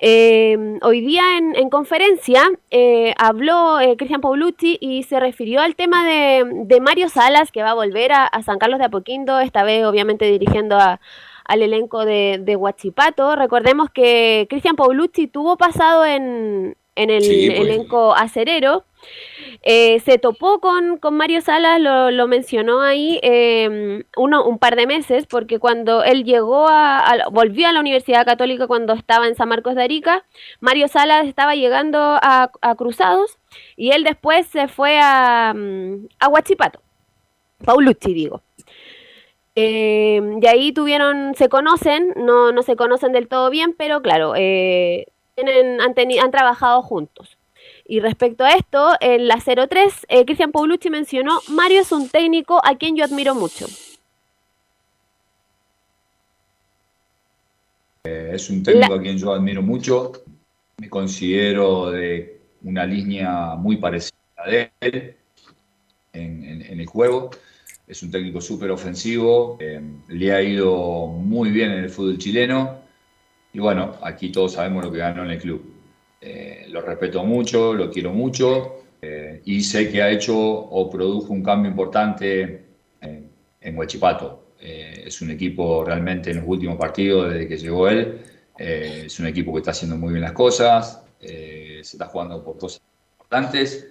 Eh, 0.00 0.78
hoy 0.82 1.00
día 1.00 1.22
en, 1.38 1.56
en 1.56 1.70
conferencia 1.70 2.42
eh, 2.70 3.14
habló 3.18 3.80
eh, 3.80 3.96
Cristian 3.96 4.20
Paulucci 4.20 4.78
y 4.80 5.02
se 5.02 5.18
refirió 5.18 5.60
al 5.60 5.74
tema 5.74 6.06
de, 6.06 6.44
de 6.66 6.80
Mario 6.80 7.08
Salas, 7.08 7.50
que 7.50 7.62
va 7.64 7.70
a 7.70 7.74
volver 7.74 8.12
a, 8.12 8.24
a 8.26 8.42
San 8.42 8.58
Carlos 8.58 8.78
de 8.78 8.84
Apoquindo, 8.84 9.40
esta 9.40 9.64
vez 9.64 9.84
obviamente 9.84 10.24
dirigiendo 10.30 10.76
a- 10.76 11.00
al 11.44 11.62
elenco 11.62 12.04
de, 12.04 12.38
de 12.42 12.56
Huachipato. 12.56 13.34
Recordemos 13.34 13.88
que 13.90 14.46
Cristian 14.50 14.76
Paulucci 14.76 15.26
tuvo 15.28 15.56
pasado 15.56 16.04
en, 16.04 16.76
en 16.94 17.10
el 17.10 17.22
Sí, 17.22 17.46
pues. 17.48 17.60
elenco 17.60 18.14
acerero. 18.14 18.84
Eh, 19.62 20.00
se 20.00 20.18
topó 20.18 20.60
con, 20.60 20.98
con 20.98 21.16
Mario 21.16 21.40
Salas, 21.40 21.80
lo, 21.80 22.10
lo 22.10 22.26
mencionó 22.26 22.80
ahí 22.80 23.18
eh, 23.22 24.04
uno, 24.16 24.44
un 24.44 24.58
par 24.58 24.76
de 24.76 24.86
meses, 24.86 25.26
porque 25.26 25.58
cuando 25.58 26.02
él 26.04 26.24
llegó 26.24 26.66
a, 26.68 27.28
volvió 27.30 27.68
a 27.68 27.72
la 27.72 27.80
Universidad 27.80 28.24
Católica 28.24 28.66
cuando 28.66 28.92
estaba 28.92 29.26
en 29.26 29.34
San 29.34 29.48
Marcos 29.48 29.74
de 29.74 29.82
Arica, 29.82 30.24
Mario 30.60 30.88
Salas 30.88 31.26
estaba 31.26 31.54
llegando 31.54 31.98
a, 31.98 32.50
a 32.60 32.74
Cruzados 32.74 33.38
y 33.76 33.90
él 33.90 34.04
después 34.04 34.46
se 34.46 34.68
fue 34.68 34.98
a, 35.00 35.52
mm, 35.54 36.08
a 36.20 36.28
Huachipato, 36.28 36.80
Paulucci 37.64 38.14
digo. 38.14 38.42
Eh, 39.54 40.20
y 40.40 40.46
ahí 40.46 40.72
tuvieron, 40.72 41.34
se 41.34 41.48
conocen, 41.48 42.14
no, 42.16 42.52
no 42.52 42.62
se 42.62 42.76
conocen 42.76 43.12
del 43.12 43.26
todo 43.26 43.50
bien, 43.50 43.74
pero 43.76 44.00
claro, 44.02 44.34
eh, 44.36 45.06
tienen, 45.34 45.80
han, 45.80 45.94
han 45.96 46.30
trabajado 46.30 46.80
juntos. 46.82 47.37
Y 47.90 48.00
respecto 48.00 48.44
a 48.44 48.50
esto, 48.52 48.90
en 49.00 49.26
la 49.28 49.40
03, 49.40 50.06
eh, 50.10 50.26
Cristian 50.26 50.52
Paulucci 50.52 50.90
mencionó, 50.90 51.40
Mario 51.48 51.80
es 51.80 51.90
un 51.90 52.10
técnico 52.10 52.60
a 52.62 52.76
quien 52.76 52.94
yo 52.96 53.02
admiro 53.04 53.34
mucho. 53.34 53.66
Eh, 58.06 58.32
es 58.34 58.50
un 58.50 58.62
técnico 58.62 58.94
La- 58.94 59.00
a 59.00 59.02
quien 59.02 59.16
yo 59.16 59.32
admiro 59.32 59.62
mucho. 59.62 60.12
Me 60.78 60.90
considero 60.90 61.90
de 61.90 62.40
una 62.62 62.84
línea 62.84 63.54
muy 63.56 63.78
parecida 63.78 64.12
a 64.36 64.50
de 64.50 64.70
él 64.80 65.16
en, 66.12 66.44
en- 66.44 66.62
en 66.62 66.80
el 66.80 66.86
juego. 66.86 67.30
Es 67.86 68.02
un 68.02 68.10
técnico 68.10 68.40
súper 68.42 68.70
ofensivo. 68.70 69.56
eh, 69.60 69.80
le 70.08 70.32
ha 70.32 70.42
ido 70.42 71.06
muy 71.06 71.50
bien 71.50 71.70
en 71.70 71.84
el 71.84 71.90
fútbol 71.90 72.18
chileno. 72.18 72.80
Y 73.54 73.60
bueno, 73.60 73.94
aquí 74.02 74.30
todos 74.30 74.52
sabemos 74.52 74.84
lo 74.84 74.92
que 74.92 74.98
ganó 74.98 75.24
en 75.24 75.30
el 75.30 75.38
club. 75.40 75.77
Eh, 76.20 76.66
lo 76.68 76.80
respeto 76.82 77.24
mucho, 77.24 77.72
lo 77.74 77.90
quiero 77.90 78.12
mucho. 78.12 78.74
eh, 79.00 79.42
y 79.44 79.60
sé 79.62 79.90
que 79.90 80.02
ha 80.02 80.10
hecho 80.10 80.36
o 80.36 80.90
produjo 80.90 81.32
un 81.32 81.42
cambio 81.42 81.70
importante 81.70 82.64
en, 83.00 83.30
en 83.60 83.78
Huachipato. 83.78 84.54
Eh, 84.60 85.04
es 85.06 85.20
un 85.22 85.30
equipo 85.30 85.84
realmente 85.84 86.30
en 86.30 86.38
los 86.38 86.46
últimos 86.48 86.76
partidos, 86.76 87.32
desde 87.32 87.46
que 87.46 87.56
llegó 87.56 87.88
él, 87.88 88.18
eh, 88.58 89.04
es 89.06 89.20
un 89.20 89.26
equipo 89.26 89.52
que 89.52 89.58
está 89.58 89.70
haciendo 89.70 89.96
muy 89.96 90.10
bien 90.12 90.22
las 90.22 90.32
cosas, 90.32 91.00
eh, 91.20 91.80
se 91.82 91.96
está 91.96 92.06
jugando 92.06 92.42
por 92.42 92.58
cosas 92.58 92.80
importantes 93.16 93.86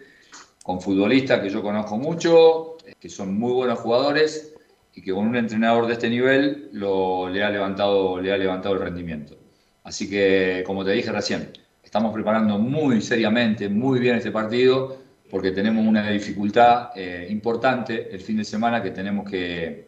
con 0.63 0.81
futbolistas 0.81 1.39
que 1.39 1.49
yo 1.49 1.61
conozco 1.61 1.97
mucho, 1.97 2.75
que 2.99 3.09
son 3.09 3.39
muy 3.39 3.53
buenos 3.53 3.79
jugadores 3.79 4.53
y 4.93 5.01
que 5.01 5.13
con 5.13 5.25
un 5.27 5.37
entrenador 5.37 5.87
de 5.87 5.93
este 5.93 6.09
nivel 6.09 6.69
lo, 6.73 7.29
le, 7.29 7.43
ha 7.43 7.49
levantado, 7.49 8.19
le 8.19 8.33
ha 8.33 8.37
levantado 8.37 8.75
el 8.75 8.81
rendimiento. 8.81 9.37
Así 9.83 10.09
que, 10.09 10.63
como 10.65 10.83
te 10.83 10.91
dije 10.91 11.11
recién, 11.13 11.51
estamos 11.87 12.13
preparando 12.13 12.59
muy 12.59 13.01
seriamente, 13.01 13.69
muy 13.69 13.97
bien 13.99 14.17
este 14.17 14.29
partido, 14.29 14.97
porque 15.31 15.51
tenemos 15.51 15.87
una 15.87 16.09
dificultad 16.09 16.89
eh, 16.95 17.27
importante 17.29 18.13
el 18.13 18.19
fin 18.19 18.35
de 18.35 18.43
semana 18.43 18.83
que 18.83 18.91
tenemos 18.91 19.29
que, 19.29 19.87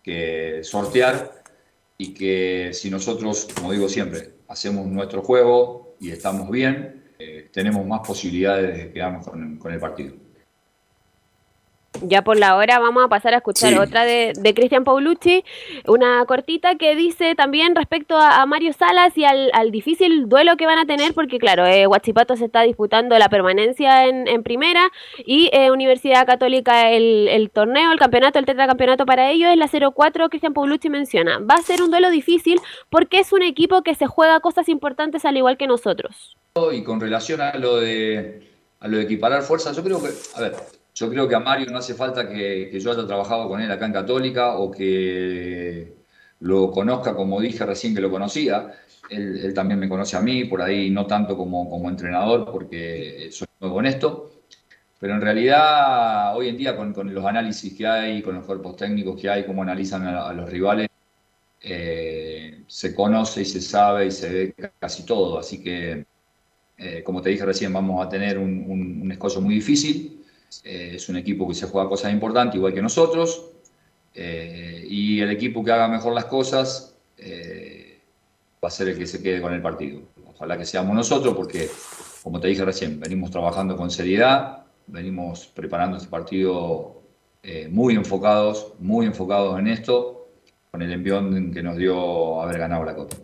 que 0.00 0.60
sortear 0.62 1.42
y 1.98 2.14
que 2.14 2.70
si 2.72 2.88
nosotros, 2.88 3.48
como 3.52 3.72
digo 3.72 3.88
siempre, 3.88 4.30
hacemos 4.46 4.86
nuestro 4.86 5.22
juego 5.22 5.96
y 5.98 6.12
estamos 6.12 6.48
bien, 6.50 7.02
eh, 7.18 7.48
tenemos 7.52 7.84
más 7.84 8.06
posibilidades 8.06 8.76
de 8.76 8.92
quedarnos 8.92 9.26
con, 9.26 9.58
con 9.58 9.72
el 9.72 9.80
partido. 9.80 10.23
Ya 12.02 12.22
por 12.22 12.38
la 12.38 12.56
hora 12.56 12.78
vamos 12.80 13.04
a 13.04 13.08
pasar 13.08 13.34
a 13.34 13.38
escuchar 13.38 13.70
Sí. 13.72 13.78
otra 13.78 14.04
de, 14.04 14.32
de 14.36 14.52
Cristian 14.54 14.84
Paulucci, 14.84 15.44
una 15.86 16.24
cortita 16.26 16.74
que 16.74 16.94
dice 16.96 17.34
también 17.34 17.74
respecto 17.74 18.16
a, 18.18 18.42
a 18.42 18.46
Mario 18.46 18.72
Salas 18.72 19.16
y 19.16 19.24
al, 19.24 19.50
al 19.54 19.70
difícil 19.70 20.28
duelo 20.28 20.56
que 20.56 20.66
van 20.66 20.78
a 20.78 20.86
tener, 20.86 21.14
porque 21.14 21.38
claro, 21.38 21.64
eh, 21.66 21.86
Huachipato 21.86 22.36
se 22.36 22.46
está 22.46 22.62
disputando 22.62 23.16
la 23.18 23.28
permanencia 23.28 24.06
en, 24.06 24.26
en 24.28 24.42
primera 24.42 24.90
y 25.24 25.50
eh, 25.52 25.70
Universidad 25.70 26.26
Católica 26.26 26.90
el, 26.90 27.28
el 27.28 27.50
torneo, 27.50 27.92
el 27.92 27.98
campeonato, 27.98 28.38
el 28.38 28.44
tetracampeonato 28.44 29.06
para 29.06 29.30
ellos 29.30 29.50
es 29.50 29.56
la 29.56 29.68
0-4, 29.68 30.28
Cristian 30.28 30.52
Paulucci 30.52 30.90
menciona. 30.90 31.38
Va 31.38 31.54
a 31.54 31.62
ser 31.62 31.80
un 31.82 31.90
duelo 31.90 32.10
difícil 32.10 32.60
porque 32.90 33.20
es 33.20 33.32
un 33.32 33.42
equipo 33.42 33.82
que 33.82 33.94
se 33.94 34.06
juega 34.06 34.40
cosas 34.40 34.68
importantes 34.68 35.24
al 35.24 35.36
igual 35.36 35.56
que 35.56 35.66
nosotros. 35.66 36.36
Y 36.72 36.82
con 36.82 37.00
relación 37.00 37.40
a 37.40 37.54
lo 37.56 37.76
de, 37.80 38.42
a 38.80 38.88
lo 38.88 38.96
de 38.98 39.04
equiparar 39.04 39.42
fuerzas, 39.42 39.76
yo 39.76 39.82
creo 39.84 40.02
que, 40.02 40.08
a 40.36 40.40
ver, 40.40 40.54
yo 40.94 41.10
creo 41.10 41.28
que 41.28 41.34
a 41.34 41.40
Mario 41.40 41.70
no 41.70 41.78
hace 41.78 41.94
falta 41.94 42.28
que, 42.28 42.68
que 42.70 42.80
yo 42.80 42.92
haya 42.92 43.06
trabajado 43.06 43.48
con 43.48 43.60
él 43.60 43.70
acá 43.70 43.86
en 43.86 43.92
Católica 43.92 44.56
o 44.58 44.70
que 44.70 45.94
lo 46.40 46.70
conozca 46.70 47.14
como 47.14 47.40
dije 47.40 47.64
recién 47.66 47.94
que 47.94 48.00
lo 48.00 48.10
conocía. 48.10 48.72
Él, 49.10 49.38
él 49.44 49.54
también 49.54 49.78
me 49.80 49.88
conoce 49.88 50.16
a 50.16 50.20
mí, 50.20 50.44
por 50.44 50.62
ahí 50.62 50.90
no 50.90 51.06
tanto 51.06 51.36
como, 51.36 51.68
como 51.68 51.88
entrenador, 51.90 52.50
porque 52.50 53.28
soy 53.32 53.46
nuevo 53.60 53.80
en 53.80 53.86
esto. 53.86 54.30
Pero 54.98 55.14
en 55.14 55.20
realidad, 55.20 56.36
hoy 56.36 56.48
en 56.48 56.56
día, 56.56 56.76
con, 56.76 56.92
con 56.94 57.12
los 57.14 57.24
análisis 57.26 57.74
que 57.74 57.86
hay, 57.86 58.22
con 58.22 58.36
los 58.36 58.46
cuerpos 58.46 58.76
técnicos 58.76 59.20
que 59.20 59.28
hay, 59.30 59.44
cómo 59.46 59.62
analizan 59.62 60.06
a, 60.06 60.28
a 60.28 60.32
los 60.32 60.48
rivales, 60.50 60.88
eh, 61.62 62.64
se 62.66 62.94
conoce 62.94 63.42
y 63.42 63.44
se 63.44 63.60
sabe 63.60 64.06
y 64.06 64.10
se 64.10 64.28
ve 64.30 64.54
casi 64.78 65.04
todo. 65.06 65.38
Así 65.38 65.62
que, 65.62 66.06
eh, 66.78 67.02
como 67.04 67.22
te 67.22 67.30
dije 67.30 67.44
recién, 67.46 67.72
vamos 67.72 68.04
a 68.04 68.08
tener 68.08 68.38
un, 68.38 68.64
un, 68.68 69.02
un 69.02 69.12
escollo 69.12 69.40
muy 69.40 69.56
difícil. 69.56 70.23
Eh, 70.62 70.92
es 70.94 71.08
un 71.08 71.16
equipo 71.16 71.48
que 71.48 71.54
se 71.54 71.66
juega 71.66 71.88
cosas 71.88 72.12
importantes, 72.12 72.56
igual 72.56 72.74
que 72.74 72.82
nosotros. 72.82 73.50
Eh, 74.14 74.86
y 74.88 75.20
el 75.20 75.30
equipo 75.30 75.64
que 75.64 75.72
haga 75.72 75.88
mejor 75.88 76.12
las 76.14 76.26
cosas 76.26 76.94
eh, 77.18 78.00
va 78.62 78.68
a 78.68 78.70
ser 78.70 78.88
el 78.88 78.98
que 78.98 79.06
se 79.06 79.22
quede 79.22 79.40
con 79.40 79.52
el 79.52 79.62
partido. 79.62 80.02
Ojalá 80.26 80.56
que 80.56 80.64
seamos 80.64 80.94
nosotros, 80.94 81.34
porque, 81.34 81.68
como 82.22 82.40
te 82.40 82.48
dije 82.48 82.64
recién, 82.64 83.00
venimos 83.00 83.30
trabajando 83.30 83.76
con 83.76 83.90
seriedad, 83.90 84.64
venimos 84.86 85.46
preparando 85.46 85.96
este 85.96 86.08
partido 86.08 87.02
muy 87.68 87.94
enfocados, 87.94 88.72
muy 88.78 89.04
enfocados 89.04 89.58
en 89.58 89.68
esto, 89.68 90.28
con 90.70 90.80
el 90.80 90.90
envión 90.90 91.52
que 91.52 91.62
nos 91.62 91.76
dio 91.76 92.40
haber 92.40 92.58
ganado 92.58 92.84
la 92.84 92.94
Copa. 92.94 93.16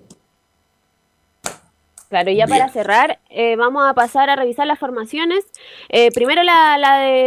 Claro, 2.10 2.30
ya 2.32 2.44
Bien. 2.44 2.48
para 2.48 2.68
cerrar, 2.68 3.19
eh, 3.30 3.56
vamos 3.56 3.88
a 3.88 3.94
pasar 3.94 4.28
a 4.28 4.36
revisar 4.36 4.66
las 4.66 4.78
formaciones. 4.78 5.46
Eh, 5.88 6.10
primero 6.12 6.42
la, 6.42 6.76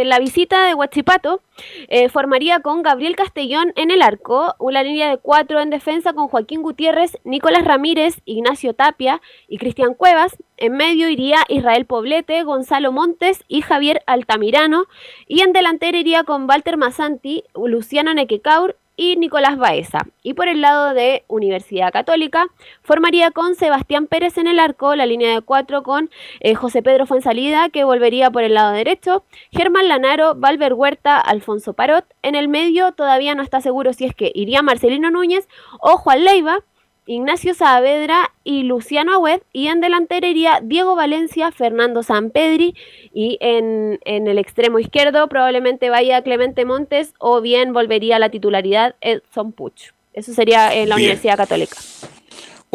la 0.04 0.18
visita 0.18 0.64
de 0.64 0.74
Huachipato 0.74 1.40
eh, 1.88 2.08
formaría 2.08 2.60
con 2.60 2.82
Gabriel 2.82 3.16
Castellón 3.16 3.72
en 3.76 3.90
el 3.90 4.02
arco, 4.02 4.54
una 4.58 4.82
línea 4.82 5.08
de 5.08 5.18
cuatro 5.18 5.60
en 5.60 5.70
defensa 5.70 6.12
con 6.12 6.28
Joaquín 6.28 6.62
Gutiérrez, 6.62 7.18
Nicolás 7.24 7.64
Ramírez, 7.64 8.20
Ignacio 8.24 8.74
Tapia 8.74 9.20
y 9.48 9.58
Cristian 9.58 9.94
Cuevas. 9.94 10.36
En 10.56 10.76
medio 10.76 11.08
iría 11.08 11.38
Israel 11.48 11.86
Poblete, 11.86 12.42
Gonzalo 12.42 12.92
Montes 12.92 13.44
y 13.48 13.62
Javier 13.62 14.02
Altamirano. 14.06 14.84
Y 15.26 15.40
en 15.40 15.52
delantera 15.52 15.98
iría 15.98 16.24
con 16.24 16.48
Walter 16.48 16.76
Masanti, 16.76 17.44
Luciano 17.54 18.14
Nequecaur 18.14 18.76
y 18.96 19.16
Nicolás 19.16 19.58
Baeza. 19.58 20.06
Y 20.22 20.34
por 20.34 20.48
el 20.48 20.60
lado 20.60 20.94
de 20.94 21.24
Universidad 21.28 21.92
Católica, 21.92 22.46
formaría 22.82 23.30
con 23.30 23.54
Sebastián 23.54 24.06
Pérez 24.06 24.38
en 24.38 24.46
el 24.46 24.58
arco, 24.58 24.94
la 24.94 25.06
línea 25.06 25.34
de 25.34 25.42
cuatro 25.42 25.82
con 25.82 26.10
eh, 26.40 26.54
José 26.54 26.82
Pedro 26.82 27.06
Fuensalida, 27.06 27.68
que 27.68 27.84
volvería 27.84 28.30
por 28.30 28.42
el 28.42 28.54
lado 28.54 28.72
derecho, 28.72 29.24
Germán 29.50 29.88
Lanaro, 29.88 30.34
Valver 30.34 30.74
Huerta, 30.74 31.18
Alfonso 31.18 31.72
Parot. 31.72 32.04
En 32.22 32.34
el 32.34 32.48
medio 32.48 32.92
todavía 32.92 33.34
no 33.34 33.42
está 33.42 33.60
seguro 33.60 33.92
si 33.92 34.04
es 34.04 34.14
que 34.14 34.30
iría 34.34 34.62
Marcelino 34.62 35.10
Núñez 35.10 35.48
o 35.80 35.96
Juan 35.96 36.24
Leiva. 36.24 36.58
Ignacio 37.06 37.54
Saavedra 37.54 38.32
y 38.44 38.62
Luciano 38.62 39.12
Agüed, 39.12 39.40
y 39.52 39.66
en 39.68 39.80
delantera 39.80 40.26
iría 40.26 40.60
Diego 40.62 40.94
Valencia, 40.96 41.52
Fernando 41.52 42.02
Sampedri, 42.02 42.74
y 43.12 43.36
en, 43.40 44.00
en 44.04 44.26
el 44.26 44.38
extremo 44.38 44.78
izquierdo 44.78 45.28
probablemente 45.28 45.90
vaya 45.90 46.22
Clemente 46.22 46.64
Montes, 46.64 47.14
o 47.18 47.40
bien 47.40 47.72
volvería 47.72 48.16
a 48.16 48.18
la 48.18 48.30
titularidad 48.30 48.94
Edson 49.00 49.52
Puch. 49.52 49.92
Eso 50.12 50.32
sería 50.32 50.72
en 50.74 50.88
la 50.88 50.96
Bien. 50.96 51.08
Universidad 51.08 51.36
Católica. 51.36 51.76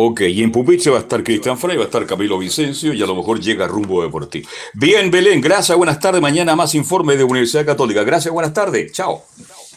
Ok, 0.02 0.22
y 0.22 0.44
en 0.44 0.52
Pupiche 0.52 0.90
va 0.90 0.98
a 0.98 1.02
estar 1.02 1.22
Cristian 1.24 1.58
Frey, 1.58 1.76
va 1.76 1.84
a 1.84 1.86
estar 1.88 2.06
Camilo 2.06 2.38
Vicencio 2.38 2.94
y 2.94 3.04
a 3.04 3.06
lo 3.06 3.16
mejor 3.16 3.42
llega 3.42 3.68
rumbo 3.68 4.02
deportivo. 4.02 4.48
Bien, 4.74 5.12
Belén, 5.12 5.42
gracias, 5.42 5.78
buenas 5.78 6.00
tardes. 6.00 6.22
Mañana 6.22 6.56
más 6.56 6.74
informe 6.74 7.18
de 7.18 7.26
Universidad 7.26 7.66
Católica. 7.66 8.04
Gracias, 8.04 8.34
buenas 8.34 8.54
tardes. 8.54 8.94
Chao. 8.94 9.24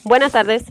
Buenas 0.05 0.33
tardes. 0.33 0.65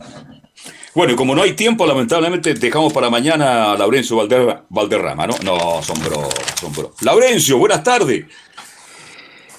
Bueno, 0.93 1.13
y 1.13 1.15
como 1.15 1.33
no 1.33 1.41
hay 1.41 1.53
tiempo, 1.53 1.85
lamentablemente 1.85 2.53
dejamos 2.53 2.91
para 2.91 3.09
mañana 3.09 3.71
a 3.71 3.77
Laurencio 3.77 4.17
Valder- 4.17 4.63
Valderrama, 4.69 5.25
¿no? 5.27 5.35
No, 5.43 5.81
son 5.81 5.97
bro. 6.03 6.29
Laurencio, 7.01 7.57
buenas 7.57 7.81
tardes. 7.83 8.25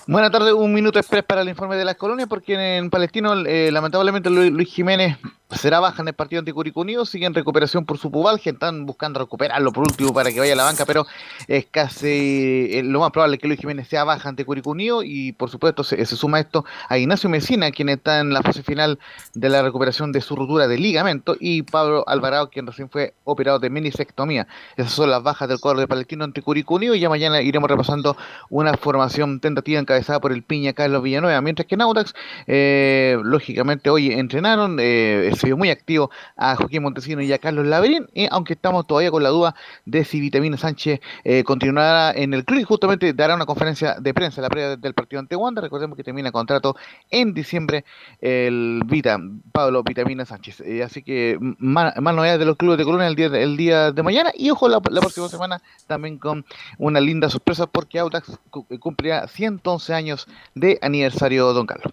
Buenas 0.07 0.31
tardes, 0.31 0.53
un 0.53 0.74
minuto 0.74 0.99
express 0.99 1.24
para 1.24 1.43
el 1.43 1.49
informe 1.49 1.77
de 1.77 1.85
las 1.85 1.94
colonias, 1.94 2.28
porque 2.28 2.77
en 2.77 2.90
Palestino, 2.90 3.35
eh, 3.47 3.70
lamentablemente, 3.73 4.28
Lu- 4.28 4.51
Luis 4.51 4.69
Jiménez 4.69 5.16
será 5.53 5.81
baja 5.81 6.03
en 6.03 6.09
el 6.09 6.15
partido 6.15 6.41
ante 6.41 6.53
Curicó 6.53 6.83
sigue 7.07 7.27
en 7.27 7.35
recuperación 7.35 7.85
por 7.85 7.99
su 7.99 8.11
pubalgia, 8.11 8.53
están 8.53 8.87
buscando 8.87 9.20
recuperarlo 9.20 9.73
por 9.73 9.85
último 9.85 10.12
para 10.12 10.33
que 10.33 10.41
vaya 10.41 10.55
a 10.55 10.57
la 10.57 10.65
banca, 10.65 10.85
pero 10.85 11.07
es 11.47 11.66
casi 11.70 12.69
eh, 12.73 12.83
lo 12.83 13.01
más 13.01 13.12
probable 13.12 13.39
que 13.39 13.47
Luis 13.47 13.61
Jiménez 13.61 13.89
sea 13.89 14.05
baja 14.05 14.29
ante 14.29 14.45
Curicó 14.45 14.70
Unido, 14.70 15.03
y 15.05 15.33
por 15.33 15.51
supuesto 15.51 15.85
se, 15.85 16.05
se 16.05 16.16
suma 16.16 16.41
esto 16.41 16.65
a 16.89 16.99
Ignacio 16.99 17.31
Mesina, 17.31 17.70
quien 17.70 17.89
está 17.89 18.20
en 18.20 18.33
la 18.33 18.43
fase 18.43 18.62
final 18.62 18.99
de 19.35 19.49
la 19.49 19.62
recuperación 19.62 20.11
de 20.11 20.20
su 20.20 20.35
rotura 20.35 20.66
de 20.66 20.79
ligamento, 20.79 21.37
y 21.39 21.62
Pablo 21.62 22.05
Alvarado, 22.09 22.51
quien 22.51 22.66
recién 22.66 22.91
fue 22.91 23.15
operado 23.24 23.59
de 23.61 23.70
minisectomía. 23.70 24.47
Esas 24.77 24.93
son 24.93 25.11
las 25.11 25.23
bajas 25.23 25.49
del 25.49 25.61
cuadro 25.61 25.81
de 25.81 25.87
Palestino 25.87 26.24
ante 26.24 26.43
Curicó 26.43 26.73
y 26.81 27.01
ya 27.01 27.09
mañana 27.09 27.43
iremos 27.43 27.69
repasando 27.69 28.16
una 28.49 28.74
formación 28.74 29.41
tentativa 29.41 29.79
encabezada 29.79 30.20
por 30.20 30.33
el 30.33 30.43
Piña 30.43 30.73
Carlos 30.73 31.03
Villanueva, 31.03 31.41
mientras 31.41 31.66
que 31.66 31.74
en 31.74 31.83
Audax, 31.83 32.15
eh, 32.47 33.19
lógicamente 33.23 33.91
hoy 33.91 34.12
entrenaron, 34.12 34.79
eh, 34.81 35.33
se 35.43 35.48
vio 35.48 35.56
muy 35.56 35.70
activo 35.70 36.10
a 36.36 36.55
Joaquín 36.56 36.82
Montesino 36.85 37.20
y 37.20 37.32
a 37.32 37.39
Carlos 37.39 37.66
Laverín, 37.66 38.06
y 38.14 38.27
aunque 38.31 38.55
estamos 38.55 38.86
todavía 38.86 39.10
con 39.10 39.23
la 39.23 39.28
duda 39.28 39.55
de 39.85 40.05
si 40.05 40.20
Vitamina 40.20 40.56
Sánchez 40.56 41.01
eh, 41.24 41.44
continuará 41.44 42.12
en 42.12 42.32
el 42.32 42.44
club, 42.44 42.60
y 42.60 42.64
justamente 42.64 43.12
dará 43.12 43.35
una 43.35 43.44
conferencia 43.47 43.97
de 44.01 44.14
prensa 44.14 44.40
la 44.40 44.48
previa 44.48 44.77
del 44.77 44.94
partido 44.94 45.20
ante 45.20 45.36
Wanda, 45.36 45.60
recordemos 45.60 45.97
que 45.97 46.05
termina 46.05 46.31
contrato 46.32 46.77
en 47.10 47.35
diciembre 47.35 47.85
el 48.20 48.82
Vita, 48.86 49.19
Pablo 49.52 49.82
Vitamina 49.82 50.24
Sánchez, 50.24 50.60
Eh, 50.60 50.82
así 50.82 51.02
que 51.02 51.36
más, 51.59 51.94
más 52.01 52.14
novedades 52.14 52.39
de 52.39 52.47
los 52.47 52.56
clubes 52.56 52.78
de 52.78 52.85
Colonia 52.85 53.09
el 53.09 53.16
día, 53.16 53.27
el 53.27 53.56
día 53.56 53.90
de 53.93 54.02
mañana, 54.02 54.31
y 54.35 54.51
ojo 54.51 54.69
la, 54.69 54.81
la 54.90 55.01
próxima 55.01 55.28
semana 55.28 55.60
también 55.86 56.19
con 56.19 56.44
una 56.78 57.01
linda 57.01 57.28
sorpresa 57.28 57.66
porque 57.66 57.98
Audax 57.98 58.39
cu- 58.51 58.66
cumplirá 58.78 59.27
111 59.27 59.93
años 59.94 60.27
de 60.55 60.78
aniversario, 60.82 61.52
don 61.52 61.66
Carlos. 61.66 61.93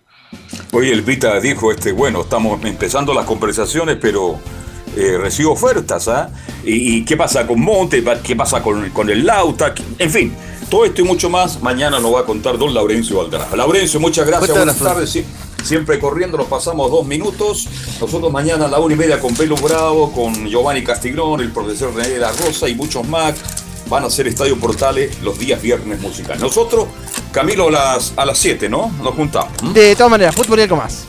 Oye, 0.72 0.92
el 0.94 1.02
Vita 1.02 1.40
dijo, 1.40 1.72
este, 1.72 1.92
bueno, 1.92 2.22
estamos 2.22 2.64
empezando 2.64 3.14
las 3.14 3.26
conversaciones, 3.40 3.98
pero 4.02 4.38
eh, 4.96 5.18
recibo 5.18 5.54
ofertas, 5.54 6.08
¿ah? 6.08 6.30
¿Y, 6.66 6.98
y 6.98 7.06
qué 7.06 7.16
pasa 7.16 7.48
con 7.48 7.60
Monte? 7.62 8.04
¿Qué 8.24 8.36
pasa 8.36 8.62
con, 8.62 8.90
con 8.90 9.10
el 9.10 9.26
Lauta? 9.26 9.74
En 9.98 10.12
fin, 10.12 10.34
todo 10.70 10.86
esto 10.86 11.02
y 11.02 11.04
mucho 11.04 11.30
más, 11.30 11.62
mañana 11.62 12.00
nos 12.00 12.14
va 12.14 12.22
a 12.22 12.26
contar 12.26 12.58
don 12.58 12.74
Laurencio 12.74 13.18
Valderrama. 13.18 13.56
Laurencio, 13.56 14.00
muchas 14.00 14.28
gracias, 14.28 14.56
buenas 14.56 14.78
tardes. 14.78 15.10
Sí, 15.10 15.26
siempre 15.64 16.00
corriendo, 16.00 16.38
nos 16.38 16.48
pasamos 16.48 16.92
dos 16.92 17.06
minutos. 17.06 17.68
Nosotros 18.00 18.32
mañana 18.32 18.66
a 18.66 18.68
la 18.68 18.80
una 18.80 18.94
y 18.94 18.98
media 18.98 19.20
con 19.20 19.34
Pelo 19.36 19.56
Bravo, 19.56 20.12
con 20.12 20.48
Giovanni 20.48 20.84
Castigrón, 20.84 21.42
el 21.42 21.52
profesor 21.52 21.94
René 21.96 22.10
de 22.10 22.20
la 22.20 22.32
Rosa 22.32 22.68
y 22.68 22.76
muchos 22.76 23.08
más. 23.08 23.36
Van 23.88 24.04
a 24.04 24.10
ser 24.12 24.28
Estadio 24.28 24.60
Portales 24.60 25.20
los 25.24 25.40
días 25.40 25.60
viernes 25.60 26.00
musicales. 26.00 26.40
Nosotros, 26.40 26.88
Camilo, 27.32 27.70
a 27.70 27.72
las, 27.72 28.14
a 28.16 28.26
las 28.26 28.38
7, 28.38 28.70
¿no? 28.70 28.92
Nos 29.02 29.16
juntamos. 29.16 29.74
De 29.74 29.96
todas 29.96 30.12
maneras, 30.12 30.36
fútbol 30.36 30.60
y 30.60 30.62
algo 30.64 30.76
más. 30.76 31.06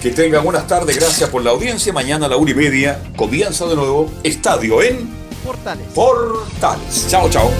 Que 0.00 0.10
tengan 0.12 0.42
buenas 0.42 0.66
tardes, 0.66 0.96
gracias 0.98 1.28
por 1.28 1.44
la 1.44 1.50
audiencia. 1.50 1.92
Mañana 1.92 2.24
a 2.24 2.30
la 2.30 2.38
una 2.38 2.52
y 2.52 2.54
media 2.54 3.02
comienza 3.16 3.66
de 3.66 3.76
nuevo 3.76 4.10
Estadio 4.22 4.80
en 4.80 5.10
Portales. 5.44 5.86
Portales. 5.94 7.06
Chao, 7.06 7.28
chao. 7.28 7.50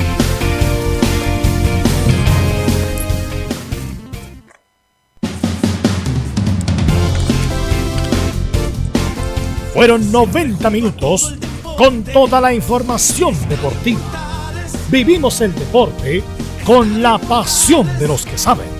Fueron 9.75 10.11
90 10.11 10.71
minutos 10.71 11.35
con 11.77 12.03
toda 12.05 12.41
la 12.41 12.55
información 12.55 13.37
deportiva. 13.51 14.01
Vivimos 14.91 15.43
el 15.43 15.55
deporte 15.55 16.23
con 16.65 17.03
la 17.03 17.19
pasión 17.19 17.87
de 17.99 18.09
los 18.09 18.25
que 18.25 18.39
saben. 18.39 18.80